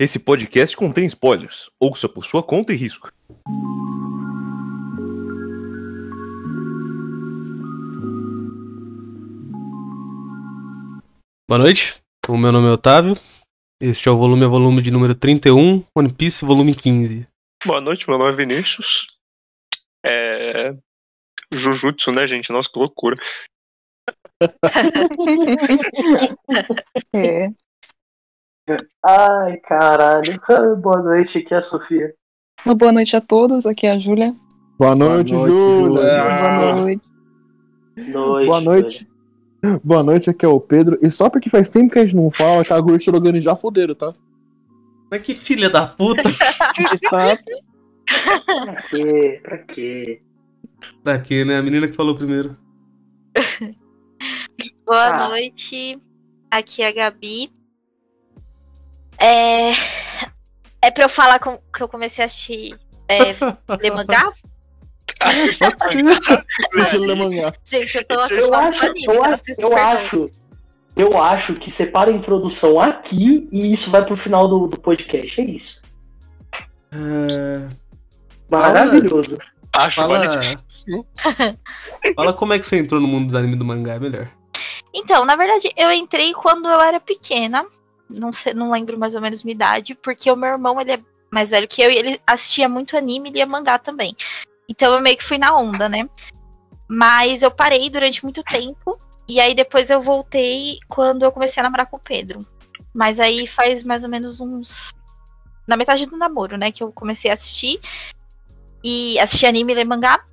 Esse 0.00 0.20
podcast 0.20 0.76
contém 0.76 1.06
spoilers. 1.06 1.68
Ouça 1.80 2.08
por 2.08 2.24
sua 2.24 2.40
conta 2.40 2.72
e 2.72 2.76
risco. 2.76 3.10
Boa 11.48 11.58
noite, 11.58 12.00
o 12.28 12.36
meu 12.36 12.52
nome 12.52 12.68
é 12.68 12.70
Otávio. 12.70 13.14
Este 13.82 14.08
é 14.08 14.12
o 14.12 14.16
volume 14.16 14.44
é 14.44 14.46
volume 14.46 14.80
de 14.80 14.92
número 14.92 15.16
31, 15.16 15.84
One 15.92 16.12
Piece, 16.12 16.44
volume 16.44 16.76
15. 16.76 17.26
Boa 17.66 17.80
noite, 17.80 18.08
meu 18.08 18.18
nome 18.18 18.30
é 18.30 18.36
Vinícius. 18.36 19.04
É. 20.06 20.76
Jujutsu, 21.52 22.12
né, 22.12 22.24
gente? 22.24 22.52
Nossa, 22.52 22.70
que 22.72 22.78
loucura. 22.78 23.16
É. 27.12 27.48
Ai, 29.04 29.56
caralho. 29.58 30.40
Boa 30.80 31.02
noite, 31.02 31.38
aqui 31.38 31.54
é 31.54 31.58
a 31.58 31.62
Sofia. 31.62 32.14
Uma 32.66 32.74
boa 32.74 32.92
noite 32.92 33.16
a 33.16 33.20
todos, 33.20 33.66
aqui 33.66 33.86
é 33.86 33.92
a 33.92 33.98
Júlia. 33.98 34.34
Boa 34.78 34.94
noite, 34.94 35.32
noite, 35.34 35.50
Júlia. 35.50 36.02
Boa 36.02 36.74
noite. 36.76 37.02
Noite. 37.96 38.46
Boa 38.46 38.60
noite. 38.60 39.08
Boa 39.82 40.02
noite, 40.02 40.30
aqui 40.30 40.44
é 40.44 40.48
o 40.48 40.60
Pedro. 40.60 40.98
E 41.02 41.10
só 41.10 41.28
porque 41.28 41.50
faz 41.50 41.68
tempo 41.68 41.92
que 41.92 41.98
a 41.98 42.02
gente 42.06 42.14
não 42.16 42.30
fala, 42.30 42.64
Kagura 42.64 42.96
e 42.96 43.00
Shirogane 43.00 43.40
já 43.40 43.56
fuderam, 43.56 43.94
tá? 43.94 44.12
Mas 45.10 45.22
que 45.22 45.34
filha 45.34 45.68
da 45.70 45.86
puta! 45.86 46.22
Pra 47.10 48.76
quê? 48.88 49.40
Pra 49.42 49.58
quê? 49.58 50.22
Daqui, 51.02 51.44
né? 51.44 51.58
A 51.58 51.62
menina 51.62 51.86
que 51.88 51.94
falou 51.96 52.14
primeiro. 52.14 52.56
Boa 54.86 55.06
Ah. 55.08 55.28
noite, 55.28 56.00
aqui 56.50 56.82
é 56.82 56.88
a 56.88 56.92
Gabi. 56.92 57.50
É, 59.18 59.72
é 60.82 60.90
pra 60.90 61.04
eu 61.04 61.08
falar 61.08 61.38
com... 61.38 61.58
que 61.74 61.82
eu 61.82 61.88
comecei 61.88 62.22
a 62.22 62.26
assistir 62.26 62.78
é, 63.08 63.34
ler 63.80 63.92
mangá? 63.92 64.32
Assista. 65.20 65.74
Gente, 67.64 67.96
eu 67.96 68.04
tô 68.04 68.14
Eu 68.34 68.54
acho, 68.54 68.86
anime, 68.86 69.04
eu, 69.06 69.24
acho, 69.24 69.42
eu 69.58 69.76
acho, 69.76 70.30
eu 70.96 71.22
acho 71.22 71.54
que 71.54 71.70
separa 71.70 72.10
a 72.10 72.14
introdução 72.14 72.80
aqui 72.80 73.48
e 73.50 73.72
isso 73.72 73.90
vai 73.90 74.04
pro 74.04 74.16
final 74.16 74.46
do, 74.46 74.68
do 74.68 74.78
podcast. 74.78 75.40
É 75.40 75.44
isso. 75.44 75.82
É... 76.92 77.68
Maravilhoso. 78.50 79.38
Acho 79.72 80.00
Fala... 80.00 80.22
Fala 82.16 82.32
como 82.32 82.52
é 82.52 82.58
que 82.58 82.66
você 82.66 82.78
entrou 82.78 83.00
no 83.00 83.08
mundo 83.08 83.26
dos 83.26 83.34
animes 83.34 83.58
do 83.58 83.64
mangá, 83.64 83.94
é 83.94 83.98
melhor. 83.98 84.30
Então, 84.94 85.24
na 85.24 85.36
verdade, 85.36 85.70
eu 85.76 85.92
entrei 85.92 86.32
quando 86.32 86.68
eu 86.68 86.80
era 86.80 86.98
pequena. 86.98 87.66
Não 88.08 88.32
sei, 88.32 88.54
não 88.54 88.70
lembro 88.70 88.98
mais 88.98 89.14
ou 89.14 89.20
menos 89.20 89.42
minha 89.42 89.54
idade, 89.54 89.94
porque 89.94 90.30
o 90.30 90.36
meu 90.36 90.50
irmão, 90.50 90.80
ele 90.80 90.92
é 90.92 91.00
mais 91.30 91.50
velho 91.50 91.68
que 91.68 91.82
eu 91.82 91.90
e 91.90 91.96
ele 91.96 92.20
assistia 92.26 92.68
muito 92.68 92.96
anime 92.96 93.28
e 93.28 93.32
lia 93.32 93.46
mangá 93.46 93.78
também. 93.78 94.16
Então 94.68 94.92
eu 94.92 95.00
meio 95.00 95.16
que 95.16 95.24
fui 95.24 95.38
na 95.38 95.56
onda, 95.56 95.88
né? 95.88 96.08
Mas 96.88 97.42
eu 97.42 97.50
parei 97.50 97.90
durante 97.90 98.22
muito 98.24 98.42
tempo. 98.42 98.98
E 99.28 99.40
aí 99.40 99.54
depois 99.54 99.90
eu 99.90 100.00
voltei 100.00 100.78
quando 100.88 101.22
eu 101.22 101.32
comecei 101.32 101.60
a 101.60 101.64
namorar 101.64 101.86
com 101.86 101.96
o 101.96 102.00
Pedro. 102.00 102.46
Mas 102.94 103.20
aí 103.20 103.46
faz 103.46 103.84
mais 103.84 104.02
ou 104.02 104.10
menos 104.10 104.40
uns. 104.40 104.90
Na 105.66 105.76
metade 105.76 106.06
do 106.06 106.16
namoro, 106.16 106.56
né? 106.56 106.72
Que 106.72 106.82
eu 106.82 106.90
comecei 106.90 107.30
a 107.30 107.34
assistir. 107.34 107.78
E 108.82 109.18
assistir 109.18 109.46
anime 109.46 109.72
e 109.72 109.76
ler 109.76 109.84
mangá. 109.84 110.24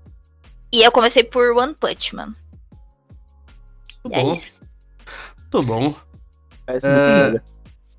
E 0.71 0.81
eu 0.81 0.91
comecei 0.91 1.23
por 1.23 1.55
One 1.57 1.73
Punch 1.73 2.15
Man. 2.15 2.33
Muito 4.03 4.15
E 4.15 4.19
é 4.19 4.23
bom, 4.23 4.33
isso. 4.33 4.61
muito 5.41 5.67
bom. 5.67 5.95
É. 6.67 7.54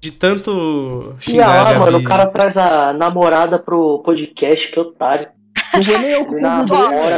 De 0.07 0.13
tanto 0.13 1.17
E 1.19 1.25
xingar 1.25 1.49
ah, 1.49 1.61
a 1.61 1.65
Gabi... 1.65 1.79
mano, 1.81 1.99
o 1.99 2.05
cara 2.05 2.27
traz 2.27 2.57
a 2.57 2.93
namorada 2.93 3.59
pro 3.59 3.99
podcast, 4.05 4.71
que 4.71 4.79
otário. 4.79 5.29
Não 5.75 5.83
foi 5.83 5.99
nem 5.99 6.11
eu 6.11 6.25
cara. 6.27 6.67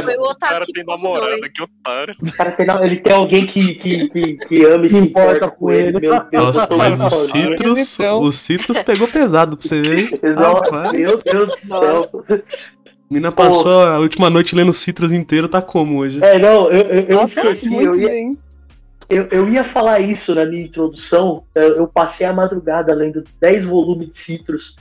Foi 0.03 0.17
o 0.17 0.35
cara 0.35 0.65
tem 0.73 0.83
namorada, 0.83 1.49
que 1.49 1.61
otário. 1.61 2.15
O 2.19 2.31
cara 2.31 2.51
tem, 2.51 2.65
ele 2.83 2.95
tem 2.97 3.13
alguém 3.13 3.45
que, 3.45 3.75
que, 3.75 4.09
que, 4.09 4.37
que 4.37 4.65
ama 4.65 4.87
e 4.87 4.89
se 4.89 4.97
importa 4.97 5.51
com 5.51 5.71
ele. 5.71 5.99
Meu 5.99 6.19
Deus, 6.31 6.57
Nossa, 6.57 6.75
mas 6.75 6.99
o. 6.99 7.09
Citrus, 7.09 7.99
o 7.99 8.31
Citrus 8.31 8.79
pegou 8.79 9.07
pesado 9.07 9.55
pra 9.55 9.67
você 9.67 9.81
ver. 9.81 10.19
Rapaz. 10.35 10.91
Meu 10.93 11.21
Deus 11.21 11.51
do 11.51 11.57
céu. 11.57 12.25
Mina 13.09 13.31
passou 13.31 13.81
a 13.81 13.99
última 13.99 14.29
noite 14.29 14.55
lendo 14.55 14.73
Citrus 14.73 15.11
inteiro, 15.11 15.47
tá 15.47 15.61
como 15.61 15.99
hoje? 15.99 16.23
É, 16.23 16.39
não, 16.39 16.71
eu, 16.71 16.81
eu, 16.81 17.01
eu 17.01 17.15
Nossa, 17.17 17.41
esqueci. 17.41 17.69
muito 17.69 17.87
Eu 17.87 17.99
ia, 17.99 18.09
bem. 18.09 18.37
Eu, 19.09 19.27
eu 19.31 19.49
ia 19.49 19.63
falar 19.63 19.99
isso 19.99 20.35
na 20.35 20.45
minha 20.45 20.63
introdução. 20.63 21.43
Eu, 21.55 21.75
eu 21.77 21.87
passei 21.87 22.27
a 22.27 22.33
madrugada 22.33 22.93
lendo 22.93 23.23
10 23.41 23.65
volumes 23.65 24.09
de 24.09 24.17
Citrus. 24.17 24.75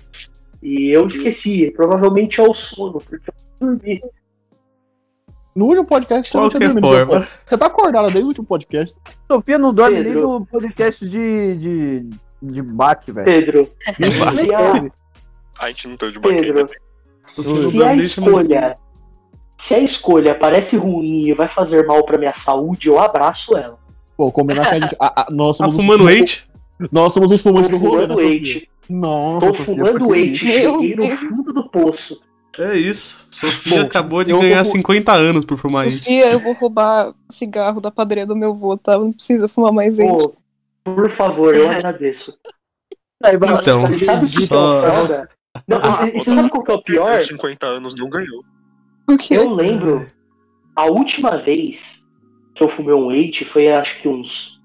E 0.63 0.91
eu 0.91 1.07
esqueci. 1.07 1.71
Provavelmente 1.71 2.41
é 2.41 2.43
o 2.43 2.53
sono, 2.53 3.01
porque 3.01 3.31
eu 3.31 3.69
dormi. 3.69 4.03
No 5.55 5.67
último 5.67 5.87
podcast 5.87 6.31
você 6.31 6.39
não 6.39 6.49
tinha 6.49 6.69
dormido. 6.69 6.89
forma. 6.89 7.27
Você 7.45 7.59
tá 7.59 7.67
acordada 7.67 8.09
desde 8.09 8.25
o 8.25 8.29
último 8.29 8.47
podcast. 8.47 8.99
Sofia 9.27 9.59
não 9.59 9.73
dorme 9.73 9.97
Pedro. 9.97 10.13
nem 10.13 10.23
no 10.23 10.47
podcast 10.47 11.09
de, 11.09 11.57
de, 11.57 12.11
de 12.43 12.63
bate, 12.63 13.11
velho. 13.11 13.25
Pedro, 13.25 13.73
se 14.35 14.55
a. 14.55 14.91
A 15.59 15.69
gente 15.69 15.89
não 15.89 15.97
tá 15.97 16.09
de 16.09 16.19
banquete. 16.19 16.53
Pedro, 16.53 16.71
Você 17.23 17.71
se 17.71 17.77
não 17.77 17.87
a 17.87 17.97
escolha. 17.97 18.79
Se 19.57 19.75
a 19.75 19.81
escolha 19.81 20.35
parece 20.37 20.77
ruim 20.77 21.27
e 21.27 21.35
vai 21.35 21.49
fazer 21.49 21.85
mal 21.85 22.05
pra 22.05 22.19
minha 22.19 22.33
saúde, 22.33 22.89
eu 22.89 22.99
abraço 23.01 23.57
ela. 23.57 23.79
Pô, 24.19 24.33
combinar 24.33 24.69
que 24.69 24.75
a 24.75 24.81
gente. 24.81 24.97
a- 25.01 25.23
a- 25.23 25.27
nós 25.31 25.57
Tá 25.57 25.65
somos 25.65 25.77
os 25.79 25.81
fumando 25.81 26.11
eight? 26.11 26.49
Nós 26.91 27.13
somos 27.13 27.31
os 27.31 27.41
fumantes 27.41 27.71
do 27.71 27.77
rolê, 27.77 27.99
né, 27.99 28.03
fumando 28.09 28.13
Sofia? 28.15 28.29
leite. 28.29 28.71
Nossa, 28.91 29.47
Tô 29.47 29.55
Sofia, 29.55 29.65
fumando 29.65 29.99
por 30.07 30.17
isso? 30.19 30.41
Cheguei 30.45 30.97
no 30.97 31.17
fundo 31.17 31.53
do 31.53 31.69
poço. 31.71 32.21
É 32.59 32.77
isso. 32.77 33.29
Sofia 33.31 33.79
Bom, 33.83 33.87
acabou 33.87 34.25
de 34.25 34.33
ganhar 34.33 34.65
vou- 34.65 34.73
50 34.73 35.13
anos 35.13 35.45
por 35.45 35.57
fumar 35.57 35.85
aí. 35.85 35.93
Sofia, 35.95 36.33
eu 36.33 36.41
vou 36.41 36.53
roubar 36.55 37.15
cigarro 37.31 37.81
da 37.81 37.93
padaria 37.93 38.27
do 38.27 38.35
meu 38.35 38.53
vô, 38.53 38.77
tá? 38.77 38.99
Não 38.99 39.13
precisa 39.13 39.47
fumar 39.47 39.71
mais. 39.73 39.97
Pô, 39.97 40.35
por 40.85 41.09
favor, 41.09 41.55
eu 41.55 41.71
agradeço. 41.71 42.37
Aí, 43.23 43.37
Então, 43.37 43.83
Mas 43.83 44.05
sabe 44.05 44.27
o 44.27 44.29
que 44.29 44.47
só- 44.47 44.85
é 44.85 44.89
o 44.91 44.95
foda? 44.97 45.29
Não, 45.69 45.79
Ah, 45.83 46.09
e 46.09 46.21
você 46.21 46.33
sabe 46.33 46.49
qual 46.51 46.65
que 46.65 46.71
é 46.73 46.75
o 46.75 46.83
pior? 46.83 47.23
50 47.23 47.67
anos 47.67 47.95
não 47.97 48.09
ganhou. 48.09 48.43
O 49.09 49.17
quê? 49.17 49.35
Eu 49.37 49.49
lembro, 49.55 50.11
a 50.75 50.87
última 50.87 51.37
vez 51.37 52.05
que 52.59 52.65
eu 52.65 52.69
fumei 52.69 52.93
um 52.93 53.07
leite 53.07 53.45
foi 53.45 53.69
acho 53.69 54.01
que 54.03 54.09
uns 54.09 54.61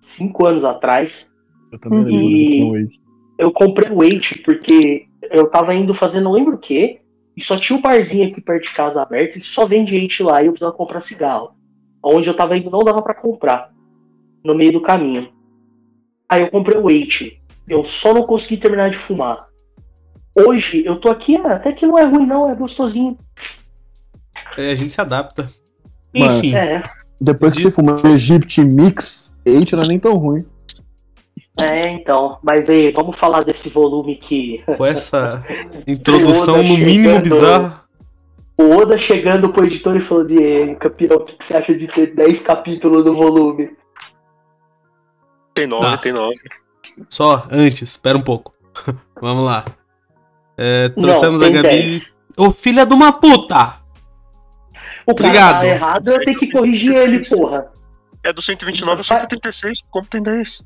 5 0.00 0.46
anos 0.46 0.64
atrás. 0.64 1.30
Eu 1.70 1.78
também 1.78 2.04
lembro 2.04 2.76
E- 2.76 2.80
Eight. 2.80 3.00
Eu 3.38 3.52
comprei 3.52 3.90
o 3.90 4.00
leite 4.00 4.38
porque 4.38 5.06
eu 5.30 5.50
tava 5.50 5.74
indo 5.74 5.92
fazer 5.92 6.22
não 6.22 6.32
lembro 6.32 6.54
o 6.54 6.58
que, 6.58 6.98
e 7.36 7.44
só 7.44 7.54
tinha 7.58 7.78
um 7.78 7.82
barzinho 7.82 8.26
aqui 8.26 8.40
perto 8.40 8.64
de 8.64 8.74
casa 8.74 9.02
aberto 9.02 9.36
e 9.36 9.40
só 9.42 9.66
vende 9.66 9.92
leite 9.92 10.22
lá 10.22 10.42
e 10.42 10.46
eu 10.46 10.52
precisava 10.52 10.74
comprar 10.74 11.02
cigarro. 11.02 11.54
Onde 12.02 12.30
eu 12.30 12.34
tava 12.34 12.56
indo 12.56 12.70
não 12.70 12.78
dava 12.78 13.02
pra 13.02 13.12
comprar, 13.12 13.70
no 14.42 14.54
meio 14.54 14.72
do 14.72 14.80
caminho. 14.80 15.30
Aí 16.26 16.40
eu 16.40 16.50
comprei 16.50 16.78
o 16.78 16.86
leite. 16.86 17.42
Eu 17.68 17.84
só 17.84 18.14
não 18.14 18.22
consegui 18.22 18.56
terminar 18.56 18.88
de 18.88 18.96
fumar. 18.96 19.46
Hoje 20.34 20.82
eu 20.86 20.98
tô 20.98 21.10
aqui, 21.10 21.36
ah, 21.36 21.56
até 21.56 21.72
que 21.72 21.86
não 21.86 21.98
é 21.98 22.04
ruim 22.04 22.26
não, 22.26 22.50
é 22.50 22.54
gostosinho. 22.54 23.18
É, 24.56 24.70
a 24.70 24.74
gente 24.74 24.94
se 24.94 25.00
adapta. 25.00 25.50
Enfim, 26.14 26.54
É, 26.54 26.82
Depois 27.20 27.54
que 27.54 27.62
você 27.62 27.70
fumou 27.70 27.98
Egypt 28.06 28.60
Mix, 28.62 29.32
Eight 29.44 29.74
não 29.74 29.82
é 29.82 29.88
nem 29.88 29.98
tão 29.98 30.16
ruim. 30.16 30.44
é 31.58 31.88
então. 31.90 32.38
Mas 32.42 32.68
aí, 32.68 32.90
vamos 32.90 33.16
falar 33.16 33.42
desse 33.44 33.68
volume 33.70 34.16
que 34.16 34.62
com 34.76 34.84
essa 34.84 35.44
introdução 35.86 36.56
no 36.58 36.76
mínimo 36.76 37.04
chegando. 37.14 37.22
bizarra. 37.22 37.84
o 38.58 38.70
Oda 38.76 38.98
chegando 38.98 39.48
pro 39.50 39.64
editor 39.64 39.96
e 39.96 40.00
falando, 40.00 40.30
e 40.32 40.38
aí, 40.38 40.74
campeão, 40.76 41.16
o 41.16 41.24
que 41.24 41.36
você 41.44 41.56
acha 41.56 41.74
de 41.74 41.86
ter 41.86 42.14
10 42.14 42.40
capítulos 42.42 43.04
no 43.04 43.14
volume? 43.14 43.70
Tem 45.54 45.66
nove, 45.66 45.86
Tá. 45.86 45.96
tem 45.98 46.12
nove. 46.12 46.36
Só, 47.08 47.46
antes, 47.50 47.90
espera 47.90 48.18
um 48.18 48.22
pouco. 48.22 48.52
Vamos 49.20 49.44
lá. 49.44 49.64
É, 50.58 50.88
trouxemos 50.90 51.40
não, 51.40 51.46
a 51.46 51.50
Gabi. 51.50 51.68
10. 51.68 52.16
Ô 52.36 52.50
filha 52.50 52.84
de 52.84 52.92
uma 52.92 53.12
puta! 53.12 53.76
O 55.06 55.14
cara 55.14 55.28
Obrigado. 55.28 55.60
tá 55.60 55.66
errado, 55.66 56.08
eu 56.08 56.20
tenho 56.24 56.38
que 56.38 56.50
corrigir 56.50 56.94
ele, 56.96 57.24
porra. 57.28 57.70
É 58.24 58.32
do 58.32 58.42
129 58.42 58.98
ao 58.98 59.04
136. 59.04 59.80
Como 59.90 60.04
tem 60.06 60.20
10? 60.22 60.62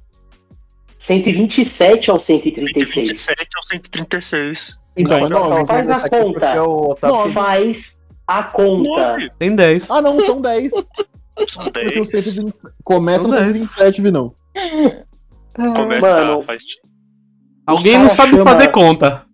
127 0.98 2.10
ao 2.10 2.18
136. 2.18 2.90
127 2.92 3.48
ao 3.56 3.62
136. 3.64 4.78
Então, 4.96 5.20
Não, 5.20 5.28
não, 5.28 5.40
não, 5.50 5.58
não, 5.58 5.66
faz 5.66 5.90
a 5.90 5.96
é 5.96 6.08
conta. 6.08 6.40
porque 6.40 6.58
o 6.58 6.90
Otávio- 6.90 7.16
Nove. 7.16 7.32
Faz 7.32 8.02
a 8.26 8.42
conta. 8.42 8.88
9. 9.12 9.30
Tem 9.38 9.54
10. 9.54 9.90
Ah, 9.90 10.02
não, 10.02 10.18
são 10.24 10.40
10. 10.40 10.70
São 10.72 11.64
Porque 11.64 11.80
o 11.98 12.04
10. 12.04 12.10
120 12.10 12.54
começa 12.84 13.26
no 13.28 13.34
São 13.34 13.44
10. 13.44 13.58
127, 13.58 14.02
Vinão. 14.02 14.34
Começa, 15.54 16.00
Mano. 16.00 16.42
faz... 16.42 16.62
Alguém 17.66 17.98
não 17.98 18.08
sabe 18.10 18.32
chama- 18.32 18.44
fazer 18.50 18.68
conta. 18.68 19.24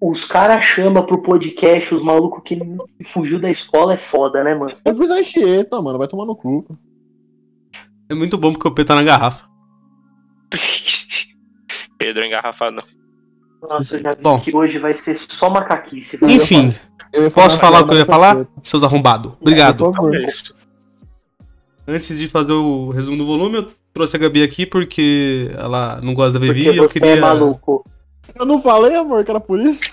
Os 0.00 0.24
caras 0.24 0.62
chamam 0.64 1.04
pro 1.06 1.22
podcast 1.22 1.94
os 1.94 2.02
malucos 2.02 2.42
que 2.44 2.58
fugiu 3.04 3.38
da 3.40 3.50
escola 3.50 3.94
é 3.94 3.96
foda, 3.96 4.44
né, 4.44 4.54
mano? 4.54 4.72
Eu 4.84 4.94
fiz 4.94 5.10
a 5.10 5.14
Anchieta, 5.14 5.80
mano, 5.80 5.98
vai 5.98 6.06
tomar 6.06 6.26
no 6.26 6.36
cu. 6.36 6.66
É 8.08 8.14
muito 8.14 8.36
bom 8.36 8.52
porque 8.52 8.68
o 8.68 8.70
P 8.72 8.84
tá 8.84 8.94
na 8.94 9.02
garrafa. 9.02 9.46
Pedro 11.98 12.24
engarrafado. 12.24 12.82
Nossa, 13.68 13.96
eu 13.96 14.02
já 14.02 14.10
vi 14.12 14.22
Bom. 14.22 14.38
que 14.38 14.54
hoje 14.54 14.78
vai 14.78 14.94
ser 14.94 15.14
só 15.16 15.48
macaquice. 15.48 16.18
Enfim, 16.22 16.74
Eu 17.12 17.30
posso 17.30 17.58
falar 17.58 17.80
o 17.80 17.88
que 17.88 17.94
eu 17.94 17.98
ia 17.98 18.04
falar? 18.04 18.46
Seus 18.62 18.82
arrombados. 18.82 19.32
Obrigado. 19.40 19.78
Por 19.78 19.94
favor. 19.94 20.12
Talvez. 20.12 20.54
Antes 21.88 22.16
de 22.18 22.28
fazer 22.28 22.52
o 22.52 22.90
resumo 22.90 23.16
do 23.16 23.26
volume, 23.26 23.56
eu 23.56 23.70
trouxe 23.94 24.14
a 24.16 24.18
Gabi 24.18 24.42
aqui 24.42 24.66
porque 24.66 25.50
ela 25.56 26.00
não 26.02 26.12
gosta 26.14 26.38
da 26.38 26.40
Vivi 26.40 26.64
Porque 26.64 26.76
e 26.76 26.78
eu 26.78 26.88
você 26.88 27.00
queria. 27.00 27.16
é 27.16 27.20
maluco. 27.20 27.84
Eu 28.34 28.44
não 28.44 28.60
falei, 28.60 28.94
amor, 28.96 29.24
que 29.24 29.30
era 29.30 29.40
por 29.40 29.58
isso. 29.60 29.82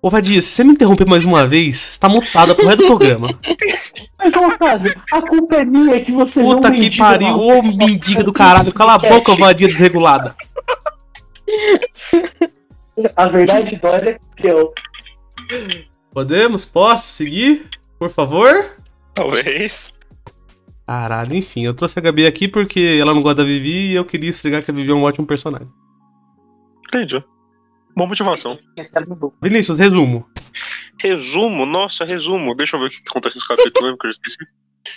Ô 0.00 0.10
Vadia, 0.10 0.40
se 0.40 0.50
você 0.50 0.62
me 0.62 0.72
interromper 0.72 1.08
mais 1.08 1.24
uma 1.24 1.46
vez, 1.46 1.78
você 1.78 2.00
tá 2.00 2.08
mutada 2.08 2.54
pro 2.54 2.66
resto 2.66 2.82
do 2.82 2.86
programa. 2.86 3.28
Mas, 4.18 4.34
Otávio, 4.36 4.94
a 5.12 5.22
culpa 5.22 5.56
é 5.56 5.64
minha 5.64 6.00
que 6.00 6.12
você 6.12 6.42
não 6.42 6.56
Puta 6.56 6.70
que 6.70 6.78
mendiga 6.78 7.04
pariu, 7.04 7.36
ô 7.36 7.62
mendiga 7.62 8.22
do 8.22 8.32
caralho, 8.32 8.72
cala 8.72 8.94
a 8.94 8.98
boca, 8.98 9.32
ô 9.32 9.36
vadia 9.36 9.66
desregulada. 9.66 10.34
A 13.14 13.26
verdade 13.26 13.76
dói 13.76 14.08
é 14.08 14.18
que 14.36 14.46
eu. 14.46 14.72
Podemos? 16.12 16.64
Posso 16.64 17.08
seguir? 17.08 17.68
Por 17.98 18.10
favor? 18.10 18.76
Talvez. 19.14 19.95
Caralho, 20.86 21.34
enfim, 21.34 21.64
eu 21.64 21.74
trouxe 21.74 21.98
a 21.98 22.02
Gabi 22.02 22.26
aqui 22.26 22.46
porque 22.46 22.98
ela 23.00 23.12
não 23.12 23.20
gosta 23.20 23.42
da 23.42 23.44
Vivi 23.44 23.90
e 23.90 23.94
eu 23.94 24.04
queria 24.04 24.30
explicar 24.30 24.62
que 24.62 24.70
a 24.70 24.74
Vivi 24.74 24.90
é 24.90 24.94
um 24.94 25.02
ótimo 25.02 25.26
personagem. 25.26 25.68
Entendi. 26.86 27.22
Boa 27.96 28.08
motivação. 28.08 28.58
Vinícius, 29.42 29.78
resumo. 29.78 30.30
Resumo, 31.00 31.66
nossa, 31.66 32.04
resumo. 32.04 32.54
Deixa 32.54 32.76
eu 32.76 32.80
ver 32.80 32.86
o 32.86 32.90
que 32.90 33.02
acontece 33.08 33.36
nesse 33.36 33.48
capítulo, 33.48 33.86
lembra 33.86 33.98
que 33.98 34.06
eu 34.06 34.10
esqueci? 34.10 34.38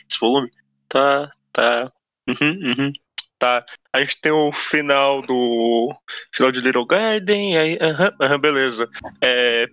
Esse 0.08 0.20
volume? 0.20 0.50
Tá, 0.88 1.32
tá. 1.52 1.92
Uhum, 2.28 2.60
uhum. 2.68 2.94
Tá. 3.40 3.66
A 3.92 4.00
gente 4.00 4.22
tem 4.22 4.32
o 4.32 4.52
final 4.52 5.22
do. 5.22 5.96
Final 6.34 6.52
de 6.52 6.62
Little 6.62 6.86
Garden, 6.86 7.58
aí. 7.58 7.80
Aham, 7.82 8.12
aham, 8.22 8.40
beleza. 8.40 8.88
É. 9.22 9.66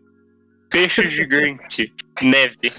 Peixe 0.70 1.06
gigante. 1.08 1.92
Neve. 2.22 2.70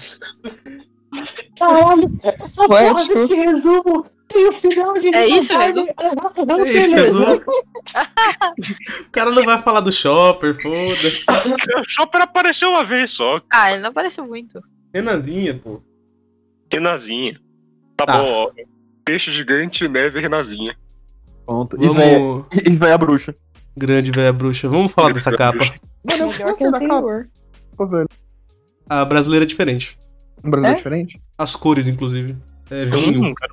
Caralho, 1.58 2.10
essa 2.22 2.66
porra 2.68 2.94
Poético. 2.94 3.14
desse 3.14 3.34
resumo 3.34 4.06
tem 4.28 4.48
o 4.48 4.52
final 4.52 4.94
de 4.94 5.14
É 5.14 5.26
isso? 5.26 5.52
Não, 5.54 5.62
É 5.62 5.66
isso, 6.72 6.94
resumo. 6.96 7.40
O 9.06 9.10
cara 9.10 9.30
não 9.30 9.44
vai 9.44 9.60
falar 9.62 9.80
do 9.80 9.90
shopper, 9.92 10.54
foda-se. 10.60 11.24
O 11.78 11.84
Chopper 11.84 12.22
apareceu 12.22 12.70
uma 12.70 12.84
vez 12.84 13.10
só. 13.10 13.40
Ah, 13.50 13.72
ele 13.72 13.82
não 13.82 13.90
apareceu 13.90 14.26
muito. 14.26 14.60
Renazinha, 14.94 15.58
pô. 15.62 15.80
Renazinha. 16.72 17.40
Tá, 17.96 18.06
Tá. 18.06 18.18
bom, 18.22 18.28
ó. 18.30 18.50
Peixe 19.04 19.30
gigante, 19.32 19.88
neve, 19.88 20.20
Renazinha. 20.20 20.76
Pronto. 21.46 21.76
E 21.82 21.88
véia, 21.88 22.18
Vamos. 22.18 22.46
e 22.66 22.70
véia 22.76 22.98
bruxa. 22.98 23.34
Grande 23.76 24.10
velha 24.10 24.32
bruxa. 24.32 24.68
Vamos 24.68 24.92
falar 24.92 25.12
dessa 25.14 25.32
capa. 25.32 25.58
Mano, 25.58 26.22
eu 26.24 26.26
Melhor 26.28 26.36
que 26.36 26.42
gostei 26.44 26.66
a 26.66 26.70
da 26.70 26.78
capa, 26.78 26.94
anterior. 26.94 27.28
velho. 27.90 28.08
A 28.88 29.04
brasileira 29.04 29.44
é 29.44 29.48
diferente. 29.48 29.98
Um 30.44 30.50
Brasil 30.50 30.70
É? 30.70 30.74
diferente. 30.76 31.20
As 31.36 31.54
cores, 31.56 31.86
inclusive. 31.86 32.36
É 32.70 32.84
vinho. 32.84 33.22
Hum, 33.24 33.34
cara. 33.34 33.52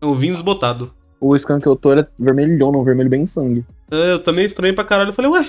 É 0.00 0.06
um 0.06 0.14
vinho 0.14 0.32
desbotado. 0.34 0.92
O 1.20 1.36
scan 1.36 1.60
que 1.60 1.66
eu 1.66 1.74
tô 1.76 1.90
ele 1.92 2.02
é 2.02 2.08
vermelhão, 2.18 2.70
um 2.70 2.84
vermelho 2.84 3.10
bem 3.10 3.26
sangue. 3.26 3.64
É, 3.90 4.12
Eu 4.12 4.22
também 4.22 4.44
estranhei 4.44 4.74
pra 4.74 4.84
caralho. 4.84 5.10
Eu 5.10 5.14
falei, 5.14 5.30
ué, 5.30 5.48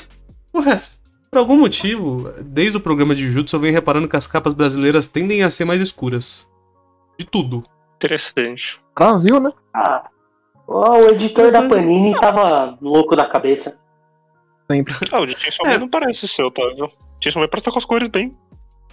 porra, 0.52 0.72
é 0.72 0.74
essa? 0.74 1.00
Por 1.30 1.38
algum 1.38 1.58
motivo, 1.60 2.34
desde 2.42 2.78
o 2.78 2.82
programa 2.82 3.14
de 3.14 3.28
Jujutsu, 3.28 3.56
eu 3.56 3.60
venho 3.60 3.74
reparando 3.74 4.08
que 4.08 4.16
as 4.16 4.26
capas 4.26 4.56
brasileiras 4.56 5.06
tendem 5.06 5.44
a 5.44 5.50
ser 5.52 5.64
mais 5.66 5.80
escuras. 5.80 6.48
De 7.20 7.26
tudo. 7.26 7.64
Interessante. 7.98 8.80
Brasil, 8.98 9.40
né? 9.40 9.52
Ah, 9.74 10.10
ó, 10.68 10.98
o 10.98 11.10
editor 11.10 11.52
da 11.52 11.68
Panini 11.70 12.16
tava 12.16 12.76
louco 12.82 13.16
da 13.16 13.28
cabeça. 13.28 13.80
Sempre. 14.72 14.96
Ah, 15.12 15.20
o 15.20 15.26
de 15.28 15.38
Chainsaw 15.40 15.66
Man 15.68 15.74
É. 15.74 15.78
não 15.78 15.88
parece 15.90 16.28
ser, 16.28 16.42
Otávio. 16.44 16.92
Chainsaw 17.22 17.42
Man 17.42 17.48
parece 17.48 17.62
estar 17.62 17.72
com 17.72 17.78
as 17.80 17.86
cores 17.86 18.08
bem. 18.08 18.36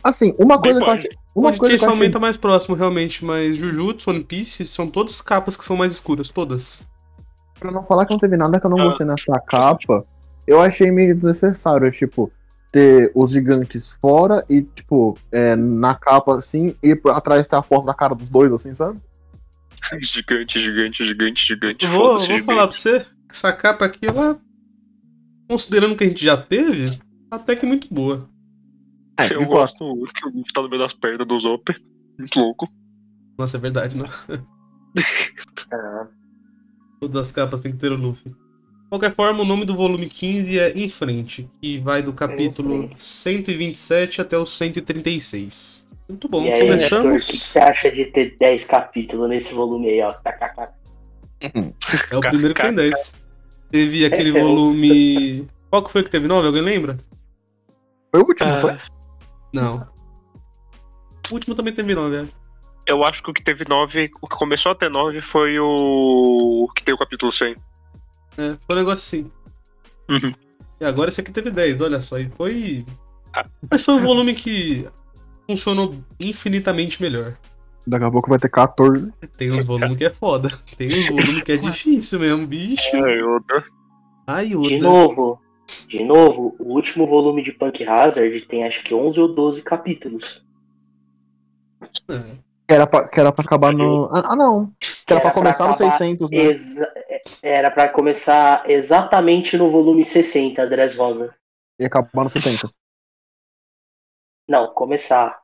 Assim, 0.08 0.34
uma 0.38 0.56
bem 0.56 0.72
coisa 0.72 0.80
que 0.84 0.88
eu 0.88 0.94
achei. 0.94 1.10
Uma 1.34 1.48
coisa 1.48 1.58
que 1.58 1.64
eu 1.64 1.68
Chainsaw 1.78 1.94
achei. 1.94 2.10
Tá 2.10 2.20
mais 2.20 2.36
próximo, 2.36 2.76
realmente, 2.76 3.24
mas 3.24 3.56
Jujutsu, 3.56 4.10
One 4.10 4.22
Piece, 4.22 4.64
são 4.64 4.86
todas 4.88 5.20
capas 5.20 5.56
que 5.56 5.64
são 5.64 5.76
mais 5.76 5.92
escuras, 5.92 6.30
todas. 6.30 6.86
Pra 7.58 7.72
não 7.72 7.82
falar 7.82 8.06
que 8.06 8.12
não 8.12 8.20
teve 8.20 8.36
nada 8.36 8.60
que 8.60 8.66
eu 8.66 8.70
não 8.70 8.78
Ah. 8.78 8.84
gostei 8.84 9.04
nessa 9.04 9.40
capa, 9.40 10.06
eu 10.46 10.60
achei 10.60 10.92
meio 10.92 11.12
desnecessário, 11.14 11.90
tipo, 11.90 12.30
ter 12.70 13.10
os 13.16 13.32
gigantes 13.32 13.90
fora 14.00 14.44
e, 14.48 14.62
tipo, 14.62 15.18
é, 15.32 15.56
na 15.56 15.94
capa 15.94 16.36
assim, 16.36 16.76
e 16.82 16.96
atrás 17.08 17.46
ter 17.48 17.56
a 17.56 17.62
foto 17.62 17.86
da 17.86 17.94
cara 17.94 18.14
dos 18.14 18.28
dois, 18.28 18.52
assim, 18.52 18.72
sabe? 18.74 19.00
Gigante, 20.00 20.60
gigante, 20.60 21.04
gigante, 21.04 21.44
gigante. 21.46 21.84
Eu 21.84 21.90
vou, 21.90 22.18
vou 22.18 22.42
falar 22.44 22.68
pra 22.68 22.76
você 22.76 23.00
que 23.00 23.06
essa 23.32 23.52
capa 23.52 23.84
aqui, 23.86 24.06
ela, 24.06 24.38
considerando 25.50 25.96
que 25.96 26.04
a 26.04 26.08
gente 26.08 26.24
já 26.24 26.36
teve, 26.36 26.96
até 27.30 27.56
que 27.56 27.66
muito 27.66 27.92
boa. 27.92 28.28
É, 29.18 29.34
Eu 29.34 29.46
gosto 29.46 29.78
que 30.14 30.26
o 30.26 30.30
Luffy 30.30 30.52
tá 30.52 30.62
no 30.62 30.68
meio 30.68 30.82
das 30.82 30.92
pernas 30.92 31.26
do 31.26 31.38
Zopper. 31.40 31.80
Muito 32.18 32.38
louco. 32.38 32.68
Nossa, 33.38 33.56
é 33.56 33.60
verdade, 33.60 33.96
né? 33.96 34.04
Ah, 35.72 36.06
Todas 37.00 37.28
as 37.28 37.30
capas 37.32 37.60
tem 37.60 37.72
que 37.72 37.78
ter 37.78 37.92
o 37.92 37.96
Luffy. 37.96 38.30
De 38.30 38.88
qualquer 38.90 39.12
forma, 39.12 39.42
o 39.42 39.44
nome 39.44 39.64
do 39.64 39.74
volume 39.74 40.08
15 40.08 40.58
é 40.58 40.70
Em 40.72 40.88
Frente, 40.88 41.50
que 41.60 41.78
vai 41.78 42.02
do 42.02 42.12
capítulo 42.12 42.88
Frente. 42.88 43.02
127 43.02 44.20
até 44.22 44.38
o 44.38 44.46
136. 44.46 45.86
Muito 46.08 46.28
bom, 46.28 46.44
e 46.44 46.52
aí, 46.52 46.52
editor, 46.52 46.60
o 46.60 47.02
começamos. 47.02 47.26
que 47.26 47.36
você 47.36 47.58
acha 47.58 47.90
de 47.90 48.04
ter 48.06 48.36
10 48.38 48.64
capítulos 48.64 49.28
nesse 49.28 49.52
volume 49.52 49.88
aí, 49.88 50.00
ó? 50.02 50.14
É 51.40 52.16
o 52.16 52.20
primeiro 52.20 52.54
que 52.54 52.62
tem 52.62 52.72
10. 52.74 53.12
Teve 53.70 54.06
aquele 54.06 54.30
É, 54.30 54.40
é 54.40 54.42
o- 54.44 54.46
volume. 54.46 55.48
Qual 55.68 55.82
que 55.82 55.90
foi 55.90 56.04
que 56.04 56.10
teve 56.10 56.28
9? 56.28 56.46
Alguém 56.46 56.62
lembra? 56.62 56.96
Foi 58.12 58.22
o 58.22 58.26
último, 58.26 58.48
Ah, 58.50 58.60
foi? 58.60 58.76
Não. 59.52 59.86
O 61.30 61.34
último 61.34 61.54
também 61.54 61.72
teve 61.72 61.94
9, 61.94 62.18
acho. 62.18 62.32
Eu 62.86 63.04
acho 63.04 63.22
que 63.22 63.30
o 63.30 63.34
que 63.34 63.42
teve 63.42 63.64
9, 63.68 64.10
o 64.22 64.28
que 64.28 64.36
começou 64.36 64.72
a 64.72 64.74
ter 64.74 64.88
9 64.88 65.20
foi 65.20 65.58
o 65.58 66.68
que 66.74 66.84
tem 66.84 66.94
o 66.94 66.98
capítulo 66.98 67.32
100. 67.32 67.56
É, 68.38 68.56
foi 68.64 68.76
um 68.76 68.78
negócio 68.78 69.02
assim. 69.02 69.30
Uhum. 70.08 70.32
E 70.80 70.84
agora 70.84 71.08
esse 71.08 71.20
aqui 71.20 71.32
teve 71.32 71.50
10, 71.50 71.80
olha 71.80 72.00
só. 72.00 72.18
E 72.18 72.30
foi. 72.30 72.86
Ah. 73.34 73.46
Mas 73.68 73.84
foi 73.84 73.94
um 73.94 74.00
volume 74.00 74.34
que 74.34 74.86
funcionou 75.48 75.94
infinitamente 76.20 77.02
melhor. 77.02 77.36
Daqui 77.86 78.04
a 78.04 78.10
pouco 78.10 78.28
vai 78.28 78.38
ter 78.38 78.48
14. 78.48 79.12
Tem 79.36 79.50
uns 79.50 79.64
volumes 79.64 79.96
que 79.96 80.04
é 80.04 80.10
foda. 80.12 80.48
Tem 80.76 80.88
uns 80.88 81.08
volumes 81.08 81.42
que 81.42 81.52
é 81.52 81.56
difícil 81.58 82.20
mesmo, 82.20 82.46
bicho. 82.46 82.96
É, 82.96 83.18
Yoda. 83.18 83.64
Ai, 84.26 84.48
De 84.48 84.78
novo, 84.78 85.40
de 85.86 86.02
novo, 86.04 86.54
o 86.58 86.74
último 86.74 87.06
volume 87.06 87.42
de 87.42 87.52
Punk 87.52 87.82
Hazard 87.86 88.40
tem 88.42 88.64
acho 88.64 88.82
que 88.84 88.94
11 88.94 89.20
ou 89.20 89.34
12 89.34 89.62
capítulos. 89.62 90.44
Que 92.68 92.74
era 92.74 92.86
pra, 92.86 93.06
que 93.08 93.20
era 93.20 93.32
pra 93.32 93.44
acabar 93.44 93.72
no. 93.72 94.06
Ah, 94.12 94.22
ah, 94.32 94.36
não. 94.36 94.72
Que 95.06 95.12
era 95.12 95.20
pra 95.20 95.30
Era 95.30 95.30
pra 95.30 95.32
começar 95.32 95.66
no 95.66 95.74
acabar 95.74 95.92
600, 95.98 96.30
né? 96.30 96.36
Exa- 96.38 96.92
era 97.42 97.70
pra 97.70 97.88
começar 97.88 98.68
exatamente 98.70 99.56
no 99.56 99.70
volume 99.70 100.04
60, 100.04 100.66
Dress 100.66 100.96
Rosa. 100.96 101.34
E 101.78 101.84
acabar 101.84 102.24
no 102.24 102.30
70. 102.30 102.70
Não, 104.48 104.72
começar. 104.72 105.40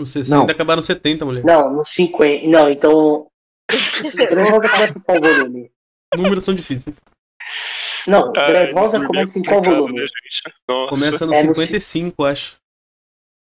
Os 0.00 0.10
60 0.12 0.36
Não. 0.36 0.50
acabaram 0.50 0.82
70, 0.82 1.24
mulher. 1.24 1.44
Não, 1.44 1.72
no 1.72 1.84
50. 1.84 2.46
Não, 2.46 2.70
então. 2.70 3.26
Dress 4.14 4.50
Rosa 4.50 4.68
começa 4.68 5.02
qual 5.04 5.20
volume? 5.20 5.70
Números 6.16 6.44
são 6.44 6.54
difíceis. 6.54 7.00
Não, 8.06 8.28
Ah, 8.36 8.72
Rosa 8.72 8.98
dormir 8.98 9.06
começa 9.08 9.38
é 9.38 9.40
em 9.40 9.44
qual 9.44 9.62
volume? 9.62 10.00
né. 10.00 10.06
Começa 10.88 11.26
no 11.26 11.34
É 11.34 11.42
no 11.42 11.54
55, 11.54 12.24
acho. 12.24 12.56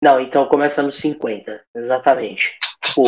Não, 0.04 0.20
então 0.20 0.46
começa 0.48 0.84
no 0.84 0.92
50, 0.92 1.62
exatamente. 1.76 2.58
Pô, 2.94 3.06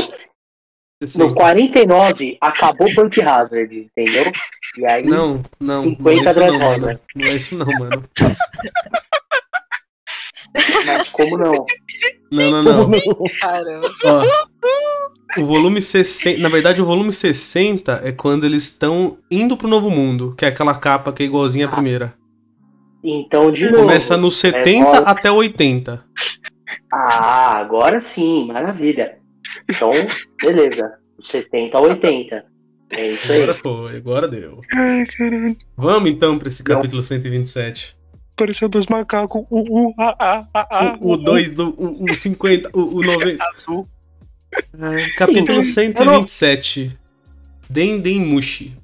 60. 1.03 1.23
no 1.25 1.35
49 1.35 2.37
acabou 2.39 2.87
Punk 2.95 3.21
Hazard, 3.21 3.77
entendeu? 3.77 4.31
E 4.77 4.85
aí. 4.89 5.03
Não, 5.03 5.43
não. 5.59 5.81
50 5.81 6.33
não 6.33 6.43
é 6.45 6.49
isso 6.49 6.57
não, 6.57 6.59
mano. 6.79 6.99
Não 7.15 7.25
é 7.27 7.31
isso 7.33 7.57
não, 7.57 7.65
mano. 7.79 8.09
Mas 10.85 11.09
como 11.09 11.37
não? 11.37 11.53
Não, 12.31 12.63
não, 12.63 12.87
não. 12.87 12.91
Caramba. 13.41 13.89
Ó, 14.05 14.23
o 15.37 15.45
volume 15.45 15.81
60. 15.81 16.39
Na 16.39 16.49
verdade, 16.49 16.81
o 16.81 16.85
volume 16.85 17.11
60 17.11 18.01
é 18.03 18.11
quando 18.11 18.45
eles 18.45 18.63
estão 18.63 19.17
indo 19.29 19.57
pro 19.57 19.67
novo 19.67 19.89
mundo, 19.89 20.33
que 20.37 20.45
é 20.45 20.47
aquela 20.47 20.75
capa 20.75 21.11
que 21.11 21.23
é 21.23 21.25
igualzinha 21.25 21.65
à 21.65 21.69
primeira. 21.69 22.13
Então, 23.03 23.51
de 23.51 23.65
novo. 23.65 23.83
Começa 23.83 24.17
no 24.17 24.31
70 24.31 24.83
volta. 24.83 25.09
até 25.09 25.31
o 25.31 25.35
80. 25.35 26.03
Ah, 26.91 27.57
agora 27.57 27.99
sim, 27.99 28.47
maravilha. 28.47 29.17
Então, 29.69 29.91
beleza. 30.41 30.97
70 31.19 31.77
a 31.77 31.81
80. 31.81 32.45
É 32.91 33.11
isso 33.11 33.31
aí. 33.31 33.43
Agora 33.43 33.53
foi, 33.53 33.97
agora 33.97 34.27
deu. 34.27 34.59
Ai, 34.73 35.05
caralho. 35.05 35.57
Vamos 35.77 36.09
então 36.09 36.39
pra 36.39 36.47
esse 36.47 36.63
capítulo 36.63 37.03
127. 37.03 37.97
Pareceu 38.35 38.67
dois 38.67 38.87
macacos. 38.87 39.43
U, 39.49 39.87
U, 39.87 39.93
A, 39.97 40.15
A, 40.19 40.47
A, 40.53 40.79
A. 40.79 40.97
O, 40.99 41.11
o 41.11 41.17
2 41.17 41.53
do. 41.53 41.69
O, 41.77 42.03
o 42.03 42.13
50, 42.13 42.69
o, 42.73 42.97
o 42.97 43.01
90. 43.01 43.43
Azul. 43.43 43.87
Capítulo 45.17 45.63
Sim, 45.63 45.71
127. 45.93 46.97
Dendenmushi. 47.69 48.77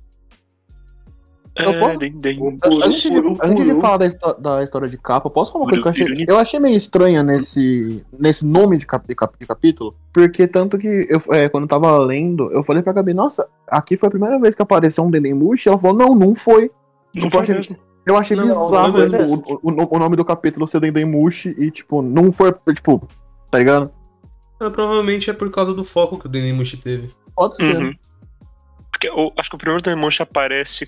Eu 1.53 1.73
posso- 1.79 1.99
É. 1.99 2.85
Antes 2.87 3.01
de, 3.01 3.09
antes 3.43 3.81
falar 3.81 3.97
da, 3.97 4.05
histó- 4.05 4.33
da 4.33 4.63
história 4.63 4.87
de 4.87 4.97
capa, 4.97 5.29
posso 5.29 5.51
falar 5.51 5.65
uma 5.65 5.69
coisa 5.69 5.81
que 5.81 5.87
eu 5.87 5.91
achei, 5.91 6.25
eu 6.29 6.37
achei 6.37 6.59
meio 6.61 6.77
estranha 6.77 7.21
nesse, 7.23 8.05
nesse 8.17 8.45
nome 8.45 8.77
de, 8.77 8.87
cap- 8.87 9.05
de 9.05 9.13
cap- 9.13 9.35
de 9.37 9.45
capítulo? 9.45 9.93
Porque 10.13 10.47
tanto 10.47 10.77
que 10.77 11.07
eu, 11.09 11.21
é, 11.35 11.49
quando 11.49 11.63
eu 11.65 11.67
tava 11.67 11.97
lendo, 11.99 12.49
eu 12.53 12.63
falei 12.63 12.81
pra 12.81 12.93
Gabi, 12.93 13.13
nossa, 13.13 13.45
aqui 13.67 13.97
foi 13.97 14.07
a 14.07 14.11
primeira 14.11 14.39
vez 14.39 14.55
que 14.55 14.61
apareceu 14.61 15.03
um 15.03 15.11
Dendemushi. 15.11 15.67
Ela 15.67 15.77
falou, 15.77 15.97
não, 15.97 16.15
não 16.15 16.33
foi. 16.35 16.71
Não 17.13 17.23
Tipo, 17.23 17.29
foi 17.31 17.39
eu 17.39 17.41
achei, 17.41 17.55
mesmo. 17.55 17.77
eu 18.05 18.17
achei 18.17 18.37
Não, 18.37 18.47
bizarro 18.47 18.97
não 18.97 19.09
mesmo. 19.09 19.43
o, 19.61 19.69
o- 19.69 19.95
o 19.95 19.99
nome 19.99 20.15
do 20.15 20.23
capítulo 20.23 20.65
ser 20.69 20.79
Dendemushi 20.79 21.53
e, 21.59 21.69
tipo, 21.69 22.01
não 22.01 22.31
foi, 22.31 22.53
tipo, 22.73 23.05
tá 23.51 23.57
ligado? 23.59 23.91
Ah, 24.61 24.69
provavelmente 24.69 25.29
é 25.29 25.33
por 25.33 25.49
causa 25.49 25.73
do 25.73 25.83
foco 25.83 26.19
que 26.19 26.27
o 26.27 26.29
Dendemushi 26.29 26.77
teve. 26.77 27.11
Pode 27.35 27.55
ser. 27.55 27.75
Uhum. 27.75 27.93
Porque 28.91 29.09
eu 29.09 29.33
acho 29.37 29.49
que 29.49 29.55
o 29.55 29.59
primeiro 29.59 29.81
Demonte 29.83 30.21
aparece 30.21 30.87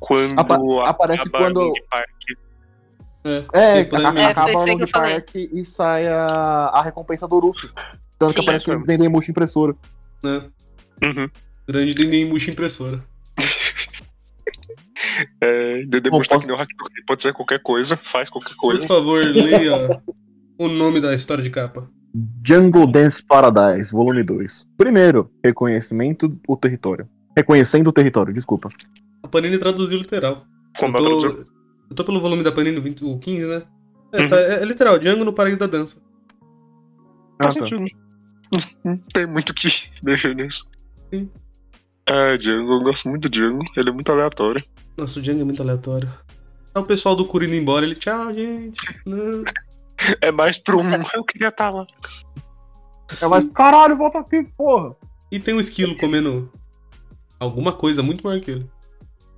quando 0.00 0.40
Apa- 0.40 0.58
aparece 0.88 1.28
acaba 1.28 1.38
quando-. 1.44 1.72
É, 3.24 3.38
a- 3.38 3.38
a- 3.38 3.42
É, 3.60 3.80
acaba 4.30 4.50
o 4.58 4.64
que 4.78 4.86
falei. 4.86 5.20
Park 5.20 5.34
e 5.34 5.64
sai 5.64 6.08
a, 6.08 6.24
a 6.72 6.82
recompensa 6.82 7.28
do 7.28 7.38
Luffy. 7.38 7.68
Tanto 8.18 8.32
que 8.34 8.40
Sim. 8.40 8.46
aparece 8.46 8.70
É, 8.70 8.74
o 8.76 8.84
Dendemushi 8.84 9.30
impressora. 9.30 9.76
Né? 10.22 10.48
Uhum. 11.04 11.28
Grande 11.68 11.94
Dendemushi 11.94 12.50
impressora. 12.50 13.04
É, 15.40 15.84
The 15.90 16.00
Demonte 16.00 16.28
tá 16.28 16.36
posso- 16.36 16.46
que 16.46 16.52
nem 16.52 16.56
o 16.58 16.62
Hakuto, 16.62 16.90
ele 16.96 17.04
pode 17.04 17.22
ser 17.22 17.32
qualquer 17.32 17.60
coisa, 17.60 17.96
faz 17.96 18.30
qualquer 18.30 18.50
Por 18.54 18.56
coisa. 18.72 18.86
favor, 18.86 19.22
leia 19.24 20.00
o 20.58 20.68
nome 20.68 21.00
da 21.00 21.14
história 21.14 21.42
de 21.42 21.50
capa. 21.50 21.88
Jungle 22.46 22.86
Dance 22.90 23.22
Paradise, 23.22 23.90
volume 23.90 24.22
2. 24.22 24.66
Primeiro, 24.76 25.30
reconhecimento 25.44 26.28
do 26.28 26.56
território. 26.56 27.08
Reconhecendo 27.36 27.88
o 27.88 27.92
território, 27.92 28.34
desculpa. 28.34 28.68
A 29.22 29.28
Panini 29.28 29.58
traduziu 29.58 29.96
literal. 29.98 30.44
Como 30.78 30.96
eu, 30.98 31.18
tô, 31.18 31.26
eu 31.90 31.96
tô 31.96 32.04
pelo 32.04 32.20
volume 32.20 32.42
da 32.42 32.52
Panini, 32.52 32.78
o 32.78 32.82
20 32.82 33.04
o 33.04 33.18
15, 33.18 33.46
né? 33.46 33.62
É, 34.12 34.20
Uhum. 34.22 34.28
tá- 34.28 34.36
é- 34.40 34.62
é 34.62 34.64
literal, 34.64 34.98
Django 34.98 35.24
no 35.24 35.32
Paraíso 35.32 35.58
da 35.60 35.66
Dança. 35.66 36.00
Faz 37.42 37.56
Ah, 37.56 37.60
tá. 37.60 37.66
sentido. 37.66 37.86
Não, 38.84 38.96
tem 39.14 39.26
muito 39.26 39.50
o 39.50 39.54
que 39.54 39.68
mexer 40.02 40.34
nisso. 40.34 40.66
Sim. 41.10 41.30
É, 42.06 42.36
Django, 42.36 42.72
eu 42.74 42.80
gosto 42.80 43.08
muito 43.08 43.22
do 43.22 43.30
Django, 43.30 43.64
ele 43.76 43.88
é 43.88 43.92
muito 43.92 44.12
aleatório. 44.12 44.62
Nossa, 44.98 45.18
o 45.18 45.22
Django 45.22 45.40
é 45.40 45.44
muito 45.44 45.62
aleatório. 45.62 46.12
Aí 46.74 46.82
o 46.82 46.84
pessoal 46.84 47.16
do 47.16 47.24
Curi 47.24 47.46
indo 47.46 47.54
embora, 47.54 47.86
ele, 47.86 47.94
tchau, 47.94 48.32
gente. 48.34 48.78
Não. 49.06 49.42
É 50.20 50.30
mais 50.30 50.58
pra 50.58 50.76
um. 50.78 50.90
Eu 51.14 51.24
queria 51.24 51.48
estar 51.48 51.70
lá. 51.70 51.86
É 53.20 53.26
mais, 53.26 53.44
caralho, 53.46 53.96
volta 53.96 54.18
aqui, 54.20 54.42
porra. 54.56 54.94
E 55.30 55.38
tem 55.38 55.54
um 55.54 55.60
esquilo 55.60 55.96
comendo 55.96 56.50
alguma 57.38 57.72
coisa 57.72 58.02
muito 58.02 58.26
maior 58.26 58.40
que 58.40 58.50
ele. 58.52 58.66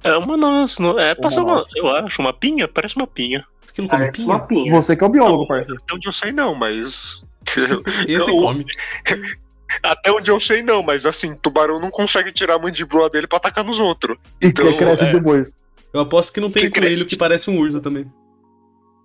É 0.03 0.17
uma 0.17 0.37
nossa, 0.37 0.83
não- 0.83 0.99
é 0.99 1.15
passar 1.15 1.43
uma, 1.43 1.55
nossa. 1.57 1.71
eu 1.77 1.89
acho, 1.89 2.21
uma 2.21 2.33
pinha? 2.33 2.69
Parece 2.69 2.95
uma 2.97 3.07
pinha. 3.07 3.45
Esquilo 3.65 3.89
come 3.89 4.11
pinha? 4.13 4.27
uma 4.27 4.41
pinha. 4.47 4.73
Você 4.75 4.95
que 4.95 5.03
é 5.03 5.07
o 5.07 5.11
biólogo, 5.11 5.47
parceiro. 5.49 5.81
Até 5.83 5.95
onde 5.95 6.09
eu 6.09 6.13
sei 6.13 6.31
não, 6.33 6.55
mas. 6.55 7.25
Esse 8.07 8.31
Eu- 8.31 8.37
come. 8.39 8.65
Até 9.83 10.13
onde 10.13 10.31
eu 10.31 10.39
sei 10.39 10.63
não, 10.63 10.83
mas 10.85 11.05
assim, 11.05 11.35
tubarão 11.35 11.81
não 11.81 11.91
consegue 11.91 12.31
tirar 12.31 12.55
a 12.55 12.59
mandíbula 12.59 13.11
dele 13.11 13.27
pra 13.27 13.39
atacar 13.39 13.65
nos 13.65 13.81
outros. 13.81 14.17
E 14.41 14.47
Então, 14.47 14.67
que 14.71 14.79
cresce 14.79 15.05
é. 15.05 15.13
depois. 15.13 15.53
Eu 15.93 16.01
aposto 16.01 16.33
que 16.33 16.41
não 16.41 16.49
tem 16.51 16.65
Que 16.65 16.71
coelho 16.71 16.87
cresce. 16.93 17.05
que 17.07 17.17
parece 17.17 17.51
um 17.51 17.59
urso 17.59 17.81
também. 17.81 18.07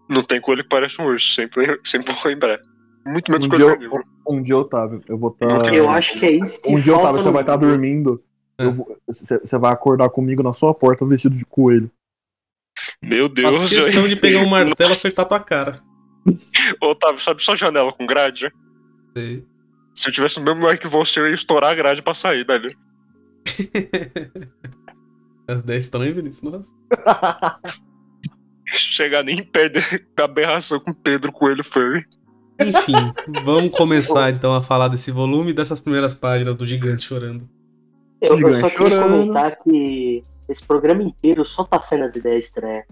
Não 0.09 0.23
tem 0.23 0.41
coelho 0.41 0.63
que 0.63 0.69
parece 0.69 0.99
um 1.01 1.05
urso, 1.05 1.33
sempre, 1.33 1.79
sempre 1.85 2.11
vou 2.13 2.21
lembrar. 2.31 2.59
Muito 3.05 3.31
menos 3.31 3.45
Um 3.45 3.49
coelho 3.49 3.77
dia, 3.77 3.87
eu, 3.87 4.03
um 4.27 4.41
dia, 4.41 4.57
Otávio, 4.57 5.01
eu 5.07 5.17
vou 5.17 5.35
Não 5.39 5.47
estar. 5.47 5.61
tem 5.63 5.75
Eu 5.75 5.89
acho 5.89 6.19
que 6.19 6.25
é 6.25 6.31
isso 6.31 6.61
que 6.61 6.69
Um 6.69 6.79
dia, 6.79 6.95
Otávio, 6.97 7.21
você 7.21 7.31
vai 7.31 7.41
estar 7.41 7.57
mundo. 7.57 7.67
dormindo. 7.69 8.23
É. 8.57 8.65
vou- 8.69 8.97
Você 9.07 9.57
vai 9.57 9.71
acordar 9.71 10.09
comigo 10.09 10.43
na 10.43 10.51
sua 10.53 10.73
porta 10.73 11.05
vestido 11.05 11.37
de 11.37 11.45
coelho. 11.45 11.89
Meu 13.01 13.29
Deus, 13.29 13.55
Faço 13.57 13.73
questão 13.75 14.07
de 14.07 14.15
pegar 14.15 14.39
um 14.39 14.49
martelo 14.49 14.89
e 14.89 14.93
acertar 14.93 15.27
tua 15.27 15.39
cara. 15.39 15.81
Otávio, 16.81 17.19
sabe 17.21 17.41
só 17.43 17.55
janela 17.55 17.93
com 17.93 18.05
grade? 18.05 18.51
Sei. 19.15 19.45
Se 19.95 20.09
eu 20.09 20.13
tivesse 20.13 20.39
o 20.39 20.43
mesmo 20.43 20.61
lugar 20.61 20.77
que 20.77 20.87
você, 20.87 21.19
eu 21.19 21.27
ia 21.27 21.33
estourar 21.35 21.71
a 21.71 21.75
grade 21.75 22.01
pra 22.01 22.13
sair, 22.13 22.45
velho. 22.45 22.69
As 25.47 25.63
10 25.63 25.85
estão 25.85 26.01
aí, 26.01 26.11
Vinícius? 26.13 26.43
Nossa. 26.51 26.73
Chegar 28.71 29.23
nem 29.23 29.41
perto 29.43 29.79
da 30.15 30.25
aberração 30.25 30.79
com 30.79 30.93
Pedro 30.93 31.31
Coelho 31.31 31.63
Furry. 31.63 32.05
Enfim, 32.61 33.13
vamos 33.45 33.75
começar 33.75 34.31
então 34.31 34.53
a 34.53 34.61
falar 34.61 34.89
desse 34.89 35.11
volume 35.11 35.51
e 35.51 35.53
dessas 35.53 35.79
primeiras 35.79 36.13
páginas 36.13 36.57
do 36.57 36.65
gigante 36.65 37.03
chorando. 37.05 37.49
Eu, 38.21 38.37
eu 38.37 38.55
só 38.55 38.69
quis 38.69 38.89
chorando. 38.89 39.11
comentar 39.11 39.55
que 39.55 40.23
esse 40.49 40.63
programa 40.65 41.01
inteiro 41.03 41.45
só 41.45 41.63
tá 41.63 41.79
sendo 41.79 42.03
as 42.03 42.15
ideias 42.15 42.45
estranhas. 42.45 42.83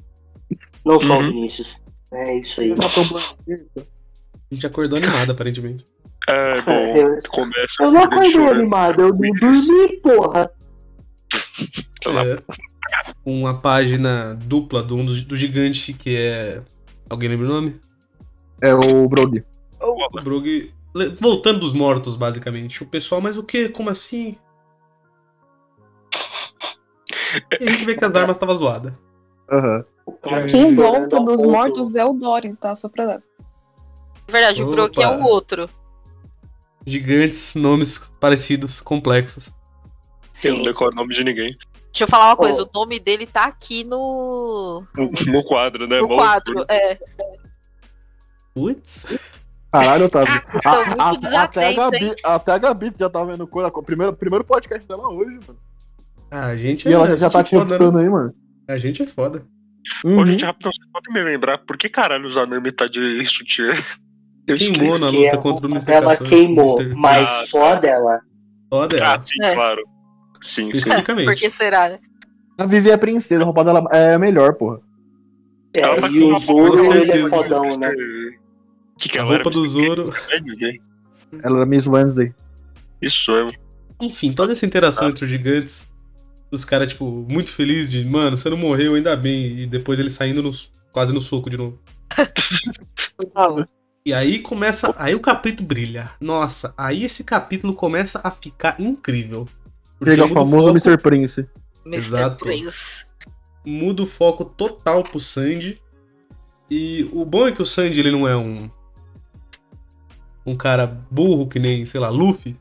Não 0.86 1.00
só 1.02 1.18
o 1.18 1.22
Uhum. 1.22 1.28
Vinícius. 1.34 1.82
É 2.14 2.38
isso 2.38 2.62
aí. 2.62 2.72
A 2.72 4.54
gente 4.56 4.66
acordou 4.66 4.98
animado, 4.98 5.32
aparentemente. 5.34 5.86
É, 6.30 6.62
bom, 6.62 6.72
Eu, 6.98 7.18
começa 7.30 7.84
eu 7.84 7.92
não 7.92 8.04
acordei 8.04 8.48
animado, 8.48 9.02
eu 9.02 9.10
não 9.10 9.32
dormi, 9.34 9.98
porra. 10.02 10.50
É, 12.06 12.38
uma 13.26 13.60
página 13.60 14.36
dupla 14.36 14.82
do, 14.84 14.96
um 14.96 15.06
dos- 15.06 15.22
do 15.22 15.36
gigante 15.36 15.94
que 15.94 16.16
é. 16.16 16.62
Alguém 17.10 17.30
lembra 17.30 17.46
o 17.46 17.50
nome? 17.50 17.80
É 18.62 18.74
o 18.74 19.08
Brody. 19.08 19.44
O 19.80 20.22
Brug. 20.22 20.74
le- 20.96 21.10
Voltando 21.10 21.60
dos 21.60 21.74
mortos, 21.74 22.16
basicamente. 22.16 22.82
O 22.84 22.88
pessoal, 22.88 23.22
mas 23.22 23.38
o 23.38 23.44
que? 23.44 23.70
Como 23.70 23.90
assim? 23.90 24.36
E 27.60 27.68
a 27.68 27.72
gente 27.72 27.86
vê 27.86 27.96
que 27.96 28.04
as 28.06 28.14
armas 28.16 28.36
estavam 28.38 28.58
zoadas. 28.58 28.94
Aham. 29.52 29.86
O 30.06 30.12
cara 30.14 30.46
Quem 30.46 30.74
volta 30.76 31.20
dos 31.20 31.46
mortos 31.46 31.96
é 31.96 32.04
o 32.06 32.14
Dory, 32.14 32.56
tá? 32.56 32.76
Só 32.76 32.88
pra 32.90 33.06
dar. 33.06 33.22
Na 34.28 34.32
verdade, 34.32 34.64
o 34.64 34.72
Brook 34.72 35.02
é 35.02 35.08
Opa. 35.08 35.18
o 35.24 35.28
outro. 35.28 35.70
Gigantes, 36.86 37.54
nomes 37.56 37.98
parecidos, 38.20 38.80
complexos. 38.82 39.54
Eu 40.44 40.52
não 40.52 40.58
Sim. 40.58 40.62
decoro 40.64 40.92
o 40.92 40.96
nome 40.96 41.14
de 41.14 41.24
ninguém. 41.24 41.56
Deixa 41.98 42.04
eu 42.04 42.08
falar 42.10 42.28
uma 42.30 42.38
coisa, 42.38 42.62
Oh. 42.62 42.66
o 42.66 42.80
nome 42.80 43.00
dele 43.00 43.26
tá 43.26 43.46
aqui 43.46 43.84
no, 43.84 44.84
No, 44.96 45.12
no 45.34 45.44
quadro, 45.44 45.88
né? 45.88 46.00
no 46.00 46.08
quadro. 46.08 46.64
É, 46.70 47.00
Putz. 48.54 49.06
Caralho, 49.72 50.06
Otávio. 50.06 50.32
Estão 50.54 50.82
A- 50.82 50.86
muito 51.12 51.26
a- 51.28 51.42
até, 51.44 51.68
a 51.70 51.74
Gabi, 51.74 52.16
até 52.24 52.52
a 52.52 52.58
Gabi 52.60 52.94
já 53.00 53.10
tá 53.10 53.24
vendo 53.24 53.48
coisa. 53.48 53.72
Primeiro, 53.72 54.14
primeiro 54.14 54.44
podcast 54.46 54.88
dela 54.88 55.10
hoje, 55.10 55.40
mano. 55.48 55.60
Ah, 56.30 56.46
a 56.48 56.56
gente 56.56 56.88
E 56.88 56.92
é. 56.92 56.94
ela 56.94 57.10
já, 57.10 57.18
já 57.18 57.30
tá 57.32 57.44
te 57.44 57.56
é 57.56 57.58
foda, 57.58 57.70
né? 57.72 57.78
reputando 57.78 57.98
aí, 58.00 58.10
mano. 58.10 58.34
A 58.68 58.78
gente 58.78 59.02
é 59.02 59.08
foda. 59.08 59.44
Uhum. 60.06 60.20
Ô, 60.20 60.26
gente, 60.26 60.46
rapidão, 60.46 60.72
você 60.72 60.82
pode 60.92 61.12
me 61.14 61.22
lembrar 61.24 61.58
por 61.60 61.78
que 61.78 61.90
caralho 61.90 62.26
o 62.26 62.30
Zanami 62.30 62.72
tá 62.72 62.86
de 62.88 63.24
sutiã? 63.26 63.74
Eu 64.48 64.56
Queimou 64.56 64.84
esqueci. 64.94 65.02
na 65.02 65.10
luta 65.10 65.36
a 65.36 65.38
contra 65.40 65.66
o 65.68 65.70
Mr. 65.72 65.92
Ela 65.94 66.16
14, 66.18 66.30
queimou, 66.30 66.80
Mr. 66.80 66.96
mas 66.96 67.28
Ah, 67.30 67.46
só 67.48 67.76
dela. 67.76 68.20
Só 68.72 68.86
dela. 68.88 69.16
Ah, 69.16 69.22
sim, 69.22 69.44
É. 69.44 69.54
claro. 69.56 69.82
Sim, 70.42 70.66
sim. 70.66 70.70
Especificamente. 70.78 71.26
por 71.26 71.36
que 71.36 71.50
será, 71.50 71.90
né? 71.90 71.98
A 72.58 72.66
Vivi 72.66 72.90
é 72.90 72.98
princesa, 72.98 73.44
a 73.44 73.46
roupa 73.46 73.64
dela 73.64 73.86
é 73.92 74.18
melhor, 74.18 74.54
porra. 74.56 74.80
É, 75.76 75.82
Ela 75.82 76.02
tá 76.02 76.08
e 76.10 76.24
o 76.24 76.40
Zoro, 76.40 76.94
ele 76.96 77.12
é 77.12 77.14
certeza. 77.16 77.30
fodão, 77.30 77.62
né? 77.80 77.92
Que, 78.98 79.10
que 79.10 79.20
A 79.20 79.24
roupa 79.24 79.50
do 79.50 79.68
Zoro. 79.68 80.14
Ela 81.44 81.58
era 81.58 81.66
Miss 81.66 81.86
Wednesday. 81.86 82.34
Isso 83.02 83.32
mesmo. 83.32 83.52
Enfim, 84.02 84.32
toda 84.34 84.54
essa 84.54 84.66
interação 84.66 85.08
Ah. 85.08 85.10
entre 85.12 85.26
os 85.26 85.30
gigantes. 85.30 85.88
Os 86.52 86.64
caras, 86.66 86.90
tipo, 86.90 87.26
muito 87.30 87.52
felizes 87.54 87.92
de, 87.92 88.06
mano, 88.06 88.38
você 88.38 88.50
não 88.50 88.58
morreu, 88.58 88.96
ainda 88.96 89.16
bem. 89.16 89.60
E 89.60 89.68
depois 89.68 90.00
ele 90.00 90.10
saindo 90.10 90.42
nos- 90.42 90.72
quase 90.94 91.14
no 91.14 91.20
soco 91.22 91.50
de 91.50 91.58
novo. 91.58 91.80
E 94.06 94.14
aí 94.14 94.40
começa. 94.40 94.96
Aí 94.98 95.14
o 95.14 95.20
capítulo 95.20 95.68
brilha. 95.68 96.12
Nossa, 96.22 96.74
aí 96.78 97.04
esse 97.04 97.26
capítulo 97.26 97.74
começa 97.74 98.22
a 98.24 98.32
ficar 98.32 98.80
incrível. 98.80 99.46
Porque 100.00 100.12
Chega 100.12 100.26
o 100.26 100.28
muda 100.30 100.40
famoso 100.40 100.68
foco- 100.68 100.78
Mr. 100.78 100.98
Prince. 101.02 101.48
Mr. 101.86 101.98
Exato. 101.98 102.44
Prince. 102.44 103.06
muda 103.66 104.04
o 104.04 104.06
foco 104.06 104.46
total 104.46 105.04
pro 105.04 105.20
Sandy. 105.20 105.82
E 106.70 107.10
o 107.14 107.24
bom 107.26 107.48
é 107.48 107.52
que 107.52 107.62
o 107.62 107.66
Sandy 107.66 108.00
ele 108.00 108.12
não 108.12 108.28
é 108.28 108.36
um. 108.36 108.70
Um 110.46 110.56
cara 110.56 110.86
burro 111.12 111.48
que 111.48 111.60
nem, 111.60 111.86
sei 111.86 112.00
lá, 112.00 112.10
Luffy. 112.10 112.56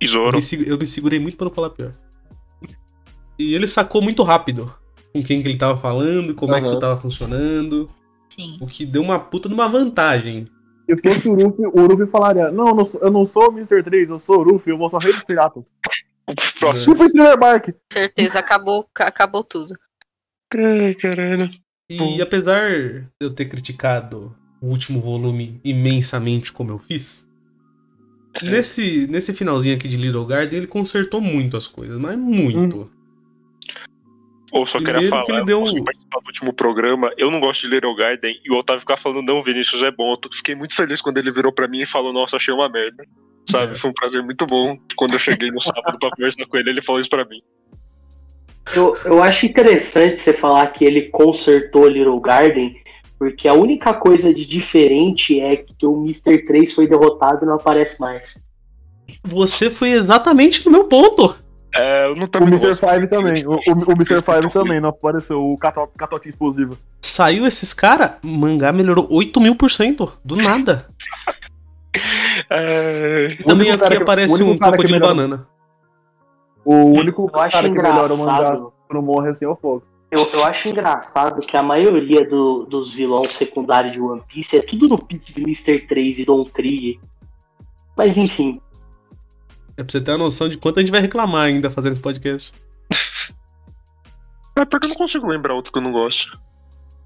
E 0.00 0.04
Eu 0.04 0.10
Zoro. 0.10 0.36
me, 0.36 0.42
segu- 0.42 0.64
eu 0.64 0.78
me 0.78 0.86
segurei 0.86 1.18
muito 1.18 1.36
pra 1.36 1.46
não 1.46 1.52
falar 1.54 1.70
pior. 1.70 1.92
E 3.38 3.54
ele 3.54 3.66
sacou 3.66 4.00
muito 4.00 4.22
rápido 4.22 4.72
com 5.12 5.22
quem 5.22 5.42
que 5.42 5.48
ele 5.48 5.58
tava 5.58 5.76
falando, 5.78 6.34
como 6.34 6.54
é 6.54 6.60
que 6.60 6.66
isso 6.68 6.78
tava 6.78 6.98
funcionando. 7.00 7.88
Sim. 8.30 8.56
O 8.60 8.66
que 8.66 8.84
deu 8.86 9.02
uma 9.02 9.18
puta 9.18 9.48
de 9.48 9.54
uma 9.54 9.68
vantagem. 9.68 10.46
Se 10.88 10.96
fosse 11.14 11.28
o 11.28 11.34
Ruffy, 11.34 11.66
o 11.66 11.86
Ruffy 11.86 12.06
falaria: 12.06 12.50
Não, 12.50 12.68
eu 12.68 12.74
não 12.74 12.84
sou- 12.84 13.00
eu 13.02 13.10
não 13.10 13.26
sou 13.26 13.48
o 13.50 13.52
Mr. 13.52 13.82
3, 13.82 14.08
eu 14.08 14.18
sou 14.18 14.38
o 14.40 14.42
Ruffy, 14.52 14.70
eu 14.72 14.78
vou 14.78 14.88
só 14.88 14.98
rei 14.98 15.12
dos 15.12 15.22
piratas. 15.24 15.62
Próximo. 16.58 16.94
Tipo 16.94 17.08
Thriller 17.10 17.38
Bark. 17.38 17.68
Certeza, 17.92 18.38
acabou, 18.40 18.88
ca- 18.92 19.06
acabou 19.08 19.44
tudo. 19.44 19.74
Ai, 20.54 20.94
caralho. 20.94 21.48
E 21.88 22.20
apesar 22.20 22.68
de 22.70 23.06
eu 23.20 23.30
ter 23.32 23.44
criticado 23.44 24.34
o 24.60 24.66
último 24.66 25.00
volume 25.00 25.60
imensamente 25.64 26.52
como 26.52 26.72
eu 26.72 26.78
fiz, 26.78 27.28
nesse, 28.42 29.06
nesse 29.06 29.32
finalzinho 29.32 29.76
aqui 29.76 29.86
de 29.86 29.96
Little 29.96 30.26
Garden 30.26 30.58
ele 30.58 30.66
consertou 30.66 31.20
muito 31.20 31.56
as 31.56 31.66
coisas, 31.66 31.98
mas 32.00 32.18
muito. 32.18 32.90
Ou 34.52 34.64
só 34.66 34.78
queria 34.78 35.08
falar, 35.08 35.24
que 35.24 35.32
ele 35.32 35.40
eu 35.40 35.44
deu 35.44 35.62
um- 35.62 35.84
participar 35.84 36.20
do 36.20 36.26
último 36.26 36.52
programa, 36.52 37.12
eu 37.16 37.30
não 37.30 37.40
gosto 37.40 37.62
de 37.62 37.68
Little 37.74 37.94
Garden, 37.94 38.40
e 38.44 38.50
o 38.50 38.56
Otávio 38.58 38.80
ficava 38.80 39.00
falando, 39.00 39.22
não, 39.26 39.42
Vinícius 39.42 39.82
é 39.82 39.90
bom. 39.90 40.12
Eu 40.12 40.18
fiquei 40.32 40.54
muito 40.54 40.74
feliz 40.74 41.00
quando 41.02 41.18
ele 41.18 41.30
virou 41.30 41.52
pra 41.52 41.68
mim 41.68 41.80
e 41.82 41.86
falou, 41.86 42.12
nossa, 42.12 42.36
achei 42.36 42.54
uma 42.54 42.68
merda. 42.68 43.04
Sabe, 43.48 43.72
É. 43.72 43.78
foi 43.78 43.90
um 43.90 43.94
prazer 43.94 44.22
muito 44.22 44.46
bom. 44.46 44.76
Quando 44.96 45.14
eu 45.14 45.18
cheguei 45.18 45.50
no 45.50 45.60
sábado 45.60 45.98
pra 45.98 46.10
conversar 46.10 46.46
com 46.46 46.56
ele, 46.56 46.70
ele 46.70 46.82
falou 46.82 47.00
isso 47.00 47.10
pra 47.10 47.24
mim. 47.24 47.40
Eu, 48.74 48.96
eu 49.04 49.22
acho 49.22 49.46
interessante 49.46 50.20
você 50.20 50.32
falar 50.32 50.66
que 50.68 50.84
ele 50.84 51.02
consertou 51.10 51.86
Little 51.86 52.18
Garden, 52.20 52.74
porque 53.18 53.46
a 53.46 53.54
única 53.54 53.94
coisa 53.94 54.34
de 54.34 54.44
diferente 54.44 55.40
é 55.40 55.56
que 55.56 55.86
o 55.86 56.02
Mr. 56.02 56.44
3 56.44 56.72
foi 56.72 56.88
derrotado 56.88 57.44
e 57.44 57.46
não 57.46 57.54
aparece 57.54 58.00
mais. 58.00 58.36
Você 59.22 59.70
foi 59.70 59.90
exatamente 59.90 60.64
no 60.66 60.72
meu 60.72 60.84
ponto. 60.84 61.36
É, 61.74 62.06
eu 62.06 62.16
não 62.16 62.24
O 62.24 62.48
Mr. 62.48 62.74
Five 62.74 63.06
também. 63.06 63.34
O, 63.46 63.52
o, 63.52 63.90
o 63.90 63.92
Mr. 63.92 64.22
Five 64.22 64.50
também 64.50 64.80
não 64.80 64.88
apareceu. 64.88 65.40
O 65.44 65.56
cato- 65.58 65.88
catotinho 65.96 66.32
explosivo. 66.32 66.76
Saiu 67.02 67.46
esses 67.46 67.72
caras, 67.74 68.12
mangá 68.22 68.72
melhorou 68.72 69.06
8 69.10 69.40
mil 69.40 69.54
por 69.54 69.70
cento. 69.70 70.12
Do 70.24 70.34
nada. 70.36 70.88
É, 72.50 73.28
também 73.44 73.70
aqui 73.70 73.96
aparece 73.96 74.42
um 74.42 74.56
crocodilo 74.58 74.92
melhora- 75.00 75.14
banana. 75.14 75.46
O 76.64 76.74
único 76.74 77.30
Eu 77.32 77.40
acho 77.40 77.52
cara 77.56 77.68
que 77.68 77.74
melhora 77.76 78.12
o 78.12 78.18
mangá 78.18 78.32
engraçado. 78.34 78.72
quando 78.88 79.02
morre 79.02 79.30
assim 79.30 79.44
é 79.44 79.48
o 79.48 79.56
fogo. 79.56 79.82
Eu, 80.10 80.24
eu 80.32 80.44
acho 80.44 80.68
engraçado 80.68 81.40
que 81.44 81.56
a 81.56 81.62
maioria 81.62 82.28
do- 82.28 82.64
dos 82.64 82.92
vilões 82.92 83.32
secundários 83.32 83.92
de 83.92 84.00
One 84.00 84.22
Piece 84.28 84.56
é 84.56 84.62
tudo 84.62 84.88
no 84.88 84.98
pique 84.98 85.32
de 85.32 85.40
Mr. 85.42 85.80
3 85.86 86.18
e 86.20 86.24
Don 86.24 86.44
Krieg. 86.44 87.00
Mas 87.96 88.16
enfim, 88.16 88.60
É 89.76 89.82
pra 89.82 89.90
você 89.92 90.00
ter 90.00 90.10
uma 90.12 90.18
noção 90.18 90.48
de 90.48 90.56
quanto 90.58 90.78
a 90.78 90.82
gente 90.82 90.90
vai 90.90 91.00
reclamar 91.00 91.46
ainda 91.46 91.70
fazendo 91.70 91.92
esse 91.92 92.00
podcast. 92.00 92.52
é 94.56 94.64
porque 94.64 94.86
eu 94.86 94.90
não 94.90 94.96
consigo 94.96 95.26
lembrar 95.26 95.54
outro 95.54 95.72
que 95.72 95.78
eu 95.78 95.82
não 95.82 95.92
gosto. 95.92 96.38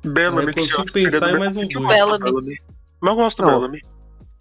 Bellamy, 0.05 0.47
Eu 0.49 0.55
consigo 0.55 0.93
pensar 0.93 1.31
em 1.35 1.39
mais 1.39 1.55
um 1.57 1.67
Bellamy. 1.67 2.57
Mas 3.01 3.11
eu 3.11 3.15
gosto 3.17 3.43
do 3.43 3.47
Não. 3.49 3.55
Bellamy. 3.61 3.83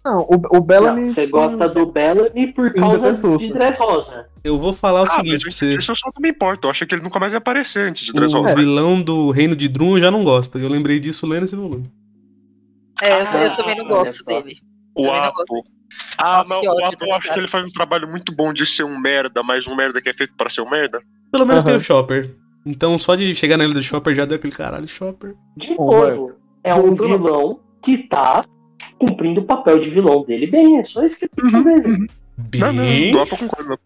Não, 0.04 0.22
o, 0.22 0.56
o 0.56 0.60
Bellamy. 0.62 1.00
não, 1.02 1.06
você 1.08 1.26
gosta 1.26 1.68
do 1.68 1.84
Bellamy 1.86 2.52
por 2.54 2.72
causa 2.72 3.12
de 3.36 3.52
Dressrosa. 3.52 4.26
Eu 4.42 4.58
vou 4.58 4.72
falar 4.72 5.00
o 5.00 5.04
Ah, 5.04 5.06
mas 5.08 5.16
seguinte 5.16 5.42
pra 5.42 5.50
você. 5.52 5.76
isso 5.76 5.92
eu 5.92 5.96
só 5.96 6.10
não 6.14 6.22
me 6.22 6.30
importa. 6.30 6.66
Eu 6.66 6.70
achei 6.70 6.86
que 6.86 6.94
ele 6.94 7.02
nunca 7.02 7.20
mais 7.20 7.32
ia 7.32 7.38
aparecer 7.38 7.88
antes 7.88 8.04
de 8.04 8.10
O 8.10 8.14
Dressrosa. 8.14 8.54
vilão 8.54 9.02
do 9.02 9.30
Reino 9.30 9.54
de 9.54 9.68
Drum 9.68 9.96
eu 9.98 10.00
já 10.04 10.10
não 10.10 10.24
gosto. 10.24 10.58
Eu 10.58 10.68
lembrei 10.70 10.98
disso 10.98 11.26
lendo 11.26 11.44
esse 11.44 11.54
volume. 11.54 11.90
É, 13.02 13.12
eu, 13.12 13.18
eu 13.18 13.26
Ah, 13.26 13.50
também 13.50 13.76
não 13.76 13.86
gosto 13.88 14.24
dele. 14.24 14.54
O 14.94 15.02
Também 15.02 15.20
não 15.20 15.28
Apo. 15.28 15.62
Ah, 16.16 16.36
Nossa, 16.38 16.54
mas 16.54 16.66
o 16.66 16.84
Apo 16.86 17.04
eu 17.04 17.14
acho 17.14 17.32
que 17.32 17.38
ele 17.38 17.48
faz 17.48 17.64
um 17.66 17.70
trabalho 17.70 18.08
muito 18.08 18.34
bom 18.34 18.52
de 18.52 18.64
ser 18.64 18.84
um 18.84 18.98
merda, 18.98 19.42
mas 19.42 19.66
um 19.66 19.74
merda 19.76 20.00
que 20.00 20.08
é 20.08 20.12
feito 20.14 20.34
pra 20.36 20.48
ser 20.48 20.62
um 20.62 20.70
merda. 20.70 21.02
Pelo 21.30 21.44
menos 21.46 21.62
tem 21.62 21.72
Aham. 21.72 21.80
o 21.80 21.84
Chopper. 21.84 22.34
Então 22.64 22.98
só 22.98 23.14
de 23.14 23.34
chegar 23.34 23.56
na 23.58 23.64
ilha 23.64 23.74
do 23.74 23.82
Chopper 23.82 24.14
já 24.14 24.24
deu 24.24 24.36
aquele 24.36 24.52
caralho, 24.54 24.86
Chopper. 24.88 25.34
De 25.56 25.74
novo, 25.76 26.32
é 26.64 26.74
um 26.74 26.94
vilão 26.94 27.60
que 27.82 27.98
tá 28.08 28.42
cumprindo 29.00 29.40
o 29.40 29.44
papel 29.44 29.80
de 29.80 29.90
vilão 29.90 30.22
dele 30.24 30.46
bem. 30.46 30.78
É 30.78 30.84
só 30.84 31.02
isso 31.04 31.18
que 31.18 31.24
ele 31.24 31.32
tem 31.34 31.44
que 31.46 31.50
fazer. 31.52 31.82
Não, 31.88 32.72
não, 32.72 32.84
Bem. 32.84 33.12
concordo. 33.12 33.78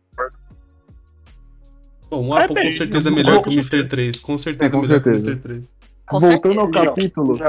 Bom, 2.11 2.29
o 2.29 2.35
Apple 2.35 2.53
É 2.53 2.55
bem, 2.63 2.67
com 2.73 2.79
certeza 2.79 3.09
é 3.09 3.13
melhor 3.13 3.43
que 3.43 3.49
o 3.49 3.53
Mr. 3.53 3.89
3. 3.89 4.21
Com 4.21 4.37
certeza 4.39 4.67
É, 4.67 4.71
com 4.71 4.81
melhor 4.83 5.01
que 5.03 5.09
o 5.09 5.13
certeza. 5.19 5.31
Mr. 5.33 5.43
3. 5.43 5.75
Com 6.09 6.21
Voltando 6.21 6.61
ao 6.61 6.71
capítulo. 6.71 7.37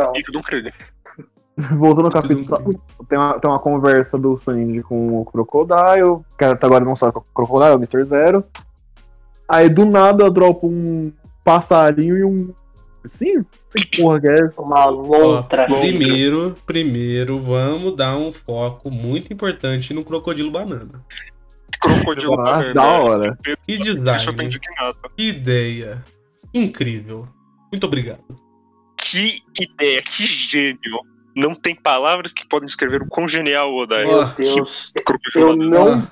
Voltando 1.77 2.05
ao 2.07 2.11
capítulo, 2.11 2.45
tá- 2.45 2.61
tem 3.07 3.17
uma, 3.17 3.39
tem 3.39 3.49
uma 3.49 3.59
conversa 3.59 4.17
do 4.17 4.37
Sanji 4.37 4.81
com 4.83 5.21
o 5.21 5.25
Crocodile, 5.25 6.19
que 6.37 6.43
até 6.43 6.65
agora 6.65 6.83
não 6.83 6.95
sabe 6.95 7.13
que 7.13 7.19
é 7.19 7.21
o 7.21 7.25
Crocodile, 7.33 7.71
é 7.71 7.75
o 7.75 7.79
Mr. 7.79 8.03
Zero. 8.05 8.43
Aí 9.47 9.69
do 9.69 9.85
nada 9.85 10.29
dropa 10.29 10.65
um 10.67 11.11
passarinho 11.43 12.17
e 12.17 12.23
um. 12.25 12.53
Sim, 13.07 13.45
sem 13.69 13.85
porra 13.97 14.19
que 14.21 14.27
é 14.27 14.39
essa. 14.45 14.61
Uma 14.61 14.85
lontra. 14.85 15.67
Ó, 15.69 15.79
primeiro, 15.79 16.55
primeiro, 16.65 17.39
vamos 17.39 17.95
dar 17.95 18.17
um 18.17 18.31
foco 18.31 18.89
muito 18.91 19.31
importante 19.33 19.93
no 19.93 20.03
crocodilo 20.03 20.51
banana. 20.51 21.03
Crocodilo 21.81 22.33
Ah, 22.41 22.43
banana. 22.43 22.73
da 22.73 22.83
hora. 22.83 23.37
Que 23.67 23.77
design, 23.77 24.49
que 25.15 25.23
ideia. 25.23 26.03
Incrível. 26.53 27.27
Muito 27.71 27.85
obrigado. 27.85 28.23
Que 28.97 29.41
ideia, 29.59 30.01
que 30.01 30.23
gênio. 30.25 30.99
Não 31.35 31.53
tem 31.53 31.75
palavras 31.75 32.31
que 32.31 32.47
podem 32.47 32.65
descrever 32.65 33.01
o 33.01 33.07
quão 33.07 33.27
genial 33.27 33.71
o 33.73 33.83
Oda 33.83 33.95
é. 33.95 34.05
Ó, 34.05 34.25
Meu 34.25 34.35
Deus. 34.55 34.91
Crocodilo 35.05 35.49
Eu 35.49 35.55
não, 35.57 36.07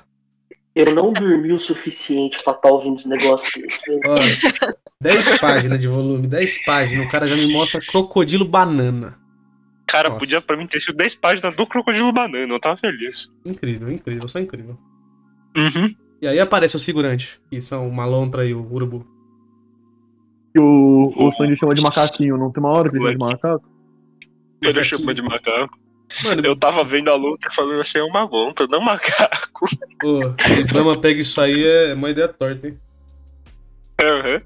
eu 0.74 0.94
não 0.94 1.12
dormi 1.12 1.52
o 1.52 1.58
suficiente 1.58 2.42
pra 2.42 2.52
estar 2.52 2.68
ouvindo 2.68 2.96
os 2.96 3.04
negócios 3.04 3.52
desses. 3.54 3.80
velho. 3.86 4.00
Ó, 4.08 4.72
10 5.00 5.38
páginas 5.38 5.80
de 5.80 5.86
volume, 5.86 6.26
10 6.26 6.64
páginas. 6.64 7.06
O 7.06 7.10
cara 7.10 7.28
já 7.28 7.36
me 7.36 7.52
mostra 7.52 7.80
crocodilo 7.80 8.44
banana. 8.44 9.18
Cara, 9.86 10.08
Nossa. 10.08 10.20
podia 10.20 10.40
pra 10.40 10.56
mim 10.56 10.66
ter 10.66 10.80
sido 10.80 10.96
10 10.96 11.14
páginas 11.16 11.54
do 11.54 11.66
Crocodilo 11.66 12.10
Banana, 12.12 12.52
eu 12.52 12.58
tava 12.58 12.76
feliz. 12.76 13.30
Incrível, 13.44 13.92
incrível, 13.92 14.26
só 14.26 14.40
incrível. 14.40 14.76
Uhum. 15.56 15.94
E 16.20 16.26
aí 16.26 16.40
aparece 16.40 16.74
o 16.74 16.80
segurante, 16.80 17.40
que 17.50 17.60
são 17.60 17.88
o 17.88 17.92
Malontra 17.92 18.44
e 18.44 18.54
o 18.54 18.72
Urubu. 18.72 19.06
Que 20.52 20.60
o, 20.60 21.12
o 21.14 21.32
Sanji 21.32 21.56
chama 21.56 21.74
de 21.74 21.82
macaquinho, 21.82 22.36
não 22.36 22.50
tem 22.50 22.62
uma 22.62 22.70
hora 22.70 22.90
que 22.90 22.96
ele 22.96 23.04
chama 23.04 23.12
de 23.12 23.34
macaco? 23.34 23.70
Ele 24.62 24.84
chama 24.84 25.14
de 25.14 25.22
macaco. 25.22 25.78
Mano, 26.24 26.42
Eu 26.44 26.54
tava 26.56 26.84
vendo 26.84 27.10
a 27.10 27.14
luta 27.16 27.48
e 27.50 27.54
falando 27.54 27.82
é 27.94 28.02
uma 28.02 28.24
lonta, 28.24 28.66
não 28.66 28.80
macaco. 28.80 29.66
Pô, 30.00 30.16
se 30.42 30.60
o 30.60 30.66
Bama 30.72 31.00
pega 31.00 31.20
isso 31.20 31.40
aí 31.40 31.64
é 31.64 31.94
uma 31.94 32.10
ideia 32.10 32.28
torta, 32.28 32.68
hein? 32.68 32.78
Aham. 34.00 34.42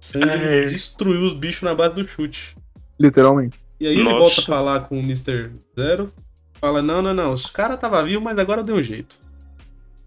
Sanji 0.00 0.28
É. 0.28 0.66
destruiu 0.66 1.22
os 1.22 1.32
bichos 1.32 1.62
na 1.62 1.74
base 1.74 1.94
do 1.94 2.06
chute. 2.06 2.56
Literalmente. 2.98 3.58
E 3.80 3.86
aí 3.86 3.94
ele 3.94 4.04
Nossa. 4.04 4.18
volta 4.18 4.40
a 4.40 4.44
falar 4.44 4.80
com 4.80 4.96
o 4.98 5.02
Mr. 5.02 5.50
Zero. 5.78 6.12
Fala, 6.54 6.82
não, 6.82 7.00
não, 7.02 7.14
não, 7.14 7.32
os 7.32 7.50
caras 7.50 7.78
tava 7.78 8.04
vivo, 8.04 8.22
mas 8.22 8.38
agora 8.38 8.62
deu 8.62 8.76
um 8.76 8.82
jeito. 8.82 9.18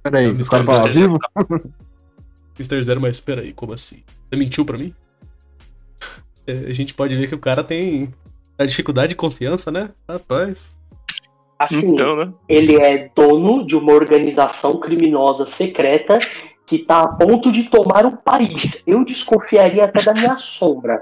Peraí, 0.03 0.27
o 0.27 0.29
os 0.31 0.47
Mr. 0.47 0.49
caras 0.49 0.69
estavam 0.69 0.93
Zero. 0.93 1.11
vivos? 1.11 1.71
Mr. 2.59 2.83
Zero, 2.83 3.01
mas 3.01 3.15
espera 3.15 3.41
aí, 3.41 3.51
como 3.53 3.73
assim? 3.73 4.03
Você 4.29 4.35
mentiu 4.37 4.65
pra 4.65 4.77
mim? 4.77 4.93
É, 6.47 6.51
a 6.69 6.73
gente 6.73 6.93
pode 6.93 7.15
ver 7.15 7.27
que 7.27 7.33
o 7.33 7.39
cara 7.39 7.63
tem 7.63 8.13
a 8.57 8.65
dificuldade 8.65 9.09
de 9.09 9.15
confiança, 9.15 9.71
né? 9.71 9.89
Rapaz. 10.07 10.75
Assim, 11.57 11.93
Então, 11.93 12.15
né? 12.17 12.33
ele 12.49 12.75
é 12.75 13.09
dono 13.15 13.65
de 13.65 13.75
uma 13.75 13.93
organização 13.93 14.77
criminosa 14.79 15.45
secreta 15.45 16.17
que 16.65 16.79
tá 16.79 17.01
a 17.01 17.07
ponto 17.07 17.51
de 17.51 17.69
tomar 17.69 18.05
o 18.05 18.17
país. 18.17 18.83
Eu 18.85 19.05
desconfiaria 19.05 19.85
até 19.85 20.03
da 20.03 20.13
minha 20.13 20.37
sombra. 20.37 21.01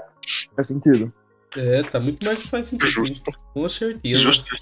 Faz 0.54 0.68
sentido. 0.68 1.12
É, 1.56 1.82
tá 1.84 1.98
muito 1.98 2.24
mais 2.24 2.40
que 2.42 2.48
faz 2.48 2.66
sentido. 2.68 2.86
sim. 2.88 3.06
Justo. 3.06 3.30
Com 3.52 3.68
certeza. 3.68 4.20
Justo. 4.20 4.54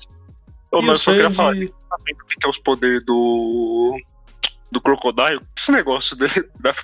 Ô, 0.71 0.79
E 0.81 0.83
mas 0.83 0.89
eu 0.89 0.93
o 0.95 0.99
só 0.99 1.13
queria 1.13 1.31
falar, 1.31 1.55
tá 1.55 1.97
que 2.07 2.47
é 2.47 2.49
os 2.49 2.59
poderes 2.59 3.05
do. 3.05 3.99
do 4.71 4.81
Crocodile? 4.81 5.41
Esse 5.57 5.73
negócio 5.73 6.17
de, 6.17 6.27
da 6.61 6.75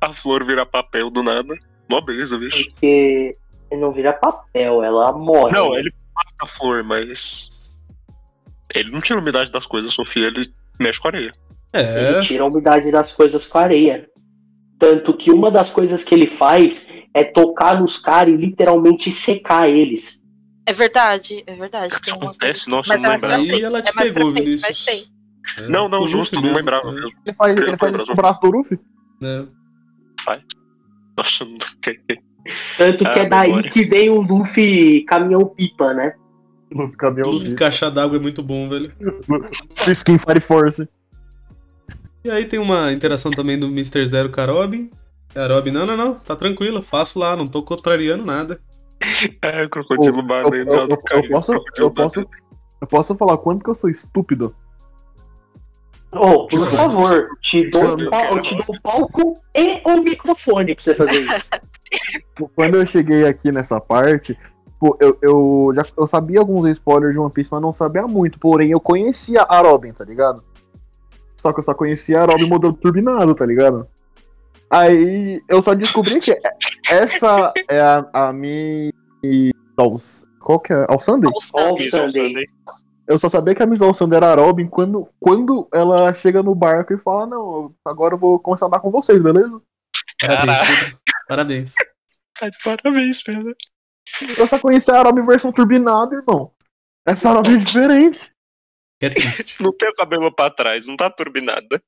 a 0.00 0.12
flor 0.12 0.44
virar 0.44 0.66
papel 0.66 1.10
do 1.10 1.22
nada. 1.22 1.54
Mó 1.88 2.00
beleza, 2.00 2.38
bicho. 2.38 2.64
Porque 2.70 3.36
ele 3.70 3.80
não 3.80 3.92
vira 3.92 4.12
papel, 4.12 4.82
ela 4.82 5.12
morre. 5.12 5.52
Não, 5.52 5.74
ele 5.76 5.92
mata 6.14 6.34
a 6.42 6.46
flor, 6.46 6.82
mas. 6.84 7.74
Ele 8.74 8.90
não 8.90 9.00
tira 9.00 9.18
a 9.18 9.22
umidade 9.22 9.50
das 9.52 9.66
coisas, 9.66 9.92
Sofia, 9.92 10.26
ele 10.26 10.46
mexe 10.80 10.98
com 11.00 11.08
a 11.08 11.10
areia. 11.12 11.32
É, 11.72 12.12
Ele 12.12 12.20
tira 12.22 12.44
a 12.44 12.46
umidade 12.46 12.90
das 12.92 13.10
coisas 13.12 13.44
com 13.46 13.58
a 13.58 13.62
areia. 13.62 14.08
Tanto 14.78 15.12
que 15.14 15.30
uma 15.30 15.50
das 15.50 15.70
coisas 15.70 16.02
que 16.04 16.14
ele 16.14 16.26
faz 16.26 16.88
é 17.12 17.24
tocar 17.24 17.80
nos 17.80 17.96
caras 17.96 18.34
e 18.34 18.36
literalmente 18.36 19.10
secar 19.12 19.68
eles. 19.68 20.22
É 20.66 20.72
verdade, 20.72 21.42
é 21.46 21.54
verdade. 21.54 21.94
Isso 22.02 22.14
acontece? 22.14 22.64
coisa- 22.64 22.76
Nossa, 22.76 22.88
Mas 22.94 23.02
não 23.02 23.10
é 23.10 23.14
lembrava. 23.14 23.36
Aí 23.42 23.62
ela 23.62 23.82
te 23.82 23.90
é 23.90 23.92
mais 23.92 24.10
pra 24.10 24.14
pegou, 24.18 24.30
frente, 24.32 24.44
Vinícius. 24.44 24.68
Mas 24.68 24.84
tem. 24.84 25.04
É, 25.58 25.68
Não, 25.68 25.88
não, 25.88 26.02
o 26.02 26.08
justo, 26.08 26.40
não 26.40 26.52
lembrava. 26.52 26.88
é. 26.90 26.94
Ele 27.26 27.34
faz, 27.36 27.56
Ele 27.56 27.76
faz 27.76 27.94
isso 27.94 28.06
com 28.06 28.12
o 28.12 28.16
braço 28.16 28.40
do 28.40 28.50
Luffy? 28.50 28.78
É. 29.22 29.44
Nossa, 31.16 31.44
não- 31.44 31.58
Tanto 32.76 33.04
que 33.04 33.18
Ah, 33.20 33.22
é 33.22 33.28
daí 33.28 33.48
memória. 33.48 33.70
que 33.70 33.84
vem 33.84 34.10
o 34.10 34.20
Luffy 34.20 35.04
caminhão-pipa, 35.04 35.94
né? 35.94 36.14
Luffy 36.72 36.96
caminhão. 36.96 37.32
Ih, 37.38 37.54
Caixa 37.54 37.90
d'água 37.90 38.16
é 38.18 38.20
muito 38.20 38.42
bom, 38.42 38.68
velho. 38.68 38.92
Skin 39.88 40.18
Fire 40.18 40.40
Force. 40.40 40.88
E 42.24 42.30
aí 42.30 42.44
tem 42.46 42.58
uma 42.58 42.92
interação 42.92 43.30
também 43.30 43.58
do 43.58 43.66
Mr. 43.66 44.06
Zero 44.06 44.30
com 44.30 44.40
a 44.40 44.46
Robin. 44.46 44.90
A 45.34 45.46
Robin, 45.46 45.70
não, 45.72 45.84
não, 45.86 45.96
não, 45.96 46.14
tá 46.14 46.34
tranquilo, 46.36 46.82
faço 46.82 47.18
lá, 47.18 47.34
não 47.36 47.48
tô 47.48 47.62
contrariando 47.62 48.24
nada. 48.24 48.60
É, 49.42 49.66
crocodilo 49.68 50.18
Eu, 50.18 50.22
banana. 50.22 50.56
eu- 50.56 50.64
eu- 50.66 50.88
eu 50.88 51.28
posso, 51.28 51.52
eu, 51.76 51.90
posso, 51.90 52.20
eu 52.80 52.86
posso 52.86 53.14
falar 53.16 53.36
quanto 53.38 53.62
que 53.64 53.68
eu 53.70 53.74
sou 53.74 53.90
estúpido? 53.90 54.54
Oh, 56.16 56.46
por 56.46 56.70
favor, 56.70 57.28
te 57.40 57.68
dou, 57.70 57.98
Eu 57.98 58.10
pal- 58.10 58.40
te 58.40 58.54
dou 58.54 58.64
o 58.68 58.80
palco 58.80 59.40
e 59.54 59.80
o 59.84 60.00
microfone 60.02 60.74
pra 60.74 60.82
você 60.84 60.94
fazer 60.94 61.20
isso. 61.20 61.44
Quando 62.56 62.76
eu 62.76 62.86
cheguei 62.86 63.26
aqui 63.26 63.52
nessa 63.52 63.80
parte, 63.80 64.36
pô, 64.80 64.96
eu, 65.00 65.16
eu, 65.22 65.72
já, 65.74 65.84
eu 65.96 66.06
sabia 66.06 66.40
alguns 66.40 66.68
spoilers 66.70 67.12
de 67.12 67.18
One 67.18 67.30
Piece, 67.32 67.50
mas 67.52 67.62
não 67.62 67.72
sabia 67.72 68.06
muito. 68.06 68.38
Porém, 68.38 68.70
eu 68.70 68.80
conhecia 68.80 69.42
a 69.42 69.60
Robin, 69.60 69.92
tá 69.92 70.04
ligado? 70.04 70.42
Só 71.36 71.52
que 71.52 71.60
eu 71.60 71.64
só 71.64 71.74
conhecia 71.74 72.20
a 72.22 72.24
Robin 72.24 72.48
modelo 72.48 72.72
turbinado, 72.72 73.34
tá 73.34 73.44
ligado? 73.46 73.86
Aí 74.70 75.42
eu 75.48 75.62
só 75.62 75.74
descobri 75.74 76.18
que 76.20 76.36
essa 76.90 77.52
é 77.68 77.80
a, 77.80 78.06
a 78.12 78.32
Mi.Als- 78.32 80.24
Qual 80.40 80.58
que 80.58 80.72
é? 80.72 80.86
All 80.88 80.96
Miss 80.96 81.08
All 81.54 81.78
Sunday. 81.78 81.90
Sunday. 81.90 82.44
Eu 83.06 83.18
só 83.18 83.28
sabia 83.28 83.54
que 83.54 83.62
a 83.62 83.66
Miss 83.66 83.82
Alçander 83.82 84.16
era 84.16 84.32
a 84.32 84.34
Robin 84.34 84.66
quando, 84.66 85.08
quando 85.20 85.68
ela 85.72 86.12
chega 86.14 86.42
no 86.42 86.54
barco 86.54 86.94
e 86.94 86.98
fala: 86.98 87.26
Não, 87.26 87.74
agora 87.84 88.14
eu 88.14 88.18
vou 88.18 88.38
começar 88.38 88.66
a 88.66 88.68
andar 88.68 88.80
com 88.80 88.90
vocês, 88.90 89.22
beleza? 89.22 89.60
Parabéns. 90.20 90.96
Parabéns. 91.28 91.74
Parabéns, 92.62 93.22
Pedro. 93.22 93.54
Eu 94.38 94.46
só 94.46 94.58
conheci 94.58 94.90
a 94.90 95.02
Robin 95.02 95.24
versão 95.24 95.52
turbinada, 95.52 96.16
irmão. 96.16 96.52
Essa 97.06 97.32
Robin 97.32 97.54
é 97.54 97.58
diferente. 97.58 98.30
É 99.00 99.10
triste. 99.10 99.62
Não 99.62 99.72
tem 99.76 99.88
o 99.88 99.94
cabelo 99.94 100.32
pra 100.32 100.50
trás, 100.50 100.86
não 100.86 100.96
tá 100.96 101.10
turbinada. 101.10 101.82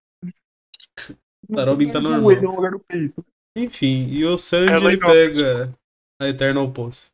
A 1.57 1.65
Robin 1.65 1.91
tá 1.91 2.01
normal. 2.01 2.33
Ele 2.33 2.41
no 2.43 2.57
lugar 2.57 2.73
do 2.73 2.81
peito. 2.81 3.25
Enfim, 3.57 4.09
e 4.11 4.25
o 4.25 4.37
Sanji 4.37 4.73
É 4.73 4.97
pega 4.99 5.75
a 6.21 6.29
Eternal 6.29 6.71
Pulse. 6.71 7.11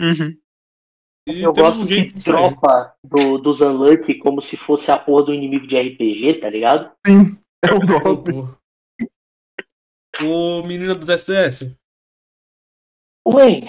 Uhum. 0.00 0.34
E 1.28 1.42
Eu 1.42 1.52
gosto 1.52 1.82
um 1.82 1.86
que 1.86 2.12
dropa 2.24 2.94
do, 3.04 3.38
dos 3.38 3.60
Unlucky 3.60 4.18
como 4.18 4.40
se 4.40 4.56
fosse 4.56 4.90
a 4.90 4.98
porra 4.98 5.26
do 5.26 5.34
inimigo 5.34 5.66
de 5.66 5.78
RPG, 5.80 6.40
tá 6.40 6.48
ligado? 6.48 6.92
É 7.64 7.72
o 7.72 7.78
drop. 7.84 8.30
O 10.22 10.62
menino 10.66 10.94
dos 10.94 11.08
SDS, 11.08 11.74
Ué, 13.26 13.60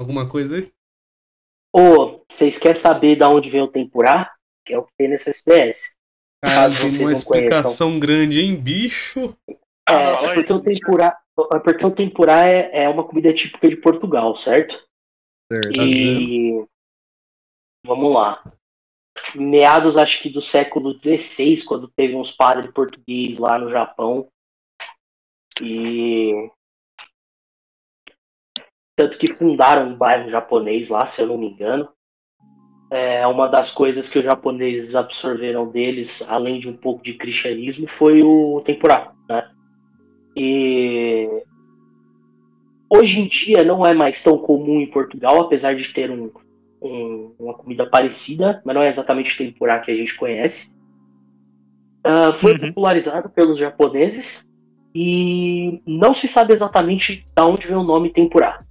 alguma 0.00 0.28
coisa 0.28 0.56
aí? 0.56 0.72
ô, 1.74 2.24
vocês 2.30 2.58
querem 2.58 2.74
saber 2.74 3.16
de 3.16 3.24
onde 3.24 3.50
vem 3.50 3.62
o 3.62 3.68
Tempurá? 3.68 4.32
Que 4.64 4.74
é 4.74 4.78
o 4.78 4.84
que 4.84 4.92
tem 4.96 5.08
nessa 5.08 5.30
SPS. 5.30 5.96
Cara, 6.44 6.54
Caso 6.54 6.90
tem 6.90 7.00
uma 7.00 7.12
explicação 7.12 7.98
grande, 7.98 8.40
hein, 8.40 8.56
bicho? 8.56 9.36
É, 9.48 9.58
Ah, 9.86 10.12
é 10.22 10.34
porque 10.34 10.52
o 10.52 10.60
tempurá, 10.60 11.18
é 11.52 11.58
porque 11.58 11.86
o 11.86 11.90
tempurá 11.90 12.46
é, 12.46 12.84
é 12.84 12.88
uma 12.88 13.04
comida 13.04 13.32
típica 13.32 13.68
de 13.68 13.76
Portugal, 13.76 14.36
certo? 14.36 14.87
E 15.50 16.66
vamos 17.84 18.12
lá. 18.12 18.42
Meados, 19.34 19.96
acho 19.96 20.22
que 20.22 20.28
do 20.28 20.40
século 20.40 20.96
XVI, 20.98 21.64
quando 21.64 21.88
teve 21.88 22.14
uns 22.14 22.30
padres 22.30 22.70
portugueses 22.70 23.38
lá 23.38 23.58
no 23.58 23.70
Japão. 23.70 24.28
E 25.60 26.50
tanto 28.96 29.16
que 29.16 29.32
fundaram 29.32 29.88
um 29.88 29.96
bairro 29.96 30.28
japonês 30.28 30.88
lá, 30.88 31.06
se 31.06 31.20
eu 31.20 31.26
não 31.26 31.38
me 31.38 31.48
engano. 31.50 31.88
É, 32.90 33.26
uma 33.26 33.46
das 33.46 33.70
coisas 33.70 34.08
que 34.08 34.18
os 34.18 34.24
japoneses 34.24 34.94
absorveram 34.94 35.70
deles, 35.70 36.22
além 36.28 36.58
de 36.58 36.68
um 36.68 36.76
pouco 36.76 37.02
de 37.02 37.14
cristianismo, 37.14 37.86
foi 37.86 38.22
o 38.22 38.60
tempurá, 38.62 39.14
né? 39.28 39.50
E 40.34 41.44
hoje 42.90 43.20
em 43.20 43.26
dia 43.28 43.62
não 43.64 43.84
é 43.86 43.92
mais 43.94 44.22
tão 44.22 44.38
comum 44.38 44.80
em 44.80 44.86
Portugal, 44.90 45.40
apesar 45.40 45.74
de 45.74 45.92
ter 45.92 46.10
um, 46.10 46.30
um- 46.82 47.34
uma 47.38 47.54
comida 47.54 47.86
parecida, 47.86 48.60
mas 48.64 48.74
não 48.74 48.82
é 48.82 48.88
exatamente 48.88 49.34
o 49.34 49.38
tempurá 49.38 49.78
que 49.80 49.90
a 49.90 49.94
gente 49.94 50.14
conhece. 50.16 50.72
Ah, 52.04 52.32
foi 52.32 52.52
Uhum. 52.52 52.68
popularizado 52.68 53.28
pelos 53.28 53.58
japoneses 53.58 54.46
e 54.94 55.82
não 55.86 56.14
se 56.14 56.26
sabe 56.26 56.52
exatamente 56.52 57.26
de 57.36 57.42
onde 57.42 57.66
vem 57.66 57.76
o 57.76 57.82
nome 57.82 58.10
tempurá. 58.10 58.64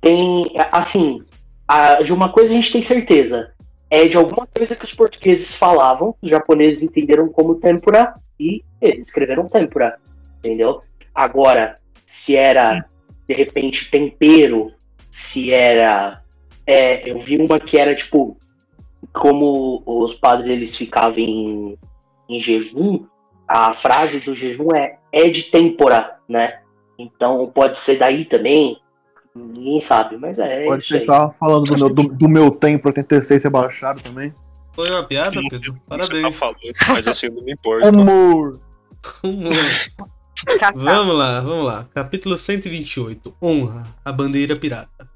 Tem, 0.00 0.50
assim, 0.72 1.22
a- 1.66 2.02
de 2.02 2.12
uma 2.12 2.32
coisa 2.32 2.52
a 2.52 2.56
gente 2.56 2.72
tem 2.72 2.82
certeza, 2.82 3.52
é 3.88 4.06
de 4.06 4.16
alguma 4.16 4.46
coisa 4.46 4.74
que 4.76 4.84
os 4.84 4.92
portugueses 4.92 5.54
falavam, 5.54 6.14
os 6.20 6.28
japoneses 6.28 6.82
entenderam 6.82 7.28
como 7.28 7.54
tempura 7.54 8.14
e 8.38 8.62
eles 8.80 9.06
escreveram 9.08 9.48
tempura, 9.48 9.98
entendeu? 10.38 10.82
Agora, 11.14 11.78
se 12.06 12.36
era 12.36 12.84
de 13.30 13.34
repente 13.34 13.88
tempero, 13.92 14.72
se 15.08 15.52
era. 15.52 16.20
é, 16.66 17.08
eu 17.08 17.16
vi 17.20 17.36
uma 17.36 17.60
que 17.60 17.78
era 17.78 17.94
tipo. 17.94 18.36
Como 19.12 19.82
os 19.86 20.14
padres 20.14 20.50
eles 20.50 20.76
ficavam 20.76 21.18
em, 21.18 21.78
em 22.28 22.40
jejum, 22.40 23.06
a 23.48 23.72
frase 23.72 24.20
do 24.20 24.34
jejum 24.34 24.74
é 24.74 24.98
é 25.12 25.28
de 25.28 25.44
tempora, 25.44 26.18
né? 26.28 26.60
Então 26.98 27.50
pode 27.54 27.78
ser 27.78 27.98
daí 27.98 28.24
também. 28.24 28.78
Ninguém 29.34 29.80
sabe, 29.80 30.16
mas 30.16 30.38
é 30.40 30.64
Pode 30.64 30.84
ser 30.84 31.06
tava 31.06 31.32
falando 31.32 31.64
do 31.64 31.78
meu, 31.78 31.94
do, 31.94 32.02
do 32.14 32.28
meu 32.28 32.50
tempo 32.50 32.88
86 32.88 33.42
ser 33.42 33.48
baixado 33.48 34.02
também. 34.02 34.34
Foi 34.72 34.90
uma 34.90 35.04
piada, 35.04 35.40
Pedro? 35.48 35.48
que 35.50 35.58
você 35.58 35.70
tá 35.70 35.82
Parabéns. 35.88 36.36
falando, 36.36 36.56
mas 36.88 37.06
assim, 37.06 37.26
eu 37.26 37.32
não 37.32 37.42
me 37.44 37.52
importo. 37.52 37.88
Humor! 37.88 38.60
vamos 40.74 41.16
lá, 41.16 41.40
vamos 41.40 41.66
lá. 41.66 41.88
Capítulo 41.94 42.36
128. 42.38 43.34
Honra, 43.42 43.82
a 44.04 44.12
bandeira 44.12 44.56
pirata. 44.56 45.08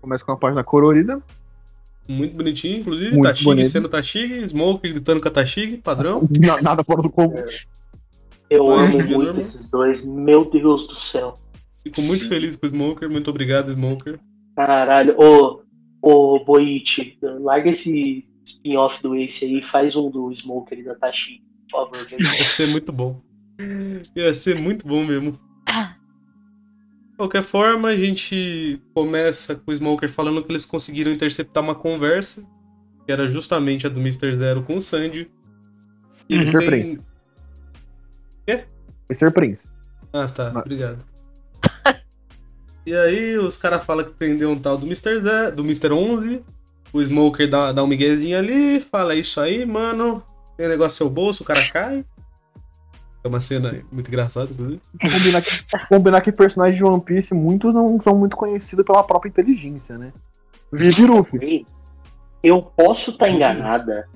Começa 0.00 0.24
com 0.24 0.32
a 0.32 0.36
página 0.36 0.64
colorida. 0.64 1.22
Muito 2.08 2.34
bonitinho, 2.36 2.80
inclusive. 2.80 3.10
Muito 3.12 3.24
Tashig 3.24 3.44
bonito. 3.44 3.68
sendo 3.68 3.88
Tashig, 3.88 4.48
Smoke 4.48 4.88
gritando 4.90 5.20
com 5.20 5.28
a 5.28 5.30
Tashig, 5.30 5.76
padrão. 5.78 6.26
Na- 6.44 6.60
Nada 6.60 6.82
fora 6.82 7.02
do 7.02 7.10
comum. 7.10 7.34
Eu 8.48 8.66
Mas, 8.68 8.94
amo 8.94 9.04
muito 9.18 9.38
esses 9.40 9.70
dois, 9.70 10.04
meu 10.04 10.44
Deus 10.50 10.86
do 10.88 10.94
céu. 10.96 11.38
Fico 11.84 12.00
muito 12.02 12.24
Sim. 12.24 12.28
feliz 12.28 12.56
com 12.56 12.66
o 12.66 12.68
Smoker. 12.68 13.08
Muito 13.08 13.30
obrigado, 13.30 13.70
Smoker. 13.72 14.18
Caralho, 14.56 15.14
ô, 15.18 15.62
ô 16.02 16.44
Boit, 16.44 17.16
larga 17.22 17.70
esse 17.70 18.26
spin-off 18.44 19.00
do 19.02 19.14
Ace 19.14 19.44
aí 19.44 19.58
e 19.60 19.62
faz 19.62 19.94
um 19.94 20.10
do 20.10 20.32
Smoker 20.32 20.78
e 20.78 20.82
da 20.82 20.94
Tashi, 20.96 21.40
por 21.70 21.86
favor. 21.92 22.08
gente. 22.08 22.22
Ia 22.22 22.44
ser 22.44 22.66
muito 22.68 22.90
bom. 22.90 23.20
Ia 24.16 24.34
ser 24.34 24.58
muito 24.58 24.86
bom 24.86 25.04
mesmo. 25.04 25.32
De 25.32 27.16
qualquer 27.16 27.42
forma, 27.42 27.88
a 27.88 27.96
gente 27.96 28.80
começa 28.94 29.54
com 29.54 29.70
o 29.70 29.74
Smoker 29.74 30.08
falando 30.10 30.42
que 30.42 30.50
eles 30.50 30.64
conseguiram 30.64 31.12
interceptar 31.12 31.62
uma 31.62 31.74
conversa, 31.74 32.42
que 33.04 33.12
era 33.12 33.28
justamente 33.28 33.86
a 33.86 33.90
do 33.90 34.00
Mr. 34.00 34.34
Zero 34.36 34.62
com 34.62 34.76
o 34.76 34.80
Sandy. 34.80 35.30
E 36.28 36.36
Mr. 36.36 36.58
têm- 36.58 36.66
Prince. 36.68 36.98
Mr. 39.10 39.30
Prince. 39.32 39.68
Ah, 40.12 40.28
tá. 40.28 40.50
Obrigado. 40.56 41.04
e 42.86 42.94
aí, 42.94 43.36
os 43.38 43.56
caras 43.56 43.84
falam 43.84 44.04
que 44.04 44.12
prendeu 44.12 44.50
um 44.50 44.58
tal 44.58 44.78
do 44.78 44.86
Mr. 44.86 45.20
Zé, 45.20 45.50
do 45.50 45.62
Mr. 45.62 45.92
11. 45.92 46.42
O 46.92 47.02
Smoker 47.04 47.48
dá, 47.48 47.70
dá 47.72 47.84
um 47.84 47.86
miguezinho 47.86 48.36
ali, 48.38 48.80
fala 48.80 49.14
"É 49.14 49.18
isso 49.18 49.40
aí, 49.40 49.64
mano. 49.66 50.22
Tem 50.56 50.68
negócio 50.68 51.04
no 51.04 51.08
seu 51.08 51.10
bolso, 51.10 51.42
o 51.42 51.46
cara 51.46 51.68
cai. 51.70 52.04
É 53.22 53.28
uma 53.28 53.40
cena 53.40 53.82
muito 53.92 54.08
engraçada, 54.08 54.50
inclusive. 54.50 54.80
Combinar 55.00 55.42
que, 55.42 55.86
combinar 55.88 56.20
que 56.22 56.32
personagens 56.32 56.76
de 56.76 56.84
One 56.84 57.02
Piece 57.02 57.34
muitos 57.34 57.74
não 57.74 58.00
são 58.00 58.16
muito 58.16 58.36
conhecidos 58.36 58.84
pela 58.84 59.02
própria 59.02 59.28
inteligência, 59.28 59.98
né? 59.98 60.12
Vive 60.72 61.04
Luffy. 61.04 61.66
Eu 62.42 62.62
posso 62.62 63.10
estar 63.10 63.28
enganada, 63.28 64.08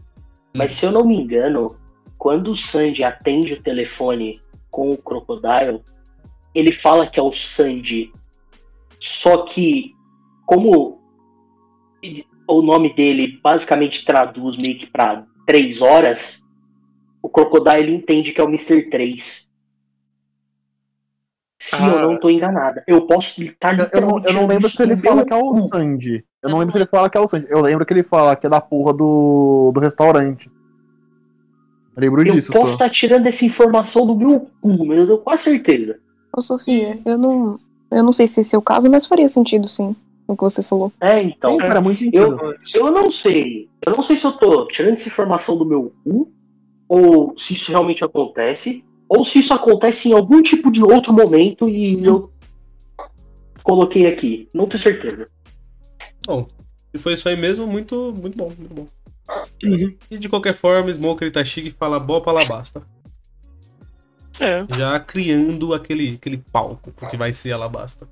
mas 0.54 0.72
se 0.72 0.86
eu 0.86 0.92
não 0.92 1.04
me 1.04 1.20
engano, 1.20 1.76
quando 2.16 2.52
o 2.52 2.56
Sandy 2.56 3.04
atende 3.04 3.52
o 3.52 3.62
telefone 3.62 4.40
com 4.70 4.92
o 4.92 4.96
Crocodile, 4.96 5.82
ele 6.54 6.72
fala 6.72 7.06
que 7.06 7.20
é 7.20 7.22
o 7.22 7.32
Sandy. 7.32 8.12
Só 8.98 9.44
que, 9.44 9.94
como 10.46 11.02
o 12.48 12.62
nome 12.62 12.94
dele 12.94 13.38
basicamente 13.42 14.04
traduz 14.04 14.56
meio 14.56 14.78
que 14.78 14.86
pra 14.86 15.26
três 15.46 15.82
horas, 15.82 16.43
o 17.24 17.28
Crocodile 17.30 17.94
entende 17.94 18.32
que 18.32 18.40
é 18.40 18.44
o 18.44 18.48
Mr. 18.48 18.90
3. 18.90 19.48
Se 21.58 21.76
Ah. 21.76 21.86
eu 21.88 22.00
não 22.10 22.20
tô 22.20 22.28
enganada. 22.28 22.84
Eu 22.86 23.06
posso 23.06 23.42
estar 23.42 23.78
Eu, 23.78 23.86
eu 23.92 24.00
não, 24.02 24.22
eu 24.22 24.32
não 24.34 24.46
lembro 24.46 24.68
se 24.68 24.82
ele 24.82 24.96
fala 24.96 25.24
que 25.24 25.32
é 25.32 25.36
o 25.36 25.66
Sandy. 25.66 26.24
Eu 26.42 26.50
não 26.50 26.58
lembro 26.58 26.72
se 26.72 26.78
ele 26.78 26.86
fala 26.86 27.08
que 27.08 27.16
é 27.16 27.20
o 27.20 27.26
Sandy. 27.28 27.46
Eu 27.48 27.62
lembro 27.62 27.86
que 27.86 27.92
ele 27.94 28.02
fala 28.02 28.36
que 28.36 28.46
é 28.46 28.50
da 28.50 28.60
porra 28.60 28.92
do, 28.92 29.72
do 29.72 29.80
restaurante. 29.80 30.50
Eu 31.96 32.02
lembro 32.02 32.26
Eu 32.26 32.34
disso 32.34 32.52
posso 32.52 32.68
só. 32.68 32.72
estar 32.74 32.90
tirando 32.90 33.26
essa 33.26 33.44
informação 33.44 34.04
do 34.04 34.14
meu 34.14 34.40
cu, 34.60 34.84
mas 34.84 34.98
eu 34.98 35.06
tenho 35.06 35.18
quase 35.18 35.44
certeza. 35.44 35.98
Ô, 36.36 36.42
Sofia, 36.42 36.98
eu 37.06 37.16
não, 37.16 37.58
eu 37.90 38.02
não 38.02 38.12
sei 38.12 38.26
se 38.28 38.40
esse 38.40 38.54
é 38.54 38.58
o 38.58 38.62
caso, 38.62 38.90
mas 38.90 39.06
faria 39.06 39.28
sentido, 39.28 39.66
sim, 39.68 39.94
o 40.26 40.36
que 40.36 40.42
você 40.42 40.62
falou. 40.62 40.92
É, 41.00 41.22
então. 41.22 41.52
Sim, 41.52 41.58
cara, 41.58 41.80
muito 41.80 42.04
Eu, 42.12 42.38
sentido. 42.38 42.78
eu 42.78 42.90
não 42.90 43.10
sei. 43.10 43.68
Eu 43.86 43.92
não 43.94 44.02
sei 44.02 44.16
se 44.16 44.24
eu 44.26 44.32
tô 44.32 44.66
tirando 44.66 44.94
essa 44.94 45.08
informação 45.08 45.56
do 45.56 45.64
meu 45.64 45.92
cu, 46.04 46.30
ou 46.88 47.34
se 47.36 47.54
isso 47.54 47.70
realmente 47.70 48.04
acontece, 48.04 48.84
ou 49.08 49.24
se 49.24 49.38
isso 49.38 49.52
acontece 49.52 50.08
em 50.08 50.12
algum 50.12 50.42
tipo 50.42 50.70
de 50.70 50.82
outro 50.82 51.12
momento 51.12 51.68
e 51.68 52.04
eu 52.04 52.30
coloquei 53.62 54.06
aqui. 54.06 54.48
Não 54.52 54.66
tenho 54.66 54.82
certeza. 54.82 55.28
Bom, 56.26 56.46
se 56.94 56.98
foi 56.98 57.14
isso 57.14 57.28
aí 57.28 57.36
mesmo, 57.36 57.66
muito, 57.66 58.14
muito 58.16 58.36
bom, 58.36 58.52
muito 58.58 58.74
bom. 58.74 58.86
E 60.10 60.18
de 60.18 60.28
qualquer 60.28 60.54
forma, 60.54 60.92
Smoker 60.92 61.28
e 61.28 61.30
Tashig 61.30 61.70
fala 61.70 61.98
boa 61.98 62.20
pra 62.20 62.32
Alabasta. 62.32 62.82
É. 64.40 64.66
Já 64.76 64.98
criando 65.00 65.72
aquele, 65.72 66.14
aquele 66.14 66.38
palco 66.38 66.92
que 67.10 67.16
vai 67.16 67.32
ser 67.32 67.52
Alabasta. 67.52 68.08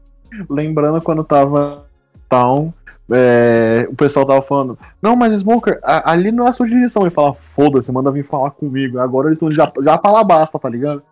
Lembrando 0.49 1.01
quando 1.03 1.25
tava 1.25 1.89
Town, 2.29 2.73
é, 3.13 3.87
o 3.91 3.95
pessoal 3.95 4.27
tava 4.27 4.43
falando, 4.43 4.79
não, 5.01 5.15
mas 5.17 5.33
Smoker, 5.41 5.79
a- 5.83 6.11
ali 6.13 6.31
não 6.33 6.47
é 6.47 6.51
a 6.51 6.53
sua 6.53 6.67
direção. 6.67 7.03
Ele 7.03 7.11
fala, 7.11 7.33
foda-se, 7.35 7.91
manda 7.93 8.11
vir 8.11 8.25
falar 8.25 8.51
comigo. 8.53 8.99
Agora 8.99 9.29
eles 9.29 9.37
estão 9.37 9.51
já, 9.51 9.71
já 9.83 9.97
pra 9.99 10.11
Alabasta, 10.11 10.59
tá 10.59 10.69
ligado? 10.69 11.03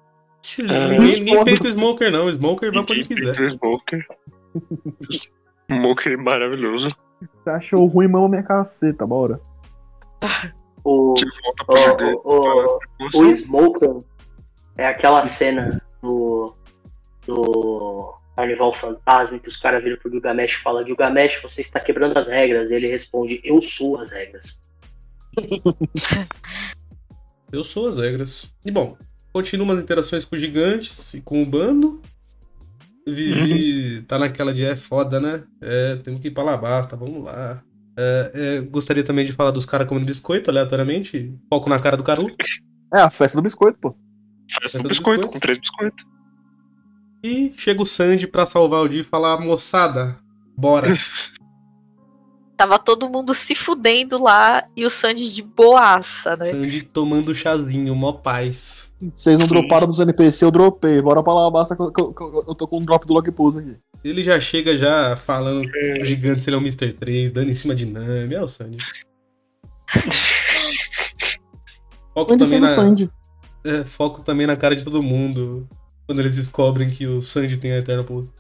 Ninguém, 0.58 0.98
ninguém 0.98 1.36
Foda-se. 1.36 1.44
peita 1.60 1.68
o 1.68 1.70
Smoker, 1.72 2.10
não. 2.10 2.26
O 2.26 2.30
Smoker 2.32 2.72
vai 2.72 2.82
pra 2.82 2.94
onde 2.96 3.08
Ninguém 3.08 3.32
quiser. 3.32 3.44
o 3.44 3.50
Smoker. 3.50 4.06
Smoker 5.70 6.12
é 6.12 6.16
maravilhoso. 6.16 6.88
Você 7.44 7.50
achou 7.50 7.86
ruim, 7.86 8.08
mama 8.08 8.28
minha 8.28 8.42
caceta, 8.42 9.06
bora. 9.06 9.40
O, 10.82 11.14
o, 11.14 12.22
o, 12.24 12.78
o 13.22 13.34
Smoker 13.34 13.96
é 14.78 14.86
aquela 14.86 15.24
cena 15.24 15.82
do, 16.02 16.54
do 17.26 18.14
Carnival 18.40 18.72
Fantasma 18.72 19.38
que 19.38 19.48
os 19.48 19.56
caras 19.56 19.84
viram 19.84 19.98
pro 19.98 20.10
Gilgamesh 20.10 20.52
e 20.52 20.62
falam: 20.62 20.84
Gilgamesh, 20.84 21.40
você 21.42 21.60
está 21.60 21.78
quebrando 21.78 22.18
as 22.18 22.26
regras. 22.26 22.70
E 22.70 22.74
ele 22.74 22.88
responde: 22.88 23.40
Eu 23.44 23.60
sou 23.60 23.98
as 23.98 24.10
regras. 24.10 24.62
Eu 27.52 27.64
sou 27.64 27.88
as 27.88 27.96
regras. 27.98 28.54
E 28.64 28.70
bom, 28.70 28.96
continua 29.32 29.64
umas 29.64 29.82
interações 29.82 30.24
com 30.24 30.36
os 30.36 30.40
gigantes 30.40 31.14
e 31.14 31.20
com 31.20 31.42
o 31.42 31.46
bando. 31.46 32.00
Vivi 33.06 34.02
tá 34.02 34.18
naquela 34.18 34.54
de 34.54 34.64
é 34.64 34.76
foda, 34.76 35.18
né? 35.18 35.42
É, 35.60 35.96
temos 35.96 36.20
que 36.20 36.28
ir 36.28 36.30
pra 36.30 36.44
Alabasta, 36.44 36.96
vamos 36.96 37.24
lá. 37.24 37.60
É, 37.98 38.30
é, 38.32 38.60
gostaria 38.60 39.02
também 39.02 39.26
de 39.26 39.32
falar 39.32 39.50
dos 39.50 39.66
caras 39.66 39.88
comendo 39.88 40.06
biscoito 40.06 40.48
aleatoriamente. 40.48 41.34
Foco 41.48 41.68
na 41.68 41.80
cara 41.80 41.96
do 41.96 42.04
Caru. 42.04 42.26
É 42.94 43.00
a 43.00 43.10
festa 43.10 43.36
do 43.36 43.42
biscoito, 43.42 43.78
pô. 43.80 43.94
Festa 44.62 44.78
do 44.78 44.84
do 44.84 44.88
biscoito, 44.88 45.22
biscoito. 45.22 45.32
com 45.32 45.40
três 45.40 45.58
biscoitos. 45.58 46.09
E 47.22 47.52
chega 47.56 47.82
o 47.82 47.86
Sandy 47.86 48.26
pra 48.26 48.46
salvar 48.46 48.82
o 48.82 48.88
dia 48.88 49.00
e 49.02 49.04
falar: 49.04 49.38
moçada, 49.40 50.16
bora. 50.56 50.88
Tava 52.56 52.78
todo 52.78 53.08
mundo 53.08 53.32
se 53.32 53.54
fudendo 53.54 54.22
lá 54.22 54.64
e 54.76 54.84
o 54.84 54.90
Sandy 54.90 55.32
de 55.32 55.42
boaça, 55.42 56.36
né? 56.36 56.44
Sandy 56.44 56.82
tomando 56.82 57.34
chazinho, 57.34 57.94
mó 57.94 58.12
paz. 58.12 58.92
Vocês 59.14 59.38
não 59.38 59.46
droparam 59.46 59.86
dos 59.86 59.98
NPC, 59.98 60.44
eu 60.44 60.50
dropei. 60.50 61.00
Bora 61.00 61.22
pra 61.22 61.32
lá, 61.32 61.50
basta 61.50 61.74
que 61.74 61.80
eu, 61.80 61.90
que 61.90 61.98
eu- 62.02 62.12
que 62.12 62.22
eu- 62.22 62.44
eu 62.48 62.54
tô 62.54 62.68
com 62.68 62.78
um 62.78 62.84
drop 62.84 63.06
do 63.06 63.14
Lock 63.14 63.30
Pulse 63.32 63.58
aqui. 63.60 63.76
Ele 64.04 64.22
já 64.22 64.38
chega 64.38 64.76
já 64.76 65.16
falando 65.16 65.64
o 66.02 66.04
gigante 66.04 66.42
se 66.42 66.50
ele 66.50 66.56
é 66.56 66.58
o 66.58 66.62
Mr. 66.62 66.92
3, 66.92 67.32
dando 67.32 67.50
em 67.50 67.54
cima 67.54 67.74
de 67.74 67.86
Nami. 67.86 68.34
É 68.34 68.42
o 68.42 68.48
Sandy. 68.48 68.76
Foco 72.12 72.32
Onde 72.34 72.44
também, 72.44 72.60
na, 72.60 72.68
Sandy? 72.68 73.10
é, 73.64 73.84
foco 73.84 74.20
também 74.22 74.46
na 74.46 74.56
cara 74.56 74.76
de 74.76 74.84
todo 74.84 75.02
mundo. 75.02 75.66
Quando 76.10 76.18
eles 76.18 76.34
descobrem 76.34 76.90
que 76.90 77.06
o 77.06 77.22
Sandy 77.22 77.56
tem 77.56 77.70
a 77.70 77.78
Eterna 77.78 78.02
Pulse. 78.02 78.32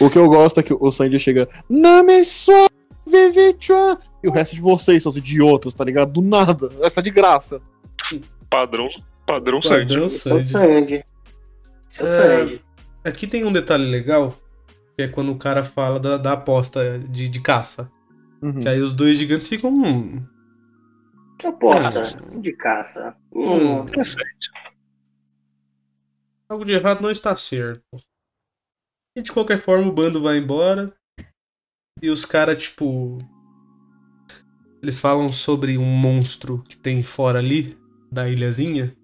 O 0.00 0.10
que 0.10 0.18
eu 0.18 0.28
gosto 0.28 0.58
é 0.58 0.62
que 0.64 0.74
o 0.74 0.90
Sandy 0.90 1.20
chega. 1.20 1.48
Name 1.70 2.24
só, 2.24 2.66
Vivichuan. 3.06 3.96
E 4.24 4.28
o 4.28 4.32
resto 4.32 4.56
de 4.56 4.60
vocês, 4.60 5.04
seus 5.04 5.16
idiotas, 5.16 5.72
tá 5.72 5.84
ligado? 5.84 6.10
Do 6.10 6.20
nada. 6.20 6.68
Essa 6.80 6.98
é 6.98 7.02
de 7.04 7.10
graça. 7.12 7.62
Padrão, 8.50 8.88
padrão 9.24 9.62
Sandy. 9.62 9.92
Padrão 9.94 10.06
o 10.06 10.10
Sandy. 10.10 10.44
Sandy. 10.44 11.04
Esse 11.88 12.02
é. 12.02 12.58
Aqui 13.08 13.28
tem 13.28 13.44
um 13.44 13.52
detalhe 13.52 13.88
legal, 13.88 14.36
que 14.96 15.04
é 15.04 15.06
quando 15.06 15.30
o 15.30 15.38
cara 15.38 15.62
fala 15.62 16.00
da, 16.00 16.16
da 16.16 16.32
aposta 16.32 16.98
de, 17.08 17.28
de 17.28 17.40
caça. 17.40 17.88
Uhum. 18.42 18.58
Que 18.58 18.68
aí 18.68 18.80
os 18.80 18.94
dois 18.94 19.16
gigantes 19.16 19.46
ficam. 19.46 19.70
Hum, 19.72 20.26
Que 21.38 21.46
aposta 21.46 21.82
Caça. 21.82 22.40
de 22.40 22.52
caça. 22.54 23.14
Hum. 23.32 23.52
Hum. 23.52 23.82
Interessante. 23.82 24.50
Algo 26.52 26.64
de 26.64 26.72
errado 26.72 27.00
não 27.02 27.10
está 27.10 27.34
certo. 27.36 27.82
E 29.16 29.22
de 29.22 29.32
qualquer 29.32 29.58
forma 29.58 29.88
o 29.88 29.92
bando 29.92 30.22
vai 30.22 30.38
embora. 30.38 30.94
E 32.00 32.10
os 32.10 32.24
caras, 32.24 32.62
tipo. 32.62 33.18
Eles 34.82 34.98
falam 34.98 35.30
sobre 35.32 35.78
um 35.78 35.84
monstro 35.84 36.62
que 36.68 36.76
tem 36.76 37.02
fora 37.02 37.38
ali, 37.38 37.78
da 38.10 38.28
ilhazinha. 38.28 38.96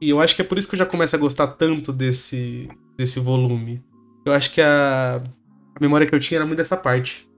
E 0.00 0.10
eu 0.10 0.20
acho 0.20 0.34
que 0.34 0.42
é 0.42 0.44
por 0.44 0.58
isso 0.58 0.68
que 0.68 0.74
eu 0.74 0.78
já 0.78 0.86
começo 0.86 1.14
a 1.14 1.18
gostar 1.18 1.48
tanto 1.48 1.92
desse, 1.92 2.68
desse 2.96 3.20
volume. 3.20 3.84
Eu 4.24 4.32
acho 4.32 4.52
que 4.52 4.60
a, 4.60 5.16
a 5.16 5.80
memória 5.80 6.06
que 6.06 6.14
eu 6.14 6.20
tinha 6.20 6.38
era 6.38 6.46
muito 6.46 6.58
dessa 6.58 6.76
parte. 6.76 7.28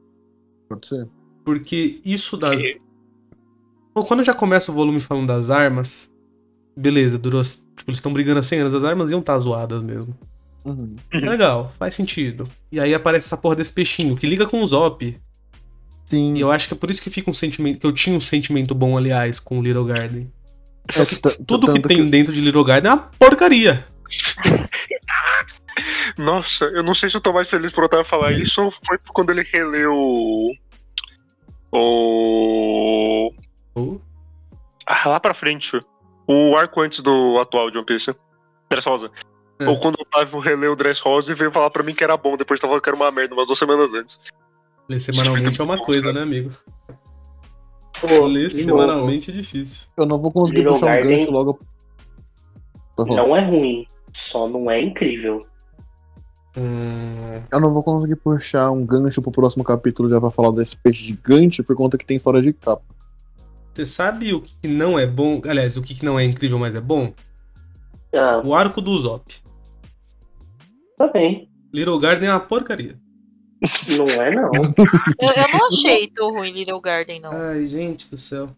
Pode 0.68 0.86
ser. 0.86 1.08
Porque 1.44 2.00
isso 2.04 2.36
da. 2.36 2.56
Que- 2.56 2.80
Bom, 3.94 4.04
quando 4.04 4.24
já 4.24 4.32
começa 4.32 4.70
o 4.70 4.74
volume 4.74 5.00
falando 5.00 5.26
das 5.26 5.50
armas, 5.50 6.09
beleza, 6.80 7.18
durou. 7.18 7.42
Tipo, 7.42 7.90
eles 7.90 7.98
estão 7.98 8.12
brigando 8.12 8.40
há 8.40 8.42
100 8.42 8.60
anos, 8.60 8.74
as 8.74 8.84
armas 8.84 9.10
iam 9.10 9.20
estar 9.20 9.38
zoadas 9.38 9.82
mesmo. 9.82 10.16
Uhum. 10.64 10.86
É 11.12 11.18
legal, 11.20 11.72
faz 11.78 11.94
sentido. 11.94 12.48
E 12.70 12.78
aí 12.78 12.94
aparece 12.94 13.26
essa 13.26 13.36
porra 13.36 13.56
desse 13.56 13.72
peixinho 13.72 14.16
que 14.16 14.26
liga 14.26 14.46
com 14.46 14.62
o 14.62 14.66
Zop. 14.66 15.18
Sim. 16.04 16.34
E 16.34 16.40
eu 16.40 16.50
acho 16.50 16.68
que 16.68 16.74
é 16.74 16.76
por 16.76 16.90
isso 16.90 17.00
que 17.02 17.08
fica 17.08 17.30
um 17.30 17.34
sentimento. 17.34 17.78
Que 17.78 17.86
eu 17.86 17.92
tinha 17.92 18.16
um 18.16 18.20
sentimento 18.20 18.74
bom, 18.74 18.98
aliás, 18.98 19.40
com 19.40 19.58
o 19.58 19.62
Little 19.62 19.84
Garden. 19.84 20.30
É 20.96 21.04
que 21.06 21.16
t- 21.16 21.38
Tudo 21.46 21.72
que 21.72 21.80
tem 21.80 22.08
dentro 22.10 22.32
de 22.34 22.40
Little 22.40 22.64
Garden 22.64 22.90
é 22.90 22.94
uma 22.94 23.02
porcaria. 23.18 23.86
Nossa, 26.18 26.64
eu 26.66 26.82
não 26.82 26.94
sei 26.94 27.08
se 27.08 27.16
eu 27.16 27.20
tô 27.20 27.32
mais 27.32 27.48
feliz 27.48 27.72
por 27.72 27.84
Otávio 27.84 28.04
falar 28.04 28.32
isso 28.32 28.64
ou 28.64 28.72
foi 28.86 28.98
quando 29.12 29.30
ele 29.30 29.42
releu 29.52 29.92
o. 29.94 30.52
O. 31.72 33.32
Ah, 34.86 35.08
lá 35.08 35.20
pra 35.20 35.32
frente. 35.32 35.80
O 36.32 36.56
arco 36.56 36.80
antes 36.80 37.00
do 37.00 37.38
atual 37.40 37.70
de 37.70 37.76
One 37.78 37.86
Piece. 37.86 38.14
Dress 38.70 38.88
Rosa. 38.88 39.10
É. 39.58 39.68
Ou 39.68 39.78
quando 39.80 39.96
o 39.96 40.02
Otávio 40.02 40.38
releu 40.38 40.72
o 40.72 40.76
Dress 40.76 41.00
Rosa 41.02 41.32
e 41.32 41.34
veio 41.34 41.50
falar 41.50 41.70
pra 41.70 41.82
mim 41.82 41.94
que 41.94 42.04
era 42.04 42.16
bom, 42.16 42.36
depois 42.36 42.60
tava 42.60 42.70
falando 42.70 42.82
que 42.82 42.88
era 42.88 42.96
uma 42.96 43.10
merda 43.10 43.34
umas 43.34 43.46
duas 43.46 43.58
semanas 43.58 43.92
antes. 43.92 44.20
ler 44.88 45.00
semanalmente 45.00 45.60
é 45.60 45.64
uma 45.64 45.78
coisa, 45.78 46.12
né, 46.12 46.22
amigo? 46.22 46.52
Pô, 48.00 48.26
Ler 48.26 48.50
semanalmente 48.50 49.30
é 49.30 49.34
difícil. 49.34 49.88
Eu 49.96 50.06
não 50.06 50.18
vou 50.18 50.30
conseguir 50.32 50.58
Little 50.60 50.72
puxar 50.74 50.86
um 50.86 50.88
Garden- 50.90 51.18
gancho 51.18 51.30
logo. 51.30 51.60
Não 52.98 53.36
é 53.36 53.44
ruim, 53.44 53.86
só 54.12 54.48
não 54.48 54.70
é 54.70 54.80
incrível. 54.80 55.44
Hum, 56.56 57.42
Eu 57.52 57.60
não 57.60 57.72
vou 57.74 57.82
conseguir 57.82 58.16
puxar 58.16 58.70
um 58.70 58.84
gancho 58.84 59.20
pro 59.22 59.30
próximo 59.30 59.62
capítulo 59.64 60.08
já 60.08 60.20
pra 60.20 60.30
falar 60.30 60.50
desse 60.52 60.76
peixe 60.76 61.04
gigante 61.04 61.62
por 61.62 61.76
conta 61.76 61.98
que 61.98 62.04
tem 62.06 62.18
fora 62.18 62.40
de 62.40 62.52
capa. 62.52 62.82
Você 63.72 63.86
sabe 63.86 64.32
o 64.34 64.40
que 64.42 64.66
não 64.68 64.98
é 64.98 65.06
bom? 65.06 65.40
Aliás, 65.46 65.76
o 65.76 65.82
que 65.82 66.04
não 66.04 66.18
é 66.18 66.24
incrível, 66.24 66.58
mas 66.58 66.74
é 66.74 66.80
bom? 66.80 67.12
Ah, 68.14 68.42
O 68.44 68.54
arco 68.54 68.80
do 68.80 68.96
Zop. 68.98 69.32
tá 70.98 71.06
bem. 71.08 71.48
Little 71.72 71.98
Garden 72.00 72.28
é 72.28 72.32
uma 72.32 72.40
porcaria. 72.40 72.98
Não 73.96 74.06
é, 74.06 74.34
não. 74.34 74.50
Eu, 75.20 75.28
eu 75.28 75.58
não 75.58 75.68
achei 75.68 76.08
tão 76.08 76.32
ruim 76.32 76.50
Little 76.50 76.80
Garden, 76.80 77.20
não. 77.20 77.30
Ai, 77.32 77.66
gente 77.66 78.10
do 78.10 78.16
céu. 78.16 78.50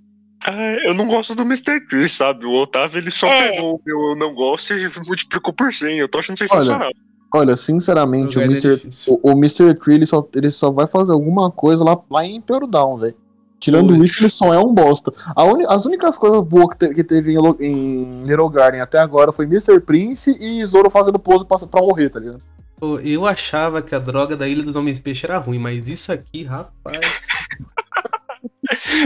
Ah, 0.45 0.77
eu 0.85 0.95
não 0.95 1.07
gosto 1.07 1.35
do 1.37 1.43
Mr. 1.43 1.81
Chris, 1.87 2.13
sabe? 2.13 2.45
O 2.47 2.53
Otávio 2.55 2.99
ele 2.99 3.11
só 3.11 3.27
É. 3.29 3.51
pegou 3.53 3.77
o 3.77 3.81
meu 3.85 3.97
eu 4.11 4.17
não 4.17 4.35
gosto 4.35 4.73
e 4.75 4.89
multiplicou 5.07 5.53
por 5.53 5.73
100. 5.73 5.99
Eu 5.99 6.09
tô 6.09 6.19
achando 6.19 6.37
sensacional. 6.37 6.91
Olha, 7.35 7.57
sinceramente, 7.57 8.39
o 8.39 8.41
Little 8.43 8.55
Garden 8.55 8.57
é 8.57 8.73
Mr. 8.73 8.77
difícil. 8.89 9.21
O, 9.23 9.31
o 9.31 9.33
Mr. 9.33 9.75
Tree 9.75 9.95
ele 9.97 10.07
só, 10.07 10.29
ele 10.35 10.51
só 10.51 10.71
vai 10.71 10.87
fazer 10.87 11.13
alguma 11.13 11.51
coisa 11.51 11.85
lá, 11.85 11.97
lá 12.11 12.25
em 12.25 12.37
Imperial 12.37 12.67
Down, 12.69 12.97
velho. 12.99 13.17
Tirando 13.63 13.91
Ui. 13.93 14.05
isso, 14.05 14.21
ele 14.21 14.29
só 14.29 14.53
é 14.53 14.59
um 14.59 14.75
bosta. 14.75 15.13
A 15.37 15.45
uni- 15.45 15.65
as 15.69 15.87
únicas 15.87 16.19
coisas 16.19 16.43
boas 16.43 16.69
que, 16.71 16.79
te- 16.79 16.95
que 16.95 17.05
teve 17.05 17.33
em, 17.33 17.39
Lo- 17.39 17.57
em 17.61 18.25
Little 18.25 18.49
Garden 18.49 18.81
até 18.81 18.99
agora 18.99 19.31
foi 19.31 19.45
Mr. 19.45 19.79
Prince 19.81 20.37
e 20.41 20.67
Zoro 20.67 20.91
fazendo 20.91 21.17
pose 21.19 21.47
pra, 21.47 21.57
pra 21.59 21.81
morrer, 21.81 22.11
tá 22.11 22.19
ligado? 22.19 22.43
Pô, 22.77 22.99
Eu 22.99 23.25
achava 23.25 23.81
que 23.81 23.95
a 23.95 24.01
droga 24.01 24.37
da 24.37 24.49
Ilha 24.49 24.65
dos 24.65 24.75
Homens 24.75 24.99
Peixe 24.99 25.25
era 25.27 25.39
ruim, 25.39 25.61
mas 25.61 25.87
isso 25.87 26.13
aqui, 26.13 26.43
rapaz. 26.43 26.99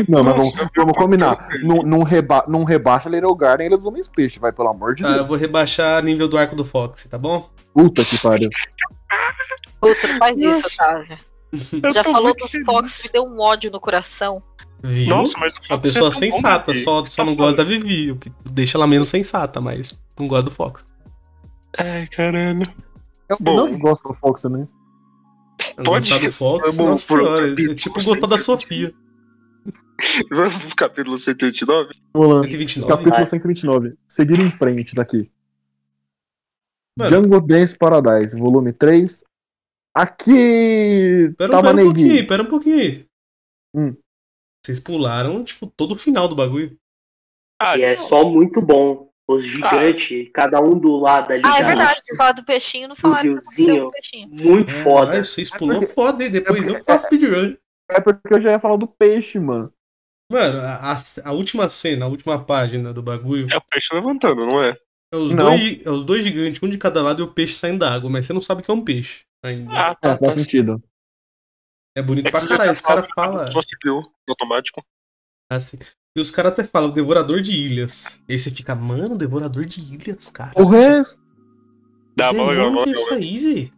Não, 0.09 0.23
mas 0.25 0.35
vamos, 0.37 0.55
vamos 0.75 0.92
combinar. 0.97 1.49
eu- 1.53 1.66
Não, 1.69 1.77
não, 1.83 2.03
reba, 2.03 2.45
não 2.49 2.64
rebaixa 2.64 3.09
Little 3.11 3.35
Garden 3.35 3.66
e 3.66 3.69
Ilha 3.69 3.77
dos 3.77 3.87
Homens 3.87 4.09
Peixe, 4.09 4.38
vai, 4.38 4.53
pelo 4.53 4.69
amor 4.71 4.95
de 4.95 5.03
Tá, 5.03 5.11
eu 5.11 5.14
Deus. 5.16 5.29
vou 5.29 5.37
rebaixar 5.37 6.03
nível 6.03 6.29
do 6.29 6.38
arco 6.38 6.57
do 6.57 6.64
Fox, 6.64 7.07
tá 7.11 7.19
bom? 7.19 7.49
Puta 7.75 8.03
que 8.05 8.16
pariu. 8.19 8.49
Puta, 9.81 10.09
faz 10.19 10.40
isso. 10.40 10.83
Otávio. 10.83 11.19
Eu 11.52 11.90
Já 11.90 12.04
falou 12.04 12.35
do 12.35 12.48
feliz. 12.48 12.66
Fox, 12.66 13.04
me 13.04 13.11
deu 13.12 13.24
um 13.24 13.40
ódio 13.40 13.70
no 13.70 13.80
coração. 13.80 14.42
Viu? 14.82 15.09
Nossa, 15.09 15.38
mas 15.38 15.54
o 15.54 15.61
Uma 15.61 15.68
Fox 15.68 15.80
pessoa 15.80 16.11
é 16.11 16.12
bom, 16.12 16.18
sensata, 16.18 16.72
né, 16.72 16.78
só, 16.78 17.04
só 17.04 17.16
Tá 17.22 17.24
não 17.24 17.37
gosta 17.37 17.56
da. 17.56 17.64
Vivi, 17.64 18.12
o 18.12 18.16
que 18.16 18.30
deixa 18.50 18.76
ela 18.76 18.87
menos 18.87 19.09
sensata, 19.09 19.61
mas 19.61 19.98
não 20.18 20.26
gosta 20.26 20.44
do 20.44 20.50
Fox. 20.50 20.87
Ai, 21.78 22.06
caralho. 22.09 22.66
Eu 23.28 23.37
Bom. 23.40 23.56
não 23.56 23.78
gosto 23.78 24.09
do 24.09 24.14
Fox 24.14 24.44
né? 24.44 24.66
Pode 25.85 26.11
gostar 26.11 26.18
do 26.18 26.32
Fox, 26.32 26.76
Vamos 26.76 26.90
nossa 26.90 27.06
senhora, 27.06 27.46
é 27.46 27.50
capítulo 27.50 27.74
tipo 27.74 27.94
gostar 27.94 28.26
da 28.26 28.38
129. 28.38 28.42
Sofia. 28.42 28.94
Vamos 30.30 30.59
pro 30.59 30.76
capítulo 30.76 31.18
189? 31.18 31.90
Vamos 32.12 32.37
lá. 32.37 32.42
129. 32.42 32.90
Capítulo 32.90 33.16
Vai. 33.16 33.26
129. 33.26 33.94
Seguir 34.06 34.40
em 34.40 34.50
frente 34.50 34.94
daqui. 34.94 35.30
Mano. 36.98 37.11
Jungle 37.11 37.40
Dance 37.40 37.76
Paradise, 37.76 38.38
volume 38.38 38.72
3. 38.72 39.22
Aqui. 39.96 41.32
Pera, 41.38 41.50
tava 41.50 41.68
pera 41.74 41.80
um 41.82 41.85
pouquinho, 41.87 42.26
pera 42.28 42.42
um 42.42 42.46
pouquinho. 42.46 43.06
Hum. 43.74 43.96
Vocês 44.64 44.78
pularam, 44.78 45.42
tipo, 45.42 45.66
todo 45.66 45.92
o 45.92 45.96
final 45.96 46.28
do 46.28 46.35
bagulho. 46.37 46.76
Ah, 47.61 47.78
E 47.78 47.82
é 47.82 47.96
só 47.96 48.24
muito 48.28 48.61
bom. 48.61 49.06
Os 49.28 49.42
gigantes, 49.42 50.30
cada 50.32 50.61
um 50.61 50.78
do 50.78 50.96
lado 50.98 51.32
ali. 51.32 51.42
Ah, 51.44 51.59
é 51.59 51.62
da- 51.62 51.66
verdade, 51.66 52.00
você 52.00 52.14
fala 52.14 52.32
do 52.32 52.44
peixinho, 52.44 52.87
não 52.88 52.94
falaram 52.94 53.30
o 53.30 53.32
que 53.32 53.38
aconteceu 53.38 53.64
riozinho. 53.64 53.82
com 53.82 53.88
o 53.88 53.92
peixinho. 53.92 54.28
Muito 54.50 54.70
É, 54.70 54.74
foda. 54.85 55.12
ai, 55.12 55.24
vocês 55.24 55.50
pulou 55.50 55.78
porque- 55.80 55.92
foda, 55.94 56.24
hein? 56.24 56.30
Depois 56.30 56.64
é 56.66 56.70
eu 56.70 56.74
porque- 56.74 56.92
faço 56.92 57.06
speedrun. 57.06 57.56
É 57.90 58.00
porque 58.00 58.35
eu 58.35 58.40
já 58.42 58.52
ia 58.52 58.61
falar 58.61 58.76
do 58.76 58.87
peixe, 58.87 59.38
mano. 59.40 59.72
Mano, 60.30 60.61
a, 60.61 60.92
a- 60.92 60.98
a 61.24 61.32
última 61.32 61.68
cena, 61.68 62.04
a 62.04 62.09
última 62.09 62.44
página 62.44 62.92
do 62.92 63.02
bagulho. 63.02 63.48
é 63.50 63.56
o 63.56 63.61
peixe 63.62 63.92
levantando, 63.94 64.44
não 64.46 64.62
é? 64.62 64.76
É 65.12 65.16
os, 65.16 65.32
Não. 65.32 65.56
dois, 65.56 65.80
é 65.87 65.90
os 65.90 66.04
dois 66.04 66.22
gigantes, 66.22 66.62
um 66.62 66.68
de 66.68 66.78
cada 66.78 67.02
lado 67.02 67.22
e 67.22 67.24
o 67.24 67.32
peixe 67.32 67.54
saindo 67.54 67.78
da 67.80 67.92
água, 67.92 68.11
mas 68.11 68.26
você 68.26 68.32
não 68.32 68.40
sabe 68.40 68.62
que 68.62 68.70
é 68.70 68.74
um 68.74 68.85
peixe 68.85 69.24
ainda. 69.46 69.70
Ah, 69.72 69.90
É, 69.90 69.94
tá, 69.94 70.16
tá. 70.16 70.26
faz 70.26 70.40
sentido. 70.42 70.82
é 71.96 72.02
bonito 72.02 72.26
É 72.28 72.30
pra 72.30 72.40
caralho. 72.46 72.64
tá 72.66 72.72
Os 72.72 72.80
caras 72.80 73.09
falam 73.14 73.46
Só 73.50 73.61
no 73.85 74.02
automático. 74.28 74.82
assim. 75.50 75.78
E 76.16 76.20
os 76.20 76.30
caras 76.30 76.52
até 76.52 76.64
falam, 76.64 76.90
devorador 76.90 77.42
de 77.42 77.52
ilhas. 77.52 78.22
E 78.28 78.32
aí 78.32 78.38
você 78.38 78.50
fica, 78.50 78.74
mano, 78.74 79.18
devorador 79.18 79.64
de 79.66 79.80
ilhas, 79.80 80.30
cara. 80.30 80.52
O 80.56 80.64
resto. 80.64 81.20
Dá 82.16 82.30
que 82.32 82.40
é 82.40 82.92
isso 82.92 83.14
aí, 83.14 83.38
velho. 83.38 83.72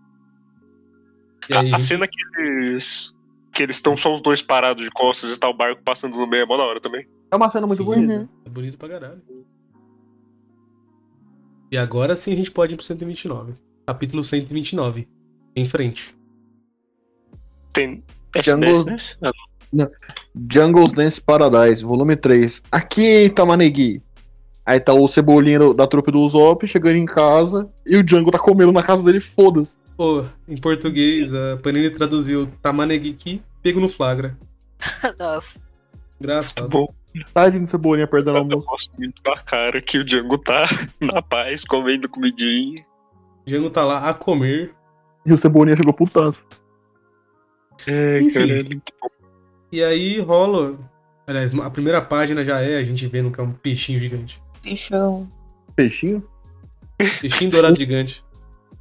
A, 1.50 1.60
aí, 1.60 1.74
a 1.74 1.80
cena 1.80 2.06
que 2.06 2.16
eles. 2.38 3.12
Que 3.52 3.62
eles 3.64 3.76
estão 3.76 3.96
só 3.96 4.14
os 4.14 4.20
dois 4.20 4.40
parados 4.40 4.84
de 4.84 4.90
costas 4.92 5.34
e 5.34 5.40
tá 5.40 5.48
o 5.48 5.54
barco 5.54 5.82
passando 5.82 6.16
no 6.16 6.26
meio 6.28 6.42
é 6.42 6.46
mó 6.46 6.56
da 6.56 6.62
hora 6.62 6.80
também. 6.80 7.08
É 7.30 7.34
uma 7.36 7.50
cena 7.50 7.66
muito 7.66 7.78
Sim. 7.80 7.84
bonita. 7.84 8.12
Uhum. 8.20 8.28
É 8.44 8.48
bonito 8.50 8.78
pra 8.78 8.88
caralho. 8.88 9.22
E 11.72 11.76
agora 11.76 12.16
sim 12.16 12.32
a 12.32 12.36
gente 12.36 12.50
pode 12.52 12.74
ir 12.74 12.76
pro 12.76 12.84
129. 12.86 13.54
Capítulo 13.86 14.22
129. 14.22 15.08
Em 15.56 15.64
frente. 15.64 16.16
Tem. 17.72 18.02
É 18.34 18.42
Jungle- 18.42 18.84
nesse, 18.84 18.90
nesse? 18.90 19.16
Ah, 19.22 19.90
Jungle's 20.50 20.92
Dance 20.92 21.20
Paradise, 21.20 21.84
volume 21.84 22.16
3. 22.16 22.62
Aqui 22.70 23.30
tá 23.30 23.44
Manegui. 23.44 24.02
Aí 24.64 24.78
tá 24.78 24.92
o 24.92 25.08
Cebolinha 25.08 25.72
da 25.74 25.86
trupe 25.86 26.12
do 26.12 26.20
Usopp 26.20 26.66
chegando 26.66 26.96
em 26.96 27.06
casa 27.06 27.68
e 27.86 27.96
o 27.96 28.02
Django 28.02 28.30
tá 28.30 28.38
comendo 28.38 28.70
na 28.72 28.82
casa 28.82 29.02
dele, 29.02 29.20
foda-se. 29.20 29.78
Pô, 29.96 30.24
em 30.46 30.56
português, 30.56 31.32
a 31.34 31.56
Panini 31.62 31.90
traduziu 31.90 32.46
Tamanegiki, 32.62 33.42
pego 33.62 33.80
no 33.80 33.88
flagra. 33.88 34.36
Nossa. 35.18 35.58
Engraçado. 36.20 36.68
bom. 36.68 36.86
Tadinho 37.32 37.64
do 37.64 37.70
Cebolinha 37.70 38.06
perdendo 38.06 38.34
o 38.34 38.36
Eu 38.36 38.42
almoço. 38.42 38.66
gosto 38.68 38.94
muito 38.98 39.22
da 39.22 39.36
cara 39.38 39.80
que 39.80 39.98
o 39.98 40.04
Django 40.04 40.36
tá 40.38 40.66
na 41.00 41.22
paz, 41.22 41.64
comendo 41.64 42.08
comidinha. 42.08 42.76
Django 43.46 43.70
tá 43.70 43.84
lá 43.84 44.08
a 44.10 44.14
comer. 44.14 44.74
E 45.26 45.32
o 45.32 45.38
Cebolinha 45.38 45.76
chegou 45.76 45.92
putando. 45.92 46.36
É, 47.86 48.20
caralho. 48.32 48.82
E 49.70 49.82
aí 49.82 50.20
rola. 50.20 50.76
Aliás, 51.26 51.54
a 51.54 51.70
primeira 51.70 52.00
página 52.00 52.42
já 52.44 52.60
é 52.60 52.78
a 52.78 52.82
gente 52.82 53.06
vendo 53.06 53.30
que 53.30 53.40
é 53.40 53.42
um 53.42 53.52
peixinho 53.52 54.00
gigante. 54.00 54.40
Bichão. 54.62 55.28
Peixinho? 55.76 56.22
Peixinho 57.20 57.50
dourado 57.50 57.78
gigante. 57.78 58.24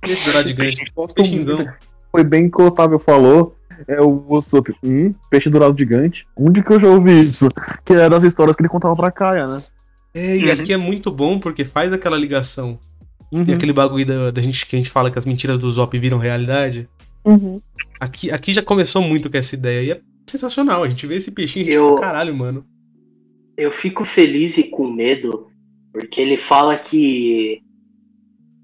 Peixe 0.01 0.25
dourado 0.25 0.47
gigante. 0.47 0.93
Peixinzão. 1.13 1.67
Foi 2.11 2.23
bem 2.23 2.49
que 2.49 2.61
o 2.61 2.67
Otávio 2.67 2.99
falou. 2.99 3.55
É 3.87 4.01
o 4.01 4.25
Usopp. 4.29 4.73
Hum, 4.83 5.13
peixe 5.29 5.49
dourado 5.49 5.77
gigante. 5.77 6.25
Onde 6.35 6.63
que 6.63 6.71
eu 6.73 6.79
já 6.79 6.87
ouvi 6.87 7.27
isso? 7.29 7.47
Que 7.85 7.93
é 7.93 8.09
das 8.09 8.23
histórias 8.23 8.55
que 8.55 8.61
ele 8.61 8.69
contava 8.69 8.95
pra 8.95 9.11
Kaia, 9.11 9.45
né? 9.45 9.63
É, 10.15 10.37
e 10.37 10.45
Uhum. 10.45 10.51
aqui 10.53 10.73
é 10.73 10.77
muito 10.77 11.11
bom 11.11 11.37
porque 11.39 11.63
faz 11.63 11.93
aquela 11.93 12.17
ligação. 12.17 12.79
Uhum. 13.31 13.43
E 13.47 13.53
aquele 13.53 13.73
bagulho 13.73 14.05
da, 14.05 14.31
da 14.31 14.41
gente 14.41 14.65
que 14.65 14.75
a 14.75 14.79
gente 14.79 14.89
fala 14.89 15.11
que 15.11 15.17
as 15.19 15.25
mentiras 15.25 15.59
do 15.59 15.71
Zop 15.71 15.97
viram 15.99 16.17
realidade. 16.17 16.87
Uhum. 17.25 17.61
Aqui, 17.99 18.31
aqui 18.31 18.53
já 18.53 18.61
começou 18.61 19.01
muito 19.01 19.29
com 19.29 19.37
essa 19.37 19.53
ideia. 19.55 19.81
E 19.83 19.91
é 19.91 20.01
sensacional. 20.29 20.83
A 20.83 20.89
gente 20.89 21.05
vê 21.05 21.15
esse 21.15 21.31
peixinho 21.31 21.65
e 21.65 21.69
a 21.69 21.71
gente 21.71 21.75
Eu- 21.81 21.89
fica, 21.89 22.01
caralho, 22.01 22.35
mano. 22.35 22.65
Eu 23.57 23.71
fico 23.71 24.05
feliz 24.05 24.57
e 24.57 24.63
com 24.65 24.87
medo, 24.91 25.47
porque 25.91 26.21
ele 26.21 26.37
fala 26.37 26.77
que. 26.77 27.61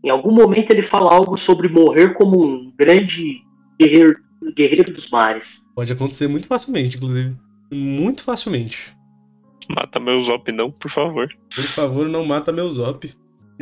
Em 0.03 0.09
algum 0.09 0.31
momento 0.31 0.69
ele 0.71 0.81
fala 0.81 1.11
algo 1.13 1.35
sobre 1.37 1.67
morrer 1.67 2.13
como 2.13 2.45
um 2.45 2.71
grande 2.77 3.41
guerreiro, 3.79 4.17
guerreiro 4.55 4.93
dos 4.93 5.09
mares. 5.09 5.65
Pode 5.75 5.91
acontecer 5.91 6.27
muito 6.27 6.47
facilmente, 6.47 6.97
inclusive. 6.97 7.35
Muito 7.71 8.23
facilmente. 8.23 8.95
Mata 9.69 9.99
meu 9.99 10.21
Zop 10.21 10.51
não, 10.51 10.69
por 10.69 10.91
favor. 10.91 11.27
Por 11.55 11.63
favor, 11.63 12.07
não 12.07 12.25
mata 12.25 12.51
meu 12.51 12.69
Zop. 12.69 13.09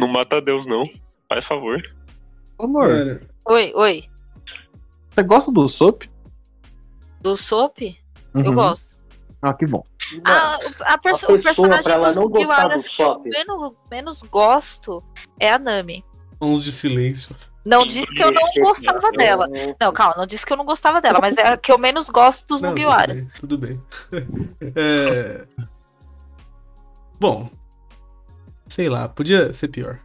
Não 0.02 0.08
mata 0.08 0.42
Deus 0.42 0.66
não. 0.66 0.84
Faz 1.30 1.46
favor. 1.46 1.80
Amor, 2.60 2.88
Cara, 2.88 3.22
Oi, 3.50 3.72
oi. 3.76 4.04
você 5.12 5.22
gosta 5.24 5.52
do 5.52 5.62
Usopp? 5.62 6.10
Do 7.22 7.38
Sop? 7.38 7.80
Eu 8.34 8.42
Uhum. 8.46 8.54
gosto. 8.56 8.96
Ah, 9.44 9.54
que 9.54 9.68
bom. 9.68 9.84
Ah, 10.26 10.58
o- 10.60 10.84
a 10.84 10.98
perso- 10.98 11.26
o 11.28 11.34
pessoa, 11.34 11.70
personagem 11.70 11.84
pra 11.84 11.94
ela 11.94 12.14
dos 12.14 12.16
Mugiwaras 12.32 12.84
do 12.84 12.90
que 12.90 13.02
eu 13.02 13.06
Sop. 13.06 13.26
menos, 13.30 13.74
menos 13.92 14.22
gosto 14.24 15.04
é 15.40 15.52
a 15.52 15.60
Nami. 15.60 16.04
Sons 16.42 16.64
de 16.64 16.72
silêncio. 16.72 17.36
Não 17.64 17.86
disse 17.86 18.12
que 18.12 18.24
eu 18.24 18.32
não 18.32 18.42
gostava 18.64 19.12
dela. 19.12 19.48
Não, 19.80 19.94
calma, 19.94 20.16
não 20.18 20.26
disse 20.26 20.44
que 20.44 20.52
eu 20.52 20.58
não 20.58 20.66
gostava 20.66 21.00
dela, 21.00 21.20
mas 21.22 21.38
é 21.38 21.48
a 21.50 21.58
que 21.58 21.72
eu 21.72 21.78
menos 21.78 22.10
gosto 22.10 22.44
dos 22.48 22.60
Mugiwaras. 22.60 23.24
Tudo 23.40 23.56
bem. 23.56 23.80
Tudo 24.10 24.18
bem. 24.26 24.50
É... 24.76 25.46
Bom. 27.20 27.50
Sei 28.72 28.88
lá, 28.88 29.10
podia 29.10 29.52
ser 29.54 29.68
pior. 29.68 30.00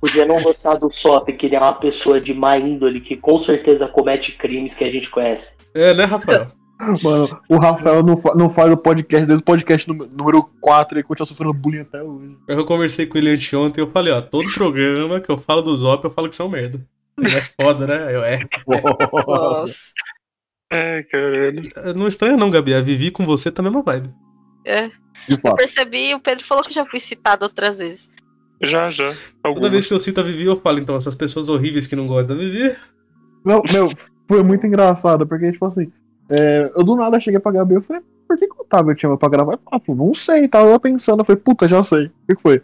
Podia 0.00 0.26
não 0.26 0.42
gostar 0.42 0.74
do 0.74 0.90
Sop, 0.90 1.28
que 1.32 1.46
ele 1.46 1.54
é 1.54 1.60
uma 1.60 1.72
pessoa 1.72 2.20
de 2.20 2.34
má 2.34 2.58
índole 2.58 3.00
que 3.00 3.16
com 3.16 3.38
certeza 3.38 3.86
comete 3.86 4.32
crimes 4.32 4.74
que 4.74 4.82
a 4.82 4.90
gente 4.90 5.08
conhece. 5.08 5.54
É, 5.72 5.94
né, 5.94 6.02
Rafael? 6.04 6.48
Mano, 7.04 7.40
o 7.48 7.58
Rafael 7.58 8.02
não, 8.02 8.16
fa- 8.16 8.34
não 8.34 8.50
faz 8.50 8.72
o 8.72 8.76
podcast 8.76 9.24
desde 9.24 9.40
o 9.40 9.44
podcast 9.44 9.86
nú- 9.88 10.08
número 10.12 10.42
4 10.60 10.98
e 10.98 11.02
continua 11.04 11.26
sofrendo 11.26 11.54
bullying 11.54 11.82
até 11.82 12.02
hoje. 12.02 12.36
Eu 12.48 12.64
conversei 12.64 13.06
com 13.06 13.18
ele 13.18 13.30
anteontem 13.30 13.84
e 13.84 13.86
eu 13.86 13.92
falei, 13.92 14.12
ó, 14.12 14.20
todo 14.20 14.52
programa 14.52 15.20
que 15.20 15.30
eu 15.30 15.38
falo 15.38 15.62
do 15.62 15.76
Zop, 15.76 16.02
eu 16.04 16.10
falo 16.10 16.28
que 16.28 16.34
você 16.34 16.42
é 16.42 16.44
um 16.44 16.48
merda. 16.48 16.84
Ele 17.16 17.36
é 17.36 17.64
foda, 17.64 17.86
né? 17.86 18.16
Eu, 18.16 18.24
é. 18.24 18.40
Nossa. 19.28 19.92
É, 20.72 21.04
caralho. 21.04 21.62
Não 21.94 22.08
estranha 22.08 22.36
não, 22.36 22.50
Gabi. 22.50 22.74
A 22.74 22.80
Vivi 22.80 23.12
com 23.12 23.24
você 23.24 23.52
tá 23.52 23.62
a 23.62 23.64
mesma 23.64 23.82
vibe. 23.82 24.10
É, 24.64 24.88
De 25.28 25.38
eu 25.42 25.54
percebi, 25.54 26.14
o 26.14 26.20
Pedro 26.20 26.44
falou 26.44 26.62
que 26.64 26.72
já 26.72 26.84
fui 26.84 27.00
citado 27.00 27.44
outras 27.44 27.78
vezes. 27.78 28.08
Já, 28.62 28.90
já. 28.90 29.06
Toda 29.06 29.14
vez 29.14 29.64
Algumas. 29.64 29.88
que 29.88 29.94
eu 29.94 30.00
cito 30.00 30.20
a 30.20 30.22
Vivi, 30.22 30.44
eu 30.44 30.60
falo, 30.60 30.78
então, 30.78 30.96
essas 30.96 31.14
pessoas 31.14 31.48
horríveis 31.48 31.86
que 31.86 31.96
não 31.96 32.06
gostam 32.06 32.36
da 32.36 32.42
Vivi. 32.42 32.76
Não, 33.44 33.62
meu, 33.72 33.88
foi 34.28 34.42
muito 34.42 34.66
engraçado, 34.66 35.26
porque, 35.26 35.50
tipo 35.50 35.64
assim, 35.64 35.90
é, 36.28 36.70
eu 36.76 36.84
do 36.84 36.94
nada 36.94 37.18
cheguei 37.18 37.40
pra 37.40 37.52
Gabi 37.52 37.76
e 37.76 37.80
falei, 37.80 38.02
por 38.28 38.38
que, 38.38 38.46
que 38.46 38.54
o 38.54 38.60
Otávio 38.60 38.94
te 38.94 39.00
chama 39.00 39.16
pra 39.16 39.28
gravar? 39.30 39.58
Ah, 39.72 39.80
pô, 39.80 39.94
não 39.94 40.14
sei, 40.14 40.46
tava 40.46 40.68
eu 40.68 40.78
pensando, 40.78 41.20
eu 41.20 41.24
falei, 41.24 41.40
puta, 41.40 41.66
já 41.66 41.82
sei. 41.82 42.06
O 42.06 42.12
que 42.28 42.36
que 42.36 42.42
foi? 42.42 42.62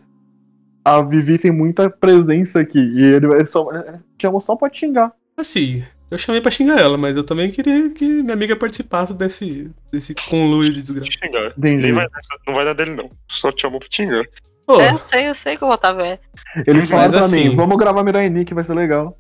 A 0.85 1.01
Vivi 1.01 1.39
tem 1.39 1.51
muita 1.51 1.89
presença 1.91 2.61
aqui, 2.61 2.79
e 2.79 3.03
ele, 3.03 3.27
ele 3.27 3.47
só 3.47 3.67
ele 3.73 3.99
chamou 4.21 4.41
só 4.41 4.55
pra 4.55 4.69
te 4.71 4.81
xingar. 4.81 5.13
Assim, 5.37 5.83
eu 6.11 6.19
chamei 6.19 6.41
pra 6.41 6.51
xingar 6.51 6.79
ela, 6.79 6.97
mas 6.97 7.17
eu 7.17 7.25
também 7.25 7.51
queria 7.51 7.89
que 7.91 8.05
minha 8.07 8.33
amiga 8.35 8.55
participasse 8.57 9.13
desse, 9.15 9.71
desse 9.93 10.15
conluio 10.15 10.73
de 10.73 10.83
desgraça. 10.83 11.11
Xingar. 11.13 11.53
Nem 11.57 11.93
vai, 11.93 12.07
não 12.47 12.55
vai 12.55 12.65
dar 12.65 12.73
dele, 12.75 12.93
não. 12.93 13.11
Só 13.29 13.51
te 13.51 13.63
chamou 13.63 13.81
pra 13.81 13.89
xingar. 13.91 14.25
Pô, 14.67 14.81
É, 14.81 14.91
eu 14.93 14.99
sei, 14.99 15.29
eu 15.29 15.35
sei 15.35 15.57
que 15.57 15.65
o 15.65 15.69
Otávio 15.69 16.05
é. 16.05 16.19
Eles 16.67 16.83
Mas 16.83 16.91
falaram 16.91 17.11
pra 17.11 17.21
assim- 17.21 17.49
mim, 17.51 17.57
vamos 17.57 17.77
gravar 17.79 18.03
Mirai 18.03 18.29
Nick, 18.29 18.53
vai 18.53 18.65
ser 18.65 18.75
legal. 18.75 19.17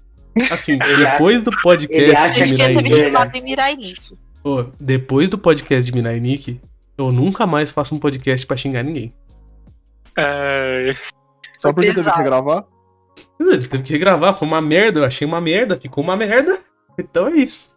assim, 0.51 0.72
Ele 0.83 1.05
depois 1.07 1.42
do 1.42 1.51
ele 1.51 1.61
podcast 1.62 2.35
de 2.35 2.40
Ele 2.42 2.51
Mirai 2.53 2.68
ter 2.68 2.83
me 2.83 2.83
Nick, 2.90 3.31
de 3.33 3.40
Mirai 3.40 3.77
Nick. 3.77 4.18
pô, 4.42 4.64
depois 4.81 5.31
do 5.31 5.38
podcast 5.38 5.85
de 5.88 5.96
Mirai 5.96 6.18
Nick, 6.20 6.61
eu 6.99 7.12
nunca 7.12 7.46
mais 7.46 7.70
faço 7.70 7.94
um 7.94 7.99
podcast 7.99 8.44
pra 8.46 8.57
xingar 8.57 8.83
ninguém. 8.83 9.14
É, 10.18 10.94
Só 11.59 11.72
porque 11.72 11.92
teve 11.92 12.11
que 12.11 12.22
gravar. 12.22 12.64
Ele 13.38 13.66
teve 13.68 13.83
que 13.83 13.92
regravar, 13.92 14.35
foi 14.37 14.49
uma 14.49 14.61
merda, 14.61 15.01
eu 15.01 15.05
achei 15.05 15.27
uma 15.27 15.40
merda, 15.40 15.79
ficou 15.79 16.03
uma 16.03 16.16
merda. 16.16 16.59
Então 16.98 17.28
é 17.28 17.37
isso. 17.37 17.74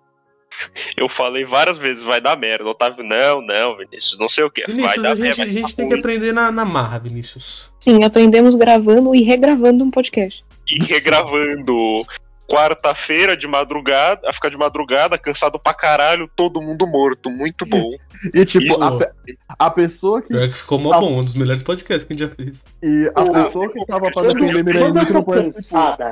eu 0.97 1.07
falei 1.07 1.45
várias 1.45 1.77
vezes, 1.77 2.01
vai 2.03 2.19
dar 2.19 2.37
merda. 2.37 2.65
Otávio, 2.69 3.03
não, 3.03 3.41
não, 3.41 3.77
Vinícius, 3.77 4.17
não 4.19 4.27
sei 4.27 4.43
o 4.43 4.49
que. 4.51 4.65
Vai 4.65 4.75
Vinícius, 4.75 5.03
dar 5.03 5.11
a 5.11 5.15
gente, 5.15 5.21
merda. 5.23 5.41
a 5.41 5.45
vai 5.45 5.53
gente 5.53 5.75
tem 5.75 5.85
que 5.87 5.93
ruim. 5.93 5.99
aprender 5.99 6.33
na, 6.33 6.51
na 6.51 6.65
marra, 6.65 6.99
Vinícius. 6.99 7.71
Sim, 7.79 8.03
aprendemos 8.03 8.55
gravando 8.55 9.13
e 9.15 9.21
regravando 9.21 9.83
um 9.83 9.91
podcast. 9.91 10.43
E 10.67 10.83
regravando 10.85 12.05
quarta-feira 12.47 13.37
de 13.37 13.47
madrugada, 13.47 14.27
a 14.27 14.33
ficar 14.33 14.49
de 14.49 14.57
madrugada, 14.57 15.17
cansado 15.19 15.59
pra 15.59 15.71
caralho, 15.73 16.27
todo 16.35 16.59
mundo 16.61 16.85
morto. 16.87 17.29
Muito 17.29 17.65
bom. 17.65 17.89
E 18.33 18.43
tipo, 18.43 18.65
Isso. 18.65 18.83
a, 18.83 18.97
pe- 18.97 19.11
a 19.47 19.69
pessoa 19.69 20.21
que. 20.21 20.27
Pior 20.27 20.49
que 20.49 20.57
ficou 20.57 20.77
mó 20.77 20.99
bom, 20.99 21.19
um 21.19 21.23
dos 21.23 21.35
melhores 21.35 21.63
podcasts 21.63 22.03
que 22.03 22.11
a 22.11 22.17
gente 22.17 22.27
já 22.29 22.35
fez. 22.35 22.65
E 22.83 23.09
a 23.15 23.23
pessoa 23.45 23.71
que 23.71 23.85
tava 23.85 24.11
pra 24.11 24.23
defender 24.23 24.61
Nick 24.93 25.13
não 25.13 25.23
participou. 25.23 26.05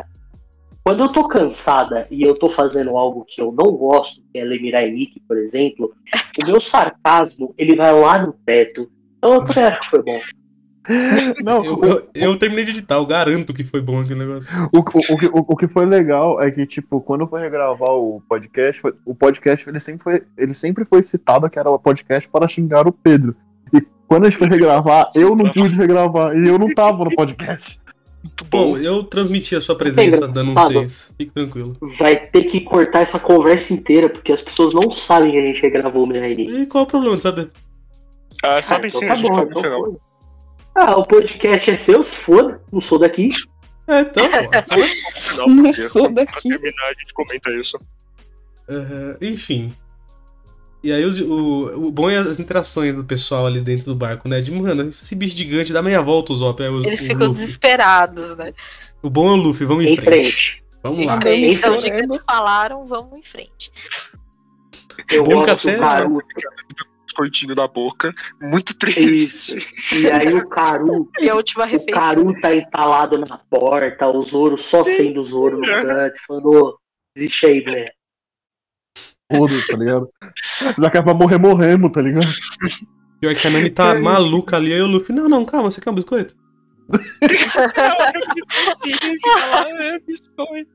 Quando 0.88 1.04
eu 1.04 1.10
tô 1.10 1.28
cansada 1.28 2.08
e 2.10 2.24
eu 2.24 2.34
tô 2.34 2.48
fazendo 2.48 2.96
algo 2.96 3.26
que 3.28 3.42
eu 3.42 3.52
não 3.52 3.74
gosto, 3.74 4.22
que 4.32 4.40
é 4.40 4.44
ler 4.46 4.62
Mirai 4.62 4.90
Nikki, 4.90 5.20
por 5.28 5.38
exemplo, 5.38 5.92
o 6.42 6.48
meu 6.50 6.62
sarcasmo, 6.62 7.54
ele 7.58 7.76
vai 7.76 7.92
lá 7.92 8.18
no 8.26 8.32
teto. 8.46 8.90
Então 9.18 9.34
eu 9.34 9.44
também 9.44 9.66
acho 9.66 9.82
que 9.82 9.90
foi 9.90 10.02
bom. 10.02 10.18
Não, 11.44 11.66
Eu, 11.66 11.84
eu, 11.84 12.08
eu 12.16 12.38
terminei 12.40 12.64
de 12.64 12.72
editar, 12.72 12.96
eu 12.96 13.06
garanto 13.06 13.54
que 13.54 13.66
foi 13.66 13.82
bom 13.82 14.00
aquele 14.00 14.20
negócio. 14.22 14.50
O, 14.74 14.78
o, 14.78 15.14
o, 15.14 15.18
que- 15.18 15.26
o, 15.28 15.46
o 15.50 15.56
que 15.58 15.68
foi 15.68 15.86
legal 15.86 16.42
é 16.42 16.50
que, 16.50 16.66
tipo, 16.66 17.02
quando 17.02 17.28
foi 17.28 17.42
regravar 17.42 17.90
o 17.92 18.22
podcast, 18.30 18.80
foi- 18.82 18.94
o 19.06 19.14
podcast 19.14 19.68
ele 19.68 19.82
sempre, 19.82 20.04
foi, 20.06 20.24
ele 20.38 20.54
sempre 20.54 20.86
foi 20.86 21.04
citado 21.04 21.50
que 21.50 21.60
era 21.60 21.70
o 21.70 21.78
podcast 21.78 22.30
para 22.30 22.48
xingar 22.48 22.88
o 22.88 22.94
Pedro. 22.94 23.36
E 23.74 23.82
quando 24.08 24.24
a 24.24 24.30
gente 24.30 24.40
foi 24.40 24.48
regravar, 24.48 25.10
eu 25.14 25.36
não 25.36 25.52
pude 25.52 25.76
regravar. 25.76 26.34
E 26.38 26.48
eu 26.48 26.58
não 26.58 26.74
tava 26.74 27.04
no 27.04 27.14
podcast. 27.14 27.78
Muito 28.24 28.46
bom. 28.46 28.72
Bom, 28.72 28.78
eu 28.78 29.04
transmiti 29.04 29.56
a 29.56 29.62
sua 29.62 29.76
Sabe 29.76 29.90
que 29.92 29.96
presença 29.96 30.26
é 30.26 30.28
dando 30.28 30.52
um? 30.52 30.68
6. 30.68 31.14
Fique 31.18 31.32
tranquilo. 31.32 31.78
Vai 31.98 32.16
ter 32.18 32.44
que 32.46 32.62
cortar 32.62 33.02
essa 33.02 33.20
conversa 33.20 33.74
inteira, 33.74 34.10
porque 34.10 34.32
as 34.34 34.42
pessoas 34.42 34.74
não 34.74 34.90
sabem 34.92 35.32
que 35.32 35.38
a 35.38 35.42
gente 35.46 35.62
regravou 35.62 36.04
o 36.04 36.08
Mirai. 36.08 36.34
E 36.34 36.66
qual 36.66 36.84
é 36.84 36.88
o 36.88 36.90
problema 36.90 37.16
de 37.16 37.22
saber? 37.24 37.50
Ah, 38.44 38.58
Ah, 38.58 38.62
sabe 38.62 38.88
então 38.90 39.00
sim, 39.00 39.08
tá 39.08 39.14
a 39.14 39.16
gente 39.16 39.30
bom, 39.30 39.36
no 39.38 39.44
então 39.44 39.62
final. 39.64 40.02
Ah, 40.76 40.98
o 40.98 41.06
podcast 41.06 41.72
é 41.72 41.76
seu, 41.76 42.04
se 42.04 42.16
foda, 42.18 42.62
não 42.72 42.82
sou 42.82 43.00
daqui. 43.00 43.30
É, 43.88 44.02
então, 44.02 44.24
pô. 44.30 44.78
Não, 45.48 45.48
Não 45.64 45.74
sou 45.74 46.04
pra 46.14 46.26
daqui. 46.26 46.50
terminar 46.50 46.86
a 46.86 46.94
gente 47.00 47.14
comenta 47.14 47.50
isso. 47.52 47.80
Aham, 48.70 49.16
enfim. 49.22 49.74
E 50.84 50.92
aí 50.92 51.04
os- 51.06 51.20
o, 51.20 51.88
o 51.88 51.92
bom 51.92 52.10
é 52.10 52.18
as 52.18 52.40
interações 52.40 52.96
do 52.96 53.04
pessoal 53.04 53.46
ali 53.48 53.60
dentro 53.60 53.86
do 53.86 53.96
barco, 53.96 54.30
né? 54.30 54.40
De, 54.42 54.52
mano, 54.52 54.84
esse 54.90 55.16
bicho 55.16 55.36
gigante 55.36 55.74
dá 55.74 55.82
meia 55.82 56.02
volta, 56.02 56.32
o 56.34 56.36
Zop. 56.36 56.62
É 56.62 56.70
o, 56.70 56.84
Eles 56.86 57.02
o 57.02 57.04
ficam 57.04 57.28
Luffy. 57.28 57.42
desesperados, 57.42 58.36
né? 58.38 58.54
O 59.02 59.10
bom 59.10 59.28
é 59.30 59.32
o 59.32 59.36
Luffy, 59.36 59.66
vamos 59.66 59.86
em, 59.86 59.94
Em 59.94 59.98
frente. 59.98 60.06
frente. 60.32 60.64
Vamos 60.84 61.00
Em 61.00 61.06
lá. 61.06 61.18
frente, 61.20 61.56
então, 61.56 61.76
os 61.76 61.82
gigantes 61.82 62.24
falaram, 62.26 62.86
vamos 62.86 63.18
em 63.20 63.24
frente. 63.24 63.72
Eu 65.12 65.24
gosto 65.24 65.46
do 65.68 65.72
até- 65.72 65.78
Caru. 65.80 66.20
Cortinho 67.16 67.56
da 67.56 67.68
boca. 67.68 68.14
Muito 68.40 68.78
triste. 68.78 69.58
E 69.96 70.08
aí 70.08 70.36
o 70.36 70.48
Caru, 70.48 71.10
E 71.20 71.28
a 71.28 71.36
última 71.36 71.64
o 71.64 71.68
refeição. 71.68 72.00
Caru 72.00 72.40
tá 72.40 72.56
entalado 72.56 73.18
na 73.18 73.40
porta, 73.50 74.08
o 74.08 74.22
Zoro 74.22 74.56
só 74.56 74.84
sendo 74.86 75.22
o 75.22 75.24
Zoro 75.24 75.58
no 75.58 75.64
canto, 75.66 76.14
falando, 76.28 76.46
"Ô, 76.52 76.78
desiste 77.16 77.48
aí, 77.48 77.66
né? 77.66 77.86
Foda-se, 79.32 79.68
tá 79.68 79.78
ligado? 79.78 80.10
Já 80.80 80.90
que 80.90 80.98
é 80.98 81.02
pra 81.02 81.14
morrer, 81.14 81.38
morremos, 81.38 81.92
tá 81.92 82.02
ligado? 82.02 82.28
Pior 83.20 83.36
que 83.36 83.48
a 83.48 83.50
Nami 83.50 83.70
tá 83.70 83.96
maluca 84.00 84.56
ali, 84.56 84.74
aí 84.74 84.82
o 84.82 84.88
Luffy, 84.88 85.14
não, 85.14 85.28
não, 85.28 85.44
calma, 85.46 85.70
você 85.70 85.82
quer 85.82 85.90
um 85.90 85.96
biscoito? 85.96 86.36
é 89.78 90.00
biscoito. 90.00 90.70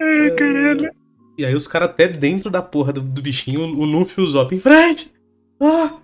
Ai, 0.00 0.30
caralho. 0.36 0.90
E 1.38 1.44
aí 1.44 1.54
os 1.54 1.66
caras 1.66 1.90
até 1.90 2.08
dentro 2.08 2.50
da 2.50 2.60
porra 2.62 2.92
do, 2.92 3.00
do 3.00 3.22
bichinho, 3.22 3.60
o 3.62 3.84
Luffy 3.84 4.22
e 4.22 4.26
o 4.26 4.28
Zop 4.28 4.54
em 4.54 4.60
frente. 4.60 5.12
Ah! 5.60 5.94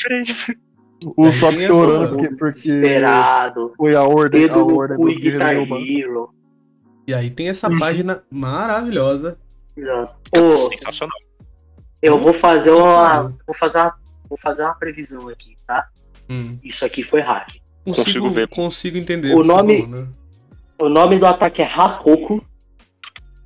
Frente. 0.00 0.58
O 1.16 1.32
Sop 1.32 1.54
tem 1.54 1.66
chorando 1.66 2.16
porque, 2.16 2.36
porque 2.36 2.60
Desesperado. 2.60 3.72
foi 3.76 3.94
a 3.94 4.02
ordem, 4.02 4.48
a 4.48 4.56
ordem 4.56 4.98
dos 4.98 5.16
Guitar. 5.16 5.56
Hero. 5.56 6.30
E 7.06 7.12
aí 7.12 7.30
tem 7.30 7.48
essa 7.48 7.68
página 7.78 8.22
maravilhosa. 8.30 9.36
Ô, 9.76 10.52
Sensacional. 10.52 11.16
eu 12.02 12.18
vou 12.18 12.32
fazer 12.34 12.70
uma. 12.70 13.34
Vou 13.46 13.54
fazer 13.54 13.78
uma. 13.80 13.94
Vou 14.28 14.38
fazer 14.38 14.62
uma 14.64 14.74
previsão 14.74 15.28
aqui, 15.28 15.56
tá? 15.66 15.88
Hum. 16.28 16.58
Isso 16.62 16.84
aqui 16.84 17.02
foi 17.02 17.20
hack. 17.20 17.48
Consigo, 17.84 18.04
Consigo 18.04 18.28
ver. 18.30 18.48
Consigo 18.48 18.96
entender. 18.96 19.34
O 19.34 19.42
nome- 19.42 19.82
falou, 19.82 20.00
né? 20.00 20.08
O 20.78 20.88
nome 20.88 21.18
do 21.18 21.26
ataque 21.26 21.62
é 21.62 21.66
Hakoku, 21.66 22.44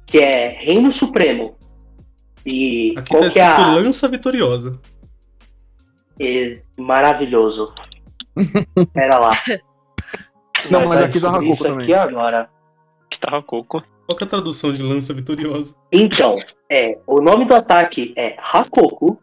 que 0.06 0.18
é 0.18 0.48
Reino 0.48 0.90
Supremo. 0.92 1.56
E 2.44 2.94
Aqui 2.96 3.10
qual 3.10 3.22
tá 3.24 3.30
que 3.30 3.38
é 3.40 3.44
a. 3.44 3.74
Lança 3.74 4.08
Vitoriosa. 4.08 4.80
É 6.20 6.60
maravilhoso. 6.76 7.74
Pera 8.92 9.18
lá. 9.18 9.32
Não, 10.70 10.80
mas 10.80 10.88
vai 10.88 11.04
aqui 11.04 11.20
dá 11.20 11.30
Hakoku 11.30 11.44
isso 11.52 11.62
também. 11.62 11.82
aqui 11.84 11.94
agora. 11.94 12.48
Que 13.10 13.18
tava 13.18 13.42
coco. 13.42 13.82
Qual 14.06 14.16
que 14.16 14.24
é 14.24 14.26
a 14.26 14.30
tradução 14.30 14.72
de 14.72 14.82
Lança 14.82 15.12
Vitoriosa? 15.12 15.74
Então, 15.90 16.34
é, 16.70 16.98
o 17.06 17.20
nome 17.20 17.44
do 17.44 17.54
ataque 17.54 18.12
é 18.16 18.36
Hakoku, 18.38 19.18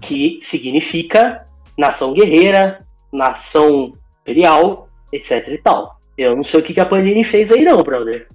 que 0.00 0.38
significa 0.42 1.46
nação 1.76 2.14
guerreira, 2.14 2.86
nação 3.12 3.94
imperial, 4.22 4.88
etc 5.12 5.46
e 5.48 5.58
tal. 5.58 6.00
Eu 6.16 6.34
não 6.36 6.42
sei 6.42 6.60
o 6.60 6.62
que, 6.62 6.72
que 6.74 6.80
a 6.80 6.86
Panini 6.86 7.22
fez 7.24 7.50
aí 7.52 7.62
não, 7.64 7.82
brother. 7.82 8.28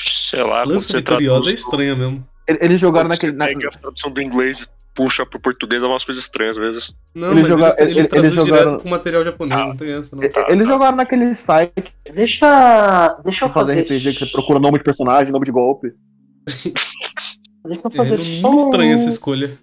Sei 0.00 0.42
lá, 0.42 0.64
Lança 0.64 0.96
Vitoriosa 0.96 1.40
é 1.40 1.42
traduz. 1.44 1.60
estranha 1.60 1.94
mesmo. 1.96 2.26
Eles 2.48 2.80
jogaram 2.80 3.08
naquele. 3.08 3.32
na- 3.32 3.46
a 3.46 3.70
tradução 3.80 4.10
do 4.10 4.20
inglês 4.20 4.68
puxa 4.94 5.24
pro 5.24 5.40
português, 5.40 5.80
dá 5.80 5.88
umas 5.88 6.04
coisas 6.04 6.22
estranhas 6.24 6.58
às 6.58 6.64
vezes. 6.64 6.94
Não, 7.14 7.30
Eles 7.32 7.40
mas 7.42 7.48
joga- 7.50 7.66
eles, 7.78 7.80
eles, 7.80 8.12
eles- 8.12 8.34
jogaram- 8.34 8.68
direto 8.68 8.82
com 8.82 8.88
material 8.88 9.24
japonês, 9.24 9.60
Ah. 9.60 9.66
não 9.68 9.76
tem 9.76 9.92
essa, 9.92 10.14
não. 10.16 10.22
Tá, 10.30 10.46
Eles 10.48 10.64
tá. 10.66 10.72
jogaram 10.72 10.96
naquele 10.96 11.34
site 11.34 11.72
Deixa, 12.14 13.08
deixa 13.24 13.44
eu 13.46 13.50
fazer 13.50 13.74
fazer, 13.84 13.94
RPG 13.96 14.12
que 14.12 14.24
você 14.26 14.32
procura 14.32 14.58
nome 14.58 14.78
de 14.78 14.84
personagem, 14.84 15.32
nome 15.32 15.44
de 15.46 15.52
golpe. 15.52 15.92
deixa 17.66 17.82
eu 17.84 17.90
É, 17.92 17.96
fazer 17.96 18.18
no 18.18 18.24
só 18.24 18.54
estranha 18.54 18.94
essa 18.94 19.04
um 19.04 19.08
escolha. 19.08 19.58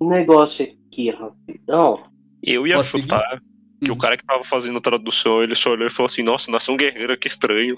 negócio 0.00 0.66
aqui 0.90 1.10
rapidão. 1.10 2.04
Eu 2.42 2.66
ia 2.66 2.76
Posso 2.76 2.98
chutar 2.98 3.40
que 3.84 3.90
Hum. 3.90 3.94
o 3.94 3.98
cara 3.98 4.16
que 4.16 4.24
tava 4.24 4.42
fazendo 4.44 4.78
a 4.78 4.80
tradução, 4.80 5.42
ele 5.42 5.54
só 5.54 5.70
olhou 5.70 5.86
e 5.86 5.90
falou 5.90 6.06
assim, 6.06 6.22
nossa, 6.22 6.50
nação 6.50 6.76
guerreira, 6.76 7.16
que 7.16 7.26
estranho. 7.26 7.76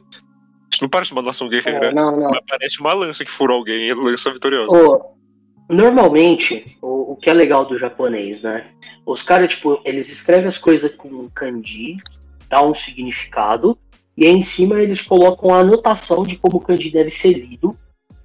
Isso 0.73 0.83
não 0.83 0.89
parece 0.89 1.13
uma 1.13 1.23
nação 1.23 1.49
guerreira. 1.49 1.87
É, 1.91 1.95
não, 1.95 2.19
não. 2.19 2.31
Mas 2.31 2.41
parece 2.49 2.81
uma 2.81 2.93
lança 2.95 3.25
que 3.25 3.31
furou 3.31 3.59
alguém 3.59 3.89
e 3.89 3.95
lança 3.95 4.33
vitoriosa. 4.33 4.75
Ô, 4.75 5.14
normalmente, 5.75 6.77
o, 6.81 7.13
o 7.13 7.17
que 7.17 7.29
é 7.29 7.33
legal 7.33 7.67
do 7.67 7.79
japonês, 7.79 8.43
né? 8.43 8.67
Os 9.07 9.23
caras, 9.23 9.51
tipo, 9.51 9.81
eles 9.85 10.09
escrevem 10.09 10.47
as 10.47 10.59
coisas 10.59 10.95
com 10.95 11.29
kanji, 11.29 11.97
dá 12.49 12.63
um 12.63 12.75
significado, 12.75 13.79
e 14.17 14.25
aí 14.27 14.33
em 14.33 14.43
cima 14.43 14.81
eles 14.81 15.03
colocam 15.03 15.53
a 15.53 15.59
anotação 15.59 16.23
de 16.23 16.37
como 16.37 16.57
o 16.57 16.61
kanji 16.61 16.91
deve 16.91 17.11
ser 17.11 17.33
lido, 17.33 17.77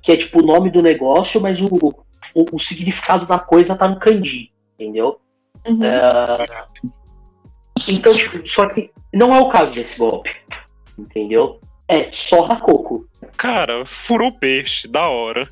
que 0.02 0.12
é 0.12 0.18
tipo 0.18 0.40
o 0.40 0.46
nome 0.46 0.70
do 0.70 0.82
negócio, 0.82 1.42
mas 1.42 1.60
o, 1.60 1.68
o, 1.68 2.46
o 2.54 2.60
significado 2.60 3.26
da 3.26 3.40
coisa 3.40 3.76
tá 3.76 3.88
no 3.88 4.00
kanji, 4.00 4.52
entendeu? 4.76 5.20
Uhum. 5.68 5.84
É, 5.84 6.68
Então, 7.88 8.14
tipo, 8.14 8.48
só 8.48 8.70
que 8.70 8.92
não 9.14 9.34
é 9.34 9.40
o 9.40 9.50
caso 9.50 9.74
desse 9.74 9.98
golpe, 9.98 10.36
entendeu? 10.98 11.60
É 11.88 12.10
só 12.12 12.46
Hakoku. 12.46 13.08
Cara, 13.36 13.86
furou 13.86 14.30
o 14.30 14.40
peixe, 14.40 14.88
da 14.88 15.08
hora. 15.08 15.52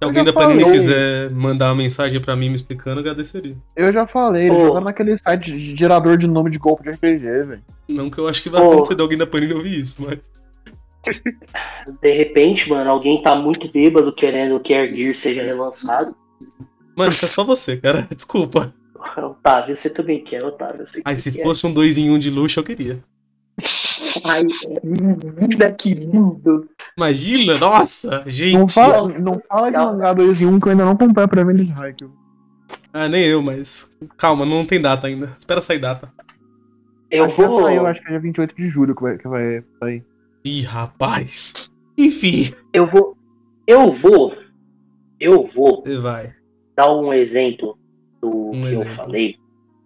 Se 0.00 0.04
alguém 0.04 0.24
da 0.24 0.32
falei. 0.32 0.60
Panini 0.64 0.78
quiser 0.78 1.30
mandar 1.30 1.68
uma 1.68 1.74
mensagem 1.74 2.18
pra 2.18 2.34
mim 2.34 2.48
me 2.48 2.54
explicando, 2.54 2.96
eu 2.96 3.00
agradeceria. 3.00 3.54
Eu 3.76 3.92
já 3.92 4.06
falei, 4.06 4.46
eles 4.46 4.56
Ô. 4.56 4.66
jogaram 4.66 4.86
naquele 4.86 5.18
site 5.18 5.52
de 5.52 5.76
gerador 5.76 6.16
de 6.16 6.26
nome 6.26 6.50
de 6.50 6.58
golpe 6.58 6.82
de 6.84 6.90
RPG, 6.90 7.18
velho. 7.20 7.62
Não 7.86 8.08
que 8.08 8.16
eu 8.16 8.26
acho 8.26 8.42
que 8.42 8.48
vai 8.48 8.62
acontecer 8.62 8.94
de 8.94 9.02
alguém 9.02 9.18
da 9.18 9.26
Panini 9.26 9.52
ouvir 9.52 9.78
isso, 9.80 10.02
mas. 10.02 10.32
De 12.00 12.12
repente, 12.12 12.68
mano, 12.70 12.90
alguém 12.90 13.22
tá 13.22 13.36
muito 13.36 13.70
bêbado 13.70 14.10
querendo 14.12 14.58
que 14.60 14.72
Air 14.72 14.86
Gear 14.86 15.14
seja 15.14 15.42
relançado. 15.42 16.16
Mano, 16.96 17.10
isso 17.12 17.26
é 17.26 17.28
só 17.28 17.44
você, 17.44 17.76
cara. 17.76 18.08
Desculpa. 18.14 18.72
Otávio, 19.18 19.76
você 19.76 19.90
também 19.90 20.24
quer, 20.24 20.42
Otávio. 20.42 20.80
eu 20.80 20.86
sei 20.86 21.02
que 21.02 21.08
Ai, 21.08 21.16
você 21.16 21.30
se 21.30 21.36
quer. 21.38 21.42
fosse 21.42 21.66
um 21.66 21.72
2 21.72 21.98
em 21.98 22.10
1 22.10 22.14
um 22.14 22.18
de 22.18 22.30
luxo, 22.30 22.58
eu 22.58 22.64
queria. 22.64 23.02
Ai, 24.24 24.42
linda, 24.84 25.72
que 25.72 25.94
lindo. 25.94 26.68
Imagina, 26.96 27.58
nossa, 27.58 28.22
gente. 28.26 28.56
Não 28.58 28.68
fala, 28.68 29.08
não 29.18 29.40
fala 29.48 29.70
de 29.70 29.76
mangá 29.76 30.12
2 30.12 30.40
em 30.42 30.46
1 30.46 30.60
que 30.60 30.66
eu 30.66 30.70
ainda 30.72 30.84
não 30.84 30.96
comprei 30.96 31.26
pra 31.26 31.44
venda 31.44 31.64
de 31.64 31.72
Haikyuu. 31.72 32.12
Ah, 32.92 33.08
nem 33.08 33.24
eu, 33.24 33.40
mas. 33.42 33.90
Calma, 34.16 34.44
não 34.44 34.64
tem 34.64 34.80
data 34.80 35.06
ainda. 35.06 35.34
Espera 35.38 35.62
sair 35.62 35.78
data. 35.78 36.12
Eu 37.10 37.24
Acho 37.24 37.36
vou. 37.46 37.64
saiu, 37.64 37.86
acho 37.86 38.00
que 38.00 38.06
é 38.08 38.10
dia 38.10 38.20
28 38.20 38.54
de 38.56 38.68
julho 38.68 38.94
que 38.94 39.02
vai, 39.02 39.18
que 39.18 39.28
vai 39.28 39.64
sair. 39.80 40.04
Ih, 40.44 40.62
rapaz. 40.62 41.70
Enfim, 41.98 42.52
Eu 42.72 42.86
vou. 42.86 43.16
Eu 43.66 43.92
vou. 43.92 44.34
Eu 45.18 45.44
vou 45.46 45.82
você 45.82 45.98
vai. 45.98 46.34
dar 46.76 46.92
um 46.94 47.12
exemplo 47.12 47.78
do 48.22 48.50
Um 48.50 48.62
que 48.62 48.66
eu 48.72 48.80
exemplo. 48.82 48.90
falei. 48.96 49.36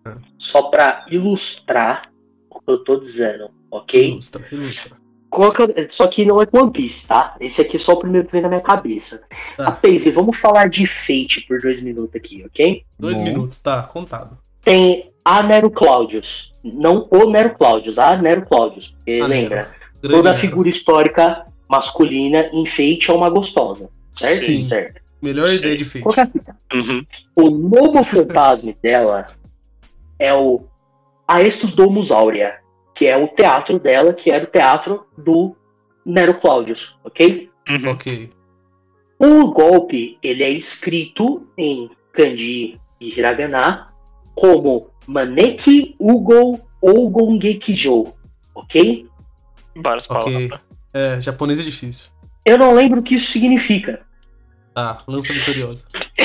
Ah. 0.05 0.17
Só 0.39 0.63
pra 0.71 1.07
ilustrar 1.11 2.11
o 2.51 2.61
que 2.61 2.71
eu 2.71 2.85
tô 2.85 2.97
dizendo, 3.01 3.51
ok? 3.79 4.11
Ilustra, 4.11 4.45
ilustra. 4.51 4.97
Qual 5.31 5.53
que 5.53 5.63
eu- 5.63 5.75
Só 5.91 6.07
que 6.07 6.25
não 6.25 6.41
é 6.41 6.47
One 6.53 6.71
Piece, 6.71 7.09
tá? 7.09 7.35
Esse 7.41 7.61
aqui 7.61 7.77
é 7.77 7.79
só 7.79 7.93
o 7.95 7.97
primeiro 7.99 8.27
que 8.27 8.33
vem 8.33 8.43
na 8.43 8.49
minha 8.49 8.61
cabeça. 8.61 9.25
Tá. 9.57 9.69
A 9.69 9.73
Paisy, 9.73 10.11
vamos 10.11 10.37
falar 10.39 10.69
de 10.69 10.87
Fate 10.87 11.41
por 11.49 11.61
dois 11.61 11.81
minutos 11.83 12.15
aqui, 12.15 12.45
ok? 12.47 12.85
Dois 12.99 13.17
Bom. 13.17 13.25
minutos, 13.25 13.59
tá, 13.59 13.83
contado. 13.83 14.39
Tem 14.63 15.11
a 15.25 15.43
Nero 15.43 15.71
Claudius. 15.71 16.53
Não 16.63 17.09
o 17.11 17.29
Nero 17.31 17.55
Claudius, 17.57 17.99
a 17.99 18.17
Nero 18.17 18.47
Claudius. 18.47 18.89
Porque 18.97 19.21
A 19.21 19.27
lembra, 19.27 19.71
Grande 20.01 20.15
toda 20.17 20.31
Nero. 20.31 20.41
figura 20.41 20.69
histórica 20.69 21.47
masculina 21.69 22.49
em 22.53 22.65
Fate 22.65 23.11
é 23.11 23.13
uma 23.15 23.29
gostosa. 23.29 23.91
Certo? 24.13 24.45
Sim. 24.45 24.63
Certo. 24.63 25.03
Melhor 25.21 25.49
Sim. 25.49 25.57
ideia 25.57 25.77
de 25.77 25.85
feito. 25.85 26.05
Qual 26.05 26.15
que 26.15 26.21
é 26.21 26.23
a 26.23 26.27
fita? 26.27 26.57
Uhum. 26.73 27.05
O 27.35 27.51
novo 27.51 28.05
fantasma 28.05 28.73
dela 28.81 29.27
é 30.19 30.33
o 30.33 30.63
Aestus 31.27 31.75
Domus 31.75 32.11
Aurea, 32.13 32.59
que 32.95 33.07
é 33.07 33.17
o 33.17 33.29
teatro 33.29 33.79
dela, 33.79 34.13
que 34.15 34.31
era 34.31 34.45
o 34.45 34.47
teatro 34.47 35.07
do 35.19 35.57
Nero 36.05 36.35
Claudius, 36.41 36.97
ok? 37.05 37.51
Uhum. 37.69 37.91
Ok. 37.91 38.31
O 39.19 39.51
golpe 39.51 40.19
ele 40.23 40.43
é 40.43 40.51
escrito 40.51 41.47
em 41.57 41.91
kanji 42.13 42.81
e 43.01 43.09
hiragana 43.09 43.89
como 44.35 44.91
Maneki 45.07 45.97
Ugo 45.99 46.61
Ougongekijo, 46.81 48.13
ok? 48.55 49.09
Várias 49.77 50.09
Ok. 50.11 50.49
palavras. 50.49 50.61
É, 50.93 51.21
japonês 51.21 51.59
é 51.59 51.63
difícil. 51.63 52.11
Eu 52.45 52.59
não 52.59 52.75
lembro 52.75 53.01
o 53.01 53.03
que 53.03 53.15
isso 53.15 53.33
significa. 53.33 54.05
Tá, 54.75 55.03
lança 55.09 55.33
vitoriosa. 55.33 55.87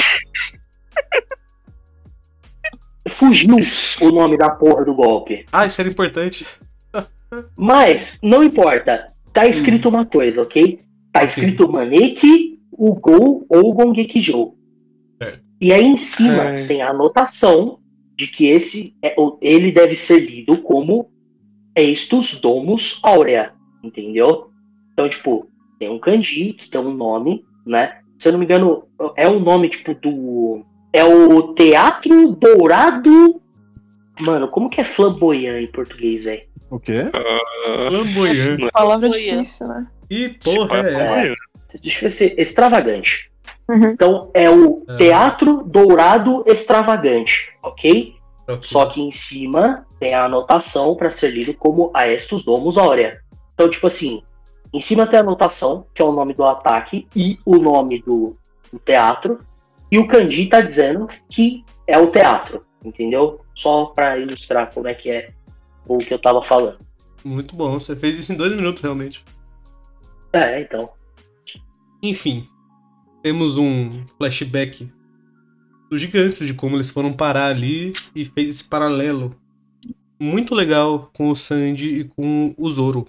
Fugiu 3.20 3.57
o 4.01 4.11
nome 4.11 4.38
da 4.38 4.49
porra 4.49 4.86
do 4.86 4.95
golpe. 4.95 5.45
Ah, 5.51 5.65
isso 5.65 5.82
era 5.82 5.89
importante. 5.89 6.45
Mas, 7.57 8.17
não 8.24 8.41
importa. 8.41 9.11
Tá 9.34 9.45
escrito 9.45 9.89
uma 9.89 10.05
coisa, 10.05 10.41
ok? 10.41 10.80
Tá 11.11 11.24
escrito 11.26 11.70
Maneki 11.70 12.59
Ugo 12.72 13.45
Ougongekijo. 13.49 14.53
Certo. 15.22 15.41
E 15.59 15.74
aí 15.74 15.84
em 15.86 15.97
cima 15.97 16.43
Ai. 16.43 16.65
tem 16.65 16.82
a 16.82 16.91
anotação 16.91 17.80
de 18.15 18.28
que 18.28 18.47
esse 18.47 18.95
é, 19.03 19.13
o- 19.17 19.38
ele 19.41 19.72
deve 19.72 19.95
ser 19.97 20.20
lido 20.20 20.61
como 20.61 21.11
Estus 21.76 22.36
Domus 22.39 22.99
Aurea, 23.03 23.51
entendeu? 23.84 24.49
Então, 24.93 25.09
tipo, 25.09 25.47
tem 25.78 25.89
um 25.89 25.99
kanji 25.99 26.53
que 26.53 26.70
tem 26.70 26.80
um 26.80 26.93
nome, 26.93 27.43
né? 27.65 27.99
Se 28.17 28.28
eu 28.30 28.32
não 28.32 28.39
me 28.39 28.45
engano, 28.45 28.86
é 29.17 29.28
o 29.28 29.39
nome, 29.39 29.70
tipo, 29.70 29.93
do. 29.93 30.65
É 30.92 31.04
o 31.04 31.54
Teatro 31.54 32.32
Dourado. 32.36 33.42
Mano, 34.20 34.48
como 34.48 34.70
que 34.70 34.82
é 34.82 34.84
flamboyant 34.84 35.62
em 35.62 35.68
português, 35.68 36.24
velho? 36.24 36.44
O 36.70 36.80
quê? 36.80 37.04
Ah, 37.14 37.90
Flamboyant. 37.90 38.72
Palavra 38.72 39.08
é. 39.08 39.12
difícil, 39.12 39.68
né? 39.68 39.88
Que 40.10 40.36
se 40.40 40.56
porra 40.56 40.80
é 40.80 40.84
flamboyant. 40.84 41.36
Deixa 41.82 42.06
eu 42.06 42.12
ser 42.12 42.40
extravagante. 42.40 43.32
Uhum. 43.70 43.90
Então, 43.90 44.32
é 44.34 44.50
o 44.50 44.84
É. 44.90 44.98
Teatro 44.98 45.64
Dourado 45.64 46.44
Extravagante, 46.48 47.50
ok? 47.62 48.16
Ok. 48.48 48.60
Só 48.64 48.88
que 48.88 49.00
em 49.00 49.12
cima 49.12 49.86
tem 50.00 50.16
a 50.16 50.26
anotação 50.26 50.96
para 50.96 51.12
ser 51.12 51.30
lido 51.30 51.54
como 51.54 51.92
Aestus 51.94 52.44
Domus 52.44 52.78
Aurea. 52.78 53.20
Então, 53.54 53.70
tipo 53.70 53.86
assim, 53.86 54.24
em 54.74 54.80
cima 54.80 55.06
tem 55.06 55.20
a 55.20 55.22
anotação, 55.22 55.86
que 55.94 56.02
é 56.02 56.06
o 56.06 56.12
nome 56.12 56.34
do 56.34 56.44
ataque 56.44 57.08
e 57.16 57.38
o 57.46 57.58
nome 57.58 58.02
do, 58.02 58.36
do 58.74 58.80
teatro. 58.80 59.40
E 59.92 59.98
o 59.98 60.08
kanji 60.08 60.48
tá 60.48 60.62
dizendo 60.62 61.08
que 61.30 61.64
é 61.88 61.98
o 61.98 62.12
teatro, 62.12 62.66
entendeu? 62.84 63.42
Só 63.56 63.86
para 63.86 64.18
ilustrar 64.18 64.72
como 64.74 64.88
é 64.88 64.94
que 64.94 65.10
é 65.10 65.32
o 65.88 65.98
que 65.98 66.14
eu 66.14 66.20
tava 66.20 66.44
falando. 66.44 66.80
Muito 67.24 67.56
bom. 67.56 67.80
Você 67.80 67.96
fez 67.96 68.18
isso 68.18 68.32
em 68.32 68.38
dois 68.38 68.54
minutos, 68.54 68.82
realmente. 68.84 69.24
É, 70.32 70.62
então. 70.62 70.90
Enfim, 72.02 72.48
temos 73.24 73.58
um 73.58 74.06
flashback 74.18 74.90
dos 75.90 76.00
gigantes, 76.00 76.46
de 76.46 76.54
como 76.54 76.76
eles 76.76 76.90
foram 76.92 77.12
parar 77.12 77.48
ali 77.48 77.94
e 78.16 78.24
fez 78.24 78.50
esse 78.50 78.64
paralelo 78.70 79.36
muito 80.20 80.54
legal 80.54 81.10
com 81.16 81.30
o 81.30 81.36
Sandy 81.36 82.02
e 82.02 82.04
com 82.04 82.54
o 82.58 82.70
Zoro. 82.70 83.08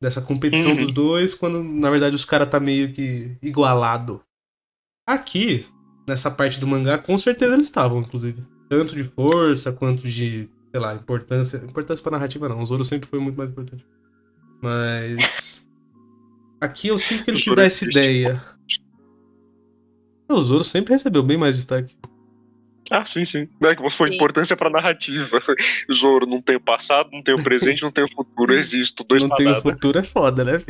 Dessa 0.00 0.22
competição 0.22 0.70
Uhum. 0.70 0.76
dos 0.76 0.92
dois, 0.92 1.34
quando 1.34 1.62
na 1.62 1.90
verdade 1.90 2.14
os 2.14 2.24
caras 2.24 2.48
tá 2.48 2.60
meio 2.60 2.92
que 2.92 3.36
igualado. 3.42 4.22
Aqui, 5.08 5.64
nessa 6.06 6.30
parte 6.30 6.60
do 6.60 6.66
mangá, 6.66 6.98
com 6.98 7.16
certeza 7.16 7.54
eles 7.54 7.64
estavam, 7.64 8.00
inclusive. 8.00 8.42
Tanto 8.68 8.94
de 8.94 9.04
força 9.04 9.72
quanto 9.72 10.06
de, 10.06 10.46
sei 10.70 10.78
lá, 10.78 10.94
importância. 10.94 11.56
Importância 11.56 12.02
pra 12.02 12.12
narrativa 12.12 12.46
não, 12.46 12.60
o 12.60 12.66
Zoro 12.66 12.84
sempre 12.84 13.08
foi 13.08 13.18
muito 13.18 13.34
mais 13.34 13.50
importante. 13.50 13.86
Mas. 14.60 15.66
Aqui 16.60 16.88
eu 16.88 16.98
sinto 16.98 17.24
que 17.24 17.30
ele 17.30 17.60
é 17.62 17.64
essa 17.64 17.86
ideia. 17.86 18.44
O 20.28 20.42
Zoro 20.42 20.62
sempre 20.62 20.92
recebeu 20.92 21.22
bem 21.22 21.38
mais 21.38 21.56
destaque. 21.56 21.96
Ah, 22.90 23.06
sim, 23.06 23.24
sim. 23.24 23.48
Não 23.58 23.70
é 23.70 23.76
que 23.76 23.80
você 23.80 23.96
foi 23.96 24.08
Sim. 24.10 24.16
importância 24.16 24.54
pra 24.56 24.68
narrativa. 24.68 25.40
Zoro, 25.90 26.26
não 26.26 26.42
tem 26.42 26.56
o 26.56 26.60
passado, 26.60 27.08
não 27.12 27.22
tem 27.22 27.34
o 27.34 27.42
presente, 27.42 27.82
não 27.82 27.90
tem 27.90 28.04
o 28.04 28.08
futuro. 28.08 28.52
Existo, 28.52 29.04
dois 29.04 29.22
não 29.22 29.34
tem 29.36 29.50
o 29.50 29.60
futuro 29.62 29.98
é 29.98 30.02
foda, 30.02 30.44
né, 30.44 30.62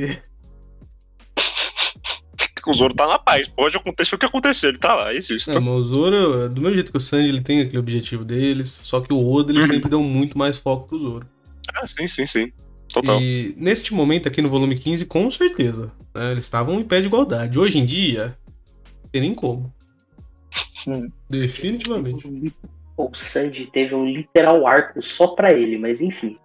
Fê? 2.72 2.76
O 2.76 2.78
Zoro 2.78 2.94
tá 2.94 3.06
na 3.06 3.18
paz. 3.18 3.48
Pode 3.48 3.76
acontecer 3.76 4.14
o 4.14 4.18
que 4.18 4.26
acontecer, 4.26 4.68
ele 4.68 4.78
tá 4.78 4.94
lá, 4.94 5.14
existe. 5.14 5.50
Não, 5.50 5.60
mas 5.60 5.72
o 5.72 5.84
Zoro, 5.84 6.48
do 6.48 6.60
mesmo 6.60 6.74
jeito 6.74 6.90
que 6.90 6.96
o 6.98 7.00
Sanji 7.00 7.28
ele 7.28 7.40
tem 7.40 7.60
aquele 7.60 7.78
objetivo 7.78 8.24
deles, 8.24 8.68
só 8.70 9.00
que 9.00 9.12
o 9.12 9.30
Oda 9.32 9.52
ele 9.52 9.60
Uhum. 9.60 9.66
sempre 9.66 9.90
deu 9.90 10.02
muito 10.02 10.36
mais 10.38 10.58
foco 10.58 10.88
pro 10.88 10.98
Zoro. 10.98 11.26
Ah, 11.74 11.86
sim, 11.86 12.06
sim, 12.08 12.26
sim. 12.26 12.52
Total. 12.92 13.20
E 13.20 13.54
neste 13.58 13.92
momento 13.92 14.28
aqui 14.28 14.40
no 14.40 14.48
volume 14.48 14.74
15, 14.74 15.04
com 15.04 15.30
certeza, 15.30 15.92
né, 16.14 16.32
eles 16.32 16.44
estavam 16.46 16.80
em 16.80 16.84
pé 16.84 17.00
de 17.00 17.06
igualdade. 17.06 17.58
Hoje 17.58 17.78
em 17.78 17.84
dia, 17.84 18.36
não 19.04 19.10
tem 19.10 19.20
nem 19.20 19.34
como. 19.34 19.72
Definitivamente. 21.28 22.54
O 22.96 23.10
Sandy 23.14 23.66
teve 23.72 23.94
um 23.94 24.04
literal 24.06 24.66
arco 24.66 25.00
só 25.02 25.28
pra 25.28 25.52
ele, 25.52 25.78
mas 25.78 26.00
enfim. 26.00 26.36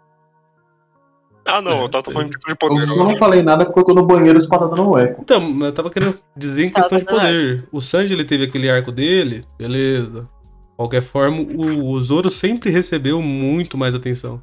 Ah, 1.46 1.62
não, 1.62 1.72
É, 1.72 1.84
eu 1.84 1.89
tava 1.89 2.10
falando 2.12 2.30
de 2.30 2.36
questão 2.36 2.54
de 2.54 2.64
Eu 2.64 2.70
poder. 2.70 2.88
só 2.88 2.96
não 3.04 3.18
falei 3.18 3.41
nada 3.44 3.66
porque 3.66 3.80
eu 3.80 3.84
tô 3.84 3.94
no 3.94 4.04
banheiro 4.06 4.41
e 4.41 4.48
dando 4.48 4.89
um 4.89 4.98
eco. 4.98 5.22
Então, 5.22 5.60
eu 5.66 5.74
tava 5.74 5.89
querendo 5.89 6.18
dizer 6.36 6.66
em 6.66 6.70
questão 6.70 6.98
de 6.98 7.06
poder. 7.06 7.68
O 7.72 7.82
Sanji 7.82 8.14
ele 8.14 8.24
teve 8.24 8.46
aquele 8.46 8.70
arco 8.70 8.91
dele, 8.91 9.44
beleza. 9.58 10.22
De 10.22 10.78
qualquer 10.78 11.02
forma, 11.02 11.41
o, 11.41 11.89
o 11.89 12.02
Zoro 12.02 12.30
sempre 12.32 12.70
recebeu 12.70 13.22
muito 13.22 13.78
mais 13.78 13.94
atenção. 13.94 14.41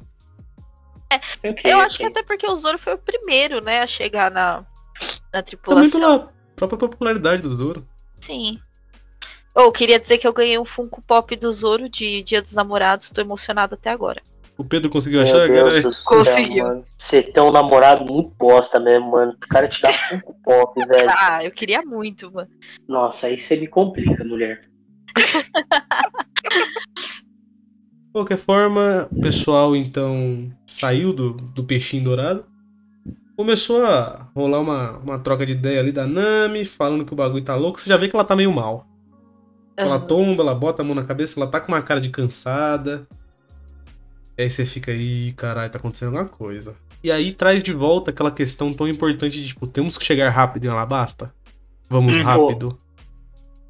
Ok, 1.43 1.59
Eu 1.65 1.79
acho 1.79 1.97
que 1.97 2.05
até 2.05 2.23
porque 2.23 2.47
o 2.47 2.55
Zoro 2.55 2.77
foi 2.77 2.93
o 2.93 2.97
primeiro, 2.97 3.61
né, 3.61 3.81
a 3.81 3.87
chegar 3.87 4.31
na, 4.31 4.57
na 4.57 4.63
Também 5.31 5.43
tripulação. 5.43 5.99
pela 5.99 6.31
própria 6.55 6.77
popularidade 6.79 7.41
do 7.41 7.55
Zoro. 7.55 7.85
Sim. 8.19 8.59
Ou 9.53 9.71
queria 9.71 9.99
dizer 9.99 10.17
que 10.19 10.25
eu 10.27 10.31
ganhei 10.31 10.57
um 10.57 10.63
Funko 10.63 11.01
Pop 11.01 11.35
do 11.35 11.51
Zoro 11.51 11.89
de 11.89 12.23
Dia 12.23 12.41
dos 12.41 12.53
Namorados, 12.53 13.09
tô 13.09 13.19
emocionada 13.19 13.73
até 13.75 13.89
agora. 13.89 14.21
O 14.61 14.63
Pedro 14.63 14.91
conseguiu 14.91 15.17
Meu 15.21 15.27
achar, 15.27 15.47
Deus 15.47 15.73
cara? 15.73 15.95
Conseguiu. 16.05 16.63
mano. 16.63 16.85
Você 16.95 17.23
tem 17.23 17.41
um 17.41 17.51
namorado 17.51 18.05
muito 18.05 18.31
bosta 18.37 18.79
mesmo, 18.79 19.09
mano. 19.09 19.31
O 19.31 19.47
cara 19.47 19.67
te 19.67 19.81
dá 19.81 19.89
cinco 19.91 20.35
pop, 20.43 20.85
velho. 20.85 21.09
Ah, 21.09 21.43
eu 21.43 21.49
queria 21.49 21.81
muito, 21.81 22.31
mano. 22.31 22.47
Nossa, 22.87 23.25
aí 23.25 23.39
você 23.39 23.55
me 23.55 23.65
complica, 23.65 24.23
mulher. 24.23 24.61
De 28.05 28.13
qualquer 28.13 28.37
forma, 28.37 29.07
o 29.11 29.19
pessoal 29.21 29.75
então 29.75 30.51
saiu 30.67 31.11
do, 31.11 31.31
do 31.33 31.63
peixinho 31.63 32.03
dourado. 32.03 32.45
Começou 33.35 33.83
a 33.83 34.29
rolar 34.35 34.59
uma, 34.59 34.97
uma 34.97 35.17
troca 35.17 35.43
de 35.43 35.53
ideia 35.53 35.79
ali 35.79 35.91
da 35.91 36.05
Nami, 36.05 36.65
falando 36.65 37.03
que 37.03 37.13
o 37.13 37.15
bagulho 37.15 37.43
tá 37.43 37.55
louco. 37.55 37.79
Você 37.79 37.89
já 37.89 37.97
vê 37.97 38.07
que 38.07 38.15
ela 38.15 38.25
tá 38.25 38.35
meio 38.35 38.51
mal. 38.51 38.85
Ela 39.75 39.95
Aham. 39.95 40.05
tomba, 40.05 40.43
ela 40.43 40.53
bota 40.53 40.83
a 40.83 40.85
mão 40.85 40.93
na 40.93 41.03
cabeça, 41.03 41.39
ela 41.39 41.49
tá 41.49 41.59
com 41.59 41.71
uma 41.71 41.81
cara 41.81 41.99
de 41.99 42.09
cansada. 42.09 43.07
E 44.41 44.45
aí 44.45 44.49
você 44.49 44.65
fica 44.65 44.91
aí, 44.91 45.33
caralho, 45.33 45.71
tá 45.71 45.77
acontecendo 45.77 46.17
alguma 46.17 46.27
coisa. 46.27 46.75
E 47.03 47.11
aí 47.11 47.31
traz 47.31 47.61
de 47.61 47.73
volta 47.73 48.09
aquela 48.09 48.31
questão 48.31 48.73
tão 48.73 48.87
importante 48.87 49.39
de, 49.39 49.49
tipo, 49.49 49.67
temos 49.67 49.99
que 49.99 50.03
chegar 50.03 50.31
rápido 50.31 50.65
em 50.65 50.67
Alabasta? 50.67 51.31
Vamos 51.87 52.17
Uhum. 52.17 52.23
rápido. 52.23 52.79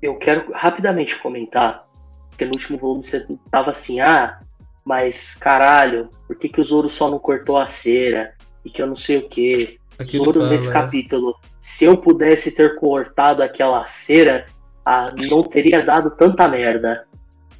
Eu 0.01 0.15
quero 0.15 0.49
rapidamente 0.53 1.19
comentar, 1.19 1.86
porque 2.30 2.45
no 2.45 2.51
último 2.51 2.78
volume 2.78 3.03
você 3.03 3.28
tava 3.51 3.72
assim, 3.72 3.99
ah, 3.99 4.39
mas 4.86 5.36
caralho, 5.36 6.09
por 6.26 6.38
que, 6.38 6.47
que 6.47 6.61
o 6.61 6.63
Zoro 6.63 6.88
só 6.88 7.11
não 7.11 7.19
cortou 7.19 7.57
a 7.57 7.67
cera? 7.67 8.34
E 8.63 8.69
que 8.69 8.82
eu 8.82 8.88
não 8.88 8.95
sei 8.95 9.17
o 9.17 9.28
que. 9.28 9.78
Aqui 9.99 10.15
ele 10.15 10.24
Zoro 10.24 10.39
fala, 10.39 10.51
nesse 10.51 10.69
é, 10.69 10.72
capítulo, 10.72 11.36
se 11.59 11.84
eu 11.84 11.97
pudesse 11.97 12.49
ter 12.49 12.78
cortado 12.78 13.43
aquela 13.43 13.86
cera, 13.88 14.45
ah, 14.86 15.13
não 15.30 15.43
teria 15.43 15.84
dado 15.86 16.11
tanta 16.11 16.47
merda. 16.47 17.05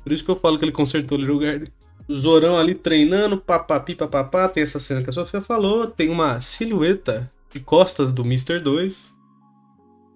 Por 0.02 0.14
isso 0.14 0.24
que 0.24 0.32
eu 0.32 0.38
falo 0.38 0.58
que 0.58 0.64
ele 0.64 0.72
consertou 0.72 1.18
o 1.18 1.22
Little 1.22 1.40
Garden. 1.40 1.68
Zorão 2.14 2.58
ali 2.58 2.76
treinando, 2.76 3.38
papapi, 3.38 3.96
papapá. 3.96 4.48
Tem 4.48 4.64
essa 4.64 4.80
cena 4.80 5.04
que 5.04 5.10
a 5.10 5.14
Sofia 5.14 5.42
falou. 5.42 5.88
Tem 5.88 6.10
uma 6.10 6.42
silhueta 6.42 7.32
de 7.54 7.60
costas 7.60 8.12
do 8.14 8.24
Mr. 8.24 8.60
2. 8.60 9.18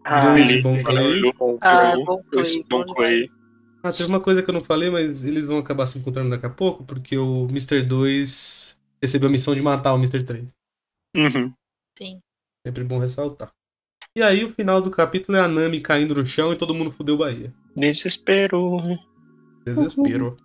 Ah, 0.03 0.21
Grande 0.35 0.61
bom 0.61 0.83
Clay. 0.83 1.21
bom, 1.37 1.57
Ah, 1.61 1.95
bom 2.05 2.83
Clay. 2.93 3.29
Ah, 3.83 3.91
teve 3.91 4.09
uma 4.09 4.19
coisa 4.19 4.41
que 4.41 4.49
eu 4.49 4.53
não 4.53 4.63
falei, 4.63 4.89
mas 4.89 5.23
eles 5.23 5.45
vão 5.45 5.57
acabar 5.57 5.85
se 5.85 5.99
encontrando 5.99 6.29
daqui 6.31 6.45
a 6.45 6.49
pouco, 6.49 6.83
porque 6.83 7.17
o 7.17 7.47
Mr. 7.49 7.83
2 7.83 8.79
recebeu 9.01 9.29
a 9.29 9.31
missão 9.31 9.53
de 9.53 9.61
matar 9.61 9.93
o 9.93 9.97
Mr. 9.97 10.23
3. 10.23 10.55
Uhum. 11.15 11.53
Sim. 11.97 12.19
Sempre 12.65 12.83
bom 12.83 12.99
ressaltar. 12.99 13.51
E 14.17 14.23
aí 14.23 14.43
o 14.43 14.49
final 14.49 14.81
do 14.81 14.89
capítulo 14.89 15.37
é 15.37 15.41
a 15.41 15.47
Nami 15.47 15.81
caindo 15.81 16.15
no 16.15 16.25
chão 16.25 16.53
e 16.53 16.55
todo 16.55 16.73
mundo 16.73 16.89
fudeu 16.89 17.17
Bahia. 17.17 17.53
Desespero. 17.75 18.77
Desespero. 19.65 20.37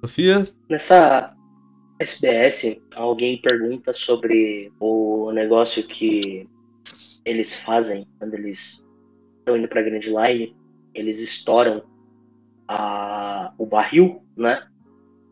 Sofia? 0.00 0.46
Nessa 0.68 1.34
SBS, 1.98 2.80
alguém 2.94 3.40
pergunta 3.40 3.92
sobre 3.92 4.72
o 4.78 5.32
negócio 5.32 5.82
que 5.82 6.48
eles 7.24 7.54
fazem 7.56 8.06
quando 8.18 8.34
eles 8.34 8.86
estão 9.38 9.56
indo 9.56 9.68
pra 9.68 9.82
Grand 9.82 10.00
Line. 10.00 10.56
Eles 10.94 11.20
estouram 11.20 11.82
a, 12.68 13.52
o 13.58 13.66
barril, 13.66 14.22
né? 14.36 14.66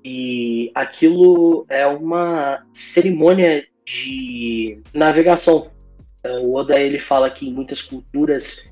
E 0.05 0.71
aquilo 0.75 1.65
é 1.69 1.87
uma 1.87 2.65
cerimônia 2.73 3.65
de 3.85 4.83
navegação. 4.93 5.71
É, 6.25 6.39
O 6.39 6.55
Oda 6.55 6.79
ele 6.79 6.99
fala 6.99 7.31
que 7.31 7.49
em 7.49 7.53
muitas 7.53 7.83
culturas 7.83 8.69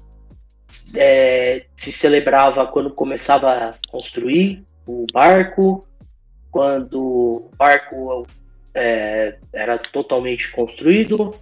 é, 0.97 1.67
se 1.77 1.93
celebrava 1.93 2.67
quando 2.67 2.93
começava 2.93 3.53
a 3.53 3.75
construir 3.89 4.65
o 4.87 5.07
barco, 5.13 5.87
quando 6.51 7.01
o 7.01 7.51
barco 7.59 8.27
é, 8.75 9.37
era 9.53 9.79
totalmente 9.79 10.51
construído 10.53 11.35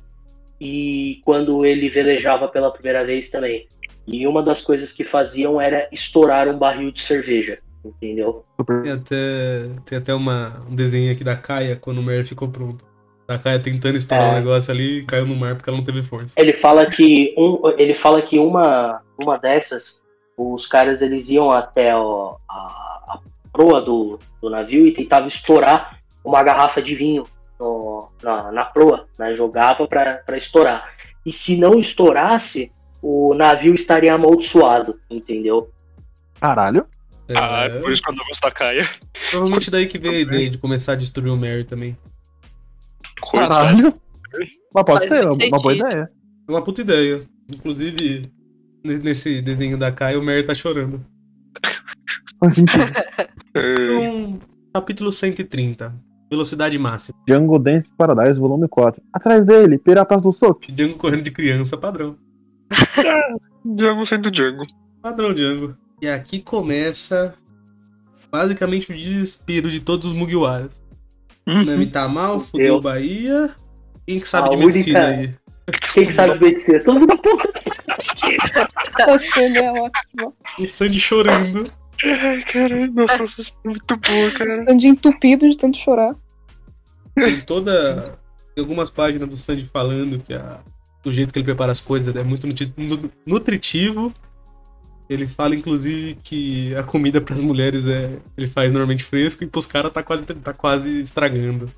e 0.60 1.20
quando 1.24 1.64
ele 1.66 1.88
velejava 1.88 2.48
pela 2.48 2.70
primeira 2.72 3.04
vez 3.04 3.28
também. 3.30 3.66
E 4.06 4.26
uma 4.26 4.42
das 4.42 4.60
coisas 4.60 4.92
que 4.92 5.04
faziam 5.04 5.60
era 5.60 5.88
estourar 5.92 6.48
um 6.48 6.58
barril 6.58 6.90
de 6.90 7.02
cerveja, 7.02 7.58
entendeu? 7.84 8.44
Tem 8.82 8.92
até, 8.92 9.68
tem 9.84 9.98
até 9.98 10.14
uma, 10.14 10.62
um 10.68 10.74
desenho 10.74 11.12
aqui 11.12 11.22
da 11.24 11.36
Kaia 11.36 11.76
quando 11.76 11.98
o 11.98 12.02
Mer 12.02 12.24
ficou 12.24 12.48
pronto. 12.48 12.84
A 13.28 13.38
Kaia 13.38 13.58
tentando 13.60 13.96
estourar 13.96 14.28
o 14.28 14.32
É. 14.32 14.34
negócio 14.40 14.72
ali 14.72 14.98
e 14.98 15.04
caiu 15.04 15.24
no 15.26 15.34
mar 15.36 15.54
porque 15.54 15.70
ela 15.70 15.78
não 15.78 15.84
teve 15.84 16.02
força. 16.02 16.34
Ele 16.38 16.52
fala 16.52 16.84
que 16.86 17.34
um, 17.38 17.60
ele 17.78 17.94
fala 17.94 18.20
que 18.20 18.38
uma, 18.38 19.00
uma 19.20 19.38
dessas, 19.38 20.02
os 20.36 20.66
caras 20.66 21.00
eles 21.00 21.28
iam 21.28 21.50
até 21.50 21.96
o- 21.96 22.36
a, 22.48 22.54
a 23.08 23.20
proa 23.52 23.80
do, 23.80 24.18
do 24.40 24.48
navio 24.50 24.86
e 24.86 24.92
tentava 24.94 25.26
estourar 25.26 25.98
uma 26.24 26.42
garrafa 26.42 26.80
de 26.80 26.94
vinho 26.94 27.24
no- 27.60 28.10
na, 28.22 28.50
na 28.52 28.64
proa, 28.64 29.06
né? 29.18 29.34
Jogava 29.34 29.86
pra 29.86 30.16
pra 30.24 30.36
estourar. 30.36 30.88
E 31.24 31.30
se 31.32 31.56
não 31.56 31.78
estourasse, 31.78 32.72
o 33.02 33.34
navio 33.34 33.74
estaria 33.74 34.14
amaldiçoado, 34.14 34.98
entendeu? 35.10 35.70
Caralho. 36.40 36.86
É, 37.28 37.34
Ah, 37.38 37.64
é 37.64 37.68
por 37.80 37.92
isso 37.92 38.02
que 38.02 38.10
eu 38.10 38.14
não 38.14 38.24
gosto 38.24 38.40
da 38.42 38.50
Caia. 38.50 38.88
provavelmente 39.30 39.70
daí 39.70 39.86
que 39.86 39.98
veio 39.98 40.16
a 40.16 40.20
ideia 40.20 40.50
de 40.50 40.58
começar 40.58 40.92
a 40.94 40.96
destruir 40.96 41.30
o 41.30 41.36
Mary 41.36 41.64
também. 41.64 41.96
Caralho. 43.30 43.94
Mas 44.74 44.84
pode 44.84 45.06
Faz 45.06 45.08
ser, 45.08 45.24
muito 45.26 45.46
uma 45.46 45.60
boa 45.62 45.74
ideia. 45.74 46.10
É 46.48 46.50
uma 46.50 46.62
puta 46.62 46.80
ideia. 46.80 47.22
Inclusive, 47.50 48.32
ne- 48.84 48.98
nesse 48.98 49.40
desenho 49.40 49.78
da 49.78 49.92
Kai, 49.92 50.16
o 50.16 50.22
Mary 50.22 50.42
tá 50.42 50.54
chorando. 50.54 51.04
Faz 52.40 52.54
sentido. 52.56 52.84
Então, 53.54 54.38
capítulo 54.72 55.12
130. 55.12 55.94
Velocidade 56.30 56.78
máxima. 56.78 57.18
Django 57.28 57.58
Dance 57.58 57.88
Paradise, 57.96 58.40
volume 58.40 58.66
4. 58.66 59.02
Atrás 59.12 59.44
dele, 59.44 59.76
Piratas 59.78 60.22
do 60.22 60.32
Soap. 60.32 60.64
Django 60.70 60.94
correndo 60.94 61.22
de 61.22 61.30
criança, 61.30 61.76
padrão. 61.76 62.16
Django 63.64 64.06
sendo 64.06 64.30
Django. 64.30 64.64
Padrão, 65.02 65.34
Django. 65.34 65.76
E 66.00 66.08
aqui 66.08 66.40
começa 66.40 67.34
basicamente 68.30 68.90
o 68.90 68.96
desespero 68.96 69.70
de 69.70 69.80
todos 69.80 70.06
os 70.10 70.16
Mugiwaras. 70.16 70.80
Nami 71.46 71.86
tá 71.86 72.08
mal, 72.08 72.40
fudeu 72.40 72.76
Eu. 72.76 72.80
Bahia. 72.80 73.50
Quem 74.06 74.18
que 74.18 74.28
sabe 74.28 74.48
A 74.48 74.50
de 74.52 74.56
medicina 74.56 75.06
única- 75.06 75.20
aí? 75.20 75.34
Quem 75.94 76.06
que 76.06 76.12
sabe 76.12 76.40
medicina? 76.40 76.80
Todo 76.82 76.98
mundo 77.00 77.12
aponta. 77.12 77.52
A 79.06 79.18
cena 79.18 79.58
é 79.58 79.70
ótima. 79.72 80.32
O 80.58 80.66
Sandy 80.66 80.98
chorando. 80.98 81.70
Ai, 82.04 82.42
caralho, 82.42 82.92
nossa, 82.92 83.22
essa 83.22 83.52
é 83.64 83.68
muito 83.68 83.96
boa, 83.96 84.30
cara. 84.32 84.50
Sandy 84.50 84.88
entupido 84.88 85.48
de 85.48 85.56
tanto 85.56 85.76
chorar. 85.78 86.16
Tem 87.14 87.40
toda. 87.40 88.18
Tem 88.54 88.62
algumas 88.62 88.90
páginas 88.90 89.28
do 89.28 89.36
Sandy 89.38 89.64
falando 89.66 90.18
que 90.18 90.34
a, 90.34 90.60
do 91.02 91.12
jeito 91.12 91.32
que 91.32 91.38
ele 91.38 91.44
prepara 91.44 91.72
as 91.72 91.80
coisas 91.80 92.14
é 92.14 92.22
muito 92.22 92.46
nutri- 92.46 92.72
nu- 92.76 93.10
nutritivo. 93.24 94.12
Ele 95.08 95.26
fala, 95.26 95.54
inclusive, 95.54 96.14
que 96.22 96.74
a 96.74 96.82
comida 96.82 97.20
pras 97.20 97.40
mulheres 97.40 97.86
é. 97.86 98.18
Ele 98.36 98.48
faz 98.48 98.70
normalmente 98.72 99.04
fresco 99.04 99.44
e 99.44 99.46
pros 99.46 99.66
caras 99.66 99.92
tá 99.92 100.02
quase, 100.02 100.22
tá 100.24 100.52
quase 100.54 101.00
estragando. 101.02 101.70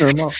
Normal. 0.00 0.32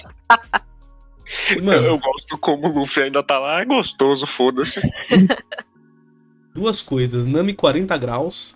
E, 1.51 1.55
Eu, 1.59 1.63
mano, 1.65 1.87
eu 1.87 1.99
gosto 1.99 2.39
como 2.39 2.69
o 2.69 2.79
Luffy 2.81 3.05
ainda 3.05 3.23
tá 3.23 3.39
lá, 3.39 3.61
é 3.61 3.65
gostoso, 3.65 4.27
foda-se. 4.27 4.81
duas 6.55 6.81
coisas. 6.81 7.27
Nami 7.27 7.55
40 7.55 7.97
graus. 7.99 8.56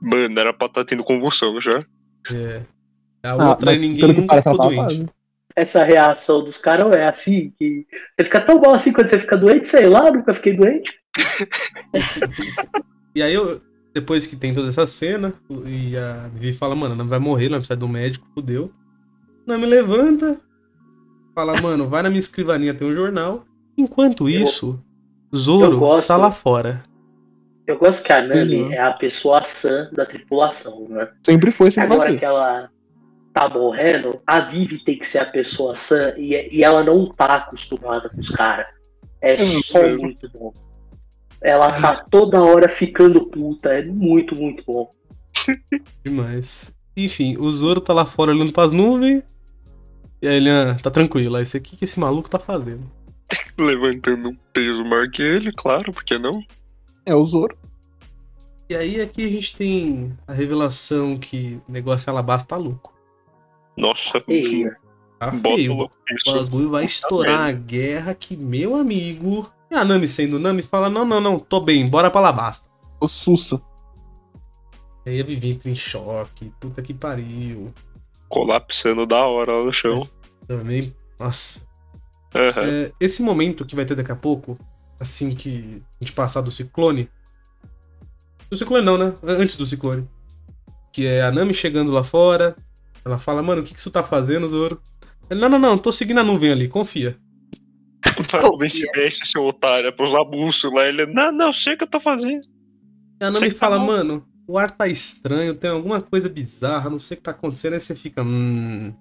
Mano, 0.00 0.38
era 0.40 0.52
pra 0.52 0.66
estar 0.66 0.84
tendo 0.84 1.02
convulsão 1.04 1.60
já. 1.60 1.84
É. 2.32 2.62
A 3.22 3.30
Ah, 3.32 3.48
outra 3.50 3.74
é 3.74 3.78
ninguém 3.78 4.08
nunca 4.08 4.26
parece, 4.26 4.50
ficou 4.50 4.58
tá 4.58 4.64
doente. 4.66 4.78
quase. 4.80 5.06
Essa 5.56 5.82
reação 5.84 6.44
dos 6.44 6.58
caras 6.58 6.92
é 6.94 7.08
assim, 7.08 7.50
que 7.58 7.86
você 8.16 8.24
fica 8.24 8.40
tão 8.42 8.60
mal 8.60 8.74
assim 8.74 8.92
quando 8.92 9.08
você 9.08 9.18
fica 9.18 9.36
doente, 9.36 9.66
sei 9.68 9.86
lá, 9.88 10.10
nunca 10.10 10.34
fiquei 10.34 10.54
doente. 10.56 10.92
E 13.14 13.22
aí 13.22 13.32
eu. 13.32 13.60
Depois 13.94 14.26
que 14.26 14.36
tem 14.36 14.52
toda 14.52 14.68
essa 14.68 14.86
cena, 14.86 15.32
e 15.64 15.96
a 15.96 16.28
Vivi 16.34 16.52
fala, 16.52 16.76
mano, 16.76 16.94
não 16.94 17.08
vai 17.08 17.18
morrer, 17.18 17.48
não 17.48 17.56
precisa 17.56 17.74
do 17.76 17.88
médico, 17.88 18.26
fudeu. 18.34 18.70
Nami 19.46 19.64
levanta, 19.64 20.38
fala, 21.34 21.58
mano, 21.62 21.88
vai 21.88 22.02
na 22.02 22.10
minha 22.10 22.20
escrivaninha, 22.20 22.74
tem 22.74 22.86
um 22.86 22.92
jornal. 22.92 23.46
Enquanto 23.74 24.28
isso, 24.28 24.78
Zoro 25.34 25.96
está 25.96 26.14
lá 26.14 26.30
fora. 26.30 26.82
Eu 27.66 27.78
gosto 27.78 28.02
que 28.04 28.12
a 28.12 28.22
Nami 28.22 28.62
Uhum. 28.62 28.72
é 28.72 28.78
a 28.78 28.92
pessoa 28.92 29.44
sã 29.44 29.88
da 29.92 30.06
tripulação, 30.06 30.86
né? 30.88 31.08
Sempre 31.24 31.50
foi, 31.50 31.70
sempre 31.70 31.94
Agora 31.94 32.16
que 32.16 32.24
ela 32.24 32.70
tá 33.34 33.48
morrendo, 33.48 34.20
a 34.26 34.40
Vivi 34.40 34.82
tem 34.84 34.98
que 34.98 35.06
ser 35.06 35.18
a 35.18 35.26
pessoa 35.26 35.74
sã 35.74 36.14
e, 36.16 36.56
e 36.56 36.62
ela 36.64 36.82
não 36.84 37.06
tá 37.12 37.26
acostumada 37.26 38.08
com 38.08 38.20
os 38.20 38.30
caras. 38.30 38.66
É 39.20 39.34
Hum, 39.34 39.60
só 39.62 39.82
muito 39.88 40.30
bom. 40.30 40.52
Ela 41.42 41.80
tá 41.80 42.04
toda 42.10 42.40
hora 42.42 42.68
ficando 42.68 43.26
puta, 43.26 43.70
é 43.70 43.84
muito, 43.84 44.34
muito 44.34 44.64
bom. 44.66 44.90
Demais. 46.04 46.72
Enfim, 46.96 47.36
o 47.36 47.50
Zoro 47.52 47.80
tá 47.80 47.92
lá 47.92 48.06
fora 48.06 48.30
olhando 48.30 48.52
pras 48.52 48.72
nuvens. 48.72 49.22
E 50.22 50.28
aí 50.28 50.36
ele, 50.36 50.48
ah, 50.48 50.76
tá 50.82 50.90
tranquilo. 50.90 51.38
O 51.38 51.42
que, 51.44 51.76
que 51.76 51.84
esse 51.84 52.00
maluco 52.00 52.30
tá 52.30 52.38
fazendo? 52.38 52.90
Levantando 53.60 54.30
um 54.30 54.36
peso 54.52 54.82
maior 54.84 55.10
que 55.10 55.20
ele, 55.22 55.52
claro, 55.52 55.92
por 55.92 56.02
que 56.04 56.18
não? 56.18 56.42
É 57.06 57.14
o 57.14 57.24
Zoro. 57.24 57.56
E 58.68 58.74
aí 58.74 59.00
aqui 59.00 59.24
a 59.24 59.30
gente 59.30 59.56
tem 59.56 60.18
a 60.26 60.32
revelação 60.32 61.16
que 61.16 61.60
o 61.68 61.72
negócio 61.72 62.10
Alabasta 62.10 62.48
tá 62.48 62.56
louco. 62.56 62.92
Nossa, 63.76 64.22
E, 64.28 64.68
Tá 65.18 65.32
feio. 65.32 65.72
O 65.82 65.90
bagulho 66.32 66.70
vai 66.70 66.84
estourar 66.84 67.48
a 67.48 67.52
guerra 67.52 68.12
que, 68.12 68.36
meu 68.36 68.74
amigo. 68.74 69.50
E 69.70 69.74
a 69.74 69.84
Nami 69.84 70.06
sendo 70.06 70.38
Nami 70.38 70.62
fala: 70.62 70.90
Não, 70.90 71.04
não, 71.04 71.20
não, 71.20 71.38
tô 71.38 71.60
bem, 71.60 71.88
bora 71.88 72.10
pra 72.10 72.20
Alabasta. 72.20 72.68
O 73.00 73.08
Sussa. 73.08 73.60
E 75.04 75.10
aí 75.10 75.20
a 75.20 75.24
Vivi 75.24 75.52
entra 75.52 75.70
em 75.70 75.74
choque, 75.74 76.52
puta 76.60 76.82
que 76.82 76.92
pariu. 76.92 77.72
Colapsando 78.28 79.06
da 79.06 79.24
hora 79.24 79.52
lá 79.52 79.64
no 79.64 79.72
chão. 79.72 80.06
Também, 80.46 80.94
nossa. 81.18 81.64
Aham. 82.34 82.62
É, 82.62 82.92
esse 83.00 83.22
momento 83.22 83.64
que 83.64 83.76
vai 83.76 83.84
ter 83.84 83.94
daqui 83.94 84.12
a 84.12 84.16
pouco, 84.16 84.58
assim 84.98 85.34
que 85.34 85.82
a 86.00 86.04
gente 86.04 86.12
passar 86.12 86.40
do 86.40 86.50
ciclone. 86.50 87.08
Do 88.50 88.56
ciclone 88.56 88.84
não, 88.84 88.96
né? 88.96 89.14
Antes 89.22 89.56
do 89.56 89.66
ciclone. 89.66 90.08
Que 90.92 91.06
é 91.06 91.22
a 91.22 91.30
Nami 91.30 91.52
chegando 91.52 91.90
lá 91.90 92.04
fora. 92.04 92.56
Ela 93.04 93.18
fala, 93.18 93.42
mano, 93.42 93.62
o 93.62 93.64
que, 93.64 93.74
que 93.74 93.80
isso 93.80 93.90
tá 93.90 94.02
fazendo, 94.02 94.48
Zoro? 94.48 94.80
Ele, 95.30 95.40
não, 95.40 95.48
não, 95.48 95.58
não, 95.58 95.78
tô 95.78 95.92
seguindo 95.92 96.18
a 96.18 96.24
nuvem 96.24 96.50
ali, 96.50 96.68
confia. 96.68 97.16
Talvez 98.30 98.72
se 98.72 98.86
mexe, 98.96 99.26
seu 99.26 99.44
otário, 99.44 99.88
é 99.88 99.92
pros 99.92 100.14
abusos 100.14 100.72
lá. 100.72 100.86
Ele, 100.86 101.06
não, 101.06 101.30
não, 101.30 101.52
sei 101.52 101.74
o 101.74 101.78
que 101.78 101.84
eu 101.84 101.88
tô 101.88 102.00
fazendo. 102.00 102.42
E 103.20 103.24
a 103.24 103.30
Nami 103.30 103.52
tá 103.52 103.58
fala, 103.58 103.78
bom. 103.78 103.86
mano, 103.86 104.26
o 104.46 104.58
ar 104.58 104.70
tá 104.70 104.88
estranho, 104.88 105.54
tem 105.54 105.70
alguma 105.70 106.00
coisa 106.00 106.28
bizarra, 106.28 106.90
não 106.90 106.98
sei 106.98 107.14
o 107.14 107.18
que 107.18 107.24
tá 107.24 107.30
acontecendo. 107.32 107.74
Aí 107.74 107.80
você 107.80 107.94
fica, 107.94 108.22
hum, 108.22 108.92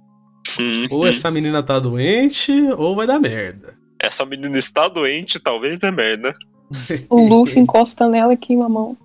Hum, 0.60 0.86
ou 0.92 1.04
hum. 1.04 1.08
essa 1.08 1.32
menina 1.32 1.62
tá 1.64 1.80
doente, 1.80 2.52
ou 2.78 2.96
vai 2.96 3.08
dar 3.08 3.20
merda. 3.20 3.78
Essa 4.06 4.24
menina 4.24 4.56
está 4.58 4.88
doente, 4.88 5.40
talvez 5.40 5.82
é 5.82 5.90
merda. 5.90 6.32
O 7.10 7.28
Luffy 7.28 7.60
encosta 7.60 8.08
nela 8.08 8.34
e 8.34 8.38
queima 8.38 8.66
a 8.66 8.70
mão. 8.70 8.96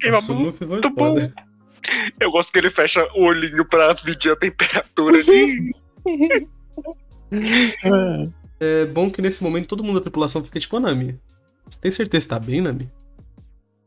Queima 0.00 0.16
a 0.16 0.20
Nossa, 0.22 0.32
mão. 0.32 0.54
Muito 0.66 0.94
foda. 0.94 1.34
Eu 2.18 2.30
gosto 2.30 2.52
que 2.52 2.58
ele 2.58 2.70
fecha 2.70 3.06
o 3.14 3.24
olhinho 3.24 3.64
pra 3.66 3.94
medir 4.04 4.32
a 4.32 4.36
temperatura 4.36 5.18
ali. 5.18 5.74
É 8.58 8.86
bom 8.86 9.10
que 9.10 9.20
nesse 9.20 9.42
momento 9.42 9.68
todo 9.68 9.84
mundo 9.84 9.96
da 9.96 10.00
tripulação 10.00 10.42
fica 10.42 10.58
tipo, 10.58 10.78
"Ô, 10.78 10.80
Nami, 10.80 11.20
você 11.68 11.78
tem 11.78 11.90
certeza 11.90 12.24
que 12.24 12.30
tá 12.30 12.40
bem, 12.40 12.62
Nami? 12.62 12.90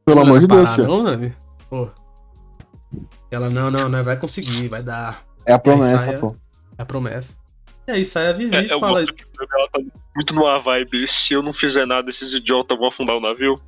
Pelo 0.05 0.17
Não 0.17 0.27
amor 0.27 0.39
de 0.41 0.45
Deus, 0.45 0.77
não, 0.77 1.01
Nami? 1.01 1.33
Pô. 1.67 1.89
Ela, 3.31 3.49
não, 3.49 3.71
não, 3.71 3.89
não, 3.89 4.03
vai 4.03 4.17
conseguir, 4.17 4.67
vai 4.67 4.83
dar. 4.83 5.25
É 5.47 5.53
a 5.53 5.57
promessa, 5.57 5.99
saia. 5.99 6.19
pô. 6.19 6.35
É 6.77 6.83
a 6.83 6.85
promessa. 6.85 7.35
E 7.89 7.91
aí 7.91 8.05
sai 8.05 8.27
a 8.27 8.33
Vivi 8.33 8.55
É, 8.55 8.63
e 8.63 8.69
eu 8.69 8.79
fala, 8.79 8.99
gosto 9.01 9.13
que 9.15 9.23
ela 9.39 9.67
tá 9.71 9.81
muito 10.15 10.33
numa 10.35 10.59
vibe. 10.59 11.07
Se 11.07 11.33
eu 11.33 11.41
não 11.41 11.51
fizer 11.51 11.87
nada, 11.87 12.09
esses 12.09 12.33
idiotas 12.33 12.77
vão 12.77 12.87
afundar 12.87 13.17
o 13.17 13.19
navio. 13.19 13.59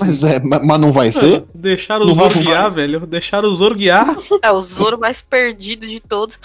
Mas 0.00 0.24
é, 0.24 0.40
ma- 0.40 0.58
mas 0.60 0.80
não 0.80 0.90
vai 0.90 1.12
ser? 1.12 1.44
Deixaram 1.54 2.06
o 2.06 2.14
Zoro 2.14 2.38
guiar, 2.40 2.70
velho. 2.70 3.00
Deixaram 3.06 3.48
o 3.48 3.54
Zoro 3.54 3.74
guiar. 3.76 4.16
É 4.42 4.50
o 4.50 4.60
Zoro 4.60 4.98
mais 4.98 5.20
perdido 5.20 5.86
de 5.86 6.00
todos. 6.00 6.40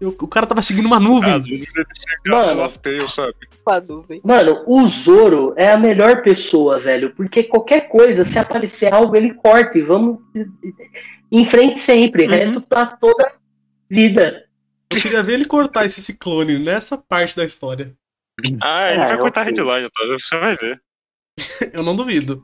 o, 0.00 0.08
o 0.08 0.28
cara 0.28 0.46
tava 0.46 0.62
seguindo 0.62 0.86
uma 0.86 0.98
nuvem. 1.00 1.32
Às 1.32 1.44
vezes 1.44 1.70
ele 1.74 1.84
chega 1.94 2.54
Mano. 2.56 2.70
tail, 2.80 3.08
sabe? 3.08 3.34
Com 3.62 3.70
a 3.70 3.80
nuvem. 3.80 4.20
Mano, 4.24 4.62
o 4.66 4.86
Zoro 4.86 5.52
é 5.56 5.70
a 5.72 5.76
melhor 5.76 6.22
pessoa, 6.22 6.78
velho. 6.78 7.12
Porque 7.14 7.42
qualquer 7.42 7.88
coisa, 7.88 8.24
se 8.24 8.38
aparecer 8.38 8.94
algo, 8.94 9.14
ele 9.16 9.34
corta 9.34 9.76
e 9.76 9.82
vamos 9.82 10.18
em 11.30 11.44
frente 11.44 11.80
sempre. 11.80 12.24
Uhum. 12.24 12.30
resto 12.30 12.60
tá 12.62 12.86
toda 12.86 13.32
vida. 13.90 14.44
Eu 14.92 15.00
queria 15.00 15.22
ver 15.22 15.34
ele 15.34 15.44
cortar 15.44 15.84
esse 15.86 16.00
ciclone 16.00 16.58
nessa 16.58 16.96
parte 16.96 17.36
da 17.36 17.44
história. 17.44 17.94
Ah, 18.62 18.92
ele 18.92 19.02
Ah, 19.02 19.08
vai 19.08 19.18
cortar 19.18 19.40
a 19.42 19.44
headline, 19.44 19.88
tá? 19.90 20.06
Você 20.18 20.38
vai 20.38 20.56
ver. 20.56 20.78
Eu 21.72 21.82
não 21.82 21.96
duvido. 21.96 22.42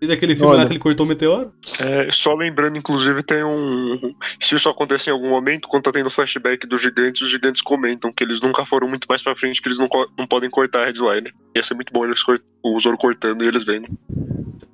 Teve 0.00 0.14
aquele 0.14 0.34
filme 0.34 0.52
Olha. 0.52 0.60
lá 0.62 0.66
que 0.66 0.72
ele 0.72 0.78
cortou 0.78 1.04
o 1.04 1.08
meteoro? 1.08 1.52
É, 1.78 2.10
só 2.10 2.32
lembrando, 2.34 2.78
inclusive, 2.78 3.22
tem 3.22 3.44
um. 3.44 4.14
Se 4.40 4.54
isso 4.54 4.68
acontecer 4.68 5.10
em 5.10 5.12
algum 5.12 5.28
momento, 5.28 5.68
quando 5.68 5.82
tá 5.82 5.92
tendo 5.92 6.08
flashback 6.08 6.66
dos 6.66 6.80
gigantes, 6.80 7.20
os 7.20 7.30
gigantes 7.30 7.60
comentam 7.60 8.10
que 8.10 8.24
eles 8.24 8.40
nunca 8.40 8.64
foram 8.64 8.88
muito 8.88 9.06
mais 9.08 9.22
pra 9.22 9.36
frente, 9.36 9.60
que 9.60 9.68
eles 9.68 9.78
não, 9.78 9.88
não 10.18 10.26
podem 10.26 10.48
cortar 10.48 10.82
a 10.82 10.86
headline. 10.86 11.30
Ia 11.54 11.62
ser 11.62 11.74
muito 11.74 11.92
bom 11.92 12.04
eles 12.06 12.22
cort... 12.22 12.40
o 12.64 12.80
Zoro 12.80 12.96
cortando 12.96 13.44
e 13.44 13.48
eles 13.48 13.62
vendo. 13.62 13.86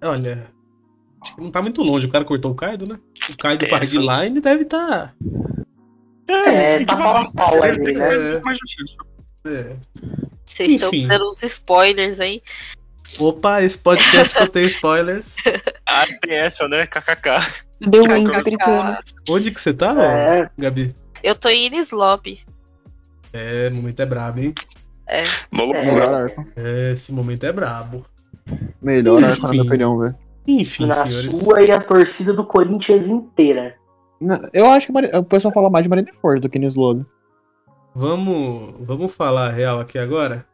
Olha. 0.03 0.49
Acho 1.21 1.35
que 1.35 1.41
não 1.43 1.51
tá 1.51 1.61
muito 1.61 1.83
longe. 1.83 2.07
O 2.07 2.11
cara 2.11 2.25
cortou 2.25 2.53
o 2.53 2.55
Kaido, 2.55 2.87
né? 2.87 2.97
O 3.29 3.37
Kaido 3.37 3.61
Tem 3.61 3.69
pra 3.69 3.79
essa. 3.83 3.95
headline 3.99 4.41
deve 4.41 4.65
tá. 4.65 5.13
É, 6.29 6.85
tá 6.85 6.97
pau 6.97 7.17
a 7.17 7.31
pau 7.31 7.63
ali, 7.63 7.83
tem 7.85 7.95
né? 7.95 8.07
É. 9.47 9.77
Vocês 10.45 10.73
estão 10.73 10.91
dando 10.91 11.29
uns 11.29 11.43
spoilers 11.43 12.19
aí. 12.21 12.43
Opa, 13.21 13.63
esse 13.63 13.79
podcast 13.79 14.35
contém 14.37 14.67
spoilers. 14.67 15.37
Ah, 15.89 16.05
tem 16.21 16.35
essa, 16.37 16.69
né? 16.69 16.85
KKK. 16.85 17.65
Deu 17.81 18.03
um 18.03 18.25
que 18.27 18.35
é 18.35 18.43
gritando. 18.43 18.99
Onde 19.31 19.51
que 19.53 19.61
você 19.61 19.73
tá, 19.73 19.95
É, 20.03 20.51
Gabi? 20.59 20.95
Eu 21.23 21.35
tô 21.35 21.49
em 21.49 21.67
Iris 21.67 21.91
Lobby. 21.91 22.41
É, 23.33 23.69
o 23.71 23.75
momento 23.77 24.01
é 24.01 24.07
brabo, 24.07 24.41
hein? 24.41 24.53
Maluco, 25.51 25.77
É. 25.79 25.85
Melhor 25.85 26.15
arco. 26.15 26.45
É, 26.57 26.93
esse 26.93 27.13
momento 27.13 27.45
é 27.45 27.53
brabo. 27.53 28.05
Melhor 28.83 29.23
arco, 29.23 29.43
na 29.43 29.51
minha 29.51 29.63
opinião, 29.63 29.99
velho. 29.99 30.15
Enfim, 30.47 30.87
na 30.87 31.07
senhores. 31.07 31.39
sua 31.39 31.63
e 31.63 31.71
a 31.71 31.81
torcida 31.81 32.33
do 32.33 32.45
Corinthians 32.45 33.07
inteira. 33.07 33.77
Eu 34.53 34.67
acho 34.71 34.87
que 34.93 35.17
o 35.17 35.25
pessoal 35.25 35.53
fala 35.53 35.69
mais 35.71 35.83
de 35.85 35.89
Marineford 35.89 36.41
do 36.41 36.49
que 36.49 36.59
no 36.59 36.67
Slug. 36.69 37.05
Vamos, 37.95 38.75
vamos 38.81 39.15
falar 39.15 39.47
a 39.49 39.51
real 39.53 39.81
aqui 39.81 39.99
agora? 39.99 40.45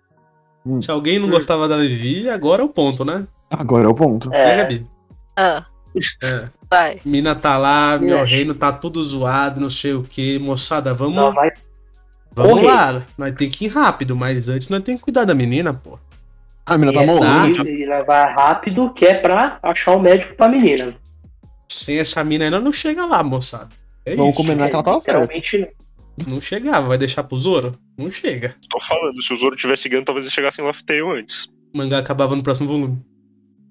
Hum. 0.64 0.80
Se 0.80 0.90
alguém 0.90 1.18
não 1.18 1.28
gostava 1.28 1.66
da 1.68 1.76
Vivi, 1.76 2.28
agora 2.28 2.62
é 2.62 2.64
o 2.64 2.68
ponto, 2.68 3.04
né? 3.04 3.26
Agora 3.50 3.84
é 3.86 3.88
o 3.88 3.94
ponto. 3.94 4.32
É, 4.32 4.50
É, 4.52 4.56
Gabi? 4.56 4.86
Ah, 5.36 5.64
É. 6.22 6.44
vai. 6.70 7.00
Mina 7.04 7.34
tá 7.34 7.58
lá, 7.58 7.98
meu 7.98 8.20
Acho. 8.20 8.34
reino 8.34 8.54
tá 8.54 8.72
tudo 8.72 9.02
zoado, 9.02 9.60
não 9.60 9.68
sei 9.70 9.92
o 9.94 10.02
que. 10.02 10.38
Moçada, 10.38 10.94
vamos, 10.94 11.16
não, 11.16 11.32
vai 11.32 11.50
vamos 12.32 12.52
correr. 12.54 12.66
lá. 12.66 13.02
Nós 13.18 13.34
tem 13.34 13.50
que 13.50 13.64
ir 13.66 13.68
rápido, 13.68 14.14
mas 14.16 14.48
antes 14.48 14.68
nós 14.68 14.82
tem 14.82 14.96
que 14.96 15.02
cuidar 15.02 15.24
da 15.24 15.34
menina, 15.34 15.74
pô. 15.74 15.98
A 16.64 16.78
menina 16.78 16.96
tá 16.98 17.02
é, 17.02 17.06
morrendo. 17.06 17.68
e- 17.68 17.82
e 17.82 18.02
vai 18.04 18.32
rápido, 18.32 18.92
que 18.94 19.04
é 19.04 19.14
pra 19.14 19.58
achar 19.62 19.96
o 19.96 20.00
médico 20.00 20.34
pra 20.36 20.48
menina. 20.48 20.94
Sem 21.72 21.98
essa 21.98 22.22
mina 22.22 22.44
ainda 22.44 22.60
não 22.60 22.72
chega 22.72 23.04
lá, 23.06 23.22
moçada. 23.22 23.68
É 24.04 24.14
Vamos 24.14 24.34
isso. 24.34 24.42
combinar 24.42 24.68
que 24.68 24.74
ela 24.74 24.82
tava 24.82 25.00
certa. 25.00 25.20
Literalmente, 25.32 25.76
Não 26.26 26.40
chegava, 26.40 26.88
vai 26.88 26.98
deixar 26.98 27.24
pro 27.24 27.38
Zoro? 27.38 27.72
Não 27.96 28.10
chega. 28.10 28.54
tô 28.68 28.78
falando, 28.80 29.20
se 29.22 29.32
o 29.32 29.36
Zoro 29.36 29.56
tivesse 29.56 29.88
ganho, 29.88 30.04
talvez 30.04 30.24
eles 30.24 30.34
chegassem 30.34 30.64
lá 30.64 30.72
Tail 30.84 31.10
antes. 31.10 31.46
O 31.72 31.78
mangá 31.78 31.98
acabava 31.98 32.36
no 32.36 32.42
próximo 32.42 32.68
volume. 32.68 33.02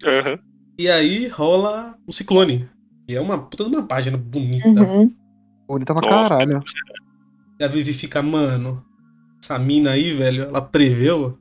Aham. 0.03 0.39
E 0.79 0.89
aí 0.89 1.27
rola 1.27 1.95
o 2.07 2.11
Ciclone. 2.11 2.67
Que 3.07 3.15
é 3.15 3.21
uma 3.21 3.37
puta 3.37 3.65
de 3.65 3.69
uma 3.75 3.83
página 3.85 4.17
bonita. 4.17 4.67
Uhum. 4.67 5.13
Bonita 5.67 5.93
pra 5.93 6.09
Nossa. 6.09 6.29
caralho. 6.29 6.61
E 7.59 7.63
a 7.63 7.67
Vivi 7.67 7.93
fica, 7.93 8.21
mano, 8.23 8.83
essa 9.43 9.59
mina 9.59 9.91
aí, 9.91 10.13
velho, 10.15 10.43
ela 10.45 10.61
preveu 10.61 11.37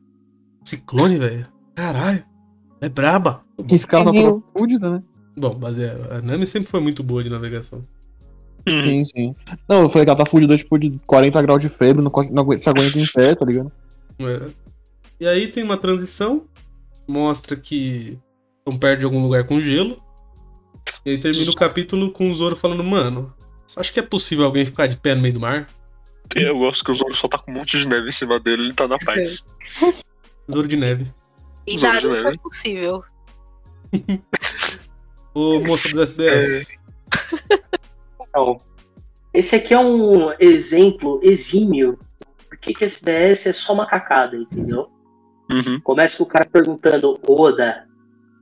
Ciclone, 0.65 1.17
velho. 1.19 1.47
Caralho, 1.75 2.23
é 2.81 2.89
braba. 2.89 3.43
Esse 3.71 3.87
cara 3.87 4.05
tá 4.05 4.11
Viu? 4.11 4.41
toda 4.43 4.59
fudida, 4.59 4.91
né? 4.91 5.03
Bom, 5.37 5.57
mas 5.61 5.79
é, 5.79 5.91
a 6.11 6.21
Nami 6.21 6.47
sempre 6.47 6.71
foi 6.71 6.81
muito 6.81 7.03
boa 7.03 7.23
de 7.23 7.31
navegação. 7.31 7.87
Uhum. 8.69 8.85
Sim, 8.85 9.05
sim. 9.05 9.37
Não, 9.69 9.83
eu 9.83 9.89
falei 9.89 10.05
que 10.05 10.11
ela 10.11 10.19
tá 10.19 10.27
fudida, 10.31 10.57
tipo, 10.57 10.79
de 10.79 10.99
40 11.07 11.41
graus 11.43 11.61
de 11.61 11.69
febre, 11.69 12.03
não, 12.03 12.13
não 12.33 12.43
aguenta- 12.43 12.63
se 12.63 12.69
aguenta 12.69 12.99
em 12.99 13.07
pé, 13.07 13.35
tá 13.35 13.45
ligado? 13.45 13.73
É. 14.19 14.51
E 15.19 15.27
aí 15.27 15.49
tem 15.49 15.63
uma 15.63 15.77
transição, 15.79 16.45
mostra 17.09 17.57
que 17.57 18.19
estão 18.59 18.79
perto 18.79 19.01
de 19.01 19.05
algum 19.07 19.23
lugar 19.23 19.45
com 19.45 19.61
gelo. 19.61 20.03
E 21.07 21.11
aí 21.11 21.19
termina 21.19 21.51
o 21.51 21.55
capítulo 21.55 22.11
com 22.11 22.31
o 22.31 22.35
Zoro 22.35 22.55
falando, 22.57 22.85
mano, 22.85 23.33
você 23.67 23.81
acha 23.81 23.93
que 23.93 24.01
é 24.01 24.03
possível 24.03 24.45
alguém 24.45 24.67
ficar 24.67 24.87
de 24.87 24.97
pé 24.99 25.15
no 25.15 25.23
meio 25.23 25.35
do 25.35 25.41
mar? 25.41 25.67
Eu 26.35 26.59
gosto 26.59 26.85
que 26.85 26.91
o 26.91 26.95
Zoro 26.95 27.15
só 27.15 27.27
tá 27.29 27.39
com 27.39 27.51
um 27.51 27.55
monte 27.55 27.79
de 27.79 27.89
neve 27.89 28.09
em 28.09 28.13
cima 28.13 28.39
dele, 28.39 28.65
ele 28.65 28.75
tá 28.75 28.87
na 28.87 28.99
paz. 28.99 29.43
Zoro 30.51 30.69
de 30.69 30.77
neve. 30.77 31.07
E 31.67 31.77
Zoro 31.79 31.99
de 31.99 32.07
Naruto 32.09 32.23
neve. 32.25 32.37
é 32.37 32.39
possível. 32.41 33.05
Ô, 35.35 35.61
moça 35.61 35.89
do 35.93 36.03
SBS. 36.03 36.69
Então, 38.29 38.61
esse 39.35 39.57
aqui 39.57 39.75
é 39.75 39.81
um 39.81 40.33
exemplo 40.39 41.19
exímio 41.21 41.99
porque 42.61 42.75
que 42.75 42.85
esse 42.85 43.03
DS 43.03 43.47
é 43.47 43.53
só 43.55 43.75
macacada, 43.75 44.37
entendeu? 44.37 44.91
Uhum. 45.51 45.81
Começa 45.81 46.19
com 46.19 46.25
o 46.25 46.27
cara 46.27 46.45
perguntando, 46.45 47.19
Oda, 47.27 47.89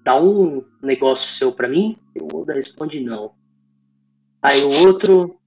dá 0.02 0.20
um 0.20 0.64
negócio 0.82 1.30
seu 1.30 1.52
pra 1.52 1.68
mim? 1.68 1.96
E 2.16 2.20
o 2.20 2.40
Oda 2.40 2.52
responde 2.52 3.00
não. 3.00 3.32
Aí 4.42 4.62
o 4.62 4.86
outro 4.86 5.38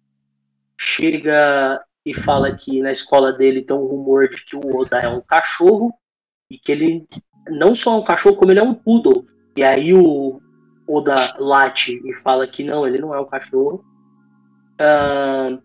chega 0.77 1.83
e 2.05 2.13
fala 2.13 2.55
que 2.55 2.81
na 2.81 2.91
escola 2.91 3.33
dele 3.33 3.61
tem 3.61 3.75
um 3.75 3.85
rumor 3.85 4.29
de 4.29 4.43
que 4.45 4.55
o 4.55 4.77
Oda 4.77 4.99
é 4.99 5.09
um 5.09 5.21
cachorro 5.21 5.93
e 6.49 6.57
que 6.57 6.71
ele 6.71 7.07
não 7.49 7.75
só 7.75 7.95
é 7.95 7.97
um 7.97 8.03
cachorro, 8.03 8.37
como 8.37 8.51
ele 8.51 8.59
é 8.59 8.63
um 8.63 8.73
poodle. 8.73 9.27
E 9.55 9.63
aí 9.63 9.93
o 9.93 10.41
Oda 10.97 11.15
late 11.39 12.01
e 12.05 12.13
fala 12.21 12.47
que 12.47 12.63
não, 12.63 12.87
ele 12.87 12.99
não 12.99 13.13
é 13.13 13.19
um 13.19 13.25
cachorro. 13.25 13.83
Ah, 14.79 15.57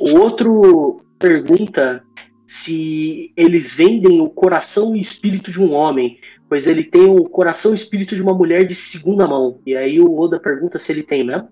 o 0.00 0.18
outro 0.18 1.02
pergunta 1.18 2.02
se 2.46 3.32
eles 3.36 3.72
vendem 3.72 4.20
o 4.20 4.28
coração 4.28 4.96
e 4.96 5.00
espírito 5.00 5.52
de 5.52 5.60
um 5.60 5.72
homem, 5.72 6.18
pois 6.48 6.66
ele 6.66 6.82
tem 6.82 7.08
o 7.08 7.28
coração 7.28 7.70
e 7.70 7.76
espírito 7.76 8.16
de 8.16 8.22
uma 8.22 8.34
mulher 8.34 8.66
de 8.66 8.74
segunda 8.74 9.26
mão. 9.28 9.60
E 9.64 9.76
aí 9.76 10.00
o 10.00 10.18
Oda 10.18 10.40
pergunta 10.40 10.78
se 10.78 10.90
ele 10.90 11.04
tem 11.04 11.22
mesmo. 11.22 11.48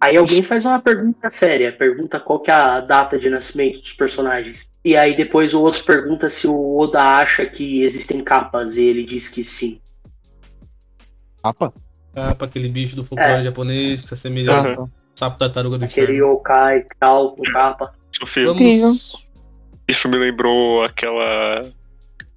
Aí 0.00 0.16
alguém 0.16 0.42
faz 0.42 0.64
uma 0.64 0.80
pergunta 0.80 1.30
séria, 1.30 1.70
pergunta 1.70 2.18
qual 2.18 2.40
que 2.40 2.50
é 2.50 2.54
a 2.54 2.80
data 2.80 3.16
de 3.16 3.30
nascimento 3.30 3.78
dos 3.80 3.92
personagens. 3.92 4.68
E 4.84 4.96
aí 4.96 5.16
depois 5.16 5.54
o 5.54 5.60
outro 5.60 5.84
pergunta 5.84 6.28
se 6.28 6.48
o 6.48 6.76
Oda 6.76 7.00
acha 7.00 7.46
que 7.46 7.84
existem 7.84 8.20
capas, 8.24 8.76
e 8.76 8.82
ele 8.82 9.04
diz 9.04 9.28
que 9.28 9.44
sim. 9.44 9.80
Capa? 11.42 11.72
Capa, 12.14 12.44
aquele 12.44 12.68
bicho 12.68 12.94
do 12.96 13.04
folclore 13.04 13.40
É. 13.40 13.44
japonês 13.44 14.00
que 14.02 14.08
se 14.08 14.14
assemelha 14.14 14.52
Aham. 14.52 14.74
ao 14.78 14.90
sapo 15.14 15.38
tartaruga 15.38 15.78
do 15.78 15.84
Aquele 15.84 16.12
inferno. 16.14 16.32
yokai 16.34 16.78
e 16.78 16.86
tal, 17.00 17.32
com 17.36 17.42
capa. 17.44 17.92
Sofia, 18.14 18.46
Vamos... 18.52 19.26
isso 19.88 20.08
me 20.08 20.18
lembrou 20.18 20.82
aquela 20.84 21.70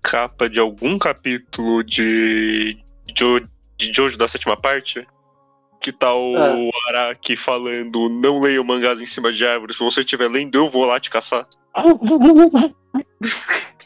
capa 0.01 0.49
de 0.49 0.59
algum 0.59 0.97
capítulo 0.97 1.83
de, 1.83 2.77
Jo- 3.15 3.41
de 3.77 3.91
Jojo 3.93 4.17
da 4.17 4.27
sétima 4.27 4.55
parte. 4.55 5.05
Que 5.81 5.91
tá 5.91 6.13
o 6.15 6.35
Ah. 6.37 6.89
Araki 6.89 7.35
falando: 7.35 8.09
Não 8.09 8.39
leia 8.39 8.63
mangás 8.63 8.99
em 9.01 9.05
cima 9.05 9.31
de 9.31 9.45
árvores. 9.45 9.75
Se 9.75 9.83
você 9.83 9.99
estiver 9.99 10.27
lendo, 10.31 10.55
eu 10.55 10.67
vou 10.67 10.83
lá 10.85 10.99
te 10.99 11.11
caçar. 11.11 11.45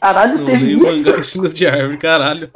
Caralho, 0.00 0.38
Não, 0.38 0.44
teve 0.46 0.72
isso. 0.72 0.82
mangá 0.82 1.18
em 1.18 1.22
cima 1.22 1.48
de 1.48 1.66
árvore, 1.66 1.98
caralho. 1.98 2.50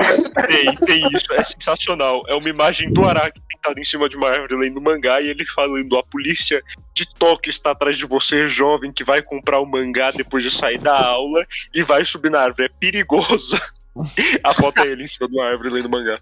Tem, 0.47 0.75
tem 0.77 1.07
isso, 1.15 1.31
é 1.35 1.45
sensacional. 1.45 2.23
É 2.27 2.35
uma 2.35 2.49
imagem 2.49 2.91
do 2.93 3.05
Araki 3.05 3.39
sentado 3.53 3.79
em 3.79 3.85
cima 3.85 4.09
de 4.09 4.17
uma 4.17 4.29
árvore 4.31 4.57
lendo 4.57 4.81
mangá 4.81 5.21
e 5.21 5.29
ele 5.29 5.45
falando: 5.47 5.97
A 5.99 6.03
polícia 6.03 6.63
de 6.95 7.07
Tóquio 7.07 7.51
está 7.51 7.73
atrás 7.73 7.99
de 7.99 8.07
você, 8.07 8.47
jovem, 8.47 8.91
que 8.93 9.05
vai 9.05 9.21
comprar 9.23 9.61
o 9.61 9.67
mangá 9.67 10.11
depois 10.11 10.43
de 10.43 10.51
sair 10.51 10.79
da 10.79 10.99
aula 10.99 11.45
e 11.75 11.83
vai 11.83 12.03
subir 12.05 12.31
na 12.31 12.41
árvore. 12.41 12.65
É 12.65 12.69
perigoso. 12.81 13.61
A 14.43 14.55
foto 14.55 14.81
é 14.81 14.87
ele 14.87 15.05
em 15.05 15.07
cima 15.07 15.29
de 15.29 15.37
uma 15.37 15.45
árvore 15.47 15.69
lendo 15.71 15.89
mangá. 15.91 16.19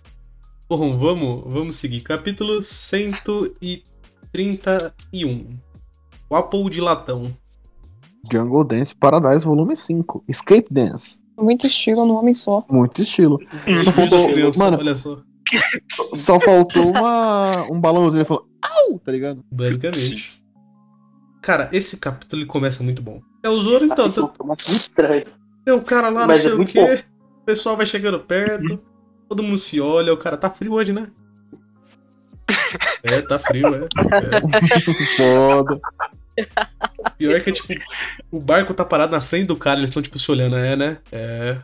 Bom, 0.69 0.99
vamos, 0.99 1.45
vamos 1.53 1.77
seguir. 1.77 2.01
Capítulo 2.01 2.61
131. 2.61 5.57
O 6.29 6.35
Apple 6.37 6.69
de 6.71 6.81
latão. 6.81 7.33
Jungle 8.31 8.65
Dance 8.65 8.95
Paradise 8.95 9.45
Volume 9.45 9.77
5. 9.77 10.25
Escape 10.29 10.67
Dance. 10.71 11.21
Muito 11.39 11.67
estilo 11.67 12.05
no 12.05 12.15
homem 12.15 12.35
só. 12.35 12.65
Muito 12.71 13.03
estilo. 13.03 13.39
Só 13.85 13.93
faltou. 13.93 14.27
crianças, 14.29 14.57
Mano, 14.57 14.79
olha 14.79 14.95
só. 14.95 15.23
só 16.17 16.41
faltou 16.41 16.91
uma, 16.91 17.67
um 17.71 17.81
balãozinho 17.81 18.25
falando. 18.25 18.47
Au! 18.63 18.99
Tá 18.99 19.13
ligado? 19.13 19.45
Basicamente. 19.51 20.43
Cara, 21.41 21.69
esse 21.73 21.97
capítulo 21.97 22.43
ele 22.43 22.49
começa 22.49 22.85
muito 22.85 23.03
bom. 23.03 23.21
É 23.43 23.49
o 23.49 23.61
Zoro, 23.61 23.85
então. 23.85 24.11
Tem 24.11 24.25
começa 24.39 24.69
muito 24.71 24.83
estranho. 24.83 25.25
tem 25.65 25.75
o 25.75 25.83
cara 25.83 26.09
lá, 26.09 26.27
não 26.27 26.35
é 26.35 26.39
sei 26.39 26.53
o 26.53 26.57
muito 26.57 26.73
quê. 26.73 27.05
O 27.43 27.45
pessoal 27.45 27.77
vai 27.77 27.87
chegando 27.87 28.21
perto. 28.21 28.81
Todo 29.29 29.43
mundo 29.43 29.59
se 29.59 29.81
olha. 29.81 30.15
O 30.15 30.17
cara 30.17 30.37
tá 30.37 30.49
frio 30.49 30.73
hoje, 30.75 30.93
né? 30.93 31.09
É, 33.05 33.21
tá 33.21 33.37
frio, 33.37 33.67
é. 33.67 33.79
é. 34.15 35.17
Foda. 35.17 35.81
Pior 37.19 37.41
que 37.41 37.51
é 37.51 37.53
tipo, 37.53 37.75
o 38.31 38.41
barco 38.41 38.75
tá 38.75 38.85
parado 38.85 39.13
na 39.13 39.21
frente 39.21 39.47
do 39.47 39.57
cara, 39.57 39.79
eles 39.79 39.91
estão 39.91 40.03
tipo 40.03 40.19
se 40.19 40.31
olhando, 40.31 40.57
é, 40.57 40.77
né? 40.77 40.99
É. 41.11 41.59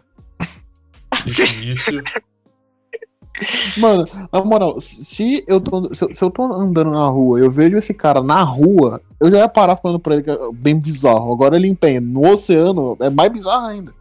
Difícil. 1.25 2.03
Mano, 3.79 4.05
na 4.33 4.45
moral, 4.45 4.81
se 4.81 5.45
eu 5.47 5.61
tô, 5.61 5.95
se 5.95 6.05
eu, 6.05 6.15
se 6.15 6.25
eu 6.25 6.31
tô 6.31 6.43
andando 6.43 6.91
na 6.91 7.07
rua 7.07 7.39
eu 7.39 7.51
vejo 7.51 7.77
esse 7.77 7.95
cara 7.95 8.21
na 8.21 8.43
rua, 8.43 9.01
eu 9.21 9.31
já 9.31 9.39
ia 9.39 9.49
parar 9.49 9.77
falando 9.77 10.01
pra 10.01 10.15
ele 10.15 10.25
que 10.25 10.31
é 10.31 10.39
bem 10.53 10.79
bizarro. 10.79 11.33
Agora 11.33 11.57
ele 11.57 11.69
empenha 11.69 12.01
no 12.01 12.33
oceano, 12.33 12.97
é 13.01 13.09
mais 13.09 13.33
bizarro 13.33 13.67
ainda. 13.67 13.95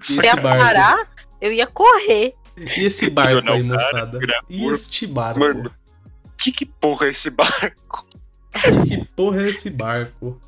Se 0.00 0.24
ia 0.24 0.36
barco. 0.36 0.64
parar, 0.64 1.08
eu 1.40 1.52
ia 1.52 1.66
correr. 1.66 2.34
E 2.56 2.84
esse 2.84 3.08
barco 3.08 3.50
aí, 3.50 3.62
moçada? 3.62 4.18
E 4.48 4.66
este 4.66 5.06
barco? 5.06 5.40
Mano. 5.40 5.70
Que 6.40 6.52
que 6.52 6.66
porra 6.66 7.06
é 7.06 7.10
esse 7.10 7.30
barco? 7.30 8.06
Que 8.88 9.04
porra 9.16 9.42
é 9.42 9.48
esse 9.48 9.70
barco? 9.70 10.40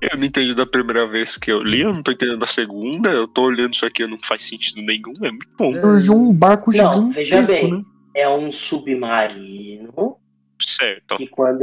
Eu 0.00 0.18
não 0.18 0.24
entendi 0.24 0.52
da 0.54 0.66
primeira 0.66 1.06
vez 1.06 1.36
que 1.36 1.52
eu 1.52 1.62
li, 1.62 1.82
eu 1.82 1.92
não 1.92 2.02
tô 2.02 2.10
entendendo 2.10 2.40
da 2.40 2.46
segunda. 2.46 3.08
Eu 3.10 3.28
tô 3.28 3.42
olhando 3.44 3.72
isso 3.74 3.86
aqui, 3.86 4.04
não 4.06 4.18
faz 4.18 4.42
sentido 4.42 4.82
nenhum. 4.82 5.12
É 5.22 5.30
muito 5.30 5.48
bom. 5.56 5.72
Surgiu 5.74 6.14
um 6.14 6.34
barco 6.34 6.72
Não, 6.72 6.92
gigantesco, 6.92 7.12
veja 7.12 7.42
bem. 7.42 7.72
né? 7.72 7.82
É 8.16 8.28
um 8.28 8.50
submarino 8.50 10.16
Certo. 10.60 11.16
que 11.16 11.26
quando 11.28 11.62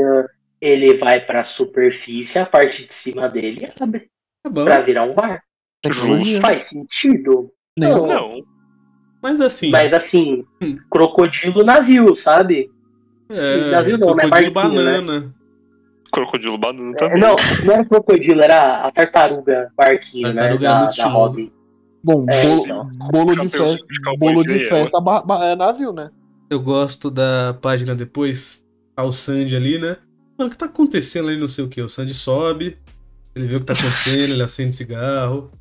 ele 0.61 0.95
vai 0.97 1.19
pra 1.19 1.43
superfície, 1.43 2.39
a 2.39 2.45
parte 2.45 2.85
de 2.85 2.93
cima 2.93 3.27
dele 3.27 3.69
abre 3.79 4.09
Tá 4.43 4.49
bom. 4.49 4.63
pra 4.63 4.79
virar 4.81 5.03
um 5.03 5.13
barco. 5.13 5.43
Tecnologia. 5.81 6.39
Faz 6.41 6.63
sentido? 6.63 7.51
Não. 7.77 8.07
Não. 8.07 8.43
Mas 9.21 9.41
assim, 9.41 9.69
Mas 9.69 9.93
assim, 9.93 10.45
Hum. 10.61 10.75
crocodilo 10.89 11.63
navio, 11.63 12.15
sabe? 12.15 12.69
É, 13.31 13.81
viu, 13.83 13.97
não, 13.97 14.15
né? 14.15 14.23
crocodilo 14.23 14.51
Barquinho, 14.51 15.03
né? 15.03 15.29
Crocodilo 16.11 16.57
banana 16.57 16.91
É, 16.91 16.95
também. 16.95 17.19
não, 17.19 17.35
não 17.65 17.73
era 17.73 17.85
crocodilo, 17.85 18.41
era 18.41 18.85
a 18.85 18.91
tartaruga 18.91 19.71
barquinho, 19.77 20.33
Tartaruga 20.33 20.59
né? 20.59 20.65
é 20.65 20.73
Da, 20.73 20.79
muito 20.81 20.97
da. 20.97 21.05
Robin. 21.07 21.51
Bom, 22.03 22.25
É, 22.29 22.41
bolo, 22.45 22.63
então. 22.65 22.89
bolo 23.11 23.35
de 23.35 23.49
festa, 23.49 23.85
de 23.85 24.17
bolo 24.17 24.43
de 24.43 24.57
ganha, 24.57 24.69
festa 24.69 25.01
ba- 25.01 25.21
ba- 25.21 25.45
é 25.45 25.55
navio, 25.55 25.91
né? 25.91 26.09
Eu 26.49 26.59
gosto 26.61 27.11
da 27.11 27.53
página 27.61 27.93
depois. 27.93 28.63
Tá 28.95 29.03
o 29.03 29.11
Sandy 29.11 29.55
ali, 29.55 29.77
né? 29.77 29.97
Mano, 30.37 30.47
o 30.47 30.49
que 30.49 30.57
tá 30.57 30.65
acontecendo 30.65 31.27
ali, 31.29 31.37
não 31.37 31.47
sei 31.47 31.65
o 31.65 31.69
que? 31.69 31.81
O 31.81 31.89
Sandy 31.89 32.13
sobe, 32.13 32.77
ele 33.35 33.47
vê 33.47 33.55
o 33.57 33.59
que 33.59 33.65
tá 33.65 33.73
acontecendo, 33.73 34.31
ele 34.33 34.43
acende 34.43 34.75
cigarro, 34.75 35.51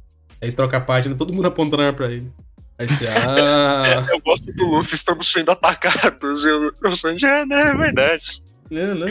aí 0.41 0.51
troca 0.53 0.77
a 0.77 0.81
página, 0.81 1.15
todo 1.17 1.33
mundo 1.33 1.47
apontando 1.49 1.83
arma 1.83 1.93
pra 1.97 2.11
ele. 2.11 2.31
Aí 2.79 2.87
você, 2.89 3.07
ah, 3.11 4.05
É, 4.09 4.15
eu 4.15 4.21
gosto 4.21 4.53
do 4.53 4.65
Luffy, 4.65 4.95
estamos 4.95 5.27
sendo 5.31 5.51
atacados. 5.51 6.45
Eu, 6.45 6.73
eu 6.83 6.97
sou 6.97 7.11
é, 7.11 7.45
né, 7.45 7.61
é 7.71 7.75
verdade. 7.77 8.43
né, 8.71 8.95
né? 8.95 9.07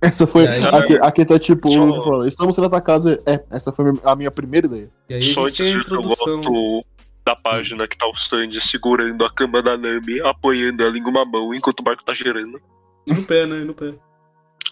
Essa 0.00 0.26
foi. 0.26 0.46
Aí- 0.46 0.62
aqui, 0.64 0.94
aqui 1.00 1.24
tá 1.24 1.38
tipo. 1.38 1.70
Só- 1.72 2.26
Estamos 2.26 2.54
sendo 2.54 2.66
atacados. 2.66 3.06
É, 3.26 3.42
essa 3.50 3.72
foi 3.72 3.86
a 4.04 4.14
minha 4.14 4.30
primeira 4.30 4.66
ideia. 4.66 4.90
E 5.08 5.14
aí 5.14 5.22
Só 5.22 5.46
antes 5.46 5.60
eu 5.60 5.78
introdução. 5.80 6.40
gosto 6.42 6.86
da 7.24 7.34
página 7.34 7.88
que 7.88 7.96
tá 7.96 8.06
o 8.06 8.14
Sandy 8.14 8.60
segurando 8.60 9.24
a 9.24 9.30
cama 9.30 9.62
da 9.62 9.76
Nami, 9.76 10.20
apoiando 10.20 10.84
ela 10.84 10.96
em 10.96 11.02
uma 11.02 11.24
mão 11.24 11.52
enquanto 11.54 11.80
o 11.80 11.82
barco 11.82 12.04
tá 12.04 12.12
girando. 12.14 12.60
E 13.06 13.12
no 13.14 13.22
pé, 13.24 13.46
né? 13.46 13.56
E 13.60 13.64
no 13.64 13.74
pé. 13.74 13.94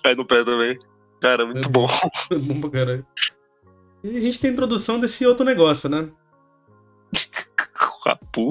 Aí 0.04 0.14
no 0.14 0.24
pé 0.26 0.44
também. 0.44 0.78
Cara, 1.20 1.46
muito 1.46 1.66
É 1.66 1.70
bom. 1.70 1.88
É 2.30 2.36
bom 2.36 2.60
pra 2.60 2.70
caralho. 2.70 3.06
E 4.04 4.16
a 4.16 4.20
gente 4.20 4.38
tem 4.38 4.50
a 4.50 4.52
introdução 4.52 5.00
desse 5.00 5.26
outro 5.26 5.44
negócio, 5.44 5.88
né? 5.88 6.08
Rapu, 8.06 8.50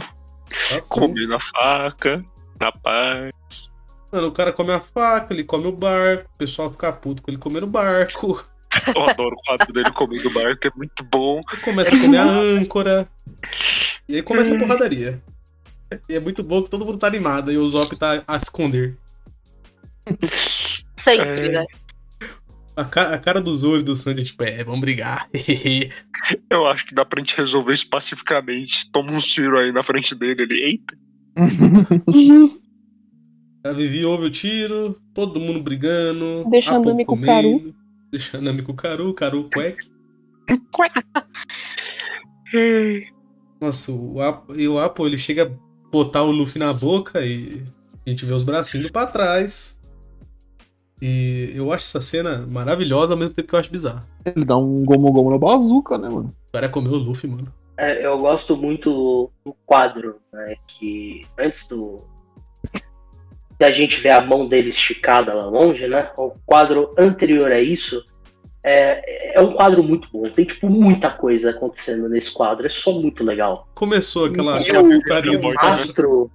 comendo 0.90 1.36
a 1.36 1.40
faca, 1.40 2.24
na 2.60 2.72
paz. 2.72 3.72
Mano, 4.14 4.28
o 4.28 4.32
cara 4.32 4.54
come 4.54 4.72
a 4.72 4.80
faca, 4.80 5.34
ele 5.34 5.44
come 5.44 5.66
o 5.66 5.72
barco, 5.72 6.30
o 6.36 6.38
pessoal 6.38 6.70
fica 6.72 6.92
puto 6.94 7.24
com 7.24 7.32
ele 7.32 7.40
comendo 7.40 7.66
o 7.66 7.70
barco. 7.70 8.46
Eu 8.96 9.04
adoro 9.10 9.34
o 9.36 9.42
quadro 9.44 9.74
dele 9.74 9.90
comendo 9.92 10.30
o 10.30 10.32
barco, 10.34 10.68
é 10.68 10.72
muito 10.76 11.04
bom. 11.04 11.42
Ele 11.52 11.62
começa 11.64 11.96
a 11.96 12.00
comer 12.00 12.18
a 12.18 12.26
âncora. 12.28 13.10
E 14.08 14.16
aí 14.16 14.22
começa 14.22 14.56
a 14.56 14.60
porradaria. 14.60 15.20
E 16.08 16.14
é 16.14 16.20
muito 16.20 16.44
bom 16.44 16.62
que 16.62 16.70
todo 16.70 16.86
mundo 16.86 17.00
tá 17.00 17.08
animado 17.08 17.52
e 17.52 17.58
o 17.58 17.68
Zop 17.68 17.96
tá 17.96 18.24
a 18.28 18.38
esconder. 18.38 18.96
Sempre, 20.96 21.48
É. 21.48 21.50
né? 21.50 21.66
A, 22.76 22.86
ca- 22.86 23.14
a 23.14 23.18
cara 23.20 23.42
dos 23.42 23.64
olhos 23.64 23.84
do 23.84 23.96
Sandy, 23.96 24.24
tipo, 24.26 24.44
é, 24.44 24.64
vamos 24.64 24.82
brigar. 24.82 25.28
Eu 26.50 26.68
acho 26.68 26.86
que 26.86 26.94
dá 26.96 27.04
pra 27.06 27.20
gente 27.20 27.36
resolver 27.38 27.74
isso 27.74 27.90
pacificamente. 27.90 28.92
Toma 28.92 29.12
um 29.12 29.18
tiro 29.20 29.58
aí 29.58 29.72
na 29.72 29.82
frente 29.84 30.14
dele. 30.16 30.44
Ele, 30.44 30.56
eita. 30.64 30.96
a 33.64 33.72
Vivi 33.72 34.06
ouve 34.06 34.26
o 34.26 34.30
tiro, 34.30 34.98
todo 35.14 35.40
mundo 35.40 35.62
brigando. 35.62 36.44
Deixa 36.50 36.76
a 36.76 36.80
Nami 36.80 37.06
com 37.06 37.16
o 37.16 37.20
comendo, 37.20 37.74
Deixa 38.12 38.38
a 38.38 38.42
Nami 38.42 38.62
com 38.62 38.72
o 38.74 38.76
Caru, 38.76 39.14
Caru 39.14 39.50
cueque. 39.54 39.90
Nossa, 43.60 43.92
o 43.92 44.22
Apo, 44.22 44.56
e 44.56 44.68
o 44.68 44.78
Apo 44.78 45.08
ele 45.08 45.18
chega 45.18 45.46
a 45.46 45.90
botar 45.90 46.24
o 46.24 46.32
Luffy 46.32 46.60
na 46.60 46.74
boca 46.74 47.26
e 47.26 47.64
a 48.06 48.10
gente 48.10 48.26
vê 48.26 48.34
os 48.34 48.44
bracinhos 48.44 48.92
pra 48.92 49.08
trás. 49.08 49.80
E 51.02 51.52
eu 51.56 51.72
acho 51.72 51.86
essa 51.86 52.02
cena 52.02 52.46
maravilhosa 52.46 53.14
ao 53.14 53.20
mesmo 53.20 53.34
tempo 53.34 53.48
que 53.48 53.56
eu 53.56 53.60
acho 53.60 53.72
bizarro. 53.72 54.06
Ele 54.26 54.46
dá 54.46 54.58
um 54.58 54.84
gomo 54.86 55.12
gomo 55.12 55.32
na 55.32 55.38
bazuca, 55.38 55.98
né, 55.98 56.10
mano? 56.10 56.34
O 56.50 56.52
cara 56.54 56.70
comeu 56.70 56.94
o 56.94 56.98
Luffy, 56.98 57.30
mano. 57.30 57.52
É, 57.78 58.06
eu 58.06 58.18
gosto 58.20 58.56
muito 58.56 59.30
do 59.46 59.56
quadro, 59.66 60.18
né? 60.32 60.56
Que 60.68 61.26
antes 61.38 61.68
do. 61.68 62.06
Da 63.64 63.72
gente 63.72 64.02
ver 64.02 64.10
a 64.10 64.20
mão 64.20 64.46
dele 64.46 64.68
esticada 64.68 65.34
lá 65.34 65.46
longe, 65.46 65.88
né? 65.88 66.12
O 66.18 66.32
quadro 66.46 66.94
anterior 67.00 67.50
a 67.50 67.62
isso 67.62 68.04
é, 68.62 69.38
é 69.38 69.42
um 69.42 69.54
quadro 69.54 69.82
muito 69.82 70.10
bom. 70.12 70.24
Tem, 70.24 70.44
tipo, 70.44 70.68
muita 70.70 71.10
coisa 71.10 71.52
acontecendo 71.52 72.10
nesse 72.10 72.30
quadro. 72.30 72.66
É 72.66 72.70
só 72.70 72.92
muito 72.92 73.24
legal. 73.24 73.70
Começou 73.74 74.26
aquela, 74.26 74.58
E 74.60 74.64
aquela 74.64 74.82
o- 74.84 74.90
putaria 75.00 75.32
E 75.32 75.36
o 75.38 75.42
caras. 75.54 75.80
mastro. 75.80 76.30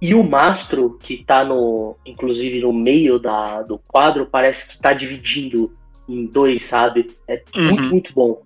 E 0.00 0.14
o 0.14 0.22
mastro, 0.22 0.96
que 1.02 1.24
tá 1.24 1.44
no. 1.44 1.96
Inclusive 2.06 2.60
no 2.60 2.72
meio 2.72 3.18
da, 3.18 3.62
do 3.62 3.76
quadro, 3.76 4.26
parece 4.30 4.68
que 4.68 4.78
tá 4.78 4.92
dividindo 4.92 5.72
em 6.08 6.24
dois, 6.24 6.62
sabe? 6.62 7.10
É 7.26 7.42
muito, 7.56 7.82
Uhum. 7.82 7.88
muito 7.88 8.14
bom. 8.14 8.42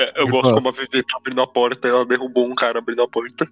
É, 0.00 0.20
eu 0.20 0.24
Tipo, 0.24 0.30
gosto 0.32 0.52
como 0.52 0.68
a 0.68 0.72
Vivi 0.72 1.00
tá 1.04 1.16
abrindo 1.16 1.40
a 1.40 1.46
porta 1.46 1.86
e 1.86 1.92
ela 1.92 2.04
derrubou 2.04 2.44
um 2.44 2.56
cara 2.56 2.80
abrindo 2.80 3.02
a 3.02 3.08
porta. 3.08 3.46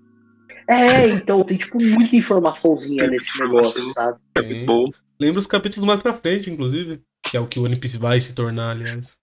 É, 0.68 1.06
então 1.08 1.44
tem 1.44 1.56
tipo 1.58 1.78
muita 1.82 2.16
informaçãozinha 2.16 3.02
Tem 3.02 3.10
nesse 3.10 3.38
muita 3.38 3.54
negócio, 3.54 3.80
informação. 3.82 4.18
sabe? 4.34 4.62
É 4.62 4.64
bom. 4.64 4.86
Lembra 5.20 5.38
os 5.40 5.46
capítulos 5.46 5.86
mais 5.86 6.00
pra 6.02 6.14
frente, 6.14 6.50
inclusive. 6.50 7.00
Que 7.22 7.36
é 7.36 7.40
o 7.40 7.46
que 7.46 7.58
o 7.58 7.64
One 7.64 7.76
Piece 7.76 7.98
vai 7.98 8.20
se 8.20 8.34
tornar, 8.34 8.70
aliás. 8.70 9.16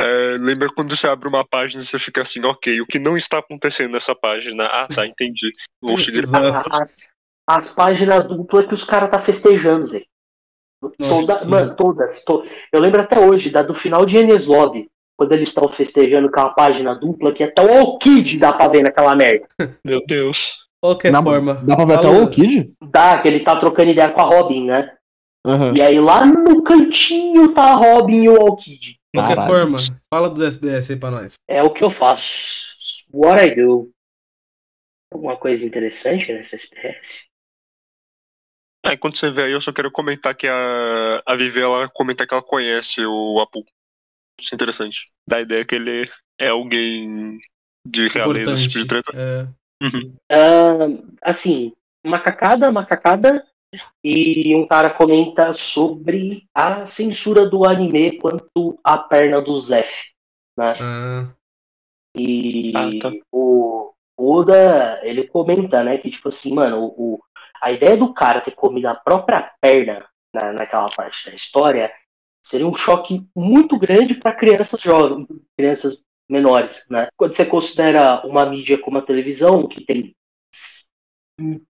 É, 0.00 0.36
lembra 0.38 0.68
quando 0.74 0.96
você 0.96 1.06
abre 1.06 1.28
uma 1.28 1.44
página 1.46 1.82
e 1.82 1.86
você 1.86 1.98
fica 1.98 2.22
assim, 2.22 2.42
ok, 2.44 2.80
o 2.80 2.86
que 2.86 2.98
não 2.98 3.16
está 3.16 3.38
acontecendo 3.38 3.92
nessa 3.92 4.14
página? 4.14 4.64
Ah, 4.64 4.88
tá, 4.88 5.06
entendi. 5.06 5.50
Vou 5.82 5.98
seguir. 5.98 6.24
As, 6.72 6.98
as 7.46 7.68
páginas 7.72 8.26
duplas 8.26 8.66
que 8.66 8.74
os 8.74 8.84
caras 8.84 9.10
tá 9.10 9.18
festejando, 9.18 9.88
velho. 9.88 10.06
Toda-. 10.98 11.44
Mano, 11.46 11.76
todas. 11.76 12.24
to- 12.24 12.44
Eu 12.72 12.80
lembro 12.80 13.02
até 13.02 13.18
hoje 13.20 13.50
da 13.50 13.62
do 13.62 13.74
final 13.74 14.06
de 14.06 14.16
Enes 14.16 14.46
Lobby, 14.46 14.88
quando 15.20 15.32
eles 15.32 15.50
estão 15.50 15.68
festejando 15.68 16.30
com 16.30 16.40
a 16.40 16.48
página 16.48 16.94
dupla, 16.94 17.30
que 17.34 17.44
até 17.44 17.60
o 17.60 17.98
Kid 17.98 18.38
dá 18.38 18.54
pra 18.54 18.68
ver 18.68 18.82
naquela 18.82 19.14
merda. 19.14 19.46
Meu 19.84 20.02
Deus. 20.06 20.56
Qualquer 20.82 21.12
Na- 21.12 21.22
forma. 21.22 21.56
Dá 21.56 21.76
pra 21.76 21.84
ver 21.84 21.98
até 21.98 22.08
o 22.08 22.26
Kid? 22.30 22.72
Dá, 22.82 23.18
que 23.20 23.28
ele 23.28 23.40
tá 23.40 23.54
trocando 23.54 23.90
ideia 23.90 24.10
com 24.10 24.22
a 24.22 24.24
Robin, 24.24 24.64
né? 24.64 24.96
Aham. 25.46 25.74
E 25.76 25.82
aí 25.82 26.00
lá 26.00 26.24
no 26.24 26.62
cantinho 26.62 27.52
tá 27.52 27.64
a 27.64 27.74
Robin 27.74 28.22
e 28.22 28.30
o 28.30 28.40
Alkid. 28.40 28.96
Qualquer 29.14 29.34
Caralho. 29.36 29.50
forma, 29.50 29.76
fala 30.10 30.30
do 30.30 30.42
SBS 30.42 30.90
aí 30.90 30.98
pra 30.98 31.10
nós. 31.10 31.34
É 31.46 31.62
o 31.62 31.68
que 31.70 31.84
eu 31.84 31.90
faço. 31.90 33.06
What 33.12 33.44
I 33.44 33.54
do. 33.56 33.90
Alguma 35.12 35.36
coisa 35.36 35.66
interessante 35.66 36.32
nessa 36.32 36.56
SPS? 36.56 37.26
Ah, 38.86 38.94
enquanto 38.94 39.18
você 39.18 39.30
vê 39.30 39.42
aí, 39.42 39.52
eu 39.52 39.60
só 39.60 39.70
quero 39.70 39.90
comentar 39.92 40.34
que 40.34 40.46
a, 40.48 41.22
a 41.26 41.36
Vivi, 41.36 41.60
ela 41.60 41.90
comenta 41.90 42.26
que 42.26 42.32
ela 42.32 42.42
conhece 42.42 43.04
o 43.04 43.38
Apu. 43.38 43.62
Isso 44.40 44.54
é 44.54 44.56
interessante. 44.56 45.06
Dá 45.28 45.36
a 45.38 45.40
ideia 45.42 45.64
que 45.64 45.74
ele 45.74 46.08
é 46.38 46.48
alguém 46.48 47.38
de 47.86 48.08
realeza, 48.08 48.52
esse 48.52 48.68
tipo 48.68 48.78
de 48.80 48.86
treta. 48.86 49.12
É, 49.14 49.48
Uhum. 49.82 50.14
Ahn, 50.30 50.98
assim, 51.22 51.72
macacada, 52.04 52.70
macacada. 52.70 53.46
E 54.04 54.54
um 54.54 54.66
cara 54.66 54.90
comenta 54.90 55.52
sobre 55.52 56.44
a 56.54 56.84
censura 56.86 57.48
do 57.48 57.64
anime 57.64 58.18
quanto 58.18 58.78
à 58.84 58.98
perna 58.98 59.40
do 59.40 59.58
Zef. 59.58 60.10
Né? 60.58 60.74
ah, 60.78 61.34
E 62.16 62.72
Ah, 62.74 62.90
tá. 63.00 63.12
o 63.32 63.92
Oda, 64.18 65.00
ele 65.02 65.26
comenta, 65.28 65.82
né, 65.82 65.96
que 65.96 66.10
tipo 66.10 66.28
assim, 66.28 66.52
mano, 66.52 66.92
o, 66.96 67.14
o- 67.14 67.20
a 67.62 67.72
ideia 67.72 67.96
do 67.96 68.12
cara 68.12 68.40
ter 68.42 68.50
comido 68.50 68.86
a 68.86 68.94
própria 68.94 69.50
perna 69.62 70.04
na, 70.34 70.52
naquela 70.52 70.88
parte 70.90 71.30
da 71.30 71.34
história 71.34 71.90
seria 72.42 72.66
um 72.66 72.74
choque 72.74 73.26
muito 73.34 73.78
grande 73.78 74.14
para 74.14 74.34
crianças 74.34 74.80
jovens, 74.80 75.26
crianças 75.56 76.02
menores, 76.28 76.86
né? 76.88 77.08
Quando 77.16 77.34
você 77.34 77.44
considera 77.44 78.24
uma 78.26 78.46
mídia 78.46 78.78
como 78.78 78.98
a 78.98 79.02
televisão, 79.02 79.66
que 79.66 79.84
tem 79.84 80.14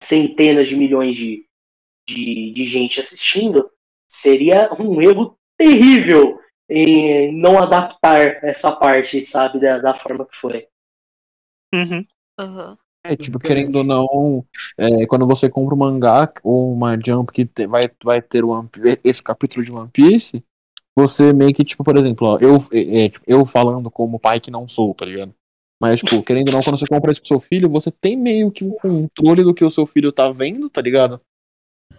centenas 0.02 0.66
de 0.66 0.76
milhões 0.76 1.14
de, 1.14 1.46
de, 2.08 2.52
de 2.52 2.64
gente 2.64 3.00
assistindo, 3.00 3.70
seria 4.10 4.70
um 4.80 5.00
erro 5.00 5.38
terrível 5.56 6.40
em 6.68 7.32
não 7.32 7.58
adaptar 7.58 8.44
essa 8.44 8.72
parte, 8.72 9.24
sabe, 9.24 9.60
da, 9.60 9.78
da 9.78 9.94
forma 9.94 10.26
que 10.26 10.36
foi. 10.36 10.66
Uhum. 11.74 12.02
Uhum. 12.40 12.76
É, 13.04 13.16
tipo, 13.16 13.38
querendo 13.38 13.76
ou 13.76 13.84
não, 13.84 14.44
é, 14.76 15.06
quando 15.06 15.26
você 15.26 15.48
compra 15.48 15.74
um 15.74 15.78
mangá 15.78 16.30
ou 16.42 16.72
uma 16.72 16.98
Jump 17.04 17.32
que 17.32 17.46
te- 17.46 17.66
vai, 17.66 17.90
vai 18.02 18.20
ter 18.20 18.44
o 18.44 18.48
One 18.48 18.68
esse 19.04 19.22
capítulo 19.22 19.64
de 19.64 19.72
One 19.72 19.88
Piece, 19.90 20.44
você 20.98 21.32
meio 21.32 21.54
que, 21.54 21.64
tipo, 21.64 21.84
por 21.84 21.96
exemplo, 21.96 22.26
ó, 22.28 22.38
eu, 22.40 22.56
é, 22.72 23.04
é, 23.04 23.08
tipo, 23.08 23.24
eu 23.26 23.44
falando 23.46 23.90
como 23.90 24.18
pai 24.18 24.40
que 24.40 24.50
não 24.50 24.68
sou, 24.68 24.94
tá 24.94 25.04
ligado? 25.04 25.32
Mas, 25.80 26.00
tipo, 26.00 26.22
querendo 26.24 26.48
ou 26.48 26.54
não, 26.54 26.62
quando 26.62 26.78
você 26.78 26.86
compra 26.86 27.12
isso 27.12 27.20
pro 27.20 27.28
seu 27.28 27.40
filho, 27.40 27.68
você 27.68 27.90
tem 27.90 28.16
meio 28.16 28.50
que 28.50 28.64
um 28.64 28.72
controle 28.72 29.42
do 29.44 29.54
que 29.54 29.64
o 29.64 29.70
seu 29.70 29.86
filho 29.86 30.10
tá 30.12 30.30
vendo, 30.30 30.68
tá 30.68 30.80
ligado? 30.80 31.20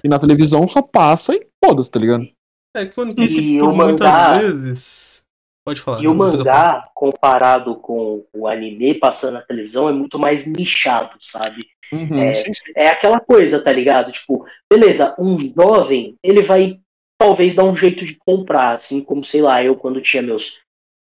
E 0.04 0.08
na 0.08 0.20
televisão 0.20 0.68
só 0.68 0.82
passa 0.82 1.34
e 1.36 1.48
foda-se, 1.64 1.90
tá 1.92 2.00
ligado? 2.00 2.28
é 2.76 2.86
que 2.86 3.00
One 3.00 3.16
Piece, 3.16 3.42
E 3.42 3.60
por 3.60 3.70
o 3.70 3.76
muitas 3.76 4.00
mangá- 4.00 4.38
vezes. 4.40 5.24
Pode 5.66 5.82
falar. 5.82 6.02
E 6.04 6.08
o 6.08 6.14
mangá, 6.16 6.90
comparado 6.96 7.76
com 7.76 8.24
o 8.34 8.48
anime 8.48 8.94
passando 8.96 9.34
na 9.34 9.42
televisão, 9.42 9.90
é 9.90 9.92
muito 9.92 10.18
mais 10.20 10.46
nichado, 10.46 11.18
sabe? 11.20 11.66
É, 11.92 12.34
Sim, 12.34 12.54
sim. 12.54 12.72
é 12.76 12.88
aquela 12.90 13.20
coisa, 13.20 13.60
tá 13.62 13.72
ligado? 13.72 14.12
Tipo, 14.12 14.46
beleza, 14.72 15.16
um 15.20 15.38
jovem, 15.40 16.16
ele 16.24 16.44
vai 16.44 16.80
talvez 17.20 17.54
dar 17.54 17.66
um 17.66 17.76
jeito 17.76 18.06
de 18.06 18.16
comprar, 18.16 18.72
assim 18.72 19.04
como, 19.04 19.24
sei 19.24 19.42
lá, 19.42 19.64
eu 19.64 19.76
quando 19.76 20.02
tinha 20.02 20.24
meus 20.24 20.60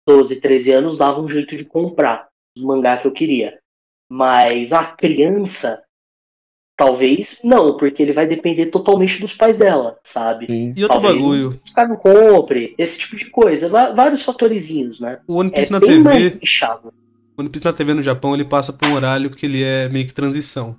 12, 0.07 0.39
13 0.39 0.71
anos, 0.71 0.97
dava 0.97 1.19
um 1.19 1.29
jeito 1.29 1.55
de 1.55 1.65
comprar 1.65 2.27
o 2.57 2.65
mangá 2.65 2.97
que 2.97 3.07
eu 3.07 3.11
queria. 3.11 3.59
Mas 4.09 4.71
a 4.71 4.85
criança, 4.85 5.83
Talvez 6.75 7.39
não, 7.43 7.77
porque 7.77 8.01
ele 8.01 8.13
vai 8.13 8.25
depender 8.25 8.65
totalmente 8.67 9.21
dos 9.21 9.35
pais 9.35 9.57
dela, 9.57 9.99
sabe? 10.03 10.47
Sim. 10.47 10.73
E 10.75 10.83
outro 10.83 10.99
Talvez 10.99 11.13
bagulho, 11.21 11.59
Os 11.63 11.71
caras 11.71 11.91
não 11.91 11.97
compre, 11.97 12.73
esse 12.79 12.97
tipo 12.97 13.15
de 13.15 13.29
coisa. 13.29 13.69
Vários 13.69 14.23
fatorizinhos, 14.23 14.99
né? 14.99 15.19
o 15.27 15.35
One 15.35 15.51
É 15.51 15.55
Piece 15.55 15.71
na 15.71 15.79
bem 15.79 15.99
mais 15.99 16.23
TV, 16.31 16.39
nichado. 16.41 16.91
o 17.37 17.41
One 17.41 17.49
Piece 17.49 17.63
na 17.63 17.73
TV 17.73 17.93
no 17.93 18.01
Japão, 18.01 18.33
ele 18.33 18.43
passa 18.43 18.73
por 18.73 18.87
um 18.87 18.95
horário 18.95 19.29
que 19.29 19.45
ele 19.45 19.61
é 19.61 19.87
meio 19.87 20.07
que 20.07 20.13
transição. 20.15 20.75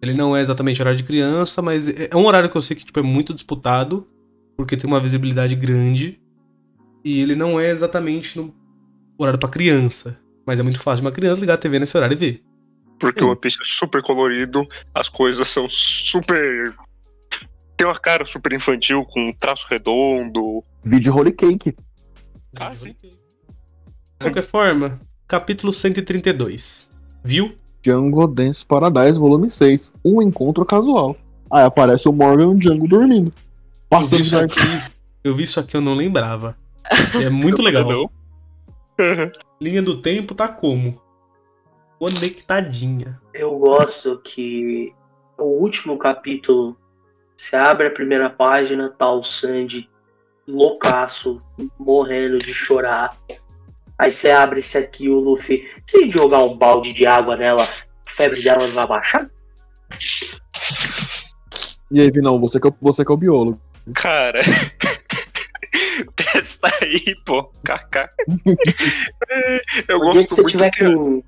Ele 0.00 0.14
não 0.14 0.36
é 0.36 0.40
exatamente 0.40 0.80
horário 0.80 0.96
de 0.96 1.02
criança, 1.02 1.60
mas 1.60 1.88
é 1.88 2.08
é 2.12 2.16
um 2.16 2.24
horário 2.24 2.48
que 2.48 2.56
eu 2.56 2.62
sei 2.62 2.76
que 2.76 2.84
tipo, 2.84 3.00
é 3.00 3.02
muito 3.02 3.34
disputado, 3.34 4.06
porque 4.58 4.76
tem 4.76 4.90
uma 4.90 5.00
visibilidade 5.00 5.54
grande. 5.54 6.20
E 7.04 7.20
ele 7.22 7.36
não 7.36 7.60
é 7.60 7.70
exatamente 7.70 8.36
no 8.36 8.52
horário 9.16 9.38
pra 9.38 9.48
criança. 9.48 10.18
Mas 10.44 10.58
é 10.58 10.62
muito 10.64 10.80
fácil 10.80 11.02
de 11.02 11.06
uma 11.06 11.12
criança 11.12 11.40
ligar 11.40 11.54
a 11.54 11.58
TV 11.58 11.78
nesse 11.78 11.96
horário 11.96 12.14
e 12.14 12.18
ver. 12.18 12.42
Porque 12.98 13.22
o 13.22 13.28
One 13.28 13.38
Piece 13.38 13.58
é 13.60 13.64
super 13.64 14.02
colorido, 14.02 14.66
as 14.92 15.08
coisas 15.08 15.46
são 15.46 15.68
super. 15.68 16.74
Tem 17.76 17.86
uma 17.86 17.98
cara 17.98 18.26
super 18.26 18.52
infantil, 18.52 19.04
com 19.04 19.28
um 19.28 19.32
traço 19.32 19.64
redondo. 19.70 20.64
Vídeo 20.82 21.14
Holy 21.14 21.30
Cake. 21.30 21.76
Ah, 22.56 22.74
sim. 22.74 22.96
De 23.00 23.14
qualquer 24.20 24.42
forma, 24.42 25.00
capítulo 25.28 25.72
132. 25.72 26.90
Viu? 27.22 27.54
Django 27.80 28.26
Dance 28.26 28.66
Paradise, 28.66 29.16
volume 29.20 29.52
6. 29.52 29.92
Um 30.04 30.20
encontro 30.20 30.66
casual. 30.66 31.16
Aí 31.48 31.62
aparece 31.62 32.08
o 32.08 32.12
Morgan 32.12 32.46
e 32.46 32.46
o 32.46 32.54
Django 32.56 32.88
dormindo. 32.88 33.32
Eu 33.90 34.04
vi 34.04 34.20
isso 34.20 34.38
aqui, 34.38 34.92
eu 35.24 35.34
vi 35.34 35.42
isso 35.44 35.60
aqui, 35.60 35.76
eu 35.76 35.80
não 35.80 35.94
lembrava. 35.94 36.56
É 37.22 37.28
muito 37.30 37.62
legal. 37.62 37.88
Não. 37.88 38.10
Linha 39.60 39.82
do 39.82 40.00
tempo 40.00 40.34
tá 40.34 40.48
como? 40.48 41.00
Conectadinha. 41.98 43.20
Eu 43.32 43.58
gosto 43.58 44.18
que 44.18 44.92
o 45.36 45.44
último 45.44 45.98
capítulo, 45.98 46.76
você 47.36 47.56
abre 47.56 47.86
a 47.86 47.90
primeira 47.90 48.28
página, 48.28 48.88
tá 48.90 49.10
o 49.10 49.22
Sandy 49.22 49.88
loucaço, 50.46 51.42
morrendo 51.78 52.38
de 52.38 52.52
chorar. 52.52 53.16
Aí 53.98 54.10
você 54.10 54.30
abre 54.30 54.60
esse 54.60 54.78
aqui, 54.78 55.08
o 55.08 55.18
Luffy. 55.18 55.68
Se 55.86 56.10
jogar 56.10 56.42
um 56.42 56.56
balde 56.56 56.92
de 56.92 57.04
água 57.04 57.36
nela, 57.36 57.62
a 57.62 58.10
febre 58.10 58.42
dela 58.42 58.66
vai 58.68 58.86
baixar? 58.86 59.30
E 61.90 62.00
aí, 62.00 62.10
Vinão, 62.10 62.38
você 62.38 62.60
que 62.60 62.68
é, 62.68 62.72
você 62.80 63.04
que 63.04 63.10
é 63.10 63.14
o 63.14 63.18
biólogo. 63.18 63.60
Cara. 63.94 64.40
Testa 66.16 66.68
aí, 66.82 67.14
pô. 67.24 67.44
KK. 67.64 68.08
Eu 69.88 70.00
gosto 70.00 70.28
que 70.28 70.34
você 70.34 70.42
muito 70.42 70.56
tiver 70.56 70.70
que. 70.70 70.84
com, 70.84 71.22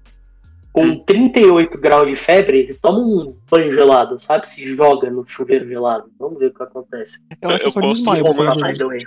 com 0.72 0.98
38 1.00 1.78
graus 1.80 2.08
de 2.08 2.16
febre, 2.16 2.78
toma 2.80 2.98
um 2.98 3.36
banho 3.50 3.72
gelado, 3.72 4.18
sabe? 4.20 4.48
Se 4.48 4.74
joga 4.74 5.10
no 5.10 5.26
chuveiro 5.26 5.68
gelado. 5.68 6.10
Vamos 6.18 6.38
ver 6.38 6.46
o 6.46 6.54
que 6.54 6.62
acontece. 6.62 7.18
Eu 7.42 7.50
acho 7.50 7.60
que 7.70 7.78
Eu 7.78 7.82
gosto 7.82 8.04
the 8.78 8.84
way. 8.84 9.00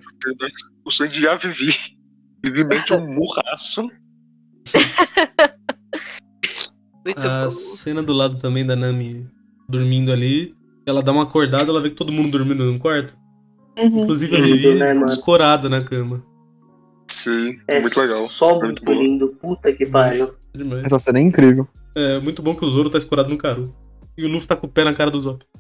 O 0.86 0.92
Sandy 0.92 1.22
já 1.22 1.36
vivi. 1.36 1.74
Vivimente 2.44 2.94
um 2.94 3.08
murraço. 3.08 3.90
Muito 7.06 7.28
A 7.28 7.46
bom. 7.46 7.50
cena 7.50 8.02
do 8.02 8.14
lado 8.14 8.38
também 8.38 8.66
da 8.66 8.76
Nami 8.76 9.30
dormindo 9.68 10.12
ali. 10.12 10.56
Ela 10.86 11.02
dá 11.02 11.12
uma 11.12 11.24
acordada, 11.24 11.70
ela 11.70 11.82
vê 11.82 11.90
que 11.90 11.96
todo 11.96 12.12
mundo 12.12 12.32
dormindo 12.32 12.66
no 12.66 12.80
quarto. 12.80 13.18
Uhum. 13.78 14.02
Inclusive 14.02 14.36
Lindo, 14.36 14.48
Vivi 14.48 14.76
né, 14.76 14.94
mano? 14.94 15.08
escorada 15.08 15.68
na 15.68 15.84
cama. 15.84 16.24
Sim, 17.08 17.60
É 17.68 17.80
muito 17.80 18.00
legal. 18.00 18.28
Só 18.28 18.60
muito 18.60 18.84
lindo. 18.92 19.30
Puta 19.42 19.72
que 19.74 19.86
pariu. 19.86 20.34
Demais. 20.54 20.84
Essa 20.86 21.00
cena 21.00 21.20
é 21.20 21.22
incrível. 21.22 21.68
É 21.96 22.20
muito 22.20 22.42
bom 22.42 22.56
que 22.56 22.66
o 22.66 22.70
Zoro 22.70 22.90
tá 22.90 22.98
escorado 22.98 23.30
no 23.30 23.38
Karu. 23.38 23.74
E 24.18 24.24
o 24.26 24.28
Luffy 24.30 24.48
tá 24.48 24.56
com 24.56 24.68
o 24.68 24.70
pé 24.70 24.84
na 24.84 24.94
cara 24.94 25.12
do 25.12 25.20
Zop. 25.22 25.44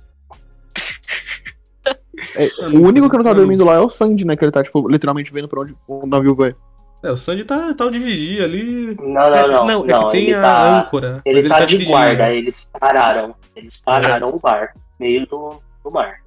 É, 2.35 2.49
Mano, 2.63 2.79
o 2.79 2.87
único 2.87 3.09
que 3.09 3.17
não 3.17 3.23
tá 3.23 3.33
dormindo 3.33 3.63
lá 3.65 3.75
é 3.75 3.79
o 3.79 3.89
Sandy, 3.89 4.25
né? 4.25 4.35
Que 4.35 4.43
ele 4.43 4.51
tá, 4.51 4.63
tipo, 4.63 4.87
literalmente 4.89 5.31
vendo 5.31 5.47
pra 5.47 5.61
onde 5.61 5.75
o 5.87 6.07
navio 6.07 6.33
vai. 6.33 6.55
É, 7.03 7.11
o 7.11 7.17
Sanji 7.17 7.43
tá, 7.43 7.73
tá 7.73 7.85
o 7.85 7.91
de 7.91 7.99
vigia 7.99 8.45
ali. 8.45 8.95
Não, 8.95 9.29
não, 9.29 9.47
não. 9.47 9.67
não, 9.67 9.85
não, 9.85 9.95
é 9.95 10.05
que 10.05 10.11
tem 10.11 10.33
a 10.33 10.41
tá, 10.41 10.79
âncora. 10.79 11.21
ele 11.25 11.35
mas 11.35 11.45
ele 11.45 11.49
tá, 11.49 11.59
tá 11.59 11.65
de 11.65 11.77
vigia. 11.77 11.93
guarda, 11.93 12.33
eles 12.33 12.71
pararam. 12.79 13.35
Eles 13.55 13.77
pararam 13.77 14.29
o 14.29 14.39
bar, 14.39 14.73
meio 14.99 15.27
do, 15.27 15.61
do 15.83 15.91
mar. 15.91 16.22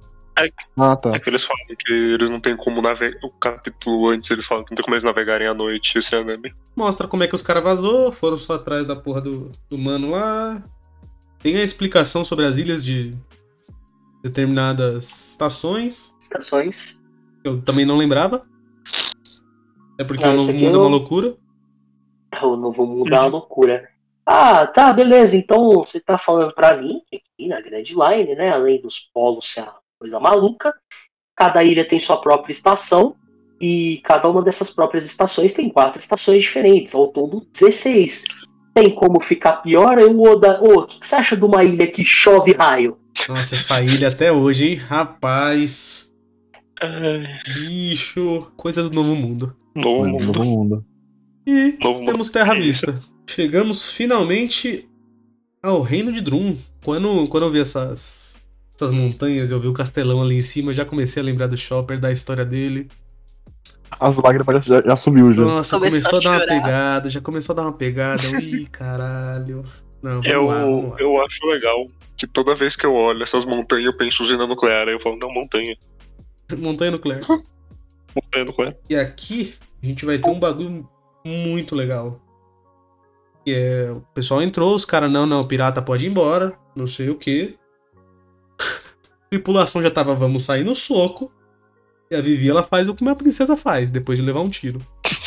Ah, 0.77 0.95
tá. 0.95 1.15
É 1.15 1.19
que 1.19 1.29
eles 1.29 1.43
falam 1.43 1.65
que 1.79 1.91
eles 1.91 2.29
não 2.29 2.39
tem 2.39 2.55
como 2.55 2.81
navegar. 2.81 3.17
O 3.23 3.31
capítulo 3.31 4.09
antes 4.09 4.29
eles 4.29 4.45
falam 4.45 4.63
que 4.63 4.71
não 4.71 4.75
tem 4.75 4.83
como 4.83 4.93
eles 4.95 5.03
navegarem 5.03 5.47
à 5.47 5.53
noite 5.53 5.97
esse 5.97 6.15
anime. 6.15 6.53
Mostra 6.75 7.07
como 7.07 7.23
é 7.23 7.27
que 7.27 7.35
os 7.35 7.41
caras 7.41 7.63
vazou, 7.63 8.11
foram 8.11 8.37
só 8.37 8.55
atrás 8.55 8.85
da 8.85 8.95
porra 8.95 9.21
do, 9.21 9.51
do 9.69 9.77
mano 9.77 10.11
lá. 10.11 10.63
Tem 11.39 11.57
a 11.57 11.63
explicação 11.63 12.23
sobre 12.25 12.45
as 12.45 12.55
ilhas 12.57 12.83
de 12.83 13.15
determinadas 14.23 15.29
estações, 15.31 16.15
Estações. 16.19 16.99
eu 17.43 17.61
também 17.61 17.85
não 17.85 17.97
lembrava. 17.97 18.45
É 19.99 20.03
porque 20.03 20.25
Não, 20.25 20.33
o 20.33 20.37
novo 20.37 20.53
mundo 20.53 20.65
é 20.65 20.75
eu- 20.75 20.81
uma 20.81 20.89
loucura. 20.89 21.35
O 22.43 22.55
novo 22.57 22.85
mundo 22.85 23.11
é 23.13 23.19
uma 23.19 23.27
loucura. 23.27 23.87
Ah, 24.25 24.67
tá, 24.67 24.91
beleza. 24.91 25.35
Então 25.37 25.71
você 25.71 25.99
tá 25.99 26.17
falando 26.17 26.53
pra 26.53 26.75
mim 26.75 27.01
que 27.09 27.15
aqui 27.15 27.47
na 27.47 27.61
Grand 27.61 27.83
Line, 27.83 28.35
né? 28.35 28.49
Além 28.51 28.81
dos 28.81 28.99
polos 29.13 29.49
ser 29.51 29.61
uma 29.61 29.75
coisa 29.99 30.19
maluca, 30.19 30.73
cada 31.35 31.63
ilha 31.63 31.85
tem 31.87 31.99
sua 31.99 32.19
própria 32.21 32.51
estação. 32.51 33.15
E 33.59 33.99
cada 34.03 34.29
uma 34.29 34.43
dessas 34.43 34.69
próprias 34.69 35.03
estações 35.05 35.51
tem 35.51 35.67
quatro 35.67 35.99
estações 35.99 36.43
diferentes, 36.43 36.93
ao 36.93 37.07
todo 37.07 37.43
16. 37.51 38.23
Tem 38.75 38.93
como 38.93 39.19
ficar 39.19 39.53
pior? 39.63 39.97
Eu, 39.97 40.15
Oda, 40.21 40.61
ô, 40.61 40.81
o 40.81 40.85
que, 40.85 40.99
que 40.99 41.07
você 41.07 41.15
acha 41.15 41.35
de 41.35 41.43
uma 41.43 41.63
ilha 41.63 41.87
que 41.87 42.05
chove 42.05 42.51
raio? 42.53 42.99
Nossa, 43.27 43.55
essa 43.55 43.81
ilha 43.81 44.09
até 44.09 44.31
hoje, 44.31 44.67
hein? 44.67 44.75
Rapaz, 44.75 46.13
É, 46.79 47.39
bicho, 47.55 48.51
coisa 48.55 48.83
do 48.87 48.93
novo 48.93 49.15
mundo. 49.15 49.55
novo 49.75 50.05
mundo. 50.07 50.43
mundo. 50.43 50.85
E 51.47 51.75
Novo 51.81 51.99
mundo. 52.01 52.11
temos 52.11 52.29
Terra 52.29 52.53
É 52.55 52.59
isso. 52.59 52.91
Vista. 52.91 53.11
Chegamos 53.27 53.89
finalmente 53.91 54.87
ao 55.63 55.81
Reino 55.81 56.11
de 56.11 56.21
Drum. 56.21 56.55
Quando, 56.85 57.27
quando 57.27 57.43
eu 57.47 57.49
vi 57.51 57.59
essas, 57.61 58.36
essas 58.77 58.91
montanhas, 58.91 59.49
eu 59.49 59.59
vi 59.59 59.67
o 59.67 59.73
castelão 59.73 60.21
ali 60.21 60.37
em 60.37 60.41
cima, 60.43 60.71
já 60.71 60.85
comecei 60.85 61.21
a 61.21 61.25
lembrar 61.25 61.47
do 61.47 61.57
Chopper, 61.57 61.99
da 61.99 62.11
história 62.11 62.45
dele. 62.45 62.87
As 63.99 64.15
lágrimas 64.17 64.65
já, 64.65 64.81
já 64.81 64.95
subiu 64.95 65.33
já. 65.33 65.41
Nossa, 65.41 65.79
Começou 65.79 66.11
começou, 66.11 66.31
a 66.31 66.35
a 66.35 66.37
dar 66.37 66.45
uma 66.45 66.61
pegada, 66.61 67.09
já 67.09 67.19
começou 67.21 67.53
a 67.53 67.55
dar 67.55 67.61
uma 67.63 67.73
pegada. 67.73 68.21
Ih, 68.39 68.67
caralho. 68.71 69.63
Não, 70.03 70.21
vamos 70.21 70.27
Eu, 70.27 70.45
lá, 70.45 70.59
vamos 70.59 70.91
lá. 70.91 70.95
eu 70.99 71.21
acho 71.23 71.45
legal 71.47 71.87
que 72.15 72.27
toda 72.27 72.53
vez 72.53 72.75
que 72.75 72.85
eu 72.85 72.93
olho 72.93 73.23
essas 73.23 73.45
montanhas 73.45 73.85
eu 73.85 73.97
penso 73.97 74.21
usina 74.21 74.45
nuclear. 74.45 74.87
Aí 74.87 74.93
eu 74.93 74.99
falo, 74.99 75.17
não, 75.17 75.33
montanha. 75.33 75.75
Montanha 76.55 76.91
nuclear. 76.91 77.21
Montanha 78.15 78.45
nuclear. 78.45 78.75
E 78.87 78.95
aqui 78.95 79.55
a 79.81 79.85
gente 79.87 80.05
vai 80.05 80.19
ter 80.19 80.29
um 80.29 80.39
bagulho 80.39 80.87
muito 81.25 81.75
legal. 81.75 82.21
Que 83.43 83.55
é, 83.55 83.91
o 83.91 84.01
pessoal 84.13 84.41
entrou, 84.43 84.75
os 84.75 84.85
caras, 84.85 85.09
não, 85.09 85.25
não, 85.25 85.41
o 85.41 85.47
pirata 85.47 85.81
pode 85.81 86.05
ir 86.05 86.09
embora, 86.09 86.53
não 86.75 86.85
sei 86.85 87.09
o 87.09 87.15
que. 87.15 87.57
Tripulação 89.29 89.81
já 89.81 89.91
tava, 89.91 90.15
vamos 90.15 90.43
sair 90.43 90.63
no 90.63 90.75
soco. 90.75 91.31
E 92.09 92.15
a 92.15 92.21
Vivi, 92.21 92.49
ela 92.49 92.63
faz 92.63 92.87
o 92.87 92.95
que 92.95 93.01
uma 93.01 93.15
princesa 93.15 93.57
faz, 93.57 93.91
depois 93.91 94.17
de 94.17 94.25
levar 94.25 94.41
um 94.41 94.49
tiro. 94.49 94.79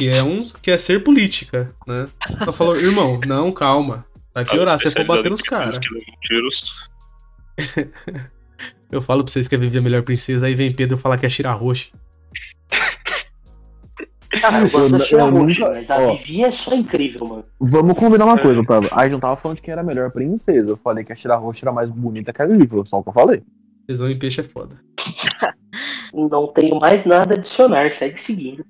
Que 0.00 0.08
é 0.08 0.22
um, 0.22 0.48
que 0.62 0.70
é 0.70 0.78
ser 0.78 1.04
política, 1.04 1.74
né? 1.86 2.08
Ela 2.40 2.54
falou, 2.54 2.74
irmão, 2.74 3.20
não, 3.26 3.52
calma. 3.52 4.06
Vai 4.34 4.46
piorar 4.46 4.78
se 4.78 4.90
for 4.90 5.04
bater 5.04 5.30
nos 5.30 5.42
caras. 5.42 5.78
Eu 8.90 9.02
falo 9.02 9.22
pra 9.22 9.30
vocês 9.30 9.46
que 9.46 9.54
a 9.54 9.58
Vivi 9.58 9.76
é 9.76 9.80
a 9.80 9.82
melhor 9.82 10.02
princesa, 10.02 10.46
aí 10.46 10.54
vem 10.54 10.72
Pedro 10.72 10.96
falar 10.96 11.18
que 11.18 11.26
é 11.26 11.28
Shira 11.28 11.52
Roche. 11.52 11.92
Cara, 14.40 14.58
eu 14.58 14.70
gosto 14.70 14.78
Eu- 14.78 14.88
da 14.90 14.98
Shira 15.00 15.22
eu 15.22 15.30
Roche, 15.30 15.60
nunca- 15.60 15.72
mas 15.74 15.90
a 15.90 15.98
ó. 15.98 16.14
Vivi 16.14 16.44
é 16.44 16.50
só 16.50 16.74
incrível, 16.74 17.26
mano. 17.26 17.44
Vamos 17.58 17.94
combinar 17.98 18.24
uma 18.26 18.38
coisa, 18.38 18.60
Otávio. 18.60 18.88
A 18.92 19.02
gente 19.02 19.12
não 19.12 19.20
tava 19.20 19.36
falando 19.40 19.56
de 19.56 19.62
quem 19.62 19.72
era 19.72 19.80
a 19.80 19.84
melhor 19.84 20.10
princesa. 20.12 20.68
Eu 20.70 20.76
falei 20.76 21.04
que 21.04 21.12
a 21.12 21.16
Shira 21.16 21.36
Roxa 21.36 21.64
era 21.64 21.72
mais 21.72 21.90
bonita 21.90 22.32
que 22.32 22.40
a 22.40 22.46
Vivi, 22.46 22.66
foi 22.66 22.84
só 22.86 22.98
o 22.98 23.02
que 23.02 23.08
eu 23.08 23.12
falei. 23.12 23.42
Tesão 23.86 24.08
em 24.08 24.18
peixe 24.18 24.40
é 24.40 24.44
foda. 24.44 24.76
Não 26.14 26.46
tenho 26.48 26.78
mais 26.80 27.04
nada 27.06 27.34
a 27.34 27.38
adicionar, 27.38 27.90
segue 27.90 28.20
seguindo. 28.20 28.64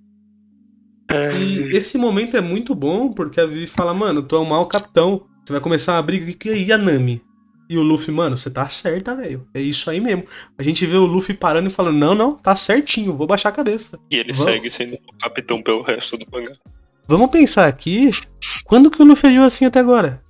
E 1.12 1.76
esse 1.76 1.98
momento 1.98 2.36
é 2.36 2.40
muito 2.40 2.74
bom 2.74 3.10
porque 3.12 3.40
a 3.40 3.46
Vivi 3.46 3.66
fala, 3.66 3.92
mano, 3.92 4.22
tu 4.22 4.36
é 4.36 4.40
um 4.40 4.44
mau 4.44 4.66
capitão. 4.66 5.22
Você 5.44 5.52
vai 5.52 5.60
começar 5.60 5.94
uma 5.96 6.02
briga 6.02 6.32
que 6.32 6.52
e 6.54 6.72
a 6.72 6.78
Nami? 6.78 7.20
E 7.70 7.78
o 7.78 7.82
Luffy, 7.82 8.12
mano, 8.12 8.36
você 8.36 8.50
tá 8.50 8.68
certa, 8.68 9.14
velho. 9.14 9.46
É 9.54 9.60
isso 9.60 9.88
aí 9.88 10.00
mesmo. 10.00 10.24
A 10.58 10.62
gente 10.64 10.84
vê 10.84 10.96
o 10.96 11.06
Luffy 11.06 11.32
parando 11.36 11.68
e 11.68 11.72
falando, 11.72 11.96
não, 11.98 12.16
não, 12.16 12.34
tá 12.34 12.56
certinho, 12.56 13.16
vou 13.16 13.28
baixar 13.28 13.50
a 13.50 13.52
cabeça. 13.52 13.96
E 14.10 14.16
ele 14.16 14.32
Vamos. 14.32 14.52
segue 14.52 14.68
sendo 14.68 14.94
o 14.94 15.18
capitão 15.22 15.62
pelo 15.62 15.80
resto 15.82 16.18
do 16.18 16.26
mangá. 16.32 16.52
Vamos 17.06 17.30
pensar 17.30 17.68
aqui, 17.68 18.10
quando 18.64 18.90
que 18.90 19.00
o 19.00 19.04
Luffy 19.04 19.30
agiu 19.30 19.44
assim 19.44 19.66
até 19.66 19.78
agora? 19.78 20.20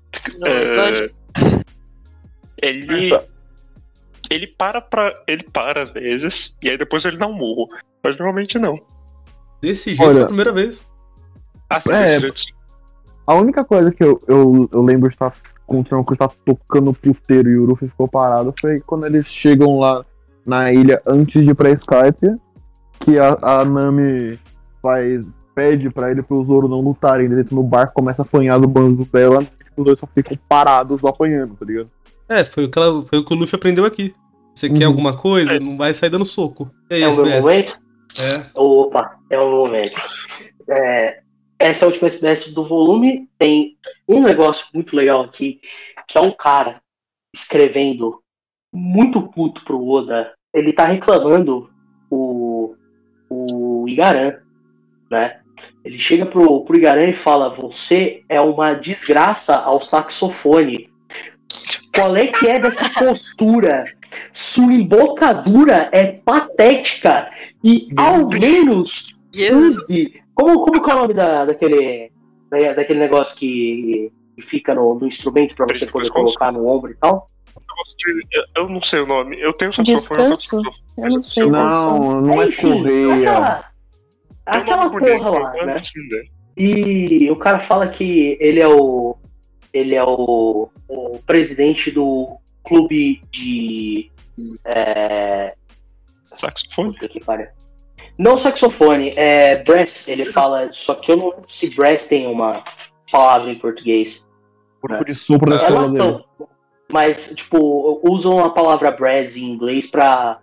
É, 0.44 1.10
ele. 2.62 3.18
Ele 4.30 4.46
para 4.46 4.82
pra. 4.82 5.14
Ele 5.26 5.42
para 5.44 5.82
às 5.84 5.90
vezes, 5.90 6.54
e 6.62 6.68
aí 6.68 6.76
depois 6.76 7.04
ele 7.06 7.16
dá 7.16 7.26
um 7.26 7.32
murro. 7.32 7.66
Mas 8.04 8.16
normalmente 8.16 8.58
não. 8.58 8.74
Desse 9.62 9.94
jeito, 9.94 10.02
Olha- 10.02 10.14
foi 10.14 10.22
a 10.24 10.26
primeira 10.26 10.52
vez. 10.52 10.86
Ah, 11.70 11.80
sim, 11.80 11.90
É. 11.92 12.02
desse 12.04 12.20
jeito 12.20 12.38
sim. 12.40 12.52
A 13.26 13.34
única 13.34 13.64
coisa 13.64 13.90
que 13.90 14.02
eu, 14.04 14.20
eu, 14.28 14.68
eu 14.72 14.82
lembro 14.82 15.08
de 15.08 15.14
estar 15.14 15.32
com 15.70 15.80
o 15.80 15.84
Tronco 15.84 16.16
tá 16.16 16.28
tocando 16.44 16.92
puteiro 16.92 17.48
e 17.48 17.56
o 17.56 17.64
Luffy 17.64 17.88
ficou 17.88 18.08
parado 18.08 18.52
foi 18.60 18.80
quando 18.80 19.06
eles 19.06 19.26
chegam 19.28 19.78
lá 19.78 20.04
na 20.44 20.72
ilha 20.72 21.00
antes 21.06 21.44
de 21.44 21.50
ir 21.50 21.54
pra 21.54 21.70
Skype, 21.70 22.36
que 22.98 23.16
a, 23.20 23.38
a 23.40 23.64
Nami 23.64 24.36
faz, 24.82 25.24
pede 25.54 25.88
pra 25.88 26.10
ele 26.10 26.22
pro 26.24 26.44
Zoro 26.44 26.66
não 26.66 26.80
lutarem. 26.80 27.26
Ele 27.26 27.40
entra 27.42 27.54
no 27.54 27.62
barco, 27.62 27.94
começa 27.94 28.22
a 28.22 28.24
apanhar 28.24 28.58
do 28.58 28.66
bando 28.66 29.04
dela, 29.04 29.42
e 29.42 29.46
os 29.80 29.84
dois 29.84 29.98
só 30.00 30.08
ficam 30.12 30.36
parados 30.48 31.04
apanhando, 31.04 31.54
tá 31.54 31.64
ligado? 31.64 31.88
É, 32.28 32.42
foi 32.44 32.64
o 32.64 32.70
que, 32.70 32.76
ela- 32.78 33.02
foi 33.02 33.18
o, 33.20 33.24
que 33.24 33.32
o 33.32 33.36
Luffy 33.36 33.54
aprendeu 33.54 33.84
aqui. 33.84 34.12
Você 34.52 34.68
quer 34.68 34.86
Uhum. 34.86 34.90
alguma 34.90 35.16
coisa, 35.16 35.60
não 35.60 35.76
vai 35.76 35.94
sair 35.94 36.10
dando 36.10 36.24
soco. 36.24 36.68
E 36.90 36.94
aí, 36.94 37.02
É 37.02 37.08
o 37.08 37.14
meu 37.16 37.40
momento? 37.42 37.78
É. 38.18 38.42
Opa, 38.56 39.16
é 39.30 39.38
o 39.38 39.48
momento. 39.50 39.94
É, 40.68 41.20
essa 41.60 41.84
é 41.84 41.86
a 41.86 41.88
última 41.88 42.08
SBS 42.08 42.52
do 42.52 42.64
volume. 42.64 43.28
Tem 43.38 43.76
um 44.08 44.22
negócio 44.22 44.66
muito 44.72 44.96
legal 44.96 45.22
aqui, 45.22 45.60
que 46.08 46.16
é 46.16 46.20
um 46.20 46.32
cara 46.32 46.80
escrevendo 47.34 48.22
muito 48.72 49.20
puto 49.28 49.62
pro 49.62 49.86
Oda. 49.86 50.32
Ele 50.54 50.72
tá 50.72 50.86
reclamando 50.86 51.70
o, 52.10 52.74
o 53.28 53.86
Igaran, 53.86 54.38
né? 55.10 55.40
Ele 55.84 55.98
chega 55.98 56.24
pro, 56.24 56.64
pro 56.64 56.76
Igaran 56.76 57.08
e 57.08 57.12
fala: 57.12 57.54
Você 57.54 58.24
é 58.26 58.40
uma 58.40 58.72
desgraça 58.72 59.54
ao 59.56 59.82
saxofone. 59.82 60.88
Qual 61.94 62.16
é 62.16 62.26
que 62.28 62.48
é 62.48 62.58
dessa 62.58 62.88
postura? 62.88 63.84
Sua 64.32 64.72
embocadura 64.72 65.90
é 65.92 66.12
patética 66.12 67.30
e 67.62 67.88
ao 67.96 68.28
menos 68.28 69.14
use. 69.34 70.22
Como, 70.40 70.64
como 70.64 70.82
que 70.82 70.90
é 70.90 70.94
o 70.94 70.98
nome 70.98 71.14
da, 71.14 71.44
daquele, 71.44 72.10
da- 72.50 72.72
daquele 72.72 72.98
negócio 72.98 73.36
que, 73.36 74.10
que 74.36 74.42
fica 74.42 74.74
no, 74.74 74.94
no 74.94 75.06
instrumento 75.06 75.54
pra 75.54 75.66
você 75.66 75.86
poder 75.86 76.10
colocar 76.10 76.50
no 76.52 76.66
ombro 76.66 76.90
e 76.90 76.96
tal? 76.96 77.30
Eu, 78.32 78.44
eu 78.62 78.68
não 78.68 78.80
sei 78.80 79.00
o 79.00 79.06
nome. 79.06 79.38
Eu 79.40 79.52
tenho 79.52 79.72
saxofone. 79.72 79.96
Descanso? 80.36 80.62
saxofone. 80.62 80.76
Eu 80.98 81.10
não 81.10 81.22
sei. 81.22 81.46
Não, 81.50 82.20
não 82.20 82.42
é 82.42 82.46
Enfim, 82.48 82.72
correia. 82.82 83.64
Aquela, 84.46 84.90
porra 84.90 85.30
lá, 85.30 85.52
né? 85.66 85.76
E 86.56 87.30
o 87.30 87.36
cara 87.36 87.60
fala 87.60 87.88
que 87.88 88.36
ele 88.40 88.60
é 88.60 88.68
o. 88.68 89.16
Ele 89.72 89.94
é 89.94 90.02
o, 90.02 90.68
o 90.88 91.18
presidente 91.26 91.90
do 91.90 92.36
clube 92.64 93.22
de. 93.30 94.10
É, 94.64 95.54
Saxofone? 96.22 96.92
puta 96.94 97.08
que 97.08 97.20
pariu. 97.20 97.48
Não 98.20 98.36
saxofone, 98.36 99.14
é 99.16 99.62
brass. 99.64 100.06
Ele 100.06 100.26
fala, 100.26 100.70
só 100.72 100.94
que 100.94 101.10
eu 101.10 101.16
não 101.16 101.30
lembro 101.30 101.46
se 101.48 101.74
brass 101.74 102.06
tem 102.06 102.26
uma 102.26 102.62
palavra 103.10 103.50
em 103.50 103.54
português. 103.54 104.28
Corpo 104.78 105.06
de 105.06 105.14
sopro 105.14 105.48
da 105.48 105.64
É 105.64 105.70
latão. 105.70 106.22
Mas, 106.92 107.32
tipo, 107.34 107.98
usam 108.04 108.44
a 108.44 108.50
palavra 108.50 108.90
brass 108.90 109.38
em 109.38 109.44
inglês 109.44 109.86
pra, 109.86 110.38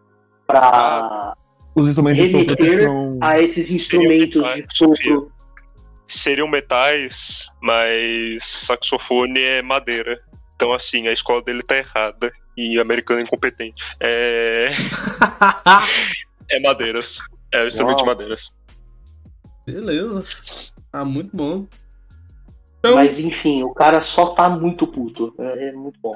pra 0.47 1.35
Os 1.75 1.87
instrumentos 1.87 2.19
de 2.19 2.31
sopro 2.31 2.55
Remeter 2.55 2.83
são. 2.83 3.19
a 3.21 3.39
esses 3.39 3.69
instrumentos 3.69 4.43
de 4.43 4.55
metais, 4.55 4.75
Sofia. 4.75 5.13
sopro. 5.13 5.31
Seriam 6.03 6.47
metais, 6.47 7.47
mas 7.61 8.43
saxofone 8.43 9.39
é 9.39 9.61
madeira. 9.61 10.19
Então, 10.55 10.73
assim, 10.73 11.07
a 11.07 11.11
escola 11.11 11.43
dele 11.43 11.61
tá 11.61 11.77
errada 11.77 12.33
e 12.57 12.75
o 12.75 12.81
americano 12.81 13.19
é 13.19 13.23
incompetente. 13.23 13.83
É, 13.99 14.71
é 16.49 16.59
madeiras. 16.59 17.19
É 17.53 17.65
instrumento 17.67 17.99
de 17.99 18.05
madeiras. 18.05 18.51
Beleza. 19.65 20.23
Ah, 20.93 21.03
muito 21.05 21.35
bom. 21.35 21.65
Então, 22.79 22.95
Mas 22.95 23.19
enfim, 23.19 23.63
o 23.63 23.73
cara 23.73 24.01
só 24.01 24.27
tá 24.27 24.49
muito 24.49 24.87
puto. 24.87 25.33
É, 25.39 25.69
é 25.69 25.71
muito 25.73 25.99
bom. 26.01 26.13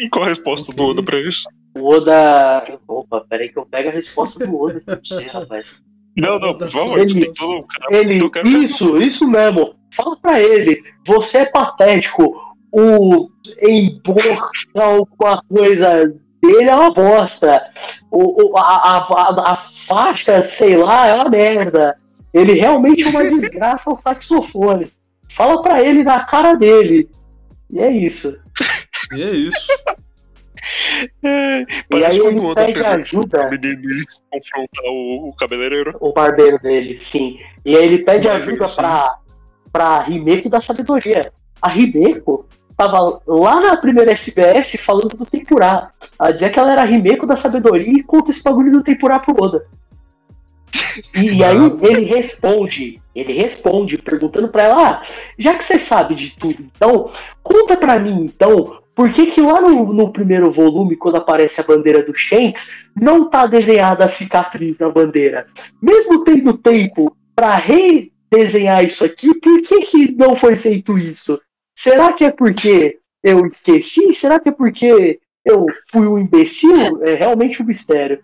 E 0.00 0.08
qual 0.08 0.24
a 0.24 0.28
resposta 0.28 0.72
do 0.72 0.82
Ok. 0.82 0.92
Oda 0.92 1.02
pra 1.02 1.20
isso? 1.20 1.48
O 1.76 1.88
Oda. 1.94 2.64
Opa, 2.88 3.24
peraí 3.28 3.48
que 3.50 3.58
eu 3.58 3.66
pego 3.66 3.88
a 3.88 3.92
resposta 3.92 4.44
do 4.46 4.60
Oda 4.60 4.78
aqui 4.78 4.84
pra 4.86 5.00
você, 5.04 5.22
rapaz. 5.26 5.82
Não, 6.16 6.38
não, 6.38 6.56
por 6.58 6.70
favor, 6.70 6.98
Ele- 6.98 7.20
tem 7.20 7.32
todo. 7.32 7.66
Cara, 7.66 7.96
Ele, 7.96 8.18
eu 8.20 8.30
quero- 8.30 8.48
isso, 8.48 8.96
isso 8.98 9.26
mesmo. 9.26 9.74
Fala 9.94 10.16
pra 10.20 10.40
ele, 10.40 10.82
você 11.06 11.38
é 11.38 11.46
patético. 11.46 12.34
O 12.74 13.28
embora 13.62 14.50
alguma 14.74 15.42
coisa 15.42 16.14
dele 16.42 16.68
é 16.70 16.74
uma 16.74 16.92
bosta. 16.92 17.62
O, 18.10 18.50
o- 18.52 18.58
a, 18.58 18.62
a, 18.62 18.98
a, 18.98 19.52
a 19.52 19.56
faixa, 19.56 20.42
sei 20.42 20.76
lá, 20.76 21.06
é 21.06 21.14
uma 21.14 21.28
merda. 21.30 21.96
Ele 22.34 22.54
realmente 22.54 23.04
é 23.04 23.08
uma 23.08 23.24
desgraça 23.28 23.90
ao 23.90 23.96
saxofone. 23.96 24.90
Fala 25.30 25.62
pra 25.62 25.80
ele 25.82 26.02
na 26.02 26.24
cara 26.24 26.54
dele. 26.54 27.08
E 27.70 27.78
é 27.80 27.90
isso. 27.90 28.38
e 29.14 29.22
é 29.22 29.30
isso. 29.30 29.66
É, 31.24 31.62
E 31.94 32.04
aí 32.04 32.18
ele 32.18 32.54
pede 32.54 32.84
ajuda. 32.84 33.46
o 33.46 33.50
menino 33.50 34.04
confrontar 34.30 34.84
o, 34.86 35.28
o 35.28 35.32
cabeleireiro. 35.36 35.96
o 36.00 36.12
barbeiro 36.12 36.58
dele, 36.58 36.98
sim. 37.00 37.38
E 37.64 37.76
aí 37.76 37.84
ele 37.84 37.98
pede 38.04 38.28
Barbeiro, 38.28 38.50
ajuda 38.64 38.68
sim. 38.68 38.76
pra, 38.76 39.18
pra 39.72 40.04
Himeko 40.08 40.48
da 40.48 40.60
sabedoria. 40.60 41.32
A 41.60 41.74
Himeko 41.76 42.46
tava 42.82 43.20
lá 43.26 43.60
na 43.60 43.76
primeira 43.76 44.12
SBS 44.12 44.76
falando 44.80 45.16
do 45.16 45.26
Tempurá. 45.26 45.90
Ela 46.18 46.32
dizia 46.32 46.50
que 46.50 46.58
ela 46.58 46.72
era 46.72 46.82
a 46.82 46.90
Himeko 46.90 47.26
da 47.26 47.36
sabedoria 47.36 47.92
e 47.92 48.02
conta 48.02 48.30
esse 48.30 48.42
bagulho 48.42 48.72
do 48.72 48.82
Tempurá 48.82 49.20
pro 49.20 49.36
Oda. 49.40 49.66
E 51.14 51.44
aí 51.44 51.58
ele 51.80 52.02
responde, 52.02 53.00
ele 53.14 53.32
responde 53.32 53.98
perguntando 53.98 54.48
pra 54.48 54.64
ela, 54.64 54.88
ah, 54.88 55.02
já 55.38 55.54
que 55.54 55.64
você 55.64 55.78
sabe 55.78 56.14
de 56.14 56.30
tudo, 56.36 56.62
então, 56.62 57.10
conta 57.42 57.76
pra 57.76 57.98
mim 57.98 58.24
então, 58.24 58.78
por 58.94 59.12
que 59.12 59.26
que 59.26 59.40
lá 59.40 59.60
no, 59.60 59.92
no 59.92 60.12
primeiro 60.12 60.50
volume, 60.50 60.96
quando 60.96 61.16
aparece 61.16 61.60
a 61.60 61.64
bandeira 61.64 62.02
do 62.02 62.14
Shanks, 62.14 62.70
não 62.94 63.28
tá 63.28 63.46
desenhada 63.46 64.04
a 64.04 64.08
cicatriz 64.08 64.78
na 64.78 64.88
bandeira? 64.88 65.46
Mesmo 65.80 66.24
tendo 66.24 66.54
tempo 66.54 67.16
pra 67.34 67.56
redesenhar 67.56 68.84
isso 68.84 69.04
aqui, 69.04 69.34
por 69.34 69.62
que 69.62 69.82
que 69.82 70.12
não 70.12 70.34
foi 70.34 70.56
feito 70.56 70.98
isso? 70.98 71.40
Será 71.82 72.12
que 72.12 72.22
é 72.22 72.30
porque 72.30 73.00
eu 73.24 73.44
esqueci? 73.44 74.14
Será 74.14 74.38
que 74.38 74.50
é 74.50 74.52
porque 74.52 75.18
eu 75.44 75.66
fui 75.90 76.06
um 76.06 76.16
imbecil? 76.16 77.02
É 77.02 77.16
realmente 77.16 77.60
um 77.60 77.66
mistério. 77.66 78.20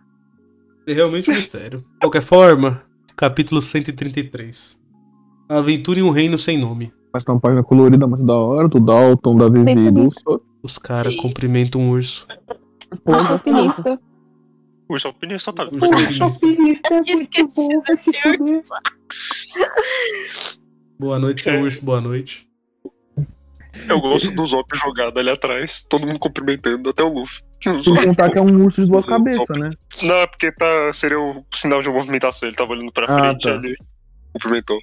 É 0.87 0.93
realmente 0.93 1.29
um 1.29 1.35
mistério. 1.35 1.81
De 1.81 1.99
qualquer 1.99 2.23
forma, 2.23 2.85
capítulo 3.17 3.61
133. 3.61 4.81
A 5.49 5.59
aventura 5.59 5.99
em 5.99 6.05
um 6.05 6.11
reino 6.11 6.39
sem 6.39 6.57
nome. 6.57 6.93
Mas 7.13 7.25
tem 7.25 7.35
uma 7.35 7.41
página 7.41 7.65
colorida 7.65 8.07
muito 8.07 8.25
da 8.25 8.37
hora, 8.37 8.69
do 8.69 8.79
Dalton, 8.79 9.37
da 9.37 9.49
Vivi 9.49 9.89
e 9.89 9.91
do. 9.91 10.09
Os 10.63 10.79
caras 10.79 11.17
cumprimentam 11.17 11.81
um 11.81 11.91
urso. 11.91 12.29
Sou 13.05 13.33
alpinista. 13.33 13.99
O 14.89 14.97
sua 15.01 15.11
opinião 15.11 15.39
só 15.41 15.51
tá. 15.51 15.65
Urso 15.65 16.22
alpinista. 16.22 16.95
alpinista 16.95 16.95
é 16.95 17.03
muito 17.13 17.49
bom, 17.57 17.83
urso. 17.91 18.11
Boa 20.97 21.18
noite, 21.18 21.41
seu 21.41 21.61
urso, 21.61 21.85
boa 21.85 22.01
noite. 22.01 22.47
Eu 23.88 24.00
gosto 24.00 24.30
do 24.30 24.46
Zop 24.46 24.67
jogado 24.76 25.18
ali 25.18 25.30
atrás, 25.30 25.84
todo 25.88 26.07
mundo 26.07 26.18
cumprimentando, 26.18 26.91
até 26.91 27.03
o 27.03 27.09
Luffy. 27.13 27.42
Sem 27.63 27.79
Zop- 27.83 28.05
contar 28.05 28.30
que 28.30 28.38
é 28.38 28.42
um 28.42 28.64
urso 28.64 28.84
de 28.84 28.91
duas 28.91 29.05
cabeças, 29.05 29.46
né? 29.59 29.71
Não, 30.03 30.14
é 30.17 30.26
porque 30.26 30.50
pra, 30.53 30.92
seria 30.92 31.21
o 31.21 31.45
sinal 31.53 31.80
de 31.83 31.88
movimentação, 31.88 32.49
ele 32.49 32.57
tava 32.57 32.72
olhando 32.72 32.92
pra 32.92 33.07
Ah, 33.09 33.18
frente 33.30 33.42
tá. 33.42 33.50
ele 33.55 33.76
cumprimentou. 34.33 34.79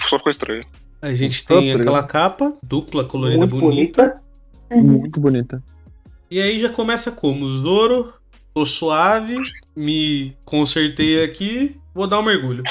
Só 0.00 0.18
ficou 0.18 0.30
estranho. 0.30 0.62
A 1.02 1.12
gente 1.14 1.44
tem 1.44 1.72
aquela 1.72 2.02
capa, 2.02 2.54
dupla, 2.62 3.04
colorida, 3.04 3.40
Muito 3.40 3.56
bonita. 3.60 4.20
bonita. 4.70 4.88
Muito 4.90 5.20
bonita. 5.20 5.62
E 6.30 6.40
aí 6.40 6.58
já 6.58 6.68
começa 6.70 7.12
como? 7.12 7.48
Zoro, 7.50 8.12
tô 8.54 8.64
suave, 8.64 9.36
me 9.76 10.34
consertei 10.46 11.22
aqui, 11.22 11.76
vou 11.94 12.06
dar 12.06 12.18
um 12.20 12.22
mergulho. 12.22 12.62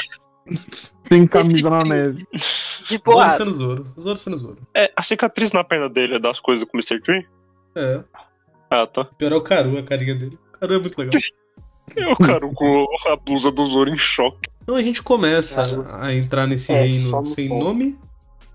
Sem 1.07 1.25
camisa 1.27 1.51
Esse 1.59 1.69
na 1.69 1.83
neve. 1.83 2.25
De 2.33 2.97
Zoro 2.97 3.01
boa. 3.05 3.29
sendo 3.29 3.51
Zoro. 3.55 3.93
Zoro 3.99 4.17
sendo 4.17 4.37
Zoro. 4.39 4.57
É, 4.73 4.91
a 4.95 5.03
cicatriz 5.03 5.51
na 5.51 5.63
perna 5.63 5.87
dele 5.89 6.15
é 6.15 6.19
das 6.19 6.39
coisas 6.39 6.63
com 6.67 6.77
o 6.77 6.79
Mr. 6.79 6.99
Tree? 7.01 7.25
É. 7.75 8.03
Ah, 8.69 8.85
tá. 8.87 9.05
Pior 9.05 9.31
é 9.31 9.35
o 9.35 9.41
Karu, 9.41 9.77
a 9.77 9.83
carinha 9.83 10.15
dele. 10.15 10.37
O 10.53 10.57
Karu 10.59 10.73
é 10.73 10.79
muito 10.79 10.97
legal. 10.97 11.21
É 11.97 12.07
o 12.07 12.15
cara 12.15 12.47
com 12.47 12.87
a 13.07 13.15
blusa 13.17 13.51
do 13.51 13.63
Zoro 13.65 13.89
em 13.89 13.97
choque. 13.97 14.49
Então 14.63 14.73
a 14.75 14.81
gente 14.81 15.03
começa 15.03 15.61
a 15.99 16.13
entrar 16.13 16.47
nesse 16.47 16.71
É, 16.71 16.83
reino 16.83 17.25
sem 17.25 17.49
ponto. 17.49 17.65
nome. 17.65 17.99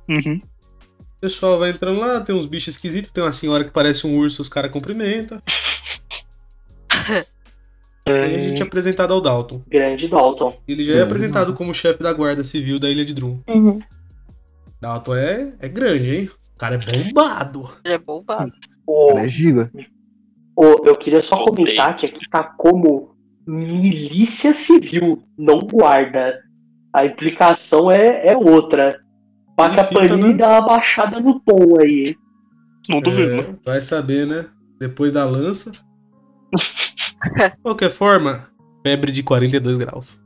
Uhum. 0.09 0.39
O 0.39 1.21
pessoal 1.21 1.59
vai 1.59 1.71
entrando 1.71 2.01
lá, 2.01 2.21
tem 2.23 2.35
uns 2.35 2.47
bichos 2.47 2.75
esquisitos, 2.75 3.11
tem 3.11 3.23
uma 3.23 3.33
senhora 3.33 3.65
que 3.65 3.71
parece 3.71 4.07
um 4.07 4.17
urso, 4.17 4.41
os 4.41 4.49
caras 4.49 4.73
cumprimentam. 4.73 5.43
Aí 8.11 8.33
a 8.35 8.39
gente 8.39 8.61
é 8.63 8.65
apresentado 8.65 9.13
ao 9.13 9.21
Dalton. 9.21 9.63
Grande 9.69 10.09
Dalton. 10.09 10.57
Ele 10.67 10.85
já 10.85 10.95
é 10.95 10.97
Uhum. 10.99 11.03
apresentado 11.05 11.55
como 11.55 11.75
chefe 11.75 12.03
da 12.03 12.13
guarda 12.13 12.43
civil 12.45 12.79
da 12.79 12.89
Ilha 12.91 13.05
de 13.05 13.15
Drum. 13.15 13.41
Uhum. 13.49 13.79
Dalton 14.81 15.15
é, 15.17 15.53
é 15.61 15.69
grande, 15.69 16.15
hein? 16.17 16.31
O 16.55 16.59
cara 16.59 16.77
é 16.77 16.79
bombado. 16.79 17.71
Ele 17.85 17.95
é 17.95 17.99
bombado. 17.99 18.53
O, 18.87 19.11
Ela 19.11 19.21
é 19.23 19.29
giga. 19.29 19.71
o- 20.57 20.87
eu 20.87 20.95
queria 20.97 21.21
só 21.23 21.37
comentar 21.45 21.97
que 21.97 22.07
aqui 22.07 22.21
tá 22.31 22.43
como 22.43 23.15
milícia 23.47 24.53
civil, 24.55 25.23
não 25.37 25.59
guarda. 25.61 26.39
A 26.95 27.05
implicação 27.07 27.91
é, 27.91 28.27
é 28.29 28.37
outra. 28.37 29.01
Paca 29.57 29.81
Ele 29.81 29.89
fica, 29.89 30.01
Panini 30.01 30.29
né? 30.31 30.35
dá 30.35 30.49
uma 30.51 30.61
baixada 30.67 31.21
no 31.21 31.39
tom 31.41 31.79
aí. 31.81 32.15
Não 32.89 33.01
duvido? 33.01 33.33
É, 33.33 33.55
vai 33.65 33.81
saber, 33.81 34.27
né? 34.27 34.47
Depois 34.81 35.13
da 35.13 35.25
lança. 35.25 35.73
De 36.55 37.57
qualquer 37.63 37.91
forma, 37.91 38.49
febre 38.83 39.13
de 39.13 39.23
42 39.23 39.77
graus. 39.77 40.21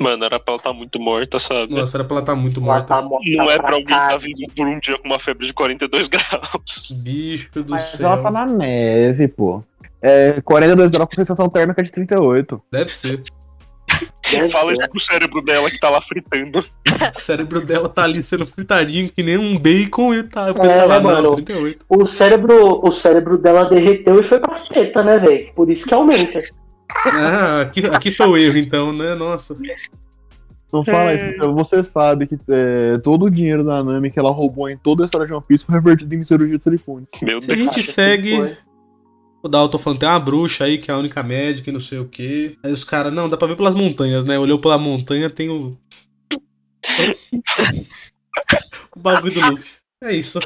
Mano, 0.00 0.24
era 0.24 0.40
pra 0.40 0.54
ela 0.54 0.58
estar 0.60 0.72
muito 0.72 0.98
morta, 0.98 1.38
sabe? 1.38 1.74
Nossa, 1.74 1.96
era 1.98 2.04
pra 2.04 2.14
ela 2.16 2.22
estar 2.22 2.34
muito 2.34 2.58
Ela 2.58 2.66
morta. 2.66 2.86
tá 2.96 3.02
morta 3.02 3.30
Não 3.36 3.50
é 3.50 3.56
pra 3.58 3.66
alguém 3.74 3.82
estar 3.84 3.98
caralho. 3.98 4.20
vivo 4.20 4.50
por 4.56 4.66
um 4.66 4.78
dia 4.80 4.98
com 4.98 5.06
uma 5.08 5.18
febre 5.20 5.46
de 5.46 5.52
42 5.52 6.08
graus. 6.08 6.92
Bicho 7.04 7.62
do 7.62 7.70
Mas 7.70 7.82
céu. 7.82 8.10
ela 8.10 8.22
tá 8.22 8.30
na 8.30 8.46
neve, 8.46 9.28
pô. 9.28 9.62
É 10.02 10.40
42 10.40 10.90
graus 10.90 11.08
com 11.08 11.14
sensação 11.14 11.48
térmica 11.48 11.82
de 11.82 11.92
38. 11.92 12.60
Deve 12.72 12.90
ser. 12.90 13.22
Fala 14.50 14.72
isso 14.72 14.88
pro 14.90 15.00
cérebro 15.00 15.42
dela 15.42 15.70
que 15.70 15.78
tá 15.78 15.90
lá 15.90 16.00
fritando. 16.00 16.58
O 17.14 17.20
cérebro 17.20 17.60
dela 17.64 17.88
tá 17.88 18.04
ali 18.04 18.22
sendo 18.22 18.46
fritadinho 18.46 19.10
que 19.10 19.22
nem 19.22 19.36
um 19.38 19.58
bacon 19.58 20.14
e 20.14 20.22
tá. 20.22 20.48
É, 20.48 20.52
tá 20.52 20.84
lá, 20.86 21.00
mano? 21.00 21.22
não, 21.22 21.34
38. 21.36 21.84
O 21.88 22.04
cérebro, 22.04 22.80
o 22.86 22.90
cérebro 22.90 23.36
dela 23.38 23.64
derreteu 23.64 24.18
e 24.20 24.22
foi 24.22 24.38
pra 24.38 24.56
seta, 24.56 25.02
né, 25.02 25.18
velho? 25.18 25.52
Por 25.54 25.70
isso 25.70 25.86
que 25.86 25.94
aumenta. 25.94 26.42
Ah, 27.06 27.62
aqui, 27.62 27.84
aqui 27.86 28.10
foi 28.10 28.26
o 28.26 28.36
erro, 28.36 28.58
então, 28.58 28.92
né? 28.92 29.14
Nossa. 29.14 29.56
Não 30.72 30.84
fala 30.84 31.12
É. 31.12 31.30
isso, 31.30 31.52
você 31.54 31.84
sabe 31.84 32.26
que 32.26 32.36
é, 32.48 32.98
todo 32.98 33.26
o 33.26 33.30
dinheiro 33.30 33.62
da 33.62 33.82
Nami 33.82 34.10
que 34.10 34.18
ela 34.18 34.30
roubou 34.32 34.68
em 34.68 34.76
toda 34.76 35.04
a 35.04 35.06
história 35.06 35.24
de 35.26 35.32
One 35.32 35.44
Piece 35.46 35.64
foi 35.64 35.74
revertido 35.76 36.14
em 36.14 36.24
cirurgia 36.24 36.58
de 36.58 36.64
silicone. 36.64 37.06
Meu 37.22 37.40
Se 37.40 37.52
a 37.52 37.54
Deus. 37.54 37.66
gente 37.66 37.82
segue. 37.82 38.56
O 39.44 39.48
Dalton 39.48 39.76
falando, 39.76 39.98
tem 39.98 40.08
uma 40.08 40.18
bruxa 40.18 40.64
aí 40.64 40.78
que 40.78 40.90
é 40.90 40.94
a 40.94 40.96
única 40.96 41.22
médica 41.22 41.68
e 41.68 41.72
não 41.72 41.78
sei 41.78 41.98
o 41.98 42.08
quê. 42.08 42.56
Aí 42.62 42.72
os 42.72 42.82
caras, 42.82 43.12
não, 43.12 43.28
dá 43.28 43.36
pra 43.36 43.46
ver 43.46 43.56
pelas 43.56 43.74
montanhas, 43.74 44.24
né? 44.24 44.38
Olhou 44.38 44.58
pela 44.58 44.78
montanha, 44.78 45.28
tem 45.28 45.50
o. 45.50 45.76
o 48.96 48.98
bagulho 48.98 49.34
do 49.34 49.50
Luffy. 49.50 49.72
É 50.02 50.16
isso. 50.16 50.38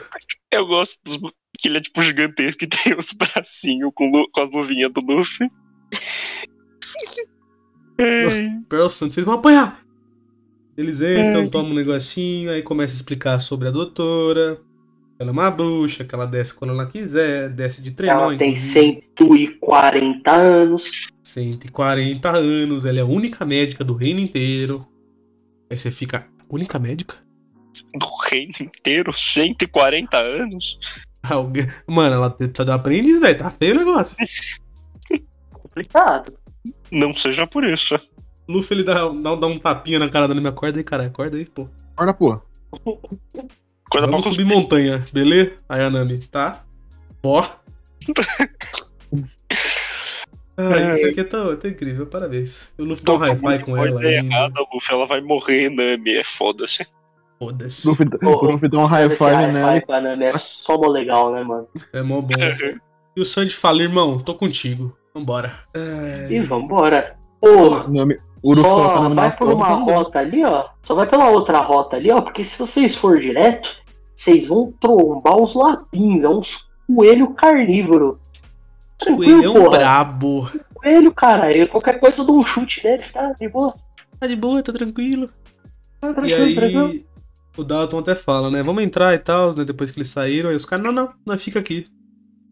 Eu 0.51 0.67
gosto 0.67 0.99
dos... 1.05 1.17
que 1.61 1.69
ele 1.69 1.79
é 1.79 1.81
tipo 1.81 2.03
gigantesco 2.03 2.65
e 2.65 2.67
tem 2.71 2.97
os 2.97 3.13
bracinhos 3.13 3.93
com, 3.95 4.11
lu- 4.11 4.29
com 4.33 4.41
as 4.41 4.51
luvinhas 4.51 4.93
do 4.93 5.01
Luffy. 5.01 5.49
Pearl 8.69 8.89
Santos, 8.89 9.15
vocês 9.15 9.25
vão 9.25 9.37
apanhar. 9.37 9.81
Eles 10.77 11.01
entram, 11.01 11.43
Ai. 11.43 11.51
tomam 11.51 11.71
um 11.71 11.75
negocinho, 11.75 12.51
aí 12.51 12.63
começa 12.63 12.95
a 12.95 12.97
explicar 12.97 13.39
sobre 13.39 13.69
a 13.69 13.71
doutora. 13.71 14.61
Ela 15.21 15.31
é 15.31 15.33
uma 15.33 15.51
bruxa, 15.51 16.05
que 16.05 16.15
ela 16.15 16.27
desce 16.27 16.55
quando 16.55 16.71
ela 16.71 16.87
quiser, 16.87 17.51
desce 17.51 17.83
de 17.83 17.91
trenó. 17.91 18.31
Ela 18.31 18.37
tem 18.39 18.51
inclusive. 18.51 19.03
140 19.19 20.31
anos. 20.31 20.91
140 21.25 22.31
anos, 22.31 22.87
ela 22.87 22.99
é 22.99 23.03
a 23.03 23.07
única 23.07 23.45
médica 23.45 23.83
do 23.83 23.95
reino 23.95 24.21
inteiro. 24.21 24.87
Aí 25.71 25.77
você 25.77 25.91
fica, 25.91 26.27
única 26.49 26.79
médica? 26.79 27.17
do 27.95 28.07
reino 28.29 28.53
inteiro, 28.61 29.13
140 29.13 30.17
anos. 30.17 30.79
Alguém- 31.23 31.69
Mano, 31.87 32.15
ela 32.17 32.31
precisa 32.31 32.65
de 32.65 32.71
um 32.71 32.75
aprendiz, 32.75 33.21
velho. 33.21 33.39
Tá 33.39 33.51
feio 33.51 33.75
o 33.75 33.79
negócio. 33.79 34.17
Complicado. 35.53 36.33
Não 36.91 37.13
seja 37.13 37.47
por 37.47 37.65
isso. 37.65 37.99
Luffy 38.49 38.77
ele 38.77 38.85
dá, 38.85 39.09
dá, 39.09 39.35
dá 39.35 39.47
um 39.47 39.59
tapinha 39.59 39.99
na 39.99 40.09
cara 40.09 40.27
da 40.27 40.35
minha 40.35 40.49
acorda 40.49 40.79
aí, 40.79 40.85
cara. 40.85 41.07
Acorda 41.07 41.37
aí, 41.37 41.45
pô. 41.45 41.69
Olha, 41.97 42.13
pô. 42.15 42.41
Coisa 43.91 44.07
Vamos 44.07 44.23
pra 44.25 44.33
subir 44.33 44.45
montanha, 44.45 45.07
beleza? 45.13 45.53
Aí 45.69 45.83
a 45.83 45.91
Nami, 45.91 46.19
tá? 46.31 46.65
Ó. 47.23 47.43
ah, 50.57 50.93
isso 50.95 51.07
aqui 51.07 51.25
tá, 51.25 51.57
tá 51.57 51.69
incrível, 51.69 52.07
parabéns. 52.07 52.73
O 52.79 52.85
Luffy 52.85 53.05
dá 53.05 53.13
um 53.15 53.19
hi-fi 53.25 53.65
com 53.65 53.77
ela 53.77 54.01
É 54.05 54.19
ainda. 54.19 54.35
errada, 54.35 54.61
Luffy. 54.73 54.95
Ela 54.95 55.07
vai 55.07 55.21
morrer, 55.21 55.71
Nami. 55.71 56.17
É 56.17 56.25
foda-se. 56.25 56.87
Foda-se. 57.39 57.87
O 57.89 57.91
Luffy, 57.93 58.07
o 58.23 58.51
Luffy 58.53 58.69
dá 58.69 58.79
um 58.79 58.87
high 58.87 59.07
Esse 59.07 59.17
five 59.17 59.35
hi-fi 59.37 59.81
com 59.87 59.93
a 59.93 60.01
Nami 60.01 60.25
é 60.25 60.33
só 60.39 60.77
mó 60.79 60.89
legal, 60.89 61.33
né, 61.33 61.43
mano? 61.45 61.69
É 61.93 62.03
mó 62.03 62.21
bom. 62.21 62.29
E 63.17 63.21
o 63.21 63.25
Sandy 63.25 63.55
fala, 63.55 63.83
irmão, 63.83 64.19
tô 64.19 64.35
contigo. 64.35 64.97
Vambora. 65.15 65.55
E 66.31 66.37
É... 66.37 66.43
vambora. 66.43 67.17
Pô, 67.41 67.89
Nami- 67.89 68.19
A 68.45 68.55
só 68.55 69.09
vai 69.11 69.37
por 69.37 69.49
uma 69.53 69.69
rota 69.69 70.19
ali, 70.21 70.45
ó. 70.45 70.67
Só 70.83 70.95
vai 70.95 71.09
pela 71.09 71.29
outra 71.29 71.59
rota 71.59 71.97
ali, 71.97 72.11
ó. 72.13 72.21
Porque 72.21 72.45
se 72.45 72.59
vocês 72.59 72.95
for 72.95 73.19
direto, 73.19 73.69
vocês 74.15 74.47
vão 74.47 74.73
trombar 74.81 75.37
os 75.41 75.55
lapins. 75.55 76.25
É 76.25 76.29
uns 76.29 76.69
coelho 76.87 77.35
carnívoro. 77.35 78.21
Tranquilo, 78.99 79.43
Coelhão 79.43 79.55
porra. 79.65 79.79
brabo. 79.79 80.51
Coelho, 80.75 81.13
cara. 81.13 81.67
Qualquer 81.69 82.01
coisa 82.01 82.21
eu 82.23 82.25
dou 82.27 82.39
um 82.39 82.43
chute 82.43 82.85
neles, 82.85 83.13
tá? 83.13 83.33
De 83.33 83.49
boa. 83.49 83.75
Tá 84.19 84.27
de 84.27 84.37
boa, 84.37 84.63
tá 84.63 84.73
tranquilo. 84.73 85.29
Tá 86.01 86.11
E 86.11 86.15
tranquilo, 86.15 86.55
tranquilo. 86.55 86.87
aí, 86.89 87.07
o 87.57 87.65
Dalton 87.65 87.99
até 87.99 88.15
fala, 88.15 88.51
né? 88.51 88.63
Vamos 88.63 88.83
entrar 88.83 89.15
e 89.15 89.19
tal, 89.19 89.55
né? 89.55 89.65
Depois 89.65 89.91
que 89.91 89.99
eles 89.99 90.11
saíram. 90.11 90.51
Aí 90.51 90.57
os 90.57 90.65
caras, 90.65 90.85
não, 90.85 90.93
não, 90.93 91.13
não, 91.27 91.39
fica 91.39 91.59
aqui. 91.59 91.87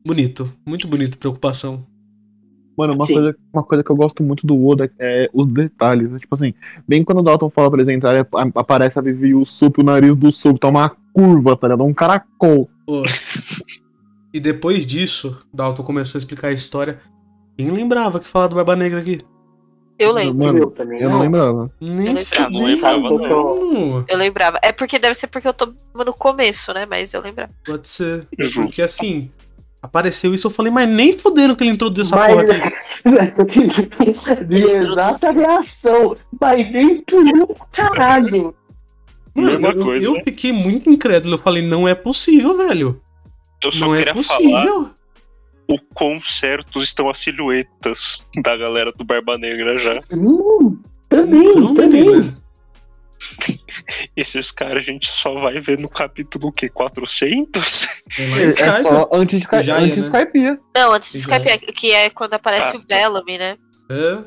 Bonito, 0.05 0.53
muito 0.65 0.87
bonito, 0.87 1.19
preocupação. 1.19 1.85
Mano, 2.77 2.95
uma 2.95 3.07
Sim. 3.07 3.15
coisa, 3.15 3.37
uma 3.53 3.63
coisa 3.63 3.83
que 3.85 3.91
eu 3.91 3.97
gosto 3.97 4.23
muito 4.23 4.47
do 4.47 4.67
Oda 4.67 4.91
é 4.99 5.31
os 5.33 5.47
detalhes. 5.51 6.11
né? 6.11 6.19
Tipo 6.19 6.35
assim, 6.35 6.53
bem 6.87 7.03
quando 7.03 7.19
o 7.19 7.23
Dalton 7.23 7.49
fala 7.51 7.71
pra 7.71 7.81
eles 7.81 7.95
entrarem, 7.95 8.23
aparece 8.55 8.99
a 8.99 9.03
Vivi 9.03 9.29
e 9.29 9.35
o 9.35 9.47
Sup, 9.47 9.79
o 9.79 9.85
nariz 9.85 10.15
do 10.15 10.33
Sup 10.33 10.59
tá 10.59 10.69
uma 10.69 10.91
curva, 11.13 11.57
tá 11.57 11.69
ligado? 11.69 11.85
Um 11.85 11.95
caracol. 11.95 12.69
Pô. 12.87 13.03
e 14.33 14.39
depois 14.39 14.87
disso, 14.87 15.43
Dalton 15.53 15.83
começou 15.83 16.19
a 16.19 16.21
explicar 16.21 16.49
a 16.49 16.53
história. 16.53 17.01
Quem 17.57 17.71
lembrava 17.71 18.21
que 18.21 18.29
falava 18.29 18.51
do 18.51 18.57
Barba 18.57 18.77
Negra 18.77 19.01
aqui? 19.01 19.19
Eu 19.99 20.13
lembro. 20.13 20.47
Mano, 20.47 20.59
eu 20.59 20.71
também 20.71 21.01
eu 21.01 21.09
não 21.09 21.21
lembrava. 21.21 21.71
Nem 21.81 22.09
Eu 22.09 22.13
lembrava. 22.13 22.51
Não 22.51 22.65
lembrava, 22.65 22.97
é 22.99 23.29
Não, 23.29 24.05
Eu 24.07 24.19
lembrava. 24.19 24.59
É 24.63 24.73
porque 24.73 24.99
deve 24.99 25.15
ser 25.15 25.27
porque 25.27 25.49
eu 25.49 25.55
tô 25.55 25.73
no 25.95 26.13
começo, 26.13 26.73
né? 26.75 26.85
Mas 26.85 27.15
eu 27.15 27.23
lembrava. 27.23 27.51
Pode 27.65 27.89
ser. 27.89 28.27
Porque 28.55 28.83
assim, 28.83 29.31
apareceu 29.83 30.35
isso, 30.35 30.47
eu 30.47 30.51
falei, 30.51 30.71
mas 30.73 30.89
nem 30.89 31.17
fudendo 31.17 31.55
que 31.57 31.63
ele 31.65 31.71
introduziu 31.71 32.05
essa 32.05 32.17
Mas- 32.17 32.35
porra 32.35 32.73
aqui. 33.43 34.45
De 34.47 34.63
exata 34.63 35.31
reação. 35.31 36.17
Mas 36.41 36.71
nem 36.73 37.01
por 37.03 37.23
um 37.23 37.47
caralho. 37.73 38.55
Mesma 39.35 39.69
eu, 39.69 39.85
coisa. 39.85 40.07
eu 40.07 40.15
fiquei 40.25 40.53
muito 40.53 40.91
incrédulo. 40.91 41.35
Eu 41.35 41.39
falei, 41.39 41.63
não 41.63 41.87
é 41.87 41.95
possível, 41.95 42.57
velho. 42.57 43.01
Eu 43.63 43.71
só 43.71 43.87
Não 43.87 43.95
é 43.95 43.99
queria 44.05 44.23
falar 44.23 44.39
possível. 44.41 44.91
o 45.69 45.79
quão 45.95 46.21
certos 46.21 46.85
estão 46.85 47.09
as 47.11 47.19
silhuetas 47.19 48.27
da 48.43 48.57
galera 48.57 48.93
do 48.93 49.05
Barba 49.05 49.37
Negra 49.39 49.79
já. 49.79 50.01
Hum, 50.13 50.79
também, 51.09 51.49
Então, 51.51 51.75
também. 51.75 52.05
menina, 52.05 52.39
Esses 54.17 54.51
caras 54.51 54.77
a 54.79 54.81
gente 54.81 55.07
só 55.07 55.35
vai 55.41 55.61
ver 55.61 55.79
no 55.79 55.89
capítulo 55.89 56.49
o 56.49 56.53
quê? 56.53 56.69
400? 56.69 57.87
é 58.19 58.23
É, 58.23 58.43
é 58.45 58.51
só 58.53 59.09
antes 59.13 59.41
de, 59.41 59.63
Já 59.63 59.77
antes 59.79 59.95
de 59.95 60.01
né? 60.01 60.07
Skype. 60.07 60.61
Não, 60.75 60.93
antes 60.93 61.13
de. 61.13 61.19
Skype, 61.19 61.73
que 61.73 61.93
é 61.93 62.11
quando 62.11 62.35
aparece 62.35 62.77
Ah, 62.77 62.79
o 62.79 62.83
Bellamy, 62.83 63.39
né? 63.39 63.57
É. 63.91 64.19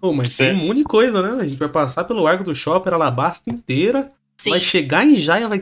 Pô, 0.00 0.12
mas 0.12 0.28
tem 0.36 0.48
Certo. 0.50 0.62
um 0.62 0.66
monte 0.66 0.78
de 0.78 0.84
coisa, 0.84 1.20
né? 1.22 1.42
A 1.42 1.46
gente 1.48 1.58
vai 1.58 1.68
passar 1.68 2.04
pelo 2.04 2.26
arco 2.26 2.44
do 2.44 2.54
Shopper, 2.54 2.94
Alabasta 2.94 3.50
inteira. 3.50 4.12
Sim. 4.36 4.50
Vai 4.50 4.60
chegar 4.60 5.04
em 5.04 5.16
Jaya, 5.16 5.48
vai 5.48 5.60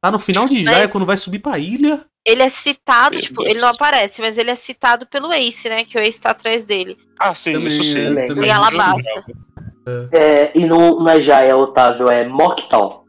tá 0.00 0.10
no 0.10 0.18
final 0.18 0.46
de 0.46 0.62
Jaya 0.62 0.80
Mas- 0.82 0.92
quando 0.92 1.06
vai 1.06 1.16
subir 1.16 1.38
pra 1.38 1.58
ilha. 1.58 2.04
Ele 2.26 2.42
é 2.42 2.48
citado, 2.50 3.12
Meu 3.14 3.22
tipo, 3.22 3.42
Deus. 3.42 3.50
ele 3.54 3.60
não 3.60 3.68
aparece, 3.68 4.20
mas 4.20 4.36
ele 4.36 4.50
é 4.50 4.54
citado 4.54 5.06
pelo 5.06 5.32
Ace, 5.32 5.66
né? 5.70 5.84
Que 5.86 5.96
o 5.96 6.00
Ace 6.00 6.20
tá 6.20 6.30
atrás 6.30 6.62
dele. 6.66 6.98
Ah, 7.18 7.34
sim, 7.34 7.54
Também 7.54 7.68
isso 7.68 7.82
sim. 7.84 8.00
é, 8.18 8.26
também. 8.26 8.46
Em 8.46 8.50
Alabasta. 8.50 9.24
É, 10.12 10.50
e 10.58 10.66
não, 10.66 10.98
não 11.00 11.08
é 11.08 11.20
Jaya, 11.20 11.56
Otávio, 11.56 12.08
é 12.08 12.26
Moctal. 12.26 13.04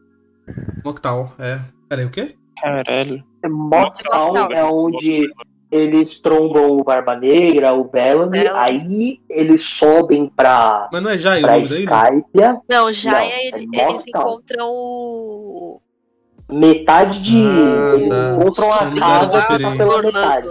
Moctal, 0.84 1.32
é. 1.38 1.60
Peraí, 1.88 2.04
o 2.04 2.10
quê? 2.10 2.34
Caralho. 2.60 3.22
Moctal 3.48 4.26
Moctal. 4.28 4.52
é 4.52 4.64
onde 4.64 5.28
eles 5.70 6.20
trombam 6.20 6.70
o 6.72 6.82
Barba 6.84 7.14
Negra, 7.16 7.72
o 7.72 7.84
Bellamy, 7.84 8.30
Bellamy. 8.40 8.58
aí 8.58 9.20
eles 9.30 9.62
sobem 9.62 10.26
pra, 10.34 10.88
Mas 10.92 11.02
não 11.02 11.10
é 11.10 11.16
Jaya 11.18 11.38
o 11.38 11.42
pra 11.42 11.58
ilha? 11.58 11.64
Skypia. 11.66 12.60
Não, 12.68 12.92
já 12.92 13.10
Não, 13.12 13.18
é 13.18 13.28
é 13.30 13.46
ele- 13.48 13.68
eles 13.72 14.06
encontram 14.06 14.68
o. 14.68 15.80
Metade 16.52 17.22
de. 17.22 17.36
Ah, 17.46 17.94
eles 17.94 18.08
tá. 18.08 18.32
encontram 18.32 18.64
São 18.64 18.72
a 18.72 18.94
casa 18.98 19.40
diferentes. 19.40 19.76
pela 19.78 20.02
metade. 20.02 20.48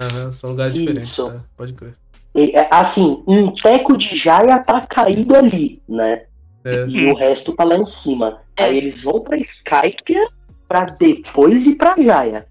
Aham, 0.00 0.32
são 0.32 0.50
lugares 0.50 0.74
diferentes, 0.74 1.08
Isso. 1.08 1.28
tá? 1.28 1.40
Pode 1.56 1.72
crer. 1.74 1.96
É, 2.34 2.66
assim, 2.70 3.22
um 3.26 3.52
teco 3.52 3.96
de 3.96 4.16
Jaya 4.16 4.58
tá 4.60 4.80
caído 4.80 5.36
ali, 5.36 5.82
né? 5.88 6.22
É. 6.64 6.84
E 6.86 7.06
o 7.10 7.14
resto 7.14 7.52
tá 7.54 7.64
lá 7.64 7.76
em 7.76 7.84
cima. 7.84 8.40
É. 8.56 8.64
Aí 8.64 8.76
eles 8.78 9.02
vão 9.02 9.20
pra 9.20 9.36
Skypia 9.36 10.26
pra 10.68 10.84
depois 10.86 11.66
ir 11.66 11.74
pra 11.74 11.94
Jaya. 12.00 12.46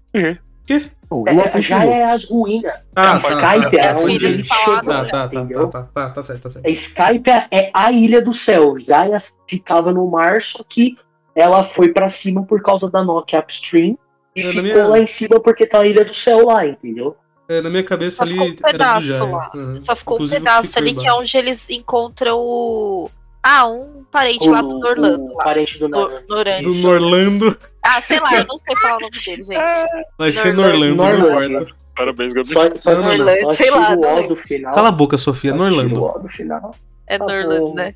Pô, 1.08 1.24
É, 1.26 1.32
Luffy 1.32 1.60
Jaya 1.60 1.90
é 1.94 2.04
as 2.04 2.24
ruínas. 2.24 2.72
Ah, 2.96 3.16
a 3.16 3.20
tá, 3.20 3.28
Skype 3.28 3.76
tá, 3.76 3.82
é 3.82 3.88
As 3.88 3.96
onde 3.96 4.04
ruínas 4.16 4.32
eles 4.32 4.46
chegam, 4.46 4.82
Tá, 4.84 5.04
tá, 5.04 5.28
tá, 5.28 5.34
entendeu? 5.36 5.68
tá, 5.68 5.82
tá, 5.82 5.88
tá, 5.92 6.10
tá 6.10 6.22
certo, 6.22 6.42
tá 6.42 6.50
certo. 6.50 6.66
A 6.66 6.70
Skype 6.70 7.30
é 7.50 7.70
a 7.74 7.92
ilha 7.92 8.22
do 8.22 8.32
céu. 8.32 8.78
Jaya 8.78 9.18
ficava 9.46 9.92
no 9.92 10.06
mar, 10.10 10.40
só 10.40 10.62
que 10.66 10.96
ela 11.34 11.62
foi 11.64 11.88
pra 11.92 12.08
cima 12.08 12.44
por 12.44 12.62
causa 12.62 12.90
da 12.90 13.02
Nokia 13.04 13.40
Upstream 13.40 13.98
e 14.34 14.40
É, 14.40 14.44
ficou 14.44 14.62
minha- 14.62 14.86
lá 14.86 14.98
em 15.00 15.06
cima 15.06 15.38
porque 15.40 15.66
tá 15.66 15.80
a 15.80 15.86
ilha 15.86 16.04
do 16.04 16.14
céu 16.14 16.46
lá, 16.46 16.66
entendeu? 16.66 17.14
É, 17.52 17.60
na 17.60 17.70
minha 17.70 17.82
cabeça 17.82 18.16
Só 18.18 18.22
ali 18.22 18.32
ficou 18.32 18.46
um 18.48 18.54
pedaço 18.54 19.24
lá. 19.26 19.50
Aham. 19.54 19.82
Só 19.82 19.96
ficou 19.96 20.16
Inclusive, 20.16 20.36
um 20.40 20.44
pedaço 20.44 20.78
ali 20.78 20.94
que 20.94 21.06
é 21.06 21.12
onde 21.12 21.36
eles 21.36 21.68
encontram 21.70 22.38
o. 22.38 23.10
Ah, 23.42 23.66
um 23.66 24.04
parente 24.10 24.48
lá 24.48 24.60
do 24.62 24.78
Orlando. 24.78 25.24
o 25.24 25.36
lá. 25.36 25.44
parente 25.44 25.78
do 25.78 25.88
Do, 25.88 25.98
Norlando. 25.98 26.26
do 26.26 26.34
Orlando. 26.36 26.62
Do 26.62 26.74
Norlando. 26.76 27.58
Ah, 27.84 28.00
sei 28.00 28.20
lá, 28.20 28.34
eu 28.36 28.46
não 28.46 28.56
sei 28.58 28.76
falar 28.76 28.96
o 28.96 29.00
nome 29.00 29.10
dele, 29.26 29.42
gente. 29.44 30.04
Vai 30.16 30.32
ser 30.32 30.54
Norlando. 30.54 30.94
Norlando, 30.94 31.18
não 31.18 31.30
Norlando. 31.30 31.56
importa. 31.64 31.82
Parabéns, 31.96 32.32
Gabi. 32.32 32.48
Só, 32.48 32.74
só, 32.76 32.94
Não, 32.94 33.02
tira- 33.04 33.24
não. 33.24 33.42
só 33.42 33.52
Sei 33.52 33.70
lá, 33.70 33.92
o 33.94 34.32
O. 34.32 34.72
Cala 34.72 34.88
a 34.88 34.92
boca, 34.92 35.18
Sofia, 35.18 35.50
Só 35.50 35.56
Norlando. 35.56 36.00
o 36.02 36.16
O 36.16 36.18
do 36.20 36.28
final. 36.28 36.74
É 37.06 37.18
Tá 37.18 37.26
Norlando, 37.26 37.60
bom. 37.68 37.74
né? 37.74 37.94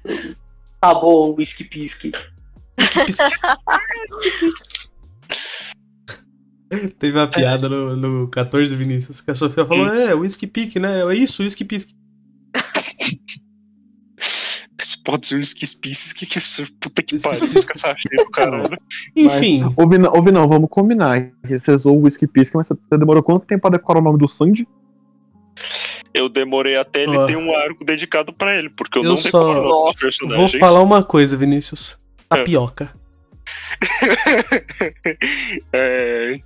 Acabou 0.82 1.30
o 1.30 1.34
whisky 1.36 1.64
pisky. 1.64 2.12
Teve 6.98 7.16
uma 7.18 7.28
piada 7.28 7.68
no, 7.68 7.94
no 7.96 8.28
14 8.28 8.74
Vinícius, 8.74 9.20
que 9.20 9.30
a 9.30 9.34
Sofia 9.34 9.64
falou, 9.64 9.86
é, 9.88 10.14
whisky 10.14 10.46
pick, 10.46 10.76
né? 10.76 11.00
É 11.02 11.14
isso, 11.14 11.42
whisky. 11.42 11.66
Esse 14.78 15.02
pode 15.02 15.26
ser 15.26 15.36
um 15.36 15.40
esquispice. 15.40 16.14
Que 16.14 16.26
que 16.26 16.38
isso? 16.38 16.64
Puta 16.80 17.02
que 17.02 17.20
pariu. 17.20 17.44
Esse 17.44 17.66
cara 17.66 17.96
cheio 17.98 18.24
do 18.24 18.30
caralho. 18.30 18.78
Enfim, 19.16 19.72
Ouvi 19.76 19.98
não, 19.98 20.12
ouvi 20.12 20.30
não, 20.30 20.46
vamos 20.48 20.68
combinar. 20.70 21.30
Você 21.48 21.78
zoou 21.78 21.98
o 21.98 22.02
Whisky 22.02 22.26
Pisca, 22.26 22.58
mas 22.58 22.66
você 22.68 22.98
demorou 22.98 23.22
quanto 23.22 23.46
tempo 23.46 23.62
pra 23.62 23.70
decorar 23.70 24.00
o 24.00 24.02
nome 24.02 24.18
do 24.18 24.28
Sandy? 24.28 24.66
Eu 26.12 26.28
demorei 26.28 26.76
até 26.76 27.02
ele 27.02 27.16
Ó. 27.16 27.26
ter 27.26 27.36
um 27.36 27.54
arco 27.54 27.84
dedicado 27.84 28.32
pra 28.32 28.54
ele, 28.56 28.70
porque 28.70 28.98
eu, 28.98 29.02
Eu 29.04 29.10
não 29.10 29.16
só- 29.16 29.28
decoro 29.28 29.50
o 29.50 29.54
nome 29.54 29.64
dos 29.64 29.70
Nossa, 29.70 30.00
vou 30.00 30.00
personagens. 30.00 30.60
falar 30.60 30.82
uma 30.82 31.02
coisa, 31.04 31.36
Vinícius. 31.36 31.98
Tapioca. 32.28 32.90
é, 35.72 36.40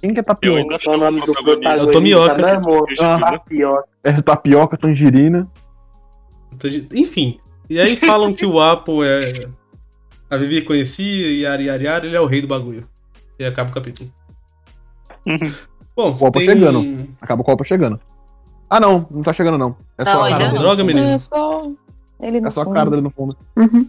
Quem 0.00 0.12
que 0.14 0.20
é 0.20 0.22
eu 0.22 0.24
tapioca? 0.24 0.60
ainda 0.60 0.78
Qual 0.78 0.94
é 0.94 0.98
o 0.98 1.00
nome 1.00 1.20
do 1.20 1.26
protagonista. 1.32 1.68
É 1.70 1.82
o 1.82 1.92
Tomioka. 1.92 2.38
né, 2.42 2.52
amor? 2.52 2.86
Ah. 3.00 3.18
Tapioca. 3.32 3.88
É 4.04 4.22
tapioca, 4.22 4.76
tangerina. 4.78 5.48
Enfim. 6.92 7.38
E 7.68 7.78
aí 7.80 7.96
falam 7.96 8.32
que 8.34 8.44
o 8.46 8.60
Apple 8.60 9.02
é. 9.04 9.20
A 10.30 10.36
Vivi 10.36 10.62
conhecia 10.62 11.28
e 11.28 11.40
Yari 11.42 11.64
Yari 11.66 11.84
Yari, 11.84 12.06
ele 12.08 12.16
é 12.16 12.20
o 12.20 12.26
rei 12.26 12.40
do 12.40 12.46
bagulho. 12.48 12.86
E 13.38 13.44
acaba 13.44 13.70
o 13.70 13.72
capítulo. 13.74 14.10
Bom, 15.96 16.16
O 16.20 16.26
Apple 16.26 16.46
tem... 16.46 16.54
chegando. 16.54 17.08
Acaba 17.20 17.42
o 17.42 17.44
copo 17.44 17.64
chegando. 17.64 18.00
Ah, 18.68 18.78
não, 18.80 19.06
não 19.10 19.22
tá 19.22 19.32
chegando, 19.32 19.58
não. 19.58 19.76
É 19.98 20.04
Não, 20.04 20.12
só 20.12 20.24
a 20.26 20.30
cara 20.30 20.46
dele. 20.46 20.58
droga, 20.58 20.84
menino. 20.84 21.06
É 21.06 21.18
só 21.18 21.70
ele 22.20 22.40
no 22.40 22.48
É 22.48 22.50
só 22.52 22.60
a 22.60 22.64
fundo. 22.64 22.74
cara 22.74 22.90
dele 22.90 23.02
no 23.02 23.10
fundo. 23.10 23.36
Uhum. 23.56 23.88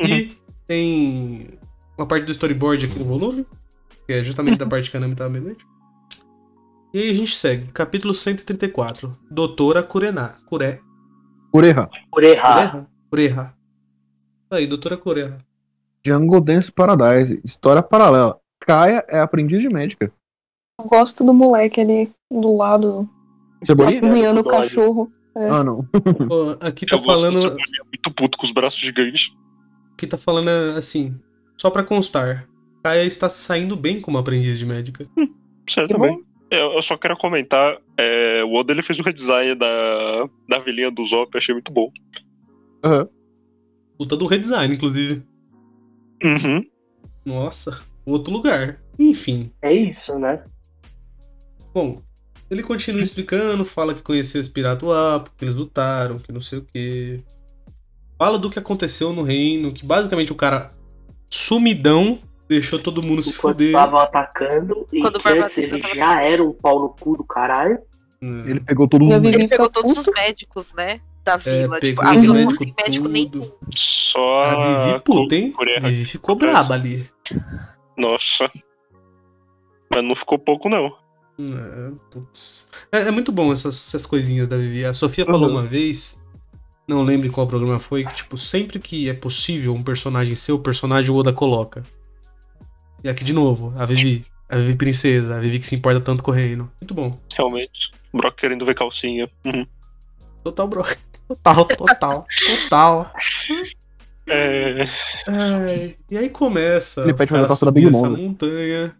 E 0.00 0.36
tem 0.66 1.48
uma 1.96 2.06
parte 2.06 2.24
do 2.26 2.32
storyboard 2.32 2.84
aqui 2.86 2.98
no 2.98 3.04
volume, 3.04 3.46
que 4.06 4.12
é 4.12 4.22
justamente 4.22 4.58
da 4.58 4.66
parte 4.68 4.90
que 4.90 4.96
a 4.96 5.00
Nami 5.00 5.14
tava 5.14 5.30
meio 5.30 5.56
E 6.94 6.98
aí 6.98 7.10
a 7.10 7.14
gente 7.14 7.36
segue. 7.36 7.66
Capítulo 7.72 8.14
134. 8.14 9.12
Doutora 9.30 9.82
Kurená. 9.82 10.34
Kure... 10.46 10.80
Cureha. 11.52 11.88
Oreha. 12.12 12.40
Kureha? 12.40 12.86
Kureha. 13.10 13.54
Aí, 14.50 14.66
Doutora 14.66 14.96
Kureha. 14.96 15.38
Jungle 16.04 16.40
Dance 16.40 16.70
Paradise. 16.70 17.40
História 17.44 17.82
paralela. 17.82 18.38
Kaia 18.60 19.04
é 19.08 19.18
aprendiz 19.18 19.60
de 19.60 19.68
médica. 19.68 20.12
Eu 20.80 20.86
gosto 20.86 21.24
do 21.24 21.32
moleque 21.32 21.80
ali 21.80 22.12
do 22.30 22.56
lado, 22.56 23.08
Cebolinha? 23.64 23.98
apunhando 23.98 24.40
o 24.40 24.42
Dói. 24.42 24.52
cachorro. 24.52 25.10
É. 25.36 25.48
Ah, 25.48 25.64
não. 25.64 25.86
Ó, 26.30 26.56
aqui 26.60 26.86
tá 26.86 26.96
Eu 26.96 27.02
falando. 27.02 27.38
Cebolinha 27.38 27.82
muito 27.84 28.10
puto 28.12 28.38
com 28.38 28.46
os 28.46 28.52
braços 28.52 28.78
gigantes. 28.78 29.32
Aqui 29.94 30.06
tá 30.06 30.18
falando 30.18 30.48
assim. 30.76 31.18
Só 31.58 31.70
pra 31.70 31.82
constar. 31.82 32.46
Kaia 32.86 33.02
está 33.02 33.28
saindo 33.28 33.74
bem 33.74 34.00
como 34.00 34.16
aprendiz 34.16 34.60
de 34.60 34.64
médica. 34.64 35.04
Certo, 35.68 35.88
Que 35.88 35.94
também. 35.94 36.24
Eu, 36.48 36.74
eu 36.74 36.82
só 36.82 36.96
quero 36.96 37.16
comentar, 37.16 37.76
é, 37.98 38.44
o 38.44 38.54
Oda 38.54 38.72
ele 38.72 38.82
fez 38.82 39.00
o 39.00 39.02
redesign 39.02 39.56
da, 39.56 40.28
da 40.48 40.60
vilinha 40.60 40.92
do 40.92 41.04
Zop, 41.04 41.28
eu 41.34 41.38
achei 41.38 41.52
muito 41.52 41.72
bom. 41.72 41.90
Puta 43.98 44.16
do 44.16 44.26
redesign, 44.26 44.72
inclusive. 44.72 45.24
Uhum. 46.22 46.62
Nossa, 47.24 47.80
outro 48.04 48.32
lugar. 48.32 48.80
Enfim. 48.96 49.50
É 49.60 49.74
isso, 49.74 50.16
né? 50.20 50.44
Bom, 51.74 52.00
ele 52.48 52.62
continua 52.62 53.02
explicando, 53.02 53.64
fala 53.64 53.92
que 53.92 54.02
conheceu 54.02 54.40
esse 54.40 54.50
pirata 54.50 54.86
Apo, 55.16 55.32
que 55.36 55.44
eles 55.44 55.56
lutaram, 55.56 56.20
que 56.20 56.30
não 56.30 56.40
sei 56.40 56.60
o 56.60 56.66
quê. 56.72 57.24
Fala 58.16 58.38
do 58.38 58.48
que 58.48 58.60
aconteceu 58.60 59.12
no 59.12 59.24
reino, 59.24 59.74
que 59.74 59.84
basicamente 59.84 60.30
o 60.30 60.36
cara 60.36 60.70
sumidão 61.28 62.20
deixou 62.48 62.78
todo 62.78 63.02
mundo 63.02 63.22
se 63.22 63.32
fuder. 63.32 63.68
estavam 63.68 63.98
atacando, 63.98 64.86
e 64.92 65.00
Quando 65.00 65.22
Barbatana 65.22 65.66
ele 65.66 65.80
tava 65.82 65.94
já 65.94 66.22
era 66.22 66.42
um 66.44 66.52
pau 66.52 66.80
no 66.80 66.88
cu 66.90 67.16
do 67.16 67.24
caralho. 67.24 67.78
É. 68.22 68.26
Ele 68.26 68.60
pegou 68.60 68.88
todo 68.88 69.04
mundo. 69.04 69.26
Ele 69.28 69.48
pegou 69.48 69.68
todos 69.68 69.98
os 69.98 70.06
médicos, 70.14 70.72
né? 70.74 71.00
Da 71.24 71.36
vila. 71.36 71.80
tipo, 71.80 72.00
pegou 72.00 72.04
a 72.04 72.14
vila 72.14 72.34
não 72.40 72.56
tem 72.56 72.74
médico 72.80 73.08
nenhum. 73.08 73.50
Só 73.74 74.42
A 74.44 74.84
Vivi 74.86 75.00
puta, 75.00 75.34
hein? 75.34 75.54
A 75.82 75.88
Vivi 75.88 76.04
ficou 76.04 76.36
braba 76.36 76.74
ali. 76.74 77.10
Nossa. 77.96 78.48
Mas 79.92 80.04
não 80.04 80.14
ficou 80.14 80.38
pouco, 80.38 80.68
não. 80.68 80.92
É, 81.38 81.90
putz. 82.10 82.68
É, 82.92 83.00
é 83.02 83.10
muito 83.10 83.30
bom 83.32 83.52
essas, 83.52 83.74
essas 83.88 84.06
coisinhas 84.06 84.48
da 84.48 84.56
Vivi. 84.56 84.84
A 84.84 84.92
Sofia 84.92 85.24
falou 85.24 85.48
Uhum. 85.48 85.56
uma 85.56 85.62
vez, 85.66 86.18
não 86.88 87.02
lembro 87.02 87.26
em 87.26 87.30
qual 87.30 87.46
programa 87.46 87.78
foi, 87.78 88.04
que 88.04 88.14
tipo, 88.14 88.38
sempre 88.38 88.78
que 88.78 89.08
é 89.08 89.12
possível 89.14 89.74
um 89.74 89.82
personagem 89.82 90.34
ser 90.34 90.52
o 90.52 90.58
personagem, 90.58 91.10
o 91.10 91.16
Oda 91.16 91.32
coloca. 91.32 91.82
E 93.06 93.08
aqui 93.08 93.22
de 93.22 93.32
novo, 93.32 93.72
a 93.76 93.86
Vivi. 93.86 94.26
A 94.48 94.56
Vivi 94.56 94.74
princesa, 94.74 95.36
a 95.36 95.40
Vivi 95.40 95.60
que 95.60 95.66
se 95.68 95.76
importa 95.76 96.00
tanto 96.00 96.24
com 96.24 96.32
o 96.32 96.34
reino. 96.34 96.68
Muito 96.80 96.92
bom. 96.92 97.16
Realmente. 97.36 97.92
Brock 98.12 98.34
querendo 98.36 98.64
ver 98.64 98.74
calcinha. 98.74 99.30
Uhum. 99.44 99.64
Total, 100.42 100.66
bro. 100.66 100.84
Total, 101.28 101.64
total, 101.66 102.26
total. 102.46 103.12
É... 104.26 104.88
Ai, 105.28 105.96
e 106.10 106.18
aí 106.18 106.28
começa. 106.28 107.02
Ele 107.02 107.14
pede 107.14 107.30
ver 107.32 107.44
a 107.44 107.46
da 107.46 107.54
subir 107.54 107.84
Big 107.84 107.88
essa 107.96 108.08
Mom, 108.08 108.16
né? 108.16 108.22
montanha. 108.24 108.96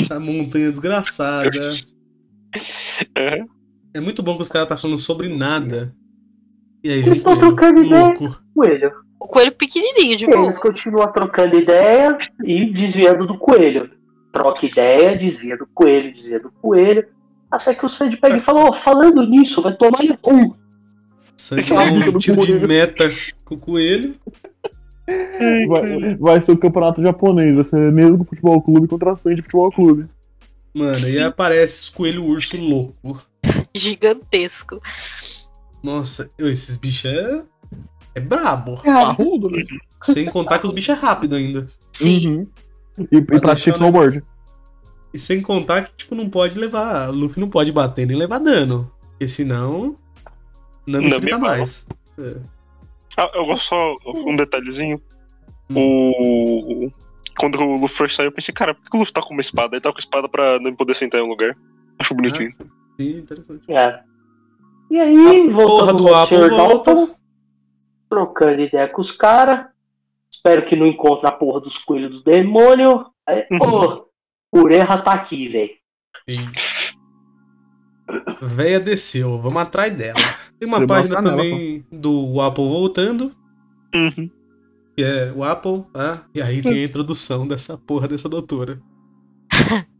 Essa 0.00 0.20
montanha 0.20 0.70
desgraçada. 0.70 1.50
é. 3.16 3.40
É 3.94 4.00
muito 4.00 4.22
bom 4.22 4.36
que 4.36 4.42
os 4.42 4.48
caras 4.48 4.68
tá 4.68 4.76
falando 4.76 5.00
sobre 5.00 5.28
nada. 5.28 5.92
E 6.84 6.88
aí 6.90 6.98
Eles 7.00 7.14
vem 7.14 7.22
tão 7.24 7.36
coelho, 7.36 7.56
trocando 7.56 7.84
ideia. 7.84 8.04
louco. 8.04 8.42
Coelho. 8.54 8.92
O 9.22 9.28
coelho 9.28 9.52
pequenininho 9.52 10.16
de. 10.16 10.24
Eles 10.24 10.58
continuam 10.58 11.06
trocando 11.12 11.56
ideia 11.56 12.18
e 12.44 12.64
desviando 12.66 13.24
do 13.24 13.38
coelho. 13.38 13.88
Troca 14.32 14.66
ideia, 14.66 15.16
desvia 15.16 15.56
do 15.56 15.66
coelho, 15.66 16.12
desvia 16.12 16.40
do 16.40 16.50
coelho. 16.50 17.06
Até 17.48 17.72
que 17.72 17.86
o 17.86 17.88
Sandy 17.88 18.16
pega 18.16 18.38
e 18.38 18.40
fala, 18.40 18.64
ó, 18.64 18.72
falando 18.72 19.24
nisso, 19.24 19.62
vai 19.62 19.76
tomar 19.76 20.02
no 20.02 20.18
cu. 20.18 20.56
Sandy 21.36 21.70
dá 21.70 21.82
um 21.82 22.18
tiro 22.18 22.40
de 22.40 22.66
meta 22.66 23.08
com 23.44 23.54
o 23.54 23.58
coelho. 23.58 24.16
Vai, 25.68 26.16
vai 26.16 26.40
ser 26.40 26.52
o 26.52 26.58
campeonato 26.58 27.00
japonês, 27.00 27.54
vai 27.54 27.64
ser 27.64 27.92
mesmo 27.92 28.24
futebol 28.24 28.60
clube 28.60 28.88
contra 28.88 29.16
Sandy 29.16 29.42
Futebol 29.42 29.70
Clube. 29.70 30.08
Mano, 30.74 30.98
e 30.98 31.18
aí 31.18 31.22
aparece 31.22 31.80
os 31.82 31.90
coelhos 31.90 32.24
urso 32.24 32.56
louco. 32.56 33.24
Gigantesco. 33.72 34.80
Nossa, 35.80 36.28
esses 36.38 36.76
bichos 36.76 37.04
é. 37.04 37.42
É 38.14 38.20
brabo. 38.20 38.80
Parrudo, 38.82 39.50
né? 39.50 39.62
Sem 40.02 40.26
contar 40.26 40.58
que 40.58 40.66
os 40.66 40.72
bichos 40.72 40.96
é 40.96 40.98
rápido 40.98 41.36
ainda. 41.36 41.66
Sim. 41.92 42.28
Uhum. 42.28 43.06
E, 43.10 43.16
e 43.16 43.22
pratica 43.22 43.46
deixar, 43.54 43.70
né? 43.70 43.76
snowboard. 43.76 44.22
E 45.14 45.18
sem 45.18 45.42
contar 45.42 45.84
que, 45.84 45.92
tipo, 45.94 46.14
não 46.14 46.28
pode 46.28 46.58
levar. 46.58 47.10
O 47.10 47.12
Luffy 47.12 47.40
não 47.40 47.48
pode 47.48 47.70
bater 47.70 48.06
nem 48.06 48.16
levar 48.16 48.38
dano. 48.38 48.90
Porque 49.10 49.28
senão. 49.28 49.96
É 50.88 51.30
mal. 51.30 51.40
mais. 51.40 51.86
É. 52.18 52.36
Ah, 53.16 53.30
eu 53.34 53.44
gosto 53.46 53.68
só 53.68 53.96
um 54.06 54.36
detalhezinho. 54.36 54.98
Hum. 55.70 55.74
O. 55.76 56.90
Quando 57.36 57.60
o 57.60 57.76
Luffy 57.76 58.08
saiu, 58.08 58.28
eu 58.28 58.32
pensei, 58.32 58.52
cara, 58.52 58.74
por 58.74 58.90
que 58.90 58.96
o 58.96 59.00
Luffy 59.00 59.12
tá 59.12 59.22
com 59.22 59.32
uma 59.32 59.40
espada? 59.40 59.76
Ele 59.76 59.82
tá 59.82 59.92
com 59.92 59.98
espada 59.98 60.28
pra 60.28 60.58
não 60.60 60.74
poder 60.74 60.94
sentar 60.94 61.20
em 61.20 61.24
um 61.24 61.28
lugar. 61.28 61.56
Acho 61.98 62.14
bonitinho. 62.14 62.54
Sim, 62.98 63.18
interessante. 63.18 63.70
É. 63.70 64.00
E 64.90 64.98
aí, 64.98 65.50
porra 65.50 65.52
voltamos 65.52 66.02
do 66.02 66.08
ao 66.08 66.22
Apple 66.24 66.38
Sr. 66.38 66.50
volta. 66.50 67.21
Trocando 68.12 68.60
ideia 68.60 68.86
com 68.88 69.00
os 69.00 69.10
caras. 69.10 69.68
Espero 70.30 70.66
que 70.66 70.76
não 70.76 70.86
encontre 70.86 71.26
a 71.26 71.32
porra 71.32 71.62
dos 71.62 71.78
coelhos 71.78 72.18
do 72.18 72.24
demônio. 72.30 73.06
Aí, 73.26 73.46
Pô, 73.58 74.06
Ureha 74.54 74.98
tá 74.98 75.14
aqui, 75.14 75.48
velho. 75.48 75.70
Véia 78.42 78.78
desceu, 78.78 79.40
vamos 79.40 79.62
atrás 79.62 79.94
dela. 79.96 80.18
Tem 80.60 80.68
uma 80.68 80.80
Você 80.80 80.86
página 80.86 81.22
mostra 81.22 81.36
nela, 81.36 81.42
também 81.42 81.86
do 81.90 82.38
Apple 82.42 82.68
voltando, 82.68 83.32
Uhum. 83.94 84.30
que 84.94 85.02
é 85.02 85.32
o 85.34 85.42
Apple, 85.42 85.86
ah, 85.94 86.18
e 86.34 86.42
aí 86.42 86.60
tem 86.60 86.82
a 86.82 86.84
introdução 86.84 87.48
dessa 87.48 87.78
porra 87.78 88.06
dessa 88.08 88.28
doutora. 88.28 88.78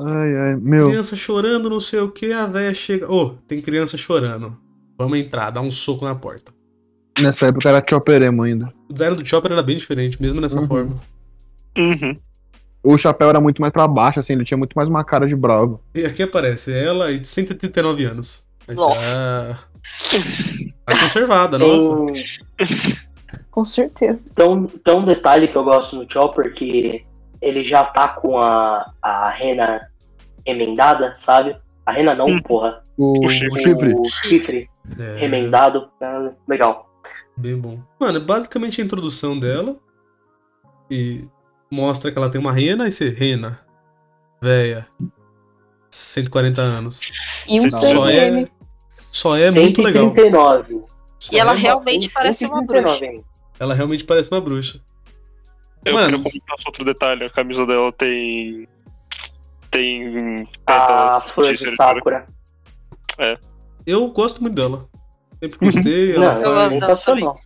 Ai, 0.00 0.36
ai, 0.36 0.56
meu. 0.56 0.88
Criança 0.90 1.16
chorando, 1.16 1.68
não 1.68 1.80
sei 1.80 1.98
o 1.98 2.10
que, 2.12 2.30
a 2.30 2.46
véia 2.46 2.72
chega. 2.72 3.10
Ô, 3.10 3.30
tem 3.48 3.60
criança 3.60 3.98
chorando. 3.98 4.56
Vamos 4.96 5.18
entrar, 5.18 5.50
dá 5.50 5.60
um 5.60 5.72
soco 5.72 6.04
na 6.04 6.14
porta. 6.14 6.52
Nessa 7.22 7.46
época 7.48 7.68
era 7.68 7.84
Chopper 7.88 8.22
Emo 8.22 8.42
ainda. 8.42 8.72
O 8.88 8.92
design 8.92 9.16
do 9.16 9.24
Chopper 9.24 9.52
era 9.52 9.62
bem 9.62 9.76
diferente, 9.76 10.20
mesmo 10.20 10.40
nessa 10.40 10.60
Uhum. 10.60 10.66
forma. 10.66 10.96
Uhum. 11.76 12.16
O 12.82 12.96
chapéu 12.96 13.28
era 13.28 13.40
muito 13.40 13.60
mais 13.60 13.72
pra 13.72 13.86
baixo, 13.88 14.20
assim, 14.20 14.32
ele 14.34 14.44
tinha 14.44 14.56
muito 14.58 14.74
mais 14.74 14.88
uma 14.88 15.04
cara 15.04 15.26
de 15.26 15.34
bravo. 15.34 15.80
E 15.94 16.04
aqui 16.04 16.22
aparece 16.22 16.72
ela 16.72 17.10
e 17.10 17.18
de 17.18 17.26
139 17.28 18.04
anos. 18.04 18.46
Você, 18.66 18.74
Nossa. 18.80 19.18
ah, 19.18 19.58
Tá 20.86 20.98
conservada, 21.00 21.58
Tem, 21.58 21.68
nossa. 21.88 22.40
Com 23.50 23.64
certeza. 23.64 24.22
tem, 24.34 24.66
tem 24.66 24.94
um 24.96 25.04
detalhe 25.04 25.48
que 25.48 25.56
eu 25.56 25.64
gosto 25.64 25.96
no 25.96 26.10
Chopper 26.10 26.52
que 26.54 27.04
ele 27.42 27.62
já 27.62 27.84
tá 27.84 28.08
com 28.08 28.38
a, 28.38 28.90
a 29.02 29.28
rena 29.30 29.86
remendada, 30.46 31.14
sabe? 31.18 31.56
A 31.84 31.92
rena 31.92 32.14
não, 32.14 32.26
Hum. 32.26 32.40
porra. 32.40 32.82
O, 32.96 33.24
O 33.24 33.28
chifre. 33.28 33.48
o 33.48 33.62
chifre. 33.62 33.94
O 33.94 34.04
chifre 34.08 34.70
É, 34.98 35.16
remendado. 35.18 35.88
tá 36.00 36.32
legal. 36.48 36.87
Bem 37.38 37.56
bom. 37.56 37.80
Mano, 37.98 38.18
é 38.18 38.20
basicamente 38.20 38.80
a 38.80 38.84
introdução 38.84 39.38
dela. 39.38 39.76
E 40.90 41.24
mostra 41.70 42.10
que 42.10 42.18
ela 42.18 42.30
tem 42.30 42.40
uma 42.40 42.52
rena 42.52 42.88
e 42.88 42.92
você, 42.92 43.10
rena, 43.10 43.60
véia, 44.40 44.86
140 45.90 46.60
anos. 46.62 47.44
E 47.46 47.60
um 47.60 47.70
Só 47.70 48.08
é-. 48.08 48.48
Só 48.88 49.36
é 49.36 49.50
muito 49.50 49.82
legal. 49.82 50.06
139. 50.14 50.84
Só 51.18 51.32
E 51.34 51.38
ela 51.38 51.52
é- 51.52 51.56
realmente 51.56 52.10
parece 52.10 52.46
uma 52.46 52.58
139 52.60 52.98
bruxa. 52.98 53.04
ainda. 53.12 53.24
ela 53.60 53.74
realmente 53.74 54.04
parece 54.04 54.30
uma 54.30 54.40
bruxa. 54.40 54.80
Eu 55.84 55.94
Mano. 55.94 56.22
queria 56.22 56.40
comentar 56.40 56.56
outro 56.66 56.84
detalhe. 56.84 57.24
A 57.24 57.30
camisa 57.30 57.66
dela 57.66 57.92
tem. 57.92 58.66
Tem. 59.70 60.48
A 60.66 61.20
pétalas 61.20 61.30
flor 61.30 61.52
de. 61.52 61.76
Sakura. 61.76 62.26
Eu 63.86 64.08
gosto 64.10 64.40
muito 64.42 64.54
dela. 64.54 64.88
Sempre 65.40 65.58
gostei. 65.60 66.14
Não, 66.14 66.22
Ela 66.24 66.34
Eu 66.40 66.52
é 66.52 66.54
faz 66.54 66.72
sensacional. 66.72 67.40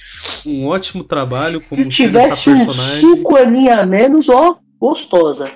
um 0.46 0.66
ótimo 0.66 1.04
trabalho 1.04 1.60
Se 1.60 1.68
como 1.70 1.82
essa 1.82 1.90
tivesse 1.90 2.50
um 2.50 2.56
personagem. 2.56 3.00
5 3.16 3.36
aninhos 3.36 3.78
a 3.78 3.86
menos, 3.86 4.28
ó, 4.28 4.58
gostosa. 4.80 5.50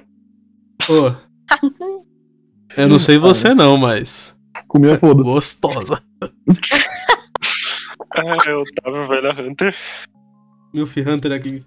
Pô. 0.86 1.12
Eu 2.76 2.88
não 2.88 2.98
sei 2.98 3.16
você 3.18 3.54
não, 3.54 3.76
mas 3.76 4.34
Comia 4.68 4.98
foda-se. 4.98 5.30
gostosa. 5.30 6.02
Ah, 8.14 8.36
eu 8.48 8.64
tava 8.82 9.06
velha 9.06 9.32
Hunter. 9.40 9.74
Milf 10.74 10.96
Hunter 10.98 11.32
aqui. 11.32 11.62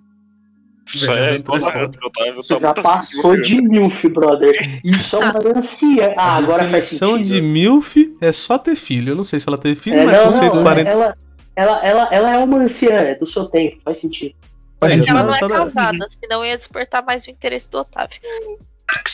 Isso 0.96 1.12
é, 1.12 1.36
é 1.36 1.40
tava. 1.42 1.92
eu 2.26 2.36
Você 2.36 2.60
já 2.60 2.74
passou 2.74 3.40
de 3.40 3.62
milf, 3.62 4.04
brother. 4.10 4.56
Isso 4.84 5.16
é 5.18 5.20
uma 5.20 5.34
anciã. 5.56 6.14
Ah, 6.18 6.34
a 6.34 6.38
agora 6.38 6.68
faz 6.68 6.86
sentido. 6.86 7.24
de 7.24 7.42
MILF 7.42 8.18
é 8.20 8.32
só 8.32 8.58
ter 8.58 8.76
filho. 8.76 9.12
Eu 9.12 9.16
não 9.16 9.24
sei 9.24 9.40
se 9.40 9.48
ela 9.48 9.58
teve 9.58 9.80
filho, 9.80 10.00
É, 10.00 10.06
mas 10.06 10.18
não, 10.18 10.24
com 10.24 10.30
140. 10.32 10.84
não, 10.84 10.92
ela, 10.92 11.18
ela, 11.56 11.86
ela, 11.86 12.10
ela 12.12 12.34
é 12.34 12.38
uma 12.40 12.58
anciã, 12.58 12.92
é 12.92 13.16
do 13.16 13.26
seu 13.26 13.46
tempo, 13.46 13.78
faz 13.84 14.00
sentido. 14.00 14.34
É 14.82 14.98
que 14.98 15.10
ela 15.10 15.24
não 15.24 15.36
é 15.36 15.40
casada, 15.40 16.08
senão 16.10 16.44
ia 16.44 16.56
despertar 16.56 17.04
mais 17.04 17.28
o 17.28 17.32
interesse 17.32 17.70
do 17.70 17.80
Otávio. 17.80 18.20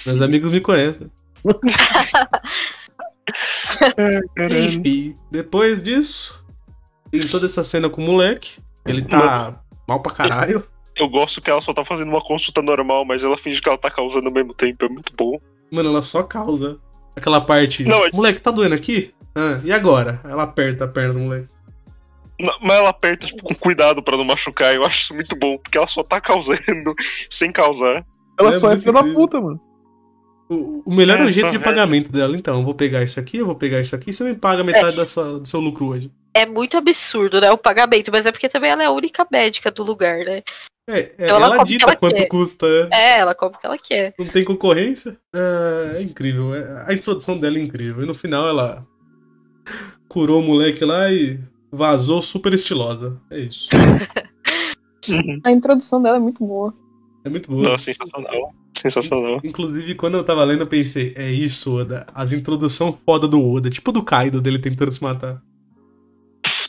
Meus 0.07 0.21
amigos 0.21 0.51
me 0.51 0.61
conhecem. 0.61 1.09
Enfim, 4.51 5.15
depois 5.31 5.81
disso, 5.81 6.45
tem 7.11 7.19
toda 7.21 7.47
essa 7.47 7.63
cena 7.63 7.89
com 7.89 8.01
o 8.01 8.05
moleque. 8.05 8.59
Ele 8.85 9.01
tá 9.01 9.59
mal 9.87 10.01
pra 10.01 10.13
caralho. 10.13 10.63
Eu 10.95 11.09
gosto 11.09 11.41
que 11.41 11.49
ela 11.49 11.61
só 11.61 11.73
tá 11.73 11.83
fazendo 11.83 12.09
uma 12.09 12.21
consulta 12.23 12.61
normal, 12.61 13.03
mas 13.05 13.23
ela 13.23 13.37
finge 13.37 13.61
que 13.61 13.67
ela 13.67 13.77
tá 13.77 13.91
causando 13.91 14.27
ao 14.27 14.33
mesmo 14.33 14.53
tempo. 14.53 14.85
É 14.85 14.89
muito 14.89 15.13
bom. 15.15 15.39
Mano, 15.71 15.89
ela 15.89 16.01
só 16.01 16.23
causa. 16.23 16.77
Aquela 17.15 17.41
parte. 17.41 17.83
Não, 17.83 18.05
é- 18.05 18.11
Moleque, 18.13 18.41
tá 18.41 18.51
doendo 18.51 18.75
aqui? 18.75 19.13
Ah, 19.35 19.59
e 19.63 19.71
agora? 19.71 20.21
Ela 20.23 20.43
aperta 20.43 20.85
a 20.85 20.87
perna 20.87 21.13
do 21.13 21.19
moleque. 21.19 21.47
Não, 22.39 22.53
Mas 22.61 22.77
ela 22.77 22.89
aperta, 22.89 23.27
tipo, 23.27 23.43
com 23.43 23.55
cuidado 23.55 24.01
pra 24.03 24.17
não 24.17 24.23
machucar. 24.25 24.73
Eu 24.75 24.85
acho 24.85 25.01
isso 25.03 25.13
muito 25.15 25.35
bom, 25.37 25.57
porque 25.57 25.77
ela 25.77 25.87
só 25.87 26.03
tá 26.03 26.19
causando 26.21 26.93
sem 27.29 27.51
causar. 27.51 28.05
Ela 28.39 28.55
É 28.55 28.59
só 28.59 28.65
é 28.67 28.69
muito 28.69 28.79
filha 28.81 28.93
da 28.93 28.99
incrível. 28.99 29.19
puta, 29.21 29.41
mano. 29.41 29.61
O, 30.49 30.83
o 30.85 30.93
melhor 30.93 31.17
é 31.19 31.23
o 31.23 31.27
É, 31.29 31.31
jeito 31.31 31.45
só 31.47 31.51
de 31.51 31.57
velho. 31.57 31.69
pagamento 31.69 32.11
dela. 32.11 32.37
Então, 32.37 32.59
eu 32.59 32.63
vou 32.63 32.73
pegar 32.75 33.03
isso 33.03 33.19
aqui, 33.19 33.37
eu 33.37 33.45
vou 33.45 33.55
pegar 33.55 33.79
isso 33.81 33.95
aqui. 33.95 34.13
Você 34.13 34.23
me 34.23 34.35
paga 34.35 34.63
metade 34.63 34.95
da 34.95 35.05
sua- 35.05 35.39
do 35.39 35.47
seu 35.47 35.59
lucro 35.59 35.87
hoje. 35.87 36.11
É 36.33 36.45
muito 36.45 36.75
absurdo, 36.77 37.39
né? 37.39 37.49
O 37.51 37.57
pagamento, 37.57 38.11
mas 38.11 38.25
é 38.25 38.31
porque 38.31 38.49
também 38.49 38.69
ela 38.69 38.83
é 38.83 38.85
a 38.85 38.91
única 38.91 39.25
médica 39.31 39.71
do 39.71 39.83
lugar, 39.83 40.19
né? 40.19 40.43
É, 40.87 40.99
é, 41.17 41.29
ela 41.29 41.45
ela, 41.55 41.63
dita 41.63 41.85
ela 41.85 41.95
quanto 41.95 42.15
quer. 42.15 42.27
custa. 42.27 42.67
é. 42.67 42.89
É, 42.93 43.19
ela 43.19 43.33
come 43.33 43.55
o 43.55 43.59
que 43.59 43.65
ela 43.65 43.77
quer. 43.77 44.13
Não 44.19 44.27
tem 44.27 44.43
concorrência. 44.43 45.17
É, 45.33 45.97
é 45.97 46.01
incrível. 46.03 46.53
é- 46.53 46.85
a 46.87 46.93
introdução 46.93 47.37
dela 47.39 47.57
é 47.57 47.61
incrível. 47.61 48.03
E 48.03 48.05
no 48.05 48.13
final 48.13 48.47
ela 48.47 48.85
curou 50.07 50.41
o 50.41 50.45
moleque 50.45 50.85
lá 50.85 51.11
e 51.11 51.39
vazou 51.71 52.21
super 52.21 52.53
estilosa. 52.53 53.19
É 53.31 53.39
isso. 53.39 53.69
A 55.43 55.51
introdução 55.51 56.01
dela 56.01 56.17
é 56.17 56.19
muito 56.19 56.45
boa. 56.45 56.73
É 57.23 57.29
muito 57.29 57.49
boa. 57.49 57.63
Nossa, 57.69 57.85
sensacional. 57.85 58.53
Sensacional. 58.73 59.41
Inclusive, 59.43 59.95
quando 59.95 60.15
eu 60.17 60.23
tava 60.23 60.43
lendo, 60.43 60.61
eu 60.61 60.67
pensei, 60.67 61.13
é 61.15 61.31
isso, 61.31 61.75
Oda. 61.79 62.05
As 62.13 62.31
introdução 62.31 62.93
foda 63.05 63.27
do 63.27 63.43
Oda. 63.43 63.69
Tipo 63.69 63.91
do 63.91 64.03
Kaido 64.03 64.39
dele 64.41 64.59
tentando 64.59 64.91
se 64.91 65.01
matar. 65.01 65.41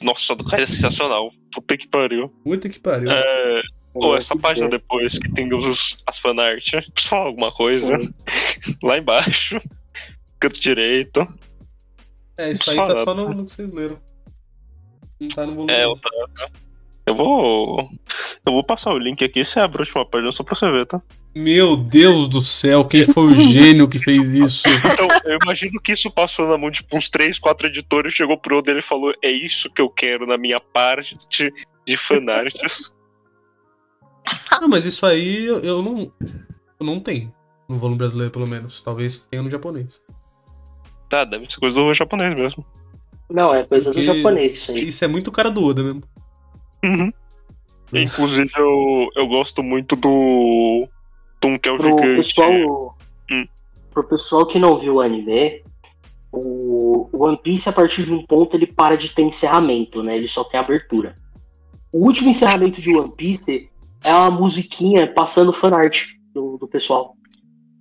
Nossa, 0.02 0.34
do 0.34 0.44
cara 0.44 0.62
é 0.62 0.66
sensacional. 0.66 1.30
Puta 1.52 1.76
que 1.76 1.86
pariu. 1.86 2.28
Puta 2.44 2.68
que 2.68 2.78
pariu. 2.80 3.10
É, 3.10 3.62
Pô, 4.00 4.16
essa 4.16 4.36
página 4.36 4.66
ser. 4.66 4.78
depois 4.78 5.18
que 5.18 5.30
tem 5.32 5.52
os, 5.54 5.96
as 6.06 6.18
fanart. 6.18 6.70
Preciso 6.70 7.08
falar 7.08 7.26
alguma 7.26 7.52
coisa? 7.52 7.98
Sim. 7.98 8.76
Lá 8.82 8.98
embaixo. 8.98 9.60
Canto 10.38 10.60
direito. 10.60 11.26
É, 12.36 12.52
isso 12.52 12.70
aí 12.70 12.76
tá 12.76 13.04
só 13.04 13.14
no, 13.14 13.32
no 13.32 13.46
que 13.46 13.52
vocês 13.52 13.72
leram. 13.72 13.98
Não 15.20 15.28
tá 15.28 15.46
no 15.46 15.54
volume. 15.54 15.72
É, 15.72 15.84
eu, 15.84 15.96
tá- 15.96 16.50
eu 17.06 17.14
vou. 17.14 17.88
Eu 18.44 18.52
vou 18.52 18.64
passar 18.64 18.92
o 18.92 18.98
link 18.98 19.24
aqui, 19.24 19.44
você 19.44 19.58
abre 19.60 19.78
a 19.78 19.82
última 19.82 20.04
página 20.04 20.30
só 20.32 20.44
pra 20.44 20.54
você 20.54 20.70
ver, 20.70 20.86
tá? 20.86 21.00
Meu 21.34 21.76
Deus 21.76 22.28
do 22.28 22.40
céu, 22.40 22.84
quem 22.84 23.04
foi 23.06 23.24
o 23.24 23.34
gênio 23.40 23.88
que 23.88 23.98
fez 23.98 24.18
isso? 24.18 24.68
Então, 24.68 25.08
eu 25.24 25.38
imagino 25.42 25.80
que 25.80 25.92
isso 25.92 26.10
passou 26.10 26.48
na 26.48 26.58
mão 26.58 26.70
de 26.70 26.78
tipo, 26.78 26.96
uns 26.96 27.08
3, 27.08 27.38
4 27.38 27.68
editores, 27.68 28.12
chegou 28.12 28.36
pro 28.38 28.58
Oda 28.58 28.70
e 28.70 28.74
ele 28.74 28.82
falou: 28.82 29.14
É 29.22 29.30
isso 29.30 29.70
que 29.70 29.80
eu 29.80 29.88
quero 29.88 30.26
na 30.26 30.36
minha 30.36 30.60
parte 30.60 31.16
de 31.86 31.96
fanarts. 31.96 32.92
Não, 34.60 34.68
mas 34.68 34.84
isso 34.86 35.04
aí 35.06 35.44
eu, 35.46 35.60
eu 35.60 35.82
não. 35.82 36.10
Eu 36.80 36.86
não 36.86 36.98
tenho. 37.00 37.32
No 37.68 37.76
volume 37.78 37.98
brasileiro, 37.98 38.32
pelo 38.32 38.46
menos. 38.46 38.80
Talvez 38.82 39.20
tenha 39.30 39.42
no 39.42 39.50
japonês. 39.50 40.02
tá, 41.08 41.24
deve 41.24 41.46
ser 41.50 41.60
coisa 41.60 41.76
do 41.76 41.92
japonês 41.94 42.34
mesmo. 42.34 42.64
Não, 43.30 43.54
é 43.54 43.64
coisa 43.64 43.92
Porque- 43.92 44.06
do 44.06 44.14
japonês 44.16 44.54
isso 44.54 44.72
aí. 44.72 44.88
Isso 44.88 45.04
é 45.04 45.08
muito 45.08 45.30
cara 45.32 45.50
do 45.50 45.64
Oda 45.64 45.82
mesmo. 45.82 46.02
Uhum. 46.84 47.10
Inclusive, 47.92 48.50
eu, 48.56 49.08
eu 49.14 49.26
gosto 49.28 49.62
muito 49.62 49.94
do. 49.96 50.88
Tom 51.40 51.58
que 51.58 51.68
é 51.68 51.72
o 51.72 51.76
Pro 51.76 51.86
gigante. 51.86 52.16
pessoal, 52.16 52.98
Hum. 53.30 53.46
pro 53.92 54.04
pessoal 54.04 54.46
que 54.46 54.58
não 54.58 54.78
viu 54.78 54.94
o 54.96 55.00
anime, 55.00 55.62
o 56.32 57.08
o 57.12 57.24
One 57.24 57.38
Piece, 57.42 57.68
a 57.68 57.72
partir 57.72 58.04
de 58.04 58.12
um 58.12 58.24
ponto, 58.26 58.56
ele 58.56 58.66
para 58.66 58.96
de 58.96 59.10
ter 59.10 59.22
encerramento, 59.22 60.02
né? 60.02 60.16
Ele 60.16 60.26
só 60.26 60.42
tem 60.44 60.58
abertura. 60.58 61.16
O 61.92 62.04
último 62.04 62.30
encerramento 62.30 62.80
de 62.80 62.94
One 62.94 63.12
Piece 63.16 63.70
é 64.04 64.12
uma 64.12 64.30
musiquinha 64.30 65.12
passando 65.12 65.52
fanart 65.52 66.14
do, 66.32 66.58
do 66.58 66.68
pessoal. 66.68 67.16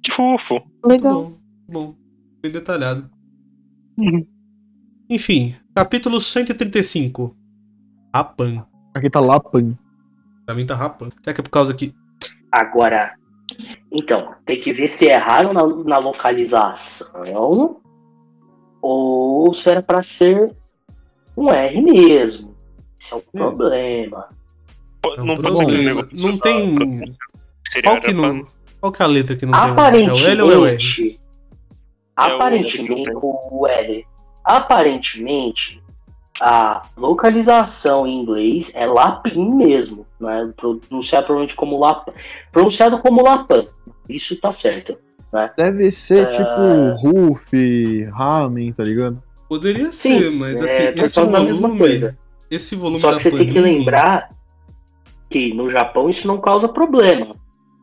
Que 0.04 0.12
fofo. 0.12 0.62
Legal. 0.84 1.14
Bom, 1.14 1.38
bom. 1.68 1.96
Bem 2.42 2.52
detalhado. 2.52 3.10
Uhum. 3.98 4.26
Enfim, 5.10 5.56
capítulo 5.74 6.20
135. 6.20 7.36
Rapan. 8.14 8.66
Aqui 8.94 9.10
tá 9.10 9.20
Lapan. 9.20 9.78
Pra 10.46 10.56
mim 10.56 10.66
tá 10.66 10.76
Rapan. 10.76 11.10
Será 11.22 11.34
que 11.34 11.42
é 11.42 11.44
por 11.44 11.50
causa 11.50 11.74
que. 11.74 11.94
Agora, 12.52 13.16
então, 13.92 14.36
tem 14.46 14.60
que 14.60 14.74
ver 14.74 14.88
se 14.88 15.06
erraram 15.06 15.54
na, 15.54 15.66
na 15.84 15.98
localização 15.98 17.82
ou 18.82 19.54
se 19.54 19.70
era 19.70 19.82
pra 19.82 20.04
ser 20.04 20.56
um 21.36 21.50
R 21.50 21.82
mesmo. 21.82 22.56
Esse 23.00 23.14
é 23.14 23.16
o 23.18 23.22
problema. 23.22 24.30
Não, 25.18 25.26
Não 25.26 25.38
pode 25.38 25.58
ser 25.58 25.66
negócio. 25.68 26.10
Não 26.14 26.38
tem. 26.38 27.16
Seria 27.70 27.92
Qual 27.92 28.02
que, 28.02 28.14
não... 28.14 28.46
Qual 28.80 28.92
que 28.92 29.02
é 29.02 29.06
a 29.06 29.08
letra 29.08 29.36
que 29.36 29.46
não 29.46 29.52
tem? 29.54 29.62
É 29.62 29.66
o 29.66 29.72
Aparentemente, 29.72 30.26
L 30.28 30.42
ou 30.44 30.52
é 30.52 30.58
o 30.58 30.66
R? 30.66 31.20
aparentemente, 32.16 33.10
É 33.10 33.14
o- 33.16 33.68
L. 33.68 34.06
Aparentemente, 34.44 35.82
a 36.40 36.84
localização 36.96 38.06
em 38.06 38.22
inglês 38.22 38.72
é 38.76 38.86
Lapin 38.86 39.56
mesmo, 39.56 40.06
né? 40.20 40.52
Pronunciado 40.56 41.26
provavelmente 41.26 41.56
como 41.56 41.80
Lapan. 41.80 42.14
Pronunciado 42.52 43.00
como 43.00 43.24
Lapan. 43.24 43.66
Isso 44.08 44.36
tá 44.40 44.52
certo. 44.52 44.98
Deve 45.58 45.92
ser 45.92 46.28
É. 46.28 46.38
tipo 46.38 47.10
Ruff, 47.10 48.04
Ramen, 48.06 48.72
tá 48.72 48.84
ligado? 48.84 49.22
Poderia 49.50 49.92
Sim, 49.92 50.20
ser, 50.20 50.32
mas 50.32 50.62
assim, 50.62 50.74
é, 50.84 50.94
esse 50.98 51.26
da 51.32 51.40
mesma 51.42 51.62
volume. 51.68 51.80
coisa. 51.80 52.18
Esse 52.50 52.76
volume 52.76 53.00
Só 53.00 53.12
da 53.12 53.18
que 53.18 53.24
você 53.24 53.32
tem 53.32 53.48
que 53.48 53.54
Panini- 53.54 53.80
lembrar 53.80 54.30
que 55.30 55.54
no 55.54 55.70
Japão 55.70 56.10
isso 56.10 56.28
não 56.28 56.40
causa 56.40 56.68
problema. 56.68 57.36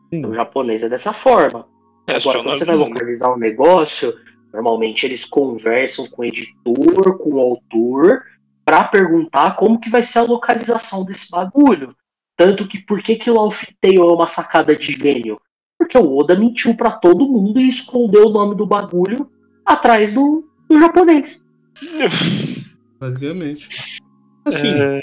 Sim. 0.09 0.21
No 0.21 0.33
japonês 0.33 0.83
é 0.83 0.89
dessa 0.89 1.13
forma. 1.13 1.67
É 2.07 2.15
Agora, 2.17 2.43
quando 2.43 2.57
você 2.57 2.65
vai 2.65 2.75
não. 2.75 2.83
localizar 2.85 3.33
um 3.33 3.37
negócio, 3.37 4.13
normalmente 4.53 5.05
eles 5.05 5.25
conversam 5.25 6.07
com 6.07 6.21
o 6.21 6.25
editor, 6.25 7.17
com 7.17 7.31
o 7.31 7.39
autor, 7.39 8.23
pra 8.65 8.83
perguntar 8.83 9.55
como 9.55 9.79
que 9.79 9.89
vai 9.89 10.03
ser 10.03 10.19
a 10.19 10.23
localização 10.23 11.03
desse 11.03 11.29
bagulho. 11.29 11.95
Tanto 12.35 12.67
que 12.67 12.79
por 12.79 13.01
que, 13.01 13.15
que 13.15 13.29
o 13.29 13.39
Alfitail 13.39 14.01
é 14.03 14.13
uma 14.13 14.27
sacada 14.27 14.75
de 14.75 14.93
gênio? 14.93 15.39
Porque 15.77 15.97
o 15.97 16.17
Oda 16.17 16.35
mentiu 16.35 16.75
pra 16.75 16.91
todo 16.91 17.27
mundo 17.27 17.59
e 17.59 17.67
escondeu 17.67 18.27
o 18.27 18.31
nome 18.31 18.55
do 18.55 18.65
bagulho 18.65 19.29
atrás 19.65 20.13
do, 20.13 20.47
do 20.67 20.79
japonês. 20.79 21.43
basicamente. 22.99 23.99
Assim, 24.45 24.69
É, 24.69 24.99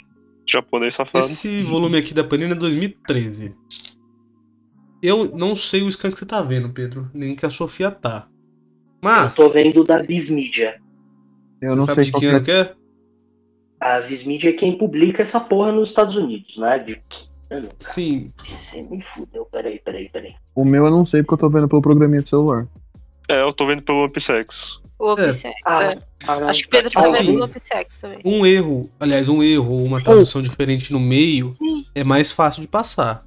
japonês 0.51 0.94
safado. 0.94 1.24
esse 1.24 1.62
volume 1.62 1.98
aqui 1.98 2.12
da 2.12 2.24
Panini 2.24 2.52
é 2.52 2.55
2013. 2.55 3.55
Eu 5.02 5.36
não 5.36 5.56
sei 5.56 5.82
o 5.82 5.90
scan 5.90 6.10
que 6.10 6.18
você 6.18 6.27
tá 6.27 6.43
vendo, 6.43 6.70
Pedro, 6.70 7.10
nem 7.14 7.35
que 7.35 7.47
a 7.47 7.51
Sofia 7.51 7.90
tá. 7.90 8.28
Mas, 9.02 9.39
Eu 9.39 9.47
tô 9.47 9.52
vendo 9.52 9.82
da 9.82 9.98
Viz 9.98 10.28
Media. 10.28 10.81
Eu 11.60 11.70
você 11.70 11.77
não 11.77 11.82
sabe 11.85 12.05
sei 12.05 12.12
de 12.12 12.18
que 12.18 12.27
ano 12.27 12.39
é. 12.39 12.40
que 12.40 12.51
é? 12.51 12.74
A 13.81 14.01
Viz 14.01 14.24
Media 14.24 14.51
é 14.51 14.52
quem 14.52 14.77
publica 14.77 15.22
essa 15.22 15.40
porra 15.40 15.72
nos 15.72 15.89
Estados 15.89 16.16
Unidos, 16.16 16.59
né? 16.59 16.78
De 16.78 16.97
que 17.09 17.31
ano? 17.51 17.68
Sim, 17.78 18.31
Você 18.44 18.82
me 18.82 19.02
fudeu. 19.02 19.47
Peraí, 19.47 19.78
peraí, 19.78 20.09
peraí. 20.10 20.35
O 20.55 20.64
meu 20.64 20.85
eu 20.85 20.90
não 20.90 21.06
sei 21.06 21.22
porque 21.22 21.35
eu 21.35 21.48
tô 21.48 21.51
vendo 21.51 21.68
pelo 21.68 21.81
programinha 21.81 22.22
do 22.22 22.28
celular. 22.28 22.66
É, 23.28 23.40
eu 23.43 23.52
tô 23.52 23.66
vendo 23.66 23.82
pelo 23.82 24.05
One 24.05 24.12
O 25.01 25.12
OPSEX. 25.12 25.56
Ah, 25.64 25.85
é. 25.85 26.51
Acho 26.51 26.60
que 26.60 26.66
o 26.66 26.70
Pedro 26.70 26.90
tá 26.90 27.01
assim, 27.01 27.24
vendo 27.24 27.40
o 27.40 27.44
OPSEX 27.44 28.01
também. 28.02 28.20
um 28.22 28.44
erro, 28.44 28.90
aliás, 29.01 29.31
um 29.31 29.43
erro 29.43 29.72
ou 29.72 29.85
uma 29.85 30.05
tradução 30.05 30.43
diferente 30.43 30.93
no 30.93 31.01
meio 31.01 31.56
é 31.94 32.05
mais 32.05 32.31
fácil 32.31 32.60
de 32.60 32.68
passar. 32.68 33.24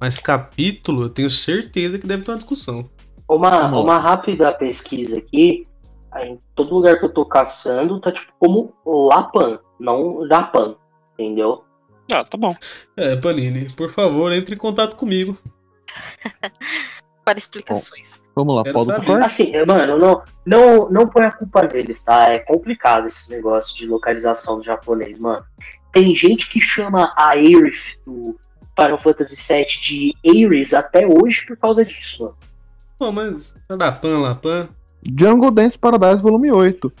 Mas 0.00 0.20
capítulo, 0.20 1.02
eu 1.02 1.08
tenho 1.08 1.28
certeza 1.28 1.98
que 1.98 2.06
deve 2.06 2.22
ter 2.22 2.30
uma 2.30 2.36
discussão. 2.36 2.88
Uma, 3.28 3.68
uma 3.68 3.98
rápida 3.98 4.52
pesquisa 4.52 5.18
aqui. 5.18 5.66
Em 6.22 6.40
todo 6.54 6.74
lugar 6.74 6.98
que 6.98 7.04
eu 7.04 7.12
tô 7.12 7.26
caçando, 7.26 8.00
tá 8.00 8.12
tipo 8.12 8.32
como 8.38 8.72
Lapan, 8.86 9.58
não 9.78 10.26
Japan. 10.28 10.76
Entendeu? 11.14 11.64
Ah, 12.12 12.24
tá 12.24 12.38
bom. 12.38 12.54
É, 12.96 13.16
Panini, 13.16 13.70
por 13.74 13.92
favor, 13.92 14.32
entre 14.32 14.54
em 14.54 14.58
contato 14.58 14.96
comigo. 14.96 15.36
Para 17.24 17.36
explicações. 17.36 18.22
Vamos 18.38 18.54
lá, 18.54 18.62
saber. 18.64 19.04
tocar? 19.04 19.24
Assim, 19.24 19.52
mano, 19.66 19.98
não, 19.98 20.22
não, 20.46 20.90
não 20.90 21.08
põe 21.08 21.24
a 21.24 21.32
culpa 21.32 21.66
deles, 21.66 22.04
tá? 22.04 22.28
É 22.30 22.38
complicado 22.38 23.08
esse 23.08 23.28
negócio 23.30 23.76
de 23.76 23.84
localização 23.84 24.58
do 24.58 24.64
japonês, 24.64 25.18
mano. 25.18 25.44
Tem 25.92 26.14
gente 26.14 26.48
que 26.48 26.60
chama 26.60 27.12
a 27.16 27.30
Aerith 27.30 28.00
do 28.06 28.38
Final 28.80 28.96
Fantasy 28.96 29.34
VII 29.34 29.66
de 29.82 30.14
Ares 30.24 30.72
até 30.72 31.04
hoje 31.04 31.44
por 31.46 31.56
causa 31.56 31.84
disso, 31.84 32.22
mano. 32.22 32.36
Pô, 32.96 33.10
mas 33.10 33.52
Lapan, 33.68 34.20
Lapan. 34.20 34.68
Jungle 35.04 35.50
Dance 35.50 35.76
Paradise 35.76 36.22
Volume 36.22 36.52
8. 36.52 36.92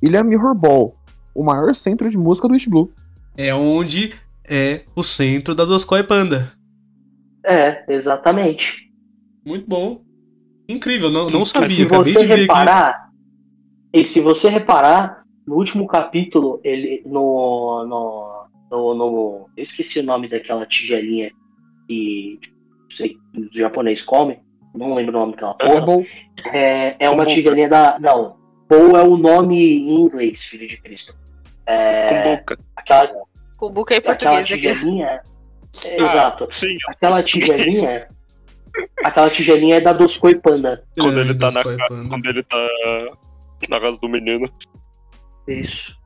Ilha 0.00 0.24
Mirror 0.24 0.54
Ball. 0.54 0.96
O 1.34 1.44
maior 1.44 1.74
centro 1.74 2.08
de 2.08 2.16
música 2.16 2.48
do 2.48 2.54
East 2.54 2.68
Blue. 2.70 2.90
É 3.36 3.54
onde 3.54 4.14
é 4.48 4.84
o 4.94 5.02
centro 5.02 5.54
da 5.54 5.66
Doscoy 5.66 6.02
Panda. 6.02 6.52
É, 7.44 7.84
exatamente. 7.92 8.90
Muito 9.44 9.68
bom. 9.68 10.05
Incrível, 10.68 11.10
não, 11.10 11.30
não 11.30 11.40
Mas 11.40 11.48
sabia. 11.50 11.68
se 11.68 11.84
você 11.84 12.22
reparar, 12.26 13.08
e 13.92 14.04
se 14.04 14.20
você 14.20 14.48
reparar, 14.48 15.24
no 15.46 15.54
último 15.56 15.86
capítulo, 15.86 16.60
ele 16.64 17.02
no, 17.06 17.84
no, 17.86 18.46
no, 18.70 18.94
no- 18.94 19.48
eu 19.56 19.62
esqueci 19.62 20.00
o 20.00 20.02
nome 20.02 20.28
daquela 20.28 20.66
tigelinha 20.66 21.30
que 21.88 22.38
não 22.82 22.90
sei, 22.90 23.16
o 23.36 23.48
japonês 23.56 24.02
come, 24.02 24.40
não 24.74 24.94
lembro 24.94 25.16
o 25.16 25.20
nome 25.20 25.32
daquela 25.32 25.56
É 25.60 25.80
porra. 25.80 26.06
É, 26.52 26.96
é 26.98 27.10
uma 27.10 27.24
tigelinha 27.24 27.68
da, 27.68 27.98
não, 28.00 28.36
Bowl 28.68 28.96
é 28.96 29.02
o 29.02 29.16
nome 29.16 29.56
em 29.56 30.00
inglês, 30.00 30.44
filho 30.44 30.66
de 30.66 30.76
Cristo. 30.82 31.14
É, 31.64 32.08
Com 32.08 32.30
boca. 32.30 32.58
aquela, 32.74 33.12
Com 33.56 33.70
buca 33.70 33.94
em 33.94 33.98
aquela 33.98 34.16
português 34.16 34.44
aqui. 34.52 34.56
tigelinha, 34.74 35.06
é, 35.84 36.00
Ah, 36.00 36.04
exato, 36.04 36.48
Sim, 36.50 36.76
aquela 36.88 37.22
tigelinha, 37.22 38.08
aquela 39.04 39.30
tigelinha 39.30 39.76
é 39.76 39.80
da 39.80 39.92
Doscoi 39.92 40.34
Panda. 40.36 40.84
quando 40.98 41.18
ele 41.20 41.34
Grande 41.34 41.38
tá 41.38 41.46
na 41.50 41.62
Doscoy 41.62 41.76
ca- 41.76 41.86
Panda. 41.88 42.08
quando 42.08 42.26
ele 42.28 42.42
tá 42.42 42.68
na 43.68 43.80
casa 43.80 43.98
do 44.00 44.08
menino. 44.08 44.50
Isso. 45.48 45.96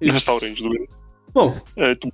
No 0.00 0.12
restaurante 0.12 0.62
do 0.62 0.70
menino. 0.70 0.88
Bom, 1.32 1.54
É, 1.76 1.94
tu- 1.94 2.08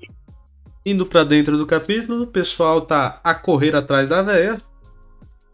indo 0.85 1.07
pra 1.07 1.23
dentro 1.25 1.57
do 1.57 1.67
capítulo, 1.67 2.25
o 2.25 2.27
pessoal 2.27 2.81
tá 2.81 3.21
a 3.23 3.35
correr 3.35 3.75
atrás 3.77 4.09
da 4.09 4.21
véia. 4.23 4.59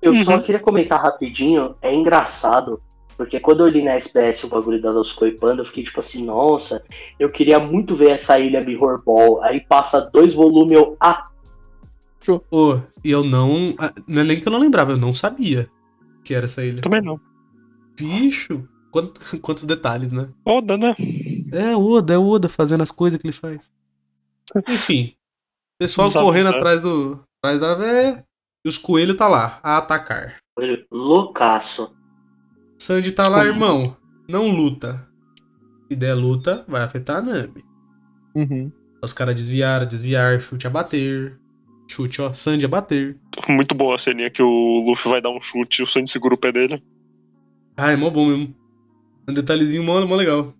Eu 0.00 0.14
só 0.14 0.32
Uhum. 0.36 0.42
queria 0.42 0.60
comentar 0.60 1.02
rapidinho, 1.02 1.74
é 1.82 1.92
engraçado, 1.92 2.80
porque 3.16 3.38
quando 3.40 3.60
eu 3.60 3.68
li 3.68 3.82
na 3.82 3.92
SBS 3.94 4.42
o 4.44 4.48
bagulho 4.48 4.80
da 4.80 4.92
Doscoi 4.92 5.32
Panda, 5.32 5.60
eu 5.60 5.66
fiquei 5.66 5.82
tipo 5.84 5.98
assim, 6.00 6.24
nossa, 6.24 6.82
eu 7.18 7.28
queria 7.30 7.58
muito 7.58 7.94
ver 7.96 8.10
essa 8.10 8.38
ilha 8.38 8.60
Mirror 8.62 9.02
Ball. 9.04 9.42
Aí 9.42 9.60
passa 9.60 10.00
dois 10.00 10.32
volumes, 10.32 10.72
eu, 10.78 10.96
ah, 11.00 11.26
Ô, 12.50 12.80
e 13.04 13.10
eu 13.10 13.24
não. 13.24 13.74
ah, 13.78 13.92
Não 14.06 14.20
é 14.22 14.24
nem 14.24 14.40
que 14.40 14.46
eu 14.48 14.52
não 14.52 14.58
lembrava, 14.60 14.92
eu 14.92 14.96
não 14.98 15.14
sabia 15.14 15.70
que 16.24 16.34
era 16.34 16.44
essa 16.44 16.64
ilha. 16.64 16.80
também 16.82 17.00
não. 17.00 17.18
Bicho, 17.96 18.68
quant- 18.90 19.18
quantos 19.40 19.64
detalhes, 19.64 20.12
né? 20.12 20.28
Oda, 20.44 20.76
né? 20.76 20.94
É 21.52 21.74
o 21.76 21.82
Oda, 21.86 22.14
é 22.14 22.18
o 22.18 22.26
Oda 22.26 22.48
fazendo 22.48 22.82
as 22.82 22.90
coisas 22.90 23.20
que 23.20 23.26
ele 23.26 23.32
faz. 23.34 23.72
Enfim, 24.68 25.14
pessoal 25.78 26.08
Sabe, 26.08 26.24
correndo 26.24 26.44
sabe. 26.44 26.56
atrás 26.58 26.82
do 26.82 27.20
atrás 27.42 27.60
da 27.60 27.74
véia 27.74 28.24
e 28.64 28.68
os 28.68 28.76
coelhos 28.76 29.16
tá 29.16 29.28
lá, 29.28 29.60
a 29.62 29.78
atacar. 29.78 30.36
loucaço. 30.90 31.94
Sandy 32.78 33.12
tá 33.12 33.26
lá, 33.28 33.38
Como? 33.40 33.50
irmão, 33.52 33.96
não 34.28 34.48
luta. 34.50 35.06
Se 35.88 35.96
der 35.96 36.14
luta, 36.14 36.64
vai 36.68 36.82
afetar 36.82 37.18
a 37.18 37.22
Nami. 37.22 37.64
Uhum. 38.34 38.70
Os 39.02 39.12
caras 39.12 39.34
desviaram, 39.34 39.86
desviar, 39.86 40.40
chute 40.40 40.66
a 40.66 40.70
bater. 40.70 41.38
Chute, 41.88 42.20
ó, 42.20 42.32
Sandy 42.32 42.64
a 42.66 42.68
bater. 42.68 43.16
Muito 43.48 43.74
boa 43.74 43.94
a 43.94 43.98
ceninha 43.98 44.30
que 44.30 44.42
o 44.42 44.84
Luffy 44.86 45.10
vai 45.10 45.20
dar 45.22 45.30
um 45.30 45.40
chute 45.40 45.80
e 45.80 45.82
o 45.82 45.86
Sandy 45.86 46.10
segura 46.10 46.34
o 46.34 46.38
pé 46.38 46.52
dele. 46.52 46.82
Ah, 47.76 47.90
é 47.92 47.96
mó 47.96 48.10
bom 48.10 48.26
mesmo. 48.26 48.54
Um 49.28 49.32
detalhezinho 49.34 49.82
mó, 49.82 50.04
mó 50.06 50.14
legal. 50.16 50.52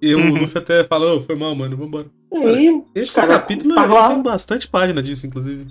E 0.00 0.14
o 0.14 0.18
Uhum. 0.18 0.38
Luffy 0.40 0.56
até 0.58 0.82
fala, 0.84 1.14
ô, 1.14 1.20
foi 1.20 1.34
mal, 1.36 1.54
mano, 1.54 1.76
vambora. 1.76 2.06
E, 2.32 2.82
Esse 2.94 3.16
Cara, 3.16 3.28
capítulo 3.40 3.74
tá 3.74 3.84
ele 3.84 3.92
lá. 3.92 4.08
tem 4.08 4.22
bastante 4.22 4.66
página 4.68 5.02
disso, 5.02 5.26
inclusive. 5.26 5.66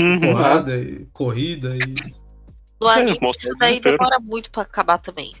Uhum. 0.00 0.20
Porrada 0.20 0.76
e 0.80 1.06
corrida 1.12 1.76
e. 1.76 1.78
É, 2.86 2.88
anime, 2.92 3.18
mostra 3.20 3.48
isso 3.48 3.54
o 3.54 3.58
daí 3.58 3.72
desespero. 3.80 3.98
demora 3.98 4.18
muito 4.20 4.50
pra 4.50 4.62
acabar 4.62 4.98
também. 4.98 5.34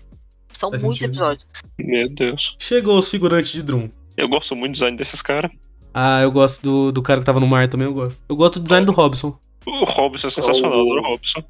São 0.52 0.70
Faz 0.70 0.82
muitos 0.82 1.00
sentido. 1.00 1.14
episódios. 1.14 1.46
Meu 1.78 2.08
Deus. 2.10 2.56
Chegou 2.58 2.98
os 2.98 3.08
figurantes 3.10 3.52
de 3.52 3.62
Drum. 3.62 3.88
Eu 4.16 4.28
gosto 4.28 4.54
muito 4.56 4.72
do 4.72 4.74
design 4.74 4.96
desses 4.96 5.22
caras. 5.22 5.50
Ah, 5.92 6.20
eu 6.22 6.30
gosto 6.30 6.62
do, 6.62 6.92
do 6.92 7.02
cara 7.02 7.20
que 7.20 7.26
tava 7.26 7.40
no 7.40 7.46
mar 7.46 7.68
também, 7.68 7.86
eu 7.86 7.94
gosto. 7.94 8.22
Eu 8.28 8.36
gosto 8.36 8.58
do 8.60 8.64
design 8.64 8.86
do 8.86 8.92
Robson. 8.92 9.38
O 9.66 9.84
Robson 9.84 10.28
é 10.28 10.30
sensacional, 10.30 10.80
adoro 10.80 11.00
o 11.00 11.06
Robson. 11.08 11.42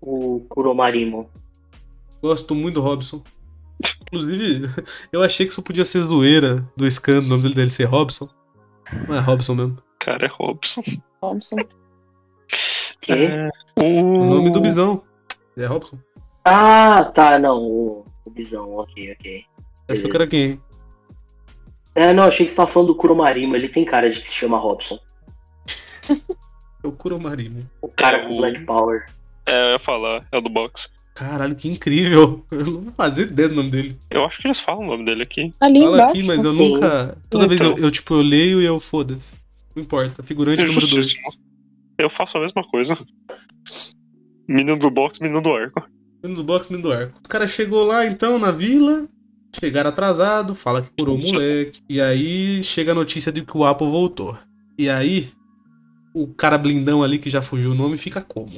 o 0.00 0.40
Kuromarimo. 0.48 1.28
Gosto 2.22 2.54
muito 2.54 2.74
do 2.76 2.80
Robson. 2.80 3.22
Inclusive, 4.02 4.68
eu 5.12 5.22
achei 5.22 5.46
que 5.46 5.52
isso 5.52 5.62
podia 5.62 5.84
ser 5.84 6.00
zoeira 6.00 6.66
do 6.76 6.90
Scan, 6.90 7.18
o 7.18 7.22
nome 7.22 7.42
dele 7.42 7.54
dele 7.54 7.70
ser 7.70 7.84
Robson. 7.84 8.28
Não 9.08 9.16
é 9.16 9.20
Robson 9.20 9.54
mesmo. 9.54 9.78
Cara, 9.98 10.26
é 10.26 10.28
Robson. 10.28 10.82
Que? 13.00 13.12
É, 13.12 13.50
O 13.76 14.24
nome 14.24 14.50
do 14.50 14.60
o... 14.60 14.62
Bisão. 14.62 15.02
É 15.56 15.66
Robson. 15.66 15.98
Ah, 16.44 17.04
tá, 17.04 17.38
não, 17.38 17.58
o, 17.62 18.04
o 18.24 18.30
Bisão, 18.30 18.76
ok, 18.76 19.12
ok. 19.12 19.44
Achou 19.88 20.08
que 20.08 20.16
era 20.16 20.26
quem? 20.26 20.60
É, 21.94 22.12
não, 22.12 22.24
achei 22.24 22.44
que 22.44 22.50
você 22.50 22.56
tava 22.56 22.70
falando 22.70 22.88
do 22.88 22.94
Kuromarimo, 22.96 23.54
ele 23.54 23.68
tem 23.68 23.84
cara 23.84 24.10
de 24.10 24.20
que 24.20 24.28
se 24.28 24.34
chama 24.34 24.58
Robson. 24.58 24.98
É 26.82 26.86
o 26.86 26.92
Kuromarimo. 26.92 27.68
O 27.80 27.88
cara 27.88 28.18
É, 28.18 28.26
com 28.28 28.36
Black 28.36 28.60
Power. 28.64 29.06
É, 29.46 29.68
eu 29.68 29.72
ia 29.72 29.78
falar, 29.78 30.26
é 30.32 30.38
o 30.38 30.40
do 30.40 30.50
box. 30.50 30.90
Caralho, 31.14 31.54
que 31.54 31.68
incrível. 31.70 32.44
Eu 32.50 32.66
não 32.66 32.80
vou 32.80 32.92
fazer 32.92 33.22
ideia 33.28 33.48
do 33.48 33.54
nome 33.54 33.70
dele. 33.70 33.96
Eu 34.10 34.24
acho 34.24 34.40
que 34.40 34.48
eles 34.48 34.58
falam 34.58 34.82
o 34.82 34.86
nome 34.88 35.04
dele 35.04 35.22
aqui. 35.22 35.52
Ali 35.60 35.80
Fala 35.82 35.96
embaixo. 35.96 36.10
aqui, 36.14 36.26
mas 36.26 36.44
eu 36.44 36.52
Sim. 36.52 36.72
nunca. 36.74 37.16
Toda 37.30 37.46
vez 37.46 37.60
eu, 37.60 37.78
eu, 37.78 37.90
tipo, 37.90 38.14
eu 38.14 38.20
leio 38.22 38.60
e 38.60 38.64
eu 38.64 38.80
foda-se. 38.80 39.36
Não 39.76 39.82
importa. 39.84 40.22
Figurante 40.24 40.62
É 40.62 40.66
número 40.66 40.80
2. 40.80 40.90
justíssimo. 40.92 41.32
Eu 41.98 42.10
faço 42.10 42.36
a 42.36 42.40
mesma 42.40 42.64
coisa. 42.64 42.98
Menino 44.48 44.76
do 44.76 44.90
box, 44.90 45.20
menino 45.20 45.40
do 45.40 45.54
arco. 45.54 45.88
Menino 46.22 46.42
do 46.42 46.44
box, 46.44 46.68
menino 46.68 46.88
do 46.88 46.92
arco. 46.92 47.18
O 47.24 47.28
cara 47.28 47.46
chegou 47.46 47.84
lá 47.84 48.04
então 48.04 48.36
na 48.38 48.50
vila. 48.50 49.06
Chegaram 49.58 49.90
atrasado, 49.90 50.54
fala 50.54 50.82
que 50.82 50.90
curou 50.98 51.16
o 51.16 51.20
moleque. 51.20 51.80
E 51.88 52.00
aí 52.00 52.62
chega 52.62 52.92
a 52.92 52.94
notícia 52.94 53.30
de 53.30 53.42
que 53.42 53.56
o 53.56 53.64
Apo 53.64 53.88
voltou. 53.88 54.36
E 54.76 54.88
aí, 54.88 55.32
o 56.12 56.26
cara 56.26 56.58
blindão 56.58 57.02
ali 57.02 57.18
que 57.18 57.30
já 57.30 57.40
fugiu 57.40 57.70
o 57.72 57.74
nome 57.74 57.96
fica 57.96 58.20
como? 58.20 58.50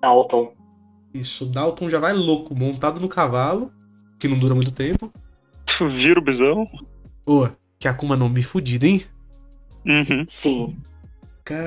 Dalton. 0.00 0.54
Isso, 1.12 1.44
o 1.44 1.48
Dalton 1.48 1.90
já 1.90 1.98
vai 1.98 2.12
louco, 2.12 2.54
montado 2.54 3.00
no 3.00 3.08
cavalo, 3.08 3.70
que 4.18 4.26
não 4.26 4.38
dura 4.38 4.54
muito 4.54 4.72
tempo. 4.72 5.12
Vira 5.88 6.18
o 6.18 6.22
bisão. 6.22 6.66
Ô, 7.26 7.48
que 7.78 7.86
Akuma 7.86 8.16
no 8.16 8.28
Mi 8.28 8.42
fudido, 8.42 8.86
hein? 8.86 9.02
Uhum. 9.84 10.24
Sim. 10.28 10.76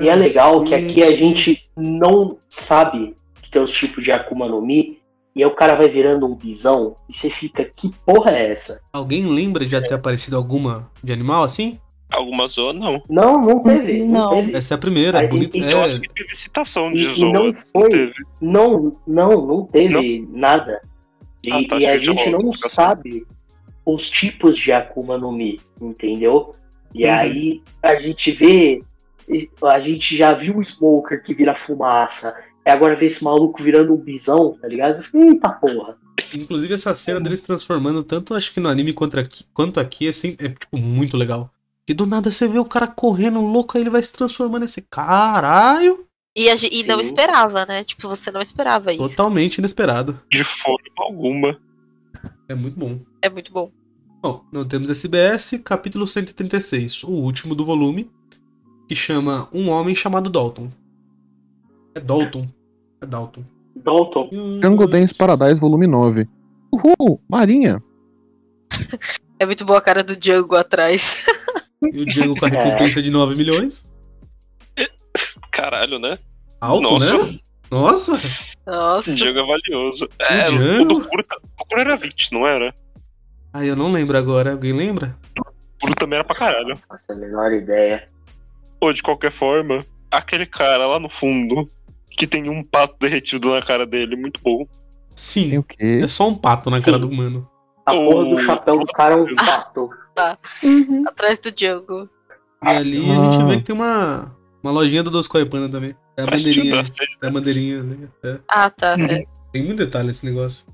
E 0.02 0.08
é 0.08 0.14
legal 0.14 0.64
que 0.64 0.74
aqui 0.74 1.02
a 1.02 1.06
Cacete. 1.06 1.16
gente 1.18 1.70
não 1.76 2.38
sabe 2.48 3.14
que 3.42 3.50
tem 3.50 3.62
os 3.62 3.70
tipos 3.70 4.02
de 4.02 4.10
Akuma 4.10 4.48
no 4.48 4.60
Mi. 4.60 4.98
E 5.36 5.42
aí 5.44 5.46
o 5.48 5.54
cara 5.54 5.74
vai 5.76 5.86
virando 5.86 6.24
um 6.26 6.34
bisão 6.34 6.96
e 7.06 7.12
você 7.12 7.28
fica, 7.28 7.62
que 7.62 7.90
porra 8.06 8.30
é 8.30 8.50
essa? 8.52 8.80
Alguém 8.90 9.26
lembra 9.26 9.66
de 9.66 9.70
já 9.72 9.82
ter 9.82 9.92
aparecido 9.92 10.34
alguma 10.34 10.90
de 11.04 11.12
animal 11.12 11.44
assim? 11.44 11.78
Algumas 12.10 12.52
zoas, 12.52 12.74
não. 12.74 13.02
Não, 13.10 13.38
não 13.44 13.62
teve. 13.62 14.04
Não, 14.04 14.30
Não. 14.30 14.30
teve. 14.30 14.56
Essa 14.56 14.72
é 14.72 14.76
a 14.76 14.78
primeira, 14.78 15.18
Aí, 15.18 15.26
bonita. 15.28 15.58
e- 15.58 15.60
Eu 15.70 15.78
É, 15.78 15.84
acho 15.84 16.00
que 16.00 16.08
teve 16.08 16.34
citação 16.34 16.90
de 16.90 17.00
E- 17.00 17.02
e 17.02 17.14
zoa. 17.14 17.32
não 17.32 17.54
foi. 17.72 17.88
teve. 17.90 18.14
Não, 18.40 18.96
não, 19.06 19.46
não 19.46 19.66
teve 19.66 20.26
nada. 20.32 20.80
E, 21.44 21.52
Ah, 21.52 21.66
tá, 21.68 21.76
e 21.80 21.86
a 21.86 21.96
gente 21.98 22.30
não 22.30 22.50
sabe. 22.54 23.26
os 23.84 24.08
tipos 24.08 24.56
de 24.56 24.72
Akuma 24.72 25.18
no 25.18 25.30
Mi, 25.30 25.60
entendeu? 25.78 26.54
E 26.94 27.04
Uhum. 27.04 27.12
aí 27.12 27.62
a 27.82 27.94
gente 27.96 28.32
vê. 28.32 28.82
A 29.64 29.80
gente 29.80 30.16
já 30.16 30.32
viu 30.32 30.56
o 30.58 30.62
Smoker 30.64 31.22
que 31.22 31.34
vira 31.34 31.54
fumaça. 31.54 32.34
E 32.66 32.70
agora 32.70 32.96
vê 32.96 33.06
esse 33.06 33.22
maluco 33.22 33.62
virando 33.62 33.94
um 33.94 33.96
bisão, 33.96 34.58
tá 34.60 34.66
ligado? 34.66 35.04
Eita 35.14 35.50
porra. 35.50 35.96
Inclusive, 36.34 36.74
essa 36.74 36.92
cena 36.96 37.20
deles 37.20 37.40
transformando, 37.40 38.02
tanto 38.02 38.34
acho 38.34 38.52
que 38.52 38.58
no 38.58 38.68
anime 38.68 38.92
quanto 38.92 39.20
aqui, 39.20 39.44
quanto 39.54 39.78
aqui 39.78 40.08
é, 40.08 40.12
sempre, 40.12 40.46
é 40.46 40.48
tipo, 40.50 40.76
muito 40.76 41.16
legal. 41.16 41.48
E 41.86 41.94
do 41.94 42.04
nada 42.04 42.28
você 42.28 42.48
vê 42.48 42.58
o 42.58 42.64
cara 42.64 42.88
correndo 42.88 43.40
louco, 43.40 43.76
aí 43.76 43.84
ele 43.84 43.90
vai 43.90 44.02
se 44.02 44.12
transformando 44.12 44.62
nesse 44.62 44.82
caralho. 44.82 46.04
E, 46.34 46.50
a 46.50 46.54
e 46.70 46.82
não 46.82 46.98
esperava, 46.98 47.64
né? 47.64 47.84
Tipo, 47.84 48.08
você 48.08 48.32
não 48.32 48.40
esperava 48.40 48.92
isso. 48.92 49.08
Totalmente 49.10 49.58
inesperado. 49.58 50.20
De 50.28 50.42
forma 50.42 50.78
alguma. 50.96 51.60
É 52.48 52.54
muito 52.54 52.76
bom. 52.76 52.98
É 53.22 53.30
muito 53.30 53.52
bom. 53.52 53.70
Bom, 54.20 54.44
não 54.50 54.66
temos 54.66 54.90
SBS, 54.90 55.60
capítulo 55.62 56.04
136, 56.04 57.04
o 57.04 57.10
último 57.10 57.54
do 57.54 57.64
volume, 57.64 58.10
que 58.88 58.96
chama 58.96 59.48
Um 59.52 59.68
Homem 59.68 59.94
Chamado 59.94 60.28
Dalton. 60.28 60.68
É 61.94 62.00
Dalton. 62.00 62.48
É 63.00 63.06
Dalton. 63.06 63.44
Dalton. 63.76 64.30
Jungle 64.62 64.86
Dance 64.88 65.14
Paradise, 65.14 65.60
volume 65.60 65.86
9. 65.86 66.28
Uhul, 66.72 67.20
Marinha. 67.28 67.82
É 69.38 69.46
muito 69.46 69.64
boa 69.64 69.78
a 69.78 69.82
cara 69.82 70.02
do 70.02 70.16
Django 70.16 70.56
atrás. 70.56 71.16
E 71.82 72.00
o 72.00 72.06
Django 72.06 72.34
com 72.40 72.46
a 72.46 72.48
recompensa 72.48 73.02
de 73.02 73.10
9 73.10 73.34
milhões. 73.36 73.84
Caralho, 75.52 75.98
né? 75.98 76.18
Alto, 76.60 76.82
Nossa. 76.82 77.18
né? 77.22 77.38
Nossa! 77.70 78.12
Nossa. 78.66 79.10
O 79.10 79.14
Django 79.14 79.38
é 79.40 79.46
valioso. 79.46 80.08
É, 80.18 80.44
Django? 80.46 80.82
o 80.82 80.84
do 81.00 81.06
Kuro, 81.06 81.24
o 81.60 81.66
Kuro 81.66 81.80
era 81.82 81.96
20, 81.96 82.32
não 82.32 82.46
era? 82.46 82.74
Ai, 83.52 83.68
eu 83.68 83.76
não 83.76 83.92
lembro 83.92 84.16
agora. 84.16 84.52
Alguém 84.52 84.72
lembra? 84.72 85.16
O 85.38 85.42
Kuro 85.80 85.94
também 85.96 86.16
era 86.18 86.24
pra 86.24 86.34
caralho. 86.34 86.78
Faço 86.88 87.12
a 87.12 87.14
menor 87.14 87.52
ideia. 87.52 88.08
Ou 88.80 88.90
de 88.92 89.02
qualquer 89.02 89.30
forma, 89.30 89.84
aquele 90.10 90.46
cara 90.46 90.86
lá 90.86 90.98
no 90.98 91.10
fundo, 91.10 91.68
que 92.16 92.26
tem 92.26 92.48
um 92.48 92.62
pato 92.62 92.96
derretido 93.00 93.50
na 93.52 93.62
cara 93.62 93.86
dele, 93.86 94.16
muito 94.16 94.40
bom. 94.42 94.58
Tem 94.58 94.66
Sim. 95.14 95.58
o 95.58 95.62
quê? 95.62 96.00
É 96.02 96.08
só 96.08 96.28
um 96.28 96.34
pato 96.34 96.70
na 96.70 96.78
Sim. 96.78 96.86
cara 96.86 96.98
do 96.98 97.08
humano. 97.08 97.48
A 97.84 97.92
porra 97.92 98.24
do 98.24 98.34
O- 98.34 98.38
chapéu 98.38 98.78
do 98.78 98.86
cara 98.86 99.14
é 99.14 99.16
um 99.18 99.26
pato. 99.36 99.90
Uhum. 100.64 101.04
Atrás 101.06 101.38
do 101.38 101.52
Django. 101.52 102.08
E 102.64 102.68
ali 102.68 103.10
a 103.10 103.30
gente 103.30 103.42
Ah. 103.42 103.46
vê 103.46 103.56
que 103.58 103.62
tem 103.64 103.74
uma, 103.74 104.34
uma 104.62 104.72
lojinha 104.72 105.02
do 105.02 105.10
Dos 105.10 105.28
Coipana 105.28 105.68
também. 105.68 105.94
É 106.16 106.22
a 106.22 106.26
bandeirinha. 106.26 106.82
É 107.22 107.26
a 107.26 107.30
bandeirinha, 107.30 107.82
né? 107.82 108.08
É. 108.24 108.38
Ah, 108.48 108.70
tá. 108.70 108.96
é. 108.98 109.24
Tem 109.52 109.62
muito 109.62 109.76
detalhe 109.78 110.10
esse 110.10 110.24
negócio. 110.24 110.64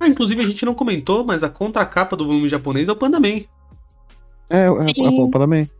Ah, 0.00 0.08
inclusive 0.08 0.42
a 0.42 0.46
gente 0.46 0.64
não 0.64 0.74
comentou, 0.74 1.24
mas 1.24 1.44
a 1.44 1.48
contracapa 1.48 2.16
do 2.16 2.26
volume 2.26 2.48
japonês 2.48 2.88
é 2.88 2.92
o 2.92 2.96
Panda 2.96 3.20
Man. 3.20 3.42
É, 4.50 4.66
é, 4.66 4.66
é 4.66 4.92
Sim. 4.94 5.16
polpa 5.16 5.38
também. 5.38 5.70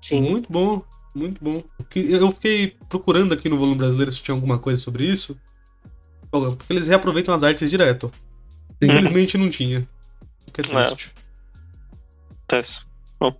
Sim. 0.00 0.20
Muito 0.30 0.52
bom, 0.52 0.82
muito 1.14 1.42
bom. 1.42 1.62
Eu 1.78 1.84
que- 1.84 2.12
Eu 2.12 2.30
fiquei 2.30 2.76
procurando 2.88 3.32
aqui 3.34 3.48
no 3.48 3.56
volume 3.56 3.78
brasileiro 3.78 4.10
se 4.12 4.22
tinha 4.22 4.34
alguma 4.34 4.58
coisa 4.58 4.80
sobre 4.82 5.06
isso. 5.06 5.38
Bom, 6.30 6.56
Porque 6.56 6.72
eles 6.72 6.86
reaproveitam 6.88 7.34
as 7.34 7.44
artes 7.44 7.70
direto. 7.70 8.10
Infelizmente 8.82 9.38
não 9.38 9.48
tinha. 9.48 9.88
Que 10.52 10.60
é 10.60 10.64
É. 10.78 10.84
triste. 10.84 11.14
Acontece. 12.48 12.80
Mas 13.20 13.34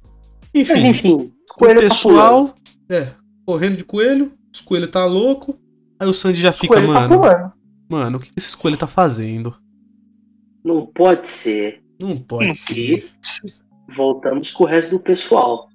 Enfim, 0.55 0.87
enfim, 0.89 1.13
o 1.13 1.33
coelho 1.59 1.83
tá 1.83 1.89
pessoal. 1.89 2.55
é, 2.89 3.13
correndo 3.45 3.77
de 3.79 3.85
coelho, 3.85 4.33
os 4.53 4.61
coelhos 4.61 4.91
tá 4.91 5.05
louco. 5.05 5.59
Aí 5.99 6.09
o 6.09 6.15
Sandy 6.15 6.41
já 6.41 6.53
fica, 6.53 6.75
Coelho 6.75 6.93
tá 6.93 7.01
mano. 7.09 7.21
pulando. 7.21 7.53
mano, 7.89 8.19
o 8.19 8.21
que 8.21 8.31
esses 8.37 8.55
coelhos 8.55 8.79
tá 8.81 8.87
fazendo? 8.87 9.55
Não 10.65 10.87
pode 10.87 11.29
ser. 11.29 11.83
Não 12.01 12.17
pode 12.17 12.47
Não 12.49 12.55
ser. 12.55 13.11
Voltamos 13.95 14.51
com 14.51 14.65
o 14.65 14.67
resto 14.67 14.91
do 14.91 15.01
pessoal. 15.01 15.69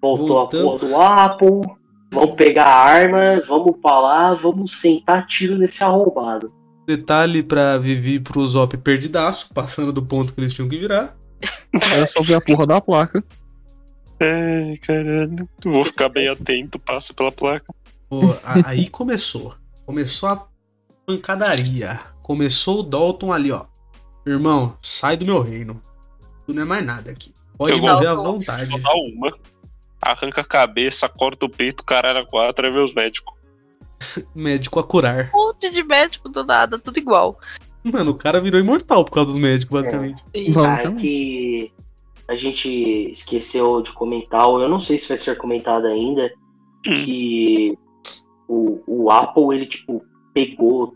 Voltou 0.00 0.28
Voltamos. 0.28 0.74
a 0.74 0.78
porra 0.78 0.88
do 0.88 0.96
Apple. 0.96 1.78
Vamos 2.12 2.36
pegar 2.36 2.64
a 2.64 2.84
arma, 2.84 3.42
vamos 3.46 3.76
pra 3.82 3.98
lá, 3.98 4.34
vamos 4.34 4.80
sentar 4.80 5.26
tiro 5.26 5.58
nesse 5.58 5.84
arrombado. 5.84 6.52
Detalhe 6.86 7.42
pra 7.42 7.76
Vivi 7.76 8.18
pro 8.18 8.46
Zop 8.46 8.74
perdidaço, 8.78 9.52
passando 9.52 9.92
do 9.92 10.02
ponto 10.02 10.32
que 10.32 10.40
eles 10.40 10.54
tinham 10.54 10.68
que 10.68 10.78
virar. 10.78 11.16
É 11.94 12.06
só 12.06 12.22
ver 12.22 12.34
a 12.34 12.40
porra 12.40 12.66
da 12.66 12.80
placa. 12.80 13.22
Ai, 14.20 14.78
caralho. 14.78 15.48
Vou 15.62 15.84
ficar 15.84 16.08
bem 16.08 16.26
atento, 16.26 16.78
passo 16.78 17.14
pela 17.14 17.30
placa. 17.30 17.72
Pô, 18.08 18.20
aí 18.64 18.88
começou. 18.88 19.54
Começou 19.84 20.30
a 20.30 20.48
pancadaria. 21.06 22.00
Começou 22.22 22.80
o 22.80 22.82
Dalton 22.82 23.32
ali, 23.32 23.52
ó. 23.52 23.66
Irmão, 24.26 24.76
sai 24.82 25.16
do 25.16 25.26
meu 25.26 25.42
reino. 25.42 25.80
Tu 26.46 26.54
não 26.54 26.62
é 26.62 26.64
mais 26.64 26.84
nada 26.84 27.10
aqui. 27.10 27.32
Pode 27.56 27.78
morrer 27.80 28.06
à 28.06 28.14
vontade. 28.14 28.70
Vou 28.70 28.80
dar 28.80 28.94
uma. 28.94 29.32
Arranca 30.00 30.40
a 30.42 30.44
cabeça, 30.44 31.08
corta 31.08 31.46
o 31.46 31.48
peito, 31.48 31.84
caralho, 31.84 32.26
quatro, 32.26 32.66
é 32.66 32.70
meus 32.70 32.92
médicos. 32.94 33.34
Médico 34.34 34.78
a 34.78 34.84
curar. 34.84 35.30
Um 35.34 35.48
monte 35.48 35.70
de 35.70 35.82
médico 35.82 36.28
do 36.28 36.44
nada, 36.44 36.78
tudo 36.78 36.98
igual. 36.98 37.38
Mano, 37.82 38.12
o 38.12 38.16
cara 38.16 38.40
virou 38.40 38.60
imortal 38.60 39.04
por 39.04 39.12
causa 39.12 39.32
dos 39.32 39.40
médicos, 39.40 39.72
basicamente. 39.80 40.22
E- 40.34 40.52
Vamos, 40.52 40.68
Ah, 40.68 40.82
é 40.82 40.92
que 40.92 41.72
a 42.28 42.36
gente 42.36 42.68
esqueceu 43.10 43.80
de 43.82 43.90
comentar, 43.92 44.46
ou 44.46 44.60
eu 44.60 44.68
não 44.68 44.78
sei 44.78 44.98
se 44.98 45.08
vai 45.08 45.16
ser 45.16 45.36
comentado 45.36 45.86
ainda, 45.86 46.32
que 46.84 47.76
o, 48.46 48.82
o 48.86 49.10
Apple, 49.10 49.54
ele, 49.56 49.66
tipo, 49.66 50.04
pegou. 50.32 50.94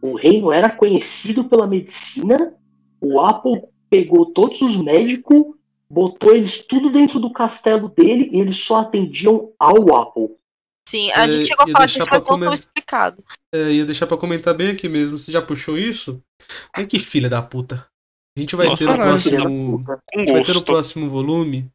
O 0.00 0.14
reino 0.16 0.50
era 0.50 0.68
conhecido 0.68 1.44
pela 1.44 1.66
medicina, 1.66 2.54
o 3.00 3.20
Apple 3.20 3.62
pegou 3.88 4.26
todos 4.32 4.60
os 4.62 4.76
médicos, 4.76 5.44
botou 5.92 6.34
eles 6.34 6.64
tudo 6.66 6.90
dentro 6.90 7.20
do 7.20 7.30
castelo 7.32 7.88
dele 7.90 8.30
e 8.32 8.40
eles 8.40 8.56
só 8.56 8.80
atendiam 8.80 9.52
ao 9.58 9.94
Apple. 9.94 10.36
Sim, 10.88 11.12
a 11.12 11.24
É, 11.26 11.28
gente 11.28 11.46
chegou 11.46 11.64
a 11.64 11.70
falar 11.70 11.86
disso, 11.86 11.98
mas 12.00 12.08
não 12.10 12.18
tão 12.20 12.38
comer- 12.38 12.54
explicado. 12.54 13.22
É, 13.54 13.70
ia 13.70 13.84
deixar 13.84 14.06
pra 14.06 14.16
comentar 14.16 14.54
bem 14.54 14.70
aqui 14.70 14.88
mesmo. 14.88 15.18
Você 15.18 15.30
já 15.30 15.40
puxou 15.42 15.78
isso? 15.78 16.22
Ai, 16.74 16.86
que 16.86 16.98
filha 16.98 17.28
da 17.28 17.42
puta. 17.42 17.86
A 18.36 18.40
gente 18.40 18.56
vai 18.56 18.66
Nossa, 18.66 18.84
ter 18.84 18.90
no 18.90 18.96
próximo. 18.96 19.84
A 19.86 20.32
vai 20.32 20.44
ter 20.44 20.54
no 20.54 20.64
próximo 20.64 21.10
volume 21.10 21.70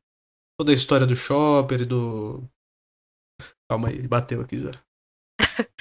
toda 0.60 0.72
a 0.72 0.76
história 0.76 1.06
do 1.06 1.16
Chopper 1.16 1.84
e 1.84 1.86
do. 1.86 2.44
Calma 3.70 3.90
aí, 3.90 3.96
ele 3.96 4.08
bateu 4.08 4.42
aqui 4.42 4.60
já. 4.60 4.72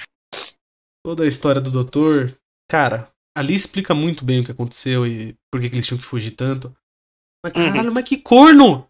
toda 1.03 1.23
a 1.23 1.27
história 1.27 1.59
do 1.59 1.71
doutor. 1.71 2.37
Cara, 2.69 3.11
ali 3.35 3.55
explica 3.55 3.93
muito 3.93 4.23
bem 4.23 4.41
o 4.41 4.43
que 4.45 4.51
aconteceu 4.51 5.05
e 5.07 5.35
por 5.51 5.59
que, 5.59 5.69
que 5.69 5.75
eles 5.75 5.85
tinham 5.87 5.99
que 5.99 6.05
fugir 6.05 6.31
tanto. 6.31 6.75
Mas 7.43 7.53
Uhum. 7.53 7.71
caralho, 7.71 7.91
mas 7.93 8.07
que 8.07 8.17
corno! 8.17 8.87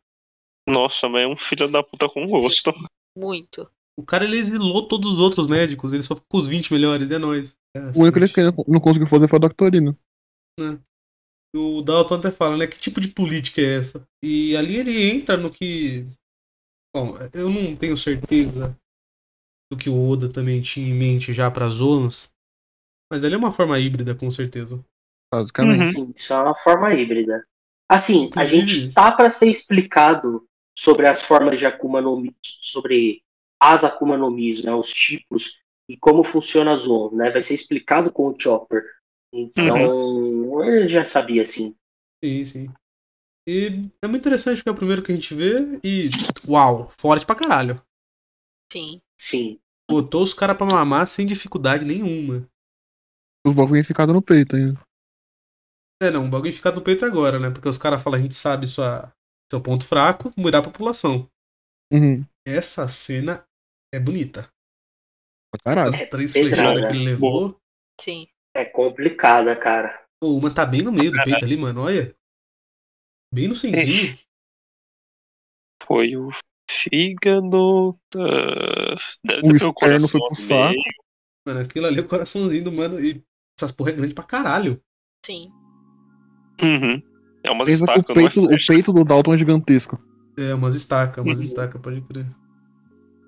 Nossa, 0.68 1.08
mas 1.08 1.24
é 1.24 1.28
um 1.28 1.38
filho 1.38 1.70
da 1.72 1.82
puta 1.82 2.10
com 2.10 2.26
gosto. 2.28 2.74
Muito. 3.18 3.70
O 3.98 4.04
cara 4.04 4.26
ele 4.26 4.38
exilou 4.38 4.88
todos 4.88 5.14
os 5.14 5.20
outros 5.20 5.48
médicos, 5.48 5.92
ele 5.92 6.04
só 6.04 6.16
ficou 6.16 6.28
com 6.30 6.38
os 6.38 6.48
20 6.48 6.72
melhores, 6.72 7.10
é 7.10 7.18
nóis. 7.18 7.58
O 7.96 8.02
único 8.02 8.20
que 8.34 8.40
ele 8.40 8.52
não 8.68 8.80
conseguiu 8.80 9.08
fazer 9.08 9.28
foi 9.28 9.38
a 9.38 9.42
Doctorina. 9.42 9.98
O 11.56 11.82
Dalton 11.82 12.16
até 12.16 12.32
fala, 12.32 12.58
né? 12.58 12.68
Que 12.68 12.78
tipo 12.78 13.02
de 13.02 13.08
política 13.08 13.62
é 13.62 13.78
essa? 13.78 14.08
E 14.22 14.56
ali 14.56 14.78
ele 14.78 15.10
entra 15.10 15.38
no 15.38 15.52
que. 15.52 16.06
Bom, 16.96 17.16
eu 17.34 17.50
não 17.50 17.76
tenho 17.76 17.98
certeza 17.98 18.78
do 19.72 19.78
que 19.78 19.90
o 19.90 20.10
Oda 20.10 20.32
também 20.32 20.62
tinha 20.62 20.88
em 20.88 20.94
mente 20.94 21.34
já 21.34 21.50
para 21.50 21.68
as 21.68 21.76
zonas. 21.76 22.32
Mas 23.12 23.24
ali 23.24 23.36
é 23.36 23.38
uma 23.38 23.52
forma 23.52 23.80
híbrida, 23.80 24.14
com 24.14 24.30
certeza. 24.30 24.84
Basicamente. 25.34 25.98
Uhum. 25.98 26.08
Sim, 26.08 26.14
isso 26.16 26.34
é 26.34 26.42
uma 26.42 26.56
forma 26.56 26.94
híbrida. 26.94 27.46
Assim, 27.90 28.30
a 28.36 28.46
gente 28.46 28.92
tá 28.92 29.12
para 29.12 29.30
ser 29.30 29.50
explicado 29.50 30.48
sobre 30.78 31.08
as 31.08 31.22
formas 31.22 31.58
de 31.58 31.66
Akuma 31.66 32.02
no 32.02 32.20
Mi, 32.20 32.36
sobre 32.42 33.24
as 33.60 33.84
Akuma 33.84 34.18
no 34.18 34.30
Mis, 34.30 34.64
né, 34.64 34.74
os 34.74 34.90
tipos 34.90 35.60
e 35.90 35.96
como 35.98 36.24
funciona 36.24 36.74
a 36.74 36.76
Zoan, 36.76 37.16
né? 37.16 37.32
Vai 37.32 37.42
ser 37.42 37.54
explicado 37.54 38.12
com 38.12 38.28
o 38.28 38.36
Chopper. 38.38 38.84
Então, 39.34 40.64
eu 40.64 40.88
já 40.88 41.06
sabia 41.06 41.42
assim. 41.42 41.76
Sim, 42.24 42.46
sim. 42.46 42.74
E 43.48 43.90
é 44.02 44.08
muito 44.08 44.22
interessante 44.22 44.58
porque 44.58 44.70
é 44.70 44.72
o 44.72 44.76
primeiro 44.76 45.02
que 45.02 45.12
a 45.12 45.16
gente 45.16 45.34
vê 45.34 45.80
e. 45.82 46.10
Uau, 46.48 46.90
forte 47.00 47.26
pra 47.26 47.36
caralho. 47.36 47.82
Sim. 48.72 49.02
Sim. 49.18 49.60
Botou 49.90 50.22
os 50.22 50.34
caras 50.34 50.58
pra 50.58 50.68
mamar 50.68 51.08
sem 51.08 51.26
dificuldade 51.26 51.86
nenhuma. 51.86 52.46
Os 53.46 53.54
bagulho 53.54 53.84
ficado 53.86 54.12
no 54.12 54.22
peito 54.22 54.58
ainda. 54.58 54.78
É, 56.02 56.12
não, 56.12 56.28
o 56.28 56.30
bagulho 56.30 56.54
fica 56.54 56.72
no 56.72 56.82
peito 56.82 57.06
agora, 57.06 57.40
né? 57.40 57.50
Porque 57.50 57.68
os 57.68 57.78
caras 57.78 58.04
falam, 58.04 58.20
a 58.20 58.22
gente 58.22 58.36
sabe 58.36 58.68
sua, 58.68 59.12
seu 59.52 59.62
ponto 59.62 59.86
fraco, 59.86 60.32
mudar 60.38 60.60
a 60.60 60.64
população. 60.64 61.28
Uhum. 61.92 62.24
Essa 62.46 62.88
cena 62.88 63.44
é 63.94 64.00
bonita. 64.00 64.50
Pra 65.52 65.62
caralho. 65.64 65.90
As 65.90 66.10
três 66.10 66.34
pedrada. 66.34 66.56
flechadas 66.56 66.92
que 66.92 66.98
ele 66.98 67.06
levou. 67.06 67.60
Sim. 68.00 68.28
É 68.56 68.66
complicada, 68.66 69.56
cara. 69.56 70.06
Pô, 70.22 70.36
uma 70.36 70.54
tá 70.54 70.66
bem 70.66 70.82
no 70.82 70.92
meio 70.92 71.12
do 71.12 71.24
peito 71.24 71.44
ali, 71.44 71.58
mano, 71.58 71.82
olha. 71.82 72.16
Bem 73.34 73.48
no 73.48 73.56
centrinho. 73.56 74.18
Foi 75.84 76.16
o 76.16 76.30
fígado. 76.70 77.98
deve 79.24 79.40
O 79.40 79.50
ter 79.50 79.56
externo 79.56 79.74
coração 79.74 80.10
foi 80.10 80.22
pro 80.22 80.36
saco. 80.36 80.76
Mano, 81.46 81.62
aquilo 81.62 81.86
ali 81.86 82.00
é 82.00 82.02
o 82.02 82.08
coraçãozinho 82.08 82.64
do 82.64 82.72
mano. 82.72 83.04
E 83.04 83.24
essas 83.58 83.72
porra 83.72 83.92
é 83.92 83.94
grande 83.94 84.14
pra 84.14 84.24
caralho. 84.24 84.82
Sim. 85.26 85.52
Uhum. 86.62 87.02
É 87.44 87.52
umas 87.52 87.68
Pensa 87.68 87.84
o 87.84 87.86
estacas, 87.86 88.16
não 88.16 88.22
é 88.24 88.30
peito, 88.30 88.46
o 88.46 88.68
peito 88.68 88.94
do 88.94 89.04
Dalton 89.04 89.34
é 89.34 89.38
gigantesco. 89.38 90.00
É, 90.38 90.54
umas 90.54 90.76
estacas, 90.76 91.24
umas 91.26 91.38
Uhum. 91.38 91.44
estacas, 91.44 91.82
pode 91.82 92.02
crer. 92.02 92.26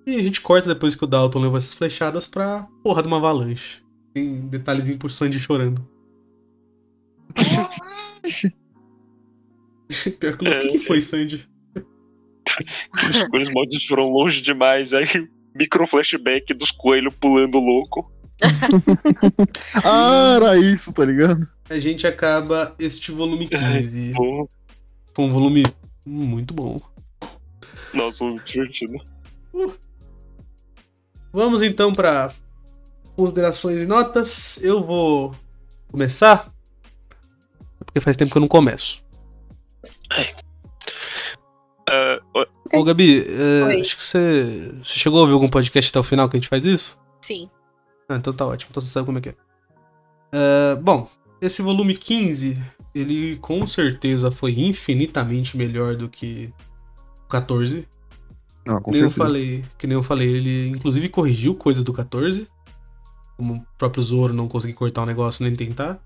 E 0.05 0.15
a 0.19 0.23
gente 0.23 0.41
corta 0.41 0.67
depois 0.67 0.95
que 0.95 1.03
o 1.03 1.07
Dalton 1.07 1.39
levou 1.39 1.57
essas 1.57 1.73
flechadas 1.73 2.27
pra 2.27 2.67
porra 2.83 3.01
de 3.01 3.07
uma 3.07 3.17
avalanche. 3.17 3.81
Tem 4.13 4.47
detalhezinho 4.47 4.97
por 4.97 5.11
Sandy 5.11 5.39
chorando. 5.39 5.87
Pior 10.19 10.37
que 10.37 10.47
o 10.47 10.59
que, 10.61 10.69
que 10.69 10.79
foi, 10.79 11.01
Sandy? 11.01 11.47
Os 13.09 13.23
coelhos 13.23 13.53
malditos 13.53 13.85
foram 13.85 14.09
longe 14.09 14.41
demais. 14.41 14.93
Aí, 14.93 15.05
micro 15.55 15.87
flashback 15.87 16.53
dos 16.53 16.71
coelhos 16.71 17.13
pulando 17.15 17.59
louco. 17.59 18.11
Ah, 19.83 20.33
era 20.37 20.57
isso, 20.57 20.93
tá 20.93 21.03
ligado? 21.05 21.45
A 21.69 21.77
gente 21.77 22.07
acaba 22.07 22.75
este 22.79 23.11
volume 23.11 23.47
15. 23.47 24.11
Pô, 24.15 24.49
Foi 25.13 25.25
um 25.25 25.31
volume 25.31 25.63
muito 26.05 26.53
bom. 26.53 26.79
Nossa, 27.93 28.23
muito 28.23 28.43
divertido. 28.51 28.97
Vamos 31.31 31.61
então 31.61 31.91
para 31.91 32.31
considerações 33.15 33.81
e 33.81 33.85
notas. 33.85 34.63
Eu 34.63 34.81
vou 34.81 35.35
começar. 35.91 36.51
Porque 37.79 37.99
faz 37.99 38.17
tempo 38.17 38.31
que 38.31 38.37
eu 38.37 38.41
não 38.41 38.47
começo. 38.47 39.03
Ó, 42.33 42.45
Ô, 42.73 42.83
Gabi, 42.83 43.25
é, 43.27 43.65
Oi. 43.65 43.81
acho 43.81 43.97
que 43.97 44.03
você, 44.03 44.71
você 44.77 44.95
chegou 44.95 45.19
a 45.19 45.21
ouvir 45.21 45.33
algum 45.33 45.49
podcast 45.49 45.89
até 45.89 45.99
o 45.99 46.03
final 46.03 46.29
que 46.29 46.37
a 46.37 46.39
gente 46.39 46.49
faz 46.49 46.65
isso? 46.65 46.97
Sim. 47.21 47.49
Ah, 48.07 48.15
então 48.15 48.31
tá 48.31 48.45
ótimo, 48.45 48.69
então 48.69 48.81
você 48.81 48.89
sabe 48.89 49.05
como 49.07 49.17
é 49.17 49.21
que 49.21 49.29
é. 49.29 49.35
É, 50.31 50.75
bom, 50.75 51.09
esse 51.41 51.61
volume 51.61 51.95
15, 51.95 52.57
ele 52.93 53.37
com 53.37 53.65
certeza 53.65 54.31
foi 54.31 54.59
infinitamente 54.59 55.55
melhor 55.55 55.95
do 55.95 56.09
que 56.09 56.53
o 57.25 57.27
14. 57.29 57.87
Não, 58.65 58.81
com 58.81 58.91
que 58.91 58.97
nem 58.97 59.03
eu 59.03 59.09
certeza. 59.09 59.27
falei, 59.27 59.65
que 59.77 59.87
nem 59.87 59.95
eu 59.95 60.03
falei, 60.03 60.29
ele 60.29 60.67
inclusive 60.67 61.09
corrigiu 61.09 61.55
coisas 61.55 61.83
do 61.83 61.93
14, 61.93 62.47
como 63.37 63.55
o 63.55 63.65
próprio 63.77 64.03
Zoro 64.03 64.33
não 64.33 64.47
conseguir 64.47 64.73
cortar 64.73 65.03
o 65.03 65.05
negócio 65.05 65.43
nem 65.43 65.55
tentar. 65.55 65.99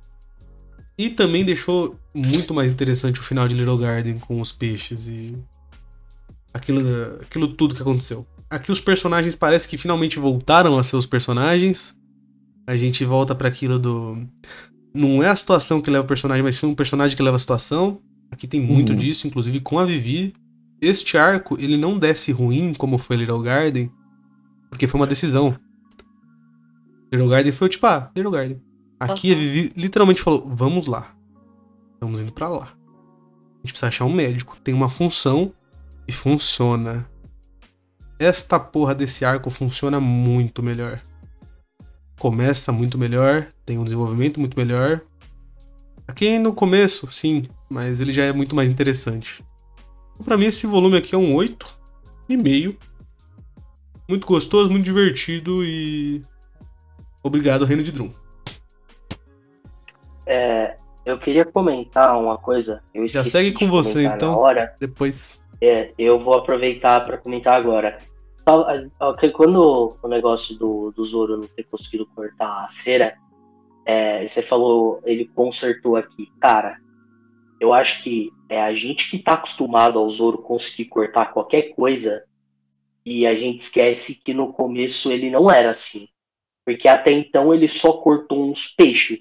E 0.97 1.09
também 1.09 1.43
deixou 1.43 1.99
muito 2.13 2.53
mais 2.53 2.71
interessante 2.71 3.19
o 3.19 3.23
final 3.23 3.47
de 3.47 3.55
Little 3.55 3.77
Garden 3.77 4.19
com 4.19 4.39
os 4.39 4.51
peixes 4.51 5.07
e 5.07 5.35
aquilo, 6.53 6.81
aquilo 7.21 7.47
tudo 7.47 7.73
que 7.73 7.81
aconteceu. 7.81 8.27
Aqui 8.47 8.71
os 8.71 8.79
personagens 8.79 9.35
parece 9.35 9.67
que 9.67 9.79
finalmente 9.79 10.19
voltaram 10.19 10.77
a 10.77 10.83
ser 10.83 10.95
os 10.95 11.07
personagens. 11.07 11.97
A 12.67 12.77
gente 12.77 13.03
volta 13.03 13.33
para 13.33 13.47
aquilo 13.47 13.79
do 13.79 14.23
não 14.93 15.21
é 15.23 15.29
a 15.29 15.35
situação 15.35 15.81
que 15.81 15.89
leva 15.89 16.03
o 16.03 16.07
personagem, 16.07 16.43
mas 16.43 16.55
sim 16.55 16.65
um 16.67 16.75
personagem 16.75 17.15
que 17.17 17.23
leva 17.23 17.35
a 17.35 17.39
situação. 17.39 17.99
Aqui 18.31 18.47
tem 18.47 18.59
muito 18.61 18.91
Uhum. 18.91 18.97
disso, 18.97 19.27
inclusive 19.27 19.59
com 19.59 19.79
a 19.79 19.85
Vivi. 19.85 20.33
Este 20.81 21.17
arco, 21.17 21.55
ele 21.59 21.77
não 21.77 21.97
desce 21.97 22.31
ruim 22.31 22.73
como 22.73 22.97
foi 22.97 23.15
Little 23.15 23.41
Garden, 23.41 23.91
porque 24.69 24.87
foi 24.87 24.99
uma 24.99 25.07
decisão. 25.07 25.55
Little 27.11 27.29
Garden 27.29 27.51
foi 27.51 27.69
tipo, 27.69 27.85
ah, 27.85 28.11
Little 28.15 28.31
Garden. 28.31 28.61
Aqui 28.99 29.31
a 29.31 29.33
Aham. 29.35 29.41
Vivi 29.43 29.71
literalmente 29.75 30.21
falou, 30.21 30.47
vamos 30.53 30.87
lá. 30.87 31.15
Estamos 31.93 32.19
indo 32.19 32.31
pra 32.31 32.49
lá. 32.49 32.63
A 32.65 33.57
gente 33.65 33.71
precisa 33.73 33.87
achar 33.87 34.05
um 34.05 34.13
médico. 34.13 34.57
Tem 34.63 34.73
uma 34.73 34.89
função 34.89 35.53
e 36.07 36.11
funciona. 36.11 37.07
Esta 38.19 38.59
porra 38.59 38.93
desse 38.95 39.23
arco 39.25 39.49
funciona 39.49 39.99
muito 39.99 40.61
melhor. 40.63 41.01
Começa 42.19 42.71
muito 42.71 42.97
melhor, 42.97 43.47
tem 43.65 43.77
um 43.77 43.83
desenvolvimento 43.83 44.39
muito 44.39 44.57
melhor. 44.57 45.01
Aqui 46.07 46.37
no 46.37 46.53
começo, 46.53 47.09
sim, 47.11 47.43
mas 47.69 47.99
ele 47.99 48.11
já 48.11 48.23
é 48.23 48.33
muito 48.33 48.55
mais 48.55 48.69
interessante. 48.69 49.43
Então, 50.13 50.25
Pra 50.25 50.37
mim 50.37 50.45
esse 50.45 50.67
volume 50.67 50.97
aqui 50.97 51.15
é 51.15 51.17
um 51.17 51.33
8 51.33 51.67
e 52.29 52.37
meio. 52.37 52.77
Muito 54.07 54.27
gostoso, 54.27 54.69
muito 54.69 54.85
divertido 54.85 55.63
e 55.63 56.21
obrigado 57.23 57.65
Reino 57.65 57.83
de 57.83 57.91
Drum. 57.91 58.11
É, 60.25 60.77
eu 61.05 61.17
queria 61.17 61.45
comentar 61.45 62.17
uma 62.17 62.37
coisa. 62.37 62.81
Eu 62.93 63.07
Já 63.07 63.23
segue 63.23 63.51
com 63.51 63.67
você, 63.67 64.05
então. 64.05 64.37
Hora. 64.37 64.75
Depois 64.79 65.39
É, 65.61 65.91
eu 65.97 66.19
vou 66.19 66.35
aproveitar 66.35 67.05
para 67.05 67.17
comentar 67.17 67.55
agora. 67.55 67.97
Quando 69.33 69.97
o 70.01 70.07
negócio 70.07 70.57
do, 70.57 70.91
do 70.91 71.05
Zoro 71.05 71.37
não 71.37 71.47
ter 71.47 71.63
conseguido 71.63 72.05
cortar 72.07 72.65
a 72.65 72.69
cera, 72.69 73.15
é, 73.85 74.25
você 74.25 74.41
falou, 74.41 75.01
ele 75.05 75.25
consertou 75.25 75.95
aqui. 75.95 76.29
Cara, 76.39 76.77
eu 77.59 77.73
acho 77.73 78.01
que 78.03 78.31
é 78.49 78.61
a 78.61 78.73
gente 78.73 79.09
que 79.09 79.19
tá 79.19 79.33
acostumado 79.33 79.97
ao 79.97 80.09
Zoro 80.09 80.37
conseguir 80.39 80.85
cortar 80.85 81.33
qualquer 81.33 81.73
coisa 81.73 82.23
e 83.05 83.25
a 83.25 83.35
gente 83.35 83.61
esquece 83.61 84.15
que 84.15 84.33
no 84.33 84.53
começo 84.53 85.11
ele 85.11 85.29
não 85.29 85.49
era 85.49 85.69
assim. 85.71 86.07
Porque 86.65 86.87
até 86.87 87.11
então 87.11 87.53
ele 87.53 87.67
só 87.67 87.93
cortou 87.93 88.49
uns 88.51 88.67
peixes. 88.67 89.19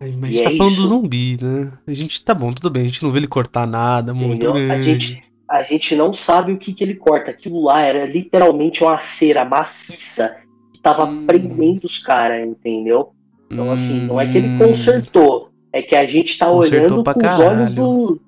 Mas 0.00 0.14
a 0.14 0.28
E 0.28 0.32
gente 0.32 0.44
tá 0.44 0.50
é 0.52 0.56
falando 0.56 0.76
do 0.76 0.80
isso. 0.80 0.88
zumbi, 0.88 1.38
né? 1.42 1.72
A 1.86 1.92
gente 1.92 2.24
tá 2.24 2.34
bom, 2.34 2.52
tudo 2.52 2.70
bem. 2.70 2.84
A 2.84 2.86
gente 2.86 3.02
não 3.02 3.10
vê 3.10 3.18
ele 3.18 3.26
cortar 3.26 3.66
nada 3.66 4.14
muito. 4.14 4.48
A 4.50 4.80
gente, 4.80 5.22
a 5.50 5.62
gente 5.62 5.94
não 5.96 6.12
sabe 6.12 6.52
o 6.52 6.58
que, 6.58 6.72
que 6.72 6.84
ele 6.84 6.94
corta. 6.94 7.30
Aquilo 7.30 7.62
lá 7.62 7.80
era 7.80 8.04
literalmente 8.06 8.82
uma 8.82 9.00
cera 9.00 9.44
maciça 9.44 10.36
que 10.74 10.80
tava 10.82 11.06
Hum. 11.06 11.24
prendendo 11.26 11.84
os 11.84 11.98
caras, 11.98 12.46
entendeu? 12.46 13.10
Então, 13.50 13.70
assim, 13.70 14.06
não 14.06 14.20
é 14.20 14.26
que 14.26 14.36
ele 14.36 14.48
Hum, 14.48 14.58
consertou, 14.58 15.48
é 15.72 15.80
que 15.80 15.96
a 15.96 16.04
gente 16.04 16.36
tá 16.38 16.46
Consertou 16.48 16.98
olhando 16.98 17.04
com 17.04 17.10
os 17.20 17.26
caralho. 17.36 17.50
olhos 17.50 17.70
do. 17.72 18.20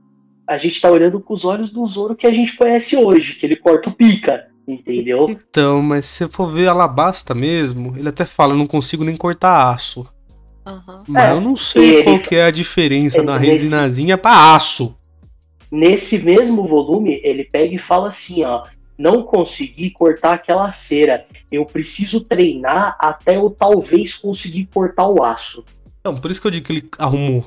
A 0.48 0.56
gente 0.58 0.80
tá 0.80 0.90
olhando 0.90 1.20
com 1.20 1.32
os 1.34 1.44
olhos 1.44 1.70
do 1.70 1.84
Zoro 1.86 2.16
que 2.16 2.26
a 2.26 2.32
gente 2.32 2.56
conhece 2.56 2.96
hoje, 2.96 3.34
que 3.34 3.44
ele 3.46 3.54
corta 3.56 3.88
o 3.90 3.92
pica, 3.94 4.46
entendeu? 4.66 5.26
Então, 5.28 5.80
mas 5.82 6.06
se 6.06 6.24
você 6.24 6.28
for 6.28 6.46
ver 6.50 6.66
Alabasta 6.68 7.34
mesmo, 7.34 7.94
ele 7.96 8.08
até 8.08 8.24
fala, 8.24 8.54
eu 8.54 8.58
não 8.58 8.66
consigo 8.66 9.04
nem 9.04 9.14
cortar 9.16 9.70
aço. 9.72 10.08
Aham. 10.66 11.04
Mas 11.06 11.24
É, 11.24 11.32
eu 11.32 11.40
não 11.40 11.54
sei 11.56 11.90
ele 11.94 12.02
qual 12.02 12.18
fa- 12.18 12.28
que 12.28 12.34
é 12.34 12.44
a 12.46 12.50
diferença 12.50 13.18
ele- 13.18 13.26
da 13.26 13.38
nesse- 13.38 13.50
resinazinha 13.50 14.18
pra 14.18 14.54
aço. 14.54 14.96
Nesse 15.70 16.18
mesmo 16.18 16.66
volume, 16.66 17.20
ele 17.22 17.44
pega 17.44 17.74
e 17.74 17.78
fala 17.78 18.08
assim, 18.08 18.44
ó. 18.44 18.64
Não 18.98 19.22
consegui 19.22 19.90
cortar 19.90 20.34
aquela 20.34 20.70
cera. 20.72 21.26
Eu 21.50 21.64
preciso 21.64 22.20
treinar 22.20 22.96
até 22.98 23.36
eu 23.36 23.48
talvez 23.48 24.14
conseguir 24.14 24.66
cortar 24.66 25.08
o 25.08 25.22
aço. 25.22 25.64
Então, 26.00 26.14
por 26.14 26.30
isso 26.30 26.40
que 26.40 26.46
eu 26.46 26.50
digo 26.50 26.66
que 26.66 26.72
ele 26.72 26.88
arrumou. 26.98 27.46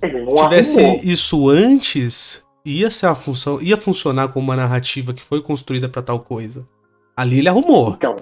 Ele 0.00 0.22
não 0.22 0.38
Se 0.38 0.44
tivesse 0.44 0.80
arrumou. 0.80 1.00
isso 1.04 1.50
antes, 1.50 2.46
ia 2.64 2.90
ser 2.90 3.06
a 3.06 3.14
função, 3.14 3.60
ia 3.60 3.76
funcionar 3.76 4.28
como 4.28 4.44
uma 4.44 4.56
narrativa 4.56 5.12
que 5.12 5.20
foi 5.20 5.42
construída 5.42 5.86
pra 5.88 6.00
tal 6.00 6.20
coisa. 6.20 6.66
Ali 7.14 7.40
ele 7.40 7.48
arrumou. 7.48 7.90
Então, 7.90 8.16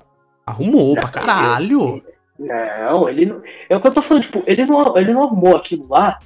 Arrumou 0.47 0.95
pra 0.95 1.05
Não, 1.05 1.11
caralho. 1.11 2.03
Não, 2.39 3.09
ele 3.09 3.27
não. 3.27 3.43
É 3.69 3.77
o 3.77 3.81
que 3.81 3.89
eu 3.89 3.93
tô 3.95 4.01
falando, 4.01 4.23
tipo, 4.23 4.43
ele 4.47 4.65
não, 4.65 4.97
ele 4.97 5.13
não 5.13 5.25
arrumou 5.25 5.57
aquilo 5.57 5.89
lá 5.89 6.21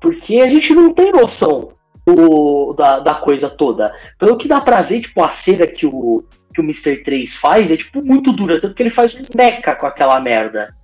porque 0.00 0.40
a 0.40 0.48
gente 0.48 0.74
não 0.74 0.92
tem 0.92 1.12
noção 1.12 1.72
do, 2.06 2.72
da, 2.74 2.98
da 2.98 3.14
coisa 3.14 3.48
toda. 3.48 3.92
Pelo 4.18 4.36
que 4.36 4.48
dá 4.48 4.60
pra 4.60 4.82
ver, 4.82 5.00
tipo, 5.00 5.22
a 5.22 5.28
cera 5.30 5.66
que 5.66 5.86
o, 5.86 6.24
que 6.54 6.60
o 6.60 6.64
Mr. 6.64 7.02
3 7.02 7.34
faz 7.36 7.70
é, 7.70 7.76
tipo, 7.76 8.02
muito 8.02 8.32
dura, 8.32 8.60
tanto 8.60 8.74
que 8.74 8.82
ele 8.82 8.90
faz 8.90 9.14
um 9.14 9.22
meca 9.36 9.74
com 9.74 9.86
aquela 9.86 10.20
merda. 10.20 10.74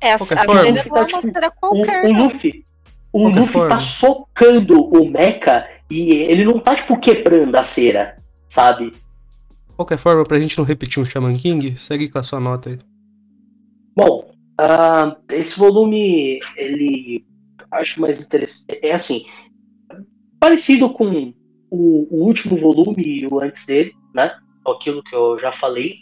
É, 0.00 0.14
a, 0.14 0.18
cera 0.18 0.44
não 0.44 0.58
é 0.58 0.70
uma 0.70 1.06
Tipo, 1.06 1.22
cera 1.22 1.48
O, 1.48 1.52
qualquer. 1.52 2.08
Luffy. 2.08 2.66
O 3.12 3.20
Qualquer 3.20 3.38
Luffy 3.40 3.52
forma. 3.52 3.68
tá 3.68 3.80
socando 3.80 4.82
o 4.84 5.08
mecha 5.08 5.68
e 5.88 6.12
ele 6.12 6.44
não 6.44 6.58
tá, 6.58 6.74
tipo, 6.74 6.98
quebrando 6.98 7.54
a 7.54 7.62
cera, 7.62 8.16
sabe? 8.48 8.90
De 8.90 9.74
qualquer 9.76 9.98
forma, 9.98 10.24
pra 10.24 10.40
gente 10.40 10.58
não 10.58 10.64
repetir 10.64 11.00
um 11.00 11.04
Shaman 11.04 11.36
King, 11.36 11.76
segue 11.76 12.08
com 12.08 12.18
a 12.18 12.22
sua 12.22 12.40
nota 12.40 12.70
aí. 12.70 12.78
Bom, 13.94 14.28
ah, 14.58 15.16
esse 15.30 15.56
volume, 15.58 16.40
ele 16.56 17.24
acho 17.70 18.00
mais 18.00 18.20
interessante. 18.20 18.78
É 18.82 18.92
assim, 18.92 19.24
parecido 20.42 20.90
com 20.90 21.32
o, 21.70 22.08
o 22.10 22.24
último 22.26 22.56
volume 22.56 23.00
e 23.04 23.26
o 23.28 23.40
antes 23.40 23.64
dele, 23.64 23.94
né? 24.12 24.36
Aquilo 24.66 25.00
que 25.00 25.14
eu 25.14 25.38
já 25.38 25.52
falei 25.52 25.98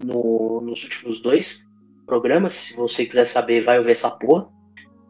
no- 0.00 0.60
nos 0.60 0.84
últimos 0.84 1.20
dois 1.20 1.66
programas. 2.06 2.54
Se 2.54 2.76
você 2.76 3.04
quiser 3.04 3.24
saber, 3.24 3.64
vai 3.64 3.78
ouvir 3.78 3.90
essa 3.90 4.08
porra. 4.12 4.46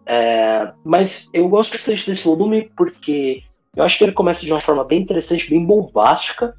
É, 0.06 0.72
mas 0.82 1.28
eu 1.34 1.46
gosto 1.46 1.72
bastante 1.72 2.06
desse 2.06 2.24
volume 2.24 2.70
porque 2.74 3.42
eu 3.76 3.84
acho 3.84 3.98
que 3.98 4.04
ele 4.04 4.12
começa 4.12 4.46
de 4.46 4.50
uma 4.50 4.60
forma 4.62 4.82
bem 4.82 5.02
interessante, 5.02 5.50
bem 5.50 5.62
bombástica. 5.62 6.56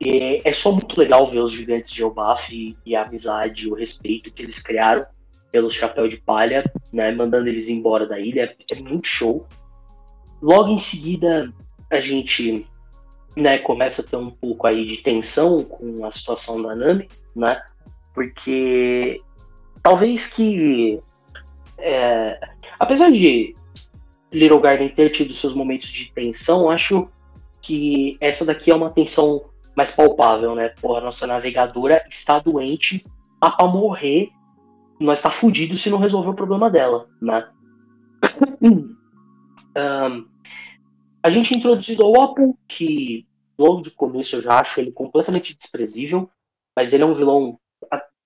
E 0.00 0.40
é 0.44 0.52
só 0.52 0.70
muito 0.70 0.96
legal 1.00 1.28
ver 1.28 1.40
os 1.40 1.50
gigantes 1.50 1.90
de 1.90 2.00
Elbaf 2.00 2.54
e, 2.54 2.76
e 2.86 2.94
a 2.94 3.02
amizade, 3.02 3.68
o 3.68 3.74
respeito 3.74 4.32
que 4.32 4.42
eles 4.42 4.62
criaram 4.62 5.04
pelo 5.50 5.68
chapéu 5.68 6.06
de 6.06 6.16
palha, 6.16 6.62
né, 6.92 7.10
mandando 7.10 7.48
eles 7.48 7.68
embora 7.68 8.06
da 8.06 8.20
ilha. 8.20 8.54
É 8.72 8.80
muito 8.80 9.08
show. 9.08 9.48
Logo 10.42 10.70
em 10.70 10.78
seguida, 10.78 11.52
a 11.90 12.00
gente 12.00 12.66
né, 13.36 13.58
começa 13.58 14.02
a 14.02 14.04
ter 14.04 14.16
um 14.16 14.30
pouco 14.30 14.66
aí 14.66 14.86
de 14.86 14.98
tensão 14.98 15.62
com 15.64 16.04
a 16.04 16.10
situação 16.10 16.60
da 16.62 16.74
Nami, 16.74 17.08
né? 17.34 17.62
Porque 18.14 19.20
talvez 19.82 20.26
que 20.26 21.00
é, 21.78 22.38
apesar 22.78 23.10
de 23.10 23.54
Little 24.32 24.60
Garden 24.60 24.88
ter 24.90 25.10
tido 25.10 25.32
seus 25.32 25.54
momentos 25.54 25.88
de 25.88 26.12
tensão, 26.12 26.70
acho 26.70 27.08
que 27.60 28.16
essa 28.20 28.44
daqui 28.44 28.70
é 28.70 28.74
uma 28.74 28.90
tensão 28.90 29.44
mais 29.76 29.90
palpável, 29.90 30.54
né? 30.54 30.70
Porra, 30.80 31.00
nossa 31.00 31.26
navegadora 31.26 32.04
está 32.08 32.38
doente, 32.38 33.04
tá 33.40 33.50
pra 33.50 33.66
morrer, 33.66 34.30
nós 34.98 35.22
tá 35.22 35.30
fudido 35.30 35.76
se 35.76 35.90
não 35.90 35.98
resolver 35.98 36.30
o 36.30 36.34
problema 36.34 36.70
dela, 36.70 37.08
né? 37.20 37.48
Ahn, 39.74 40.24
a 41.22 41.30
gente 41.30 41.56
introduzido 41.56 42.04
ao 42.04 42.20
Apple, 42.22 42.54
que 42.66 43.26
logo 43.58 43.82
de 43.82 43.90
começo 43.90 44.36
eu 44.36 44.42
já 44.42 44.60
acho 44.60 44.80
ele 44.80 44.90
completamente 44.90 45.54
desprezível, 45.54 46.30
mas 46.74 46.92
ele 46.92 47.02
é 47.02 47.06
um 47.06 47.14
vilão 47.14 47.58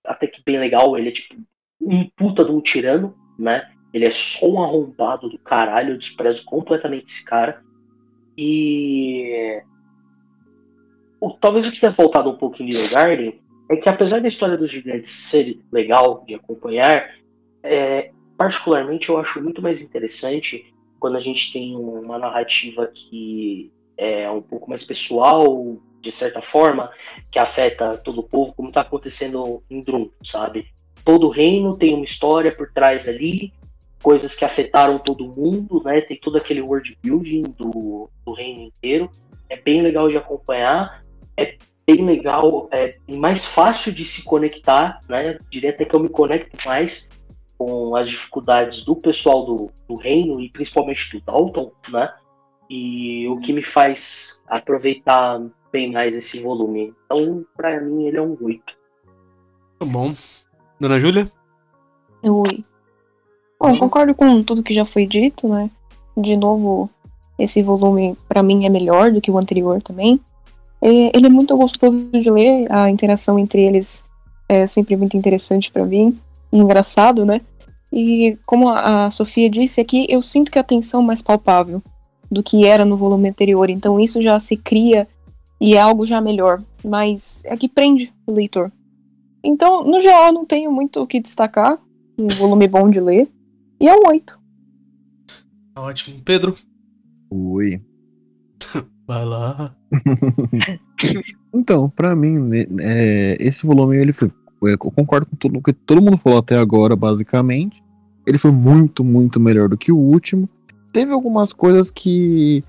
até 0.05 0.27
que 0.27 0.43
bem 0.45 0.59
legal, 0.59 0.97
ele 0.97 1.09
é 1.09 1.13
tipo 1.13 1.35
um 1.81 2.09
puta 2.11 2.45
de 2.45 2.53
um 2.53 2.61
tirano, 2.61 3.15
né? 3.39 3.71
Ele 3.93 4.05
é 4.05 4.11
só 4.11 4.49
um 4.49 4.63
arrombado 4.63 5.29
do 5.29 5.39
caralho, 5.39 5.95
eu 5.95 5.99
desprezo 5.99 6.45
completamente 6.45 7.07
esse 7.07 7.25
cara. 7.25 7.63
E. 8.37 9.63
O, 11.21 11.31
talvez 11.33 11.67
o 11.67 11.71
que 11.71 11.81
tenha 11.81 11.93
faltado 11.93 12.29
um 12.29 12.37
pouco 12.37 12.63
em 12.63 12.67
Little 12.67 12.91
Garden 12.91 13.41
é 13.71 13.77
que, 13.77 13.89
apesar 13.89 14.21
da 14.21 14.29
história 14.29 14.59
dos 14.59 14.71
gigantes 14.71 15.11
ser 15.11 15.59
legal 15.73 16.25
de 16.27 16.35
acompanhar, 16.35 17.15
é, 17.63 18.11
particularmente 18.37 19.09
eu 19.09 19.17
acho 19.17 19.43
muito 19.43 19.63
mais 19.63 19.81
interessante 19.81 20.74
quando 20.99 21.17
a 21.17 21.21
gente 21.21 21.53
tem 21.53 21.77
uma 21.77 22.19
narrativa 22.19 22.87
que 22.87 23.73
é 23.97 24.29
um 24.31 24.43
pouco 24.43 24.69
mais 24.69 24.83
pessoal, 24.83 25.77
de 26.01 26.13
certa 26.13 26.43
forma, 26.43 26.91
que 27.31 27.39
afeta 27.39 27.97
todo 27.97 28.21
o 28.21 28.29
povo, 28.29 28.53
como 28.53 28.69
está 28.69 28.83
acontecendo 28.83 29.63
em 29.71 29.83
Drum, 29.83 30.11
sabe? 30.23 30.67
Todo 31.05 31.29
reino 31.29 31.77
tem 31.77 31.95
uma 31.95 32.05
história 32.05 32.53
por 32.53 32.71
trás 32.73 33.09
ali, 33.09 33.53
coisas 34.03 34.35
que 34.35 34.45
afetaram 34.45 34.99
todo 34.99 35.29
mundo, 35.29 35.83
né? 35.85 36.01
Tem 36.03 36.19
todo 36.19 36.37
aquele 36.37 36.61
world 36.61 36.97
building 37.03 37.43
do, 37.43 38.11
do 38.25 38.33
reino 38.33 38.65
inteiro. 38.65 39.11
É 39.49 39.57
bem 39.57 39.83
legal 39.83 40.09
de 40.09 40.17
acompanhar, 40.17 41.05
é 41.37 41.57
bem 41.87 42.05
legal, 42.05 42.69
é 42.71 42.97
mais 43.09 43.45
fácil 43.45 43.93
de 43.93 44.05
se 44.05 44.23
conectar, 44.23 45.01
né? 45.09 45.39
Diria 45.51 45.71
até 45.71 45.85
que 45.85 45.95
eu 45.95 46.01
me 46.01 46.09
conecto 46.09 46.57
mais 46.67 47.09
com 47.59 47.95
as 47.97 48.09
dificuldades 48.09 48.83
do 48.83 48.97
pessoal 48.97 49.45
do, 49.45 49.71
do 49.89 49.95
reino 49.95 50.41
e 50.41 50.49
principalmente 50.49 51.17
do 51.17 51.25
Dalton, 51.25 51.73
né? 51.89 52.13
E 52.69 53.29
o 53.29 53.39
que 53.41 53.53
me 53.53 53.63
faz 53.63 54.43
aproveitar 54.49 55.41
bem 55.71 55.93
mais 55.93 56.15
esse 56.15 56.41
volume. 56.41 56.95
Então, 57.05 57.45
pra 57.57 57.81
mim, 57.81 58.05
ele 58.07 58.17
é 58.17 58.23
um 58.23 58.37
8. 58.41 58.63
Tá 59.79 59.85
bom. 59.85 60.13
Dona 60.81 61.01
Júlia? 61.01 61.31
Oi. 62.25 62.65
Bom, 63.61 63.71
eu 63.71 63.79
concordo 63.79 64.15
com 64.15 64.43
tudo 64.43 64.63
que 64.63 64.75
já 64.75 64.85
foi 64.85 65.07
dito, 65.07 65.49
né? 65.49 65.71
De 66.17 66.37
novo, 66.37 66.89
esse 67.39 67.63
volume 67.63 68.17
pra 68.29 68.43
mim 68.43 68.67
é 68.67 68.69
melhor 68.69 69.11
do 69.11 69.21
que 69.21 69.31
o 69.31 69.39
anterior 69.39 69.83
também. 69.83 70.21
Ele 70.81 71.27
é 71.27 71.31
muito 71.31 71.57
gostoso 71.57 71.97
de 72.13 72.31
ler, 72.31 72.71
a 72.71 72.91
interação 72.91 73.39
entre 73.39 73.63
eles 73.63 74.05
é 74.49 74.67
sempre 74.67 74.97
muito 74.97 75.17
interessante 75.17 75.73
pra 75.73 75.85
mim, 75.85 76.19
engraçado, 76.63 77.25
né? 77.25 77.41
E 77.93 78.39
como 78.47 78.69
a 78.69 79.11
Sofia 79.11 79.49
disse 79.49 79.81
aqui, 79.81 80.07
eu 80.09 80.21
sinto 80.21 80.51
que 80.51 80.59
a 80.59 80.65
tensão 80.65 81.03
é 81.03 81.05
mais 81.05 81.23
palpável 81.23 81.83
do 82.31 82.43
que 82.43 82.65
era 82.65 82.85
no 82.85 82.97
volume 82.97 83.29
anterior, 83.29 83.71
então 83.71 84.01
isso 84.01 84.21
já 84.21 84.39
se 84.41 84.57
cria 84.57 85.07
e 85.61 85.75
é 85.75 85.81
algo 85.81 86.05
já 86.05 86.21
melhor, 86.21 86.63
mas 86.85 87.41
é 87.45 87.57
que 87.57 87.69
prende 87.69 88.13
o 88.27 88.33
leitor. 88.33 88.73
Então, 89.43 89.85
no 89.85 90.01
geral, 90.01 90.29
eu 90.29 90.33
não 90.33 90.45
tenho 90.45 90.73
muito 90.73 91.01
o 91.03 91.07
que 91.07 91.21
destacar, 91.21 91.79
um 92.19 92.29
volume 92.29 92.67
bom 92.67 92.89
de 92.89 92.99
ler. 92.99 93.29
E 93.81 93.89
é 93.89 93.95
um 93.95 94.09
8. 94.09 94.41
Tá 95.75 95.83
Ótimo. 95.83 96.23
Pedro? 96.25 96.57
Oi. 97.31 97.81
Vai 99.07 99.25
lá. 99.25 99.77
Então, 101.57 101.89
pra 101.89 102.17
mim, 102.17 102.37
né, 102.37 102.67
é, 102.81 103.37
esse 103.39 103.65
volume 103.65 103.97
ele 103.97 104.13
foi. 104.13 104.29
Eu 104.69 104.79
concordo 104.79 105.27
com 105.27 105.37
tudo 105.37 105.63
que 105.63 105.73
todo 105.73 106.03
mundo 106.03 106.17
falou 106.17 106.39
até 106.39 106.57
agora, 106.57 106.97
basicamente. 106.97 107.83
Ele 108.27 108.39
foi 108.39 108.51
muito, 108.51 109.05
muito 109.05 109.39
melhor 109.39 109.69
do 109.69 109.77
que 109.77 109.93
o 109.93 109.97
último. 109.97 110.49
Teve 110.93 111.13
algumas 111.13 111.53
coisas 111.53 111.91
que 111.91 112.65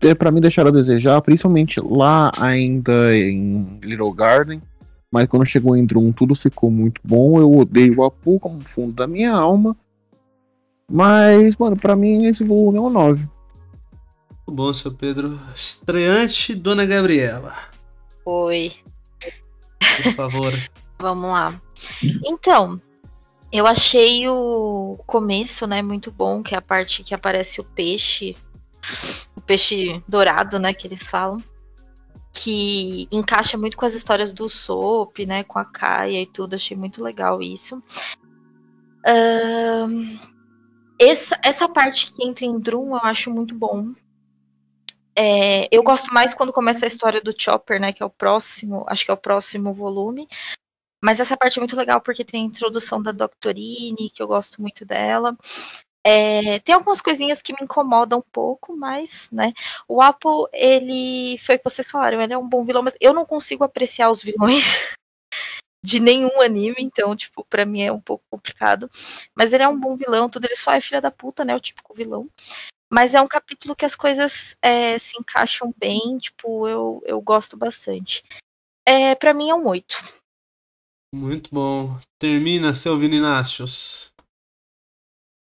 é, 0.00 0.14
para 0.14 0.30
mim 0.30 0.40
deixaram 0.40 0.68
a 0.68 0.72
desejar, 0.72 1.20
principalmente 1.22 1.80
lá 1.80 2.30
ainda 2.40 3.16
em 3.16 3.78
Little 3.82 4.12
Garden. 4.12 4.62
Mas 5.10 5.26
quando 5.28 5.46
chegou 5.46 5.76
em 5.76 5.86
Drum, 5.86 6.10
tudo 6.10 6.34
ficou 6.34 6.70
muito 6.70 7.00
bom. 7.04 7.38
Eu 7.38 7.52
odeio 7.56 7.98
o 7.98 8.04
Apu 8.04 8.40
como 8.40 8.66
fundo 8.66 8.92
da 8.92 9.06
minha 9.06 9.32
alma. 9.32 9.76
Mas, 10.90 11.56
mano, 11.56 11.76
pra 11.76 11.94
mim 11.94 12.26
esse 12.26 12.42
volume 12.42 12.78
é 12.78 12.80
um 12.80 12.90
9. 12.90 13.28
Muito 14.28 14.52
bom, 14.52 14.74
seu 14.74 14.92
Pedro. 14.92 15.38
Estreante, 15.54 16.54
Dona 16.54 16.84
Gabriela. 16.84 17.54
Oi. 18.26 18.72
Por 20.02 20.12
favor. 20.12 20.52
Vamos 21.04 21.28
lá. 21.30 21.60
Então, 22.24 22.80
eu 23.52 23.66
achei 23.66 24.26
o 24.26 24.98
começo, 25.06 25.66
né, 25.66 25.82
muito 25.82 26.10
bom, 26.10 26.42
que 26.42 26.54
é 26.54 26.58
a 26.58 26.62
parte 26.62 27.04
que 27.04 27.14
aparece 27.14 27.60
o 27.60 27.64
peixe, 27.64 28.34
o 29.36 29.40
peixe 29.42 30.02
dourado, 30.08 30.58
né, 30.58 30.72
que 30.72 30.86
eles 30.86 31.06
falam, 31.06 31.36
que 32.32 33.06
encaixa 33.12 33.58
muito 33.58 33.76
com 33.76 33.84
as 33.84 33.92
histórias 33.92 34.32
do 34.32 34.48
Soap, 34.48 35.18
né, 35.26 35.44
com 35.44 35.58
a 35.58 35.64
Kaia 35.66 36.22
e 36.22 36.26
tudo. 36.26 36.54
Achei 36.54 36.74
muito 36.74 37.02
legal 37.02 37.42
isso. 37.42 37.82
Essa, 40.98 41.38
essa 41.44 41.68
parte 41.68 42.14
que 42.14 42.26
entra 42.26 42.46
em 42.46 42.58
Drum 42.58 42.96
eu 42.96 43.02
acho 43.04 43.30
muito 43.30 43.54
bom. 43.54 43.92
É, 45.14 45.68
eu 45.70 45.82
gosto 45.82 46.14
mais 46.14 46.32
quando 46.32 46.50
começa 46.50 46.86
a 46.86 46.88
história 46.88 47.20
do 47.20 47.34
Chopper, 47.38 47.78
né? 47.78 47.92
Que 47.92 48.02
é 48.02 48.06
o 48.06 48.10
próximo, 48.10 48.86
acho 48.88 49.04
que 49.04 49.10
é 49.10 49.14
o 49.14 49.18
próximo 49.18 49.74
volume. 49.74 50.26
Mas 51.04 51.20
essa 51.20 51.36
parte 51.36 51.58
é 51.58 51.60
muito 51.60 51.76
legal 51.76 52.00
porque 52.00 52.24
tem 52.24 52.42
a 52.42 52.46
introdução 52.46 53.02
da 53.02 53.12
Doctorine, 53.12 54.08
que 54.08 54.22
eu 54.22 54.26
gosto 54.26 54.62
muito 54.62 54.86
dela. 54.86 55.36
É, 56.02 56.58
tem 56.60 56.74
algumas 56.74 57.02
coisinhas 57.02 57.42
que 57.42 57.52
me 57.52 57.58
incomodam 57.60 58.20
um 58.20 58.30
pouco, 58.32 58.74
mas, 58.74 59.28
né? 59.30 59.52
O 59.86 60.00
Apple, 60.00 60.46
ele. 60.50 61.36
Foi 61.40 61.56
o 61.56 61.58
que 61.58 61.68
vocês 61.68 61.90
falaram, 61.90 62.22
ele 62.22 62.32
é 62.32 62.38
um 62.38 62.48
bom 62.48 62.64
vilão, 62.64 62.82
mas 62.82 62.96
eu 63.02 63.12
não 63.12 63.26
consigo 63.26 63.62
apreciar 63.64 64.10
os 64.10 64.22
vilões 64.22 64.64
de 65.84 66.00
nenhum 66.00 66.40
anime, 66.40 66.76
então, 66.78 67.14
tipo, 67.14 67.44
pra 67.50 67.66
mim 67.66 67.82
é 67.82 67.92
um 67.92 68.00
pouco 68.00 68.24
complicado. 68.30 68.88
Mas 69.34 69.52
ele 69.52 69.62
é 69.62 69.68
um 69.68 69.78
bom 69.78 69.96
vilão, 69.96 70.30
tudo, 70.30 70.46
ele 70.46 70.56
só 70.56 70.72
é 70.72 70.80
filha 70.80 71.02
da 71.02 71.10
puta, 71.10 71.44
né? 71.44 71.54
O 71.54 71.60
típico 71.60 71.92
vilão. 71.92 72.30
Mas 72.90 73.14
é 73.14 73.20
um 73.20 73.28
capítulo 73.28 73.76
que 73.76 73.84
as 73.84 73.94
coisas 73.94 74.56
é, 74.62 74.98
se 74.98 75.18
encaixam 75.18 75.70
bem, 75.76 76.16
tipo, 76.16 76.66
eu, 76.66 77.02
eu 77.04 77.20
gosto 77.20 77.58
bastante. 77.58 78.22
É, 78.86 79.14
para 79.14 79.34
mim 79.34 79.50
é 79.50 79.54
um 79.54 79.68
8. 79.68 80.23
Muito 81.14 81.48
bom. 81.52 81.96
Termina, 82.18 82.74
seu 82.74 82.98
Vininácios. 82.98 84.12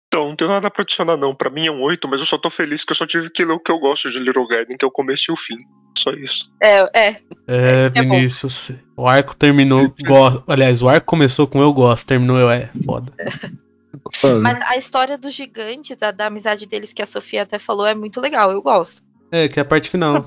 Então, 0.07 0.29
não 0.29 0.37
tenho 0.37 0.51
nada 0.51 0.71
pra 0.71 0.83
adicionar, 0.83 1.17
não. 1.17 1.35
Pra 1.35 1.49
mim 1.49 1.67
é 1.67 1.73
um 1.73 1.81
8, 1.81 2.07
mas 2.07 2.21
eu 2.21 2.27
só 2.27 2.37
tô 2.37 2.51
feliz 2.51 2.85
que 2.85 2.93
eu 2.93 2.97
só 2.97 3.07
tive 3.07 3.31
que 3.31 3.43
ler 3.43 3.55
o 3.55 3.59
que 3.59 3.73
eu 3.73 3.79
gosto 3.79 4.11
de 4.11 4.19
Little 4.19 4.47
Garden, 4.47 4.77
que 4.77 4.85
é 4.85 4.89
o 4.89 4.91
começo 4.91 5.31
e 5.31 5.33
o 5.33 5.37
fim. 5.37 5.57
Só 5.99 6.11
isso. 6.11 6.53
É, 6.63 6.81
é. 6.93 7.09
É, 7.49 7.87
É. 7.87 7.89
Vinícius. 7.89 8.73
O 8.95 9.09
arco 9.09 9.35
terminou. 9.35 9.89
Go... 10.05 10.45
Aliás, 10.47 10.83
o 10.83 10.91
arco 10.91 11.07
começou 11.07 11.47
com 11.47 11.63
eu 11.63 11.73
gosto, 11.73 12.07
terminou 12.07 12.39
eu 12.39 12.51
é. 12.51 12.71
Foda. 12.85 13.11
Mas 14.43 14.61
a 14.63 14.77
história 14.77 15.17
dos 15.17 15.33
gigantes, 15.33 15.97
da, 15.97 16.11
da 16.11 16.27
amizade 16.27 16.67
deles, 16.67 16.93
que 16.93 17.01
a 17.01 17.07
Sofia 17.07 17.43
até 17.43 17.59
falou, 17.59 17.87
é 17.87 17.95
muito 17.95 18.21
legal, 18.21 18.53
eu 18.53 18.61
gosto. 18.61 19.03
É, 19.33 19.49
que 19.49 19.59
é 19.59 19.63
a 19.63 19.67
parte 19.67 19.89
final. 19.89 20.17
Eu 20.17 20.23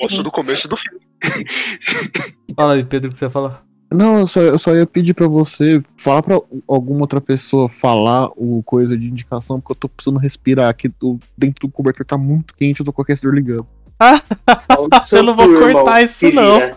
gosto 0.00 0.16
Sim. 0.16 0.22
do 0.24 0.30
começo 0.30 0.66
e 0.66 0.70
do 0.70 0.76
fim. 0.76 0.90
Fala 2.54 2.74
aí, 2.74 2.84
Pedro, 2.84 3.10
o 3.10 3.12
que 3.12 3.18
você 3.18 3.26
ia 3.26 3.30
falar. 3.30 3.64
Não, 3.92 4.18
eu 4.18 4.26
só, 4.26 4.40
eu 4.40 4.58
só 4.58 4.74
ia 4.74 4.84
pedir 4.86 5.14
pra 5.14 5.28
você 5.28 5.80
falar 5.96 6.22
pra 6.22 6.40
alguma 6.66 7.02
outra 7.02 7.20
pessoa 7.20 7.68
falar 7.68 8.28
o 8.36 8.62
coisa 8.64 8.98
de 8.98 9.06
indicação, 9.08 9.60
porque 9.60 9.72
eu 9.72 9.76
tô 9.76 9.88
precisando 9.88 10.18
respirar 10.18 10.68
aqui. 10.68 10.88
do- 10.88 11.20
dentro 11.38 11.66
do 11.66 11.72
cobertor 11.72 12.04
tá 12.04 12.18
muito 12.18 12.54
quente, 12.54 12.80
eu 12.80 12.86
tô 12.86 12.92
com 12.92 13.00
o 13.00 13.04
aquecedor 13.04 13.32
ligado. 13.34 13.66
Eu 15.12 15.22
não 15.22 15.34
vou 15.34 15.48
cortar 15.58 16.02
isso, 16.02 16.30
não. 16.30 16.56
Vira. 16.58 16.76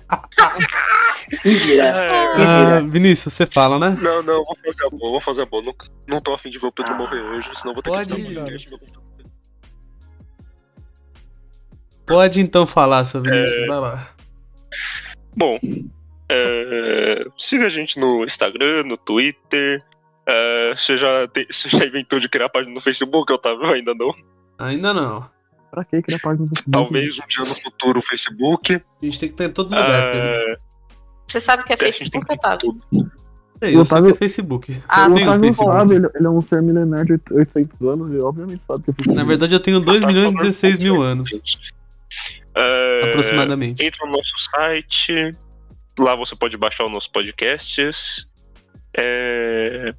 Se 1.26 1.49
vira. 1.56 1.91
Se 2.36 2.41
Ah. 2.41 2.80
Vinícius, 2.88 3.34
você 3.34 3.45
fala, 3.45 3.77
né? 3.77 3.98
Não, 4.02 4.23
não, 4.23 4.45
vou 4.45 4.56
fazer 4.64 4.86
a 4.86 4.90
boa, 4.90 5.11
vou 5.11 5.22
fazer 5.22 5.41
a 5.41 5.45
boa. 5.45 5.61
Não, 5.64 5.73
não 6.07 6.22
tô 6.22 6.34
afim 6.34 6.49
de 6.49 6.57
ver 6.57 6.68
o 6.68 6.72
Pedro 6.72 6.95
morrer 6.95 7.19
hoje, 7.19 7.49
senão 7.56 7.73
vou 7.73 7.84
ter 7.84 7.90
Pode 7.90 8.10
que 8.15 8.22
ir. 8.22 8.26
editar 8.26 8.40
o 8.41 8.44
podcast. 8.45 8.69
meu 8.69 8.80
computador. 8.80 9.03
Pode 12.06 12.41
então 12.41 12.65
falar, 12.65 13.03
seu 13.06 13.22
Vinícius, 13.22 13.68
vai 13.68 13.80
lá. 13.80 14.10
Bom, 15.36 15.60
é, 16.30 17.26
siga 17.38 17.65
a 17.65 17.69
gente 17.69 17.99
no 17.99 18.23
Instagram, 18.23 18.84
no 18.85 18.97
Twitter. 18.97 19.84
É, 20.26 20.76
você, 20.76 20.95
já 20.95 21.27
te- 21.27 21.47
você 21.51 21.68
já 21.69 21.85
inventou 21.85 22.19
de 22.19 22.30
criar 22.30 22.49
página 22.49 22.73
no 22.73 22.81
Facebook, 22.81 23.31
Otávio? 23.34 23.64
Eu 23.65 23.72
ainda 23.73 23.93
não. 23.95 24.14
Ainda 24.60 24.93
não. 24.93 25.30
Pra 25.72 25.84
que 25.84 26.01
criar 26.01 26.19
página 26.19 26.45
do 26.47 26.49
Facebook? 26.56 26.72
Talvez 26.72 27.19
um 27.19 27.27
dia 27.27 27.39
no 27.45 27.56
futuro 27.56 27.99
o 27.99 28.01
Facebook. 28.01 28.73
A 28.76 29.06
gente 29.06 29.19
tem 29.19 29.30
que 29.30 29.35
ter 29.35 29.45
em 29.45 29.51
todo 29.51 29.68
lugar. 29.69 29.88
É, 29.89 30.57
Você 31.27 31.39
sabe 31.39 31.64
o 31.64 31.65
que 31.65 31.73
é 31.73 31.77
tem 31.77 31.91
Facebook, 31.91 32.31
Otávio? 32.34 32.77
É, 33.61 33.73
eu 33.73 33.81
O 33.81 33.85
sei 33.85 33.97
Otávio- 33.97 34.06
que 34.11 34.15
é 34.15 34.18
Facebook. 34.19 34.81
Ah, 34.88 35.06
eu 35.06 35.14
tenho 35.15 35.27
Otávio 35.27 35.45
Facebook. 35.53 35.77
sabe, 35.80 35.95
ele, 35.95 36.07
ele 36.15 36.26
é 36.26 36.30
um 36.30 36.41
ser 36.41 36.61
milenar 36.61 37.06
de 37.06 37.19
800 37.31 37.81
anos, 37.88 38.10
ele 38.11 38.19
obviamente 38.22 38.64
sabe 38.64 38.84
que 38.84 38.91
é 38.91 38.93
Facebook. 38.93 39.15
Na 39.15 39.23
verdade, 39.23 39.53
eu 39.53 39.60
tenho 39.60 39.80
2 39.80 40.06
milhões 40.06 40.31
e 40.31 40.35
16 40.38 40.80
mil 40.80 41.01
anos, 41.01 41.30
É, 42.56 43.10
aproximadamente. 43.10 43.84
Entra 43.84 44.06
no 44.07 44.14
nosso 44.14 44.34
site. 44.38 45.35
Lá 46.00 46.16
você 46.16 46.36
pode 46.36 46.58
baixar 46.58 46.86
os 46.86 46.92
nossos 46.92 47.10
podcasts. 47.10 48.28
É, 48.98 49.94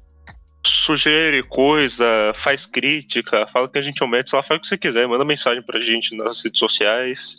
sugere 0.65 1.43
coisa, 1.43 2.05
faz 2.35 2.65
crítica, 2.65 3.47
fala 3.47 3.67
que 3.67 3.79
a 3.79 3.81
gente 3.81 4.01
aumenta, 4.01 4.35
lá 4.35 4.43
faz 4.43 4.57
o 4.57 4.61
que 4.61 4.67
você 4.67 4.77
quiser, 4.77 5.07
manda 5.07 5.25
mensagem 5.25 5.63
pra 5.63 5.79
gente 5.79 6.15
nas 6.15 6.43
redes 6.43 6.59
sociais. 6.59 7.37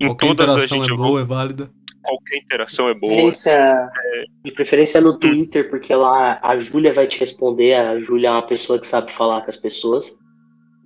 Em 0.00 0.06
Qualquer 0.06 0.26
todas 0.28 0.48
a 0.48 0.52
interação 0.52 0.84
gente 0.84 0.92
é 0.92 0.96
boa, 0.96 1.20
é 1.20 1.24
válida. 1.24 1.70
qualquer 2.02 2.36
interação 2.38 2.88
é 2.88 2.94
boa. 2.94 3.12
Preferência, 3.12 3.90
de 4.44 4.52
preferência 4.52 5.00
no 5.00 5.18
Twitter, 5.18 5.68
porque 5.68 5.94
lá 5.94 6.38
a 6.42 6.56
Júlia 6.56 6.92
vai 6.92 7.06
te 7.06 7.18
responder. 7.18 7.74
A 7.74 7.98
Júlia 7.98 8.28
é 8.28 8.30
uma 8.30 8.46
pessoa 8.46 8.78
que 8.78 8.86
sabe 8.86 9.10
falar 9.12 9.42
com 9.42 9.50
as 9.50 9.56
pessoas. 9.56 10.16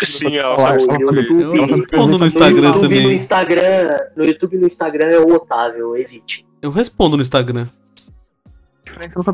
Sim, 0.03 0.37
ela 0.37 0.59
sabe 0.59 0.79
respondo 0.79 2.19
no. 2.19 2.27
Instagram 2.27 2.61
no 2.61 2.67
YouTube, 2.67 2.81
também. 2.81 3.03
No 3.05 3.13
Instagram, 3.13 3.97
no 4.17 4.25
YouTube 4.25 4.57
e 4.57 4.59
no 4.59 4.67
Instagram 4.67 5.07
é 5.07 5.21
o 5.21 5.35
Otávio, 5.35 5.97
evite. 5.97 6.45
Eu 6.63 6.71
respondo 6.71 7.17
no 7.17 7.23
Instagram. 7.23 7.69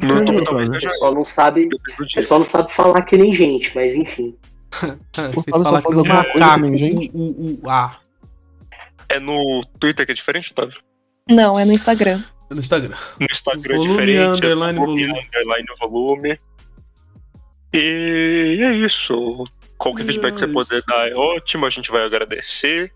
Não 0.02 0.16
YouTube 0.16 0.42
talvez 0.44 0.68
Otávio. 0.68 0.72
seja 0.72 0.90
Você 0.90 0.98
só 0.98 1.12
não 1.12 1.24
sabe, 1.24 1.68
você 1.98 2.22
só 2.22 2.38
não 2.38 2.44
sabe 2.44 2.72
falar 2.72 3.02
que 3.02 3.16
nem 3.16 3.32
gente, 3.34 3.72
mas 3.74 3.94
enfim. 3.94 4.36
O 4.72 5.32
Você 5.34 5.50
Otávio 5.50 5.64
só 5.64 5.64
fala 5.64 5.82
faz 5.82 5.96
alguma 5.96 6.20
o 6.20 6.32
coisa 6.32 6.70
que 6.70 6.76
gente. 6.78 7.10
o, 7.14 7.20
o, 7.20 7.60
o, 7.64 7.70
ah, 7.70 7.98
É 9.09 9.18
no 9.20 9.64
Twitter 9.78 10.06
que 10.06 10.12
é 10.12 10.14
diferente, 10.14 10.52
Otávio? 10.52 10.80
Não, 11.28 11.59
é 11.59 11.64
no 11.64 11.72
Instagram. 11.72 12.22
no 12.50 12.59
Instagram. 12.59 12.96
No 13.20 13.26
Instagram 13.30 13.76
Volume, 13.76 13.90
é 13.90 14.06
diferente. 14.06 14.36
underline, 14.36 14.78
é 14.78 14.80
volume, 14.80 15.06
volume. 15.06 15.26
underline, 15.28 15.66
volume. 15.80 16.40
E 17.74 18.59
é 18.62 18.72
isso. 18.74 19.44
Qualquer 19.76 20.02
É 20.02 20.06
feedback 20.06 20.34
que 20.34 20.40
você 20.40 20.46
puder 20.48 20.82
dar 20.86 21.09
é 21.09 21.14
ótimo, 21.14 21.66
a 21.66 21.70
gente 21.70 21.90
vai 21.90 22.05
agradecer. 22.05 22.92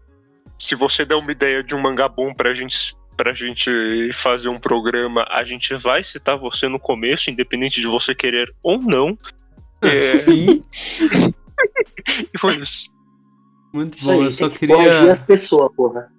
Se 0.58 0.74
você 0.74 1.04
der 1.04 1.16
uma 1.16 1.30
ideia 1.30 1.62
de 1.62 1.74
um 1.74 1.80
mangá 1.80 2.08
bom 2.08 2.32
pra 2.32 2.54
gente, 2.54 2.94
pra 3.16 3.34
gente 3.34 4.10
fazer 4.12 4.48
um 4.48 4.58
programa, 4.58 5.24
a 5.30 5.44
gente 5.44 5.74
vai 5.74 6.02
citar 6.02 6.36
você 6.36 6.68
no 6.68 6.78
começo, 6.78 7.30
independente 7.30 7.80
de 7.80 7.86
você 7.86 8.14
querer 8.14 8.52
ou 8.62 8.78
não. 8.78 9.16
É, 9.82 10.16
Sim. 10.18 10.64
e 12.34 12.38
foi 12.38 12.56
isso. 12.56 12.90
Muito 13.72 13.96
Isso 13.96 14.04
bom. 14.06 14.12
aí, 14.12 14.24
Eu 14.24 14.30
só 14.32 14.48
que 14.48 14.58
queria. 14.58 15.10
as 15.10 15.20
pessoas, 15.20 15.74
porra. 15.74 16.12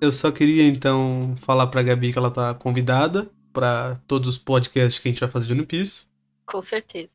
Eu 0.00 0.10
só 0.10 0.32
queria 0.32 0.64
então 0.66 1.34
falar 1.38 1.68
pra 1.68 1.82
Gabi 1.82 2.12
que 2.12 2.18
ela 2.18 2.30
tá 2.30 2.52
convidada 2.54 3.30
pra 3.52 3.96
todos 4.06 4.28
os 4.28 4.38
podcasts 4.38 5.00
que 5.00 5.08
a 5.08 5.12
gente 5.12 5.20
vai 5.20 5.30
fazer 5.30 5.46
de 5.46 5.52
One 5.52 5.64
Piece. 5.66 6.06
Com 6.44 6.60
certeza. 6.60 7.10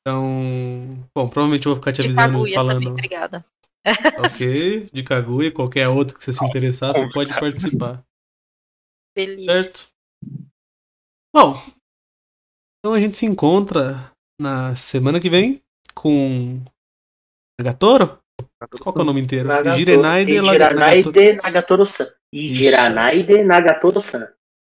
Então, 0.00 0.98
bom, 1.14 1.28
provavelmente 1.28 1.66
eu 1.66 1.72
vou 1.74 1.80
ficar 1.80 1.92
te 1.92 2.00
avisando 2.00 2.32
Kaguya 2.32 2.54
falando. 2.54 2.74
também, 2.74 2.88
obrigada. 2.92 3.44
Ok, 4.24 4.90
de 4.92 5.02
Kaguya, 5.02 5.50
qualquer 5.50 5.88
outro 5.88 6.16
que 6.16 6.22
você 6.22 6.32
se 6.32 6.44
interessar, 6.44 6.94
você 6.94 7.08
pode 7.10 7.30
participar, 7.30 8.04
Beleza. 9.16 9.46
certo? 9.46 9.88
Bom, 11.34 11.56
então 12.78 12.94
a 12.94 13.00
gente 13.00 13.16
se 13.16 13.26
encontra 13.26 14.12
na 14.40 14.76
semana 14.76 15.20
que 15.20 15.30
vem 15.30 15.62
com 15.94 16.62
Nagatoro? 17.58 18.18
Qual 18.80 18.92
que 18.92 18.98
é 18.98 19.02
o 19.02 19.04
nome 19.04 19.20
inteiro? 19.20 19.48
Nagatoro. 19.48 19.76
Jirenaide 19.76 20.40
Nagatoro. 20.40 21.36
Nagatoro-san. 21.42 22.12
E 22.32 22.52
Isso. 22.52 22.62
Jiranaide 22.62 23.42
Nagatoro-san. 23.44 24.32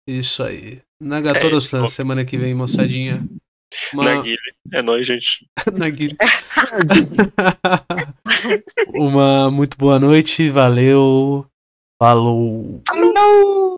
Isso 0.08 0.44
aí. 0.44 0.78
É 0.78 0.84
Nagatoro-san, 1.00 1.86
isso. 1.86 1.96
semana 1.96 2.26
que 2.26 2.38
vem, 2.38 2.54
moçadinha. 2.54 3.26
Uma... 3.94 4.06
Naguile. 4.06 4.38
É 4.74 4.82
nóis, 4.82 5.06
gente. 5.08 5.48
Naguile. 5.74 6.18
Uma 8.94 9.50
muito 9.52 9.78
boa 9.78 10.00
noite, 10.00 10.50
valeu. 10.50 11.46
Falou. 12.02 12.82
Falou. 12.88 13.76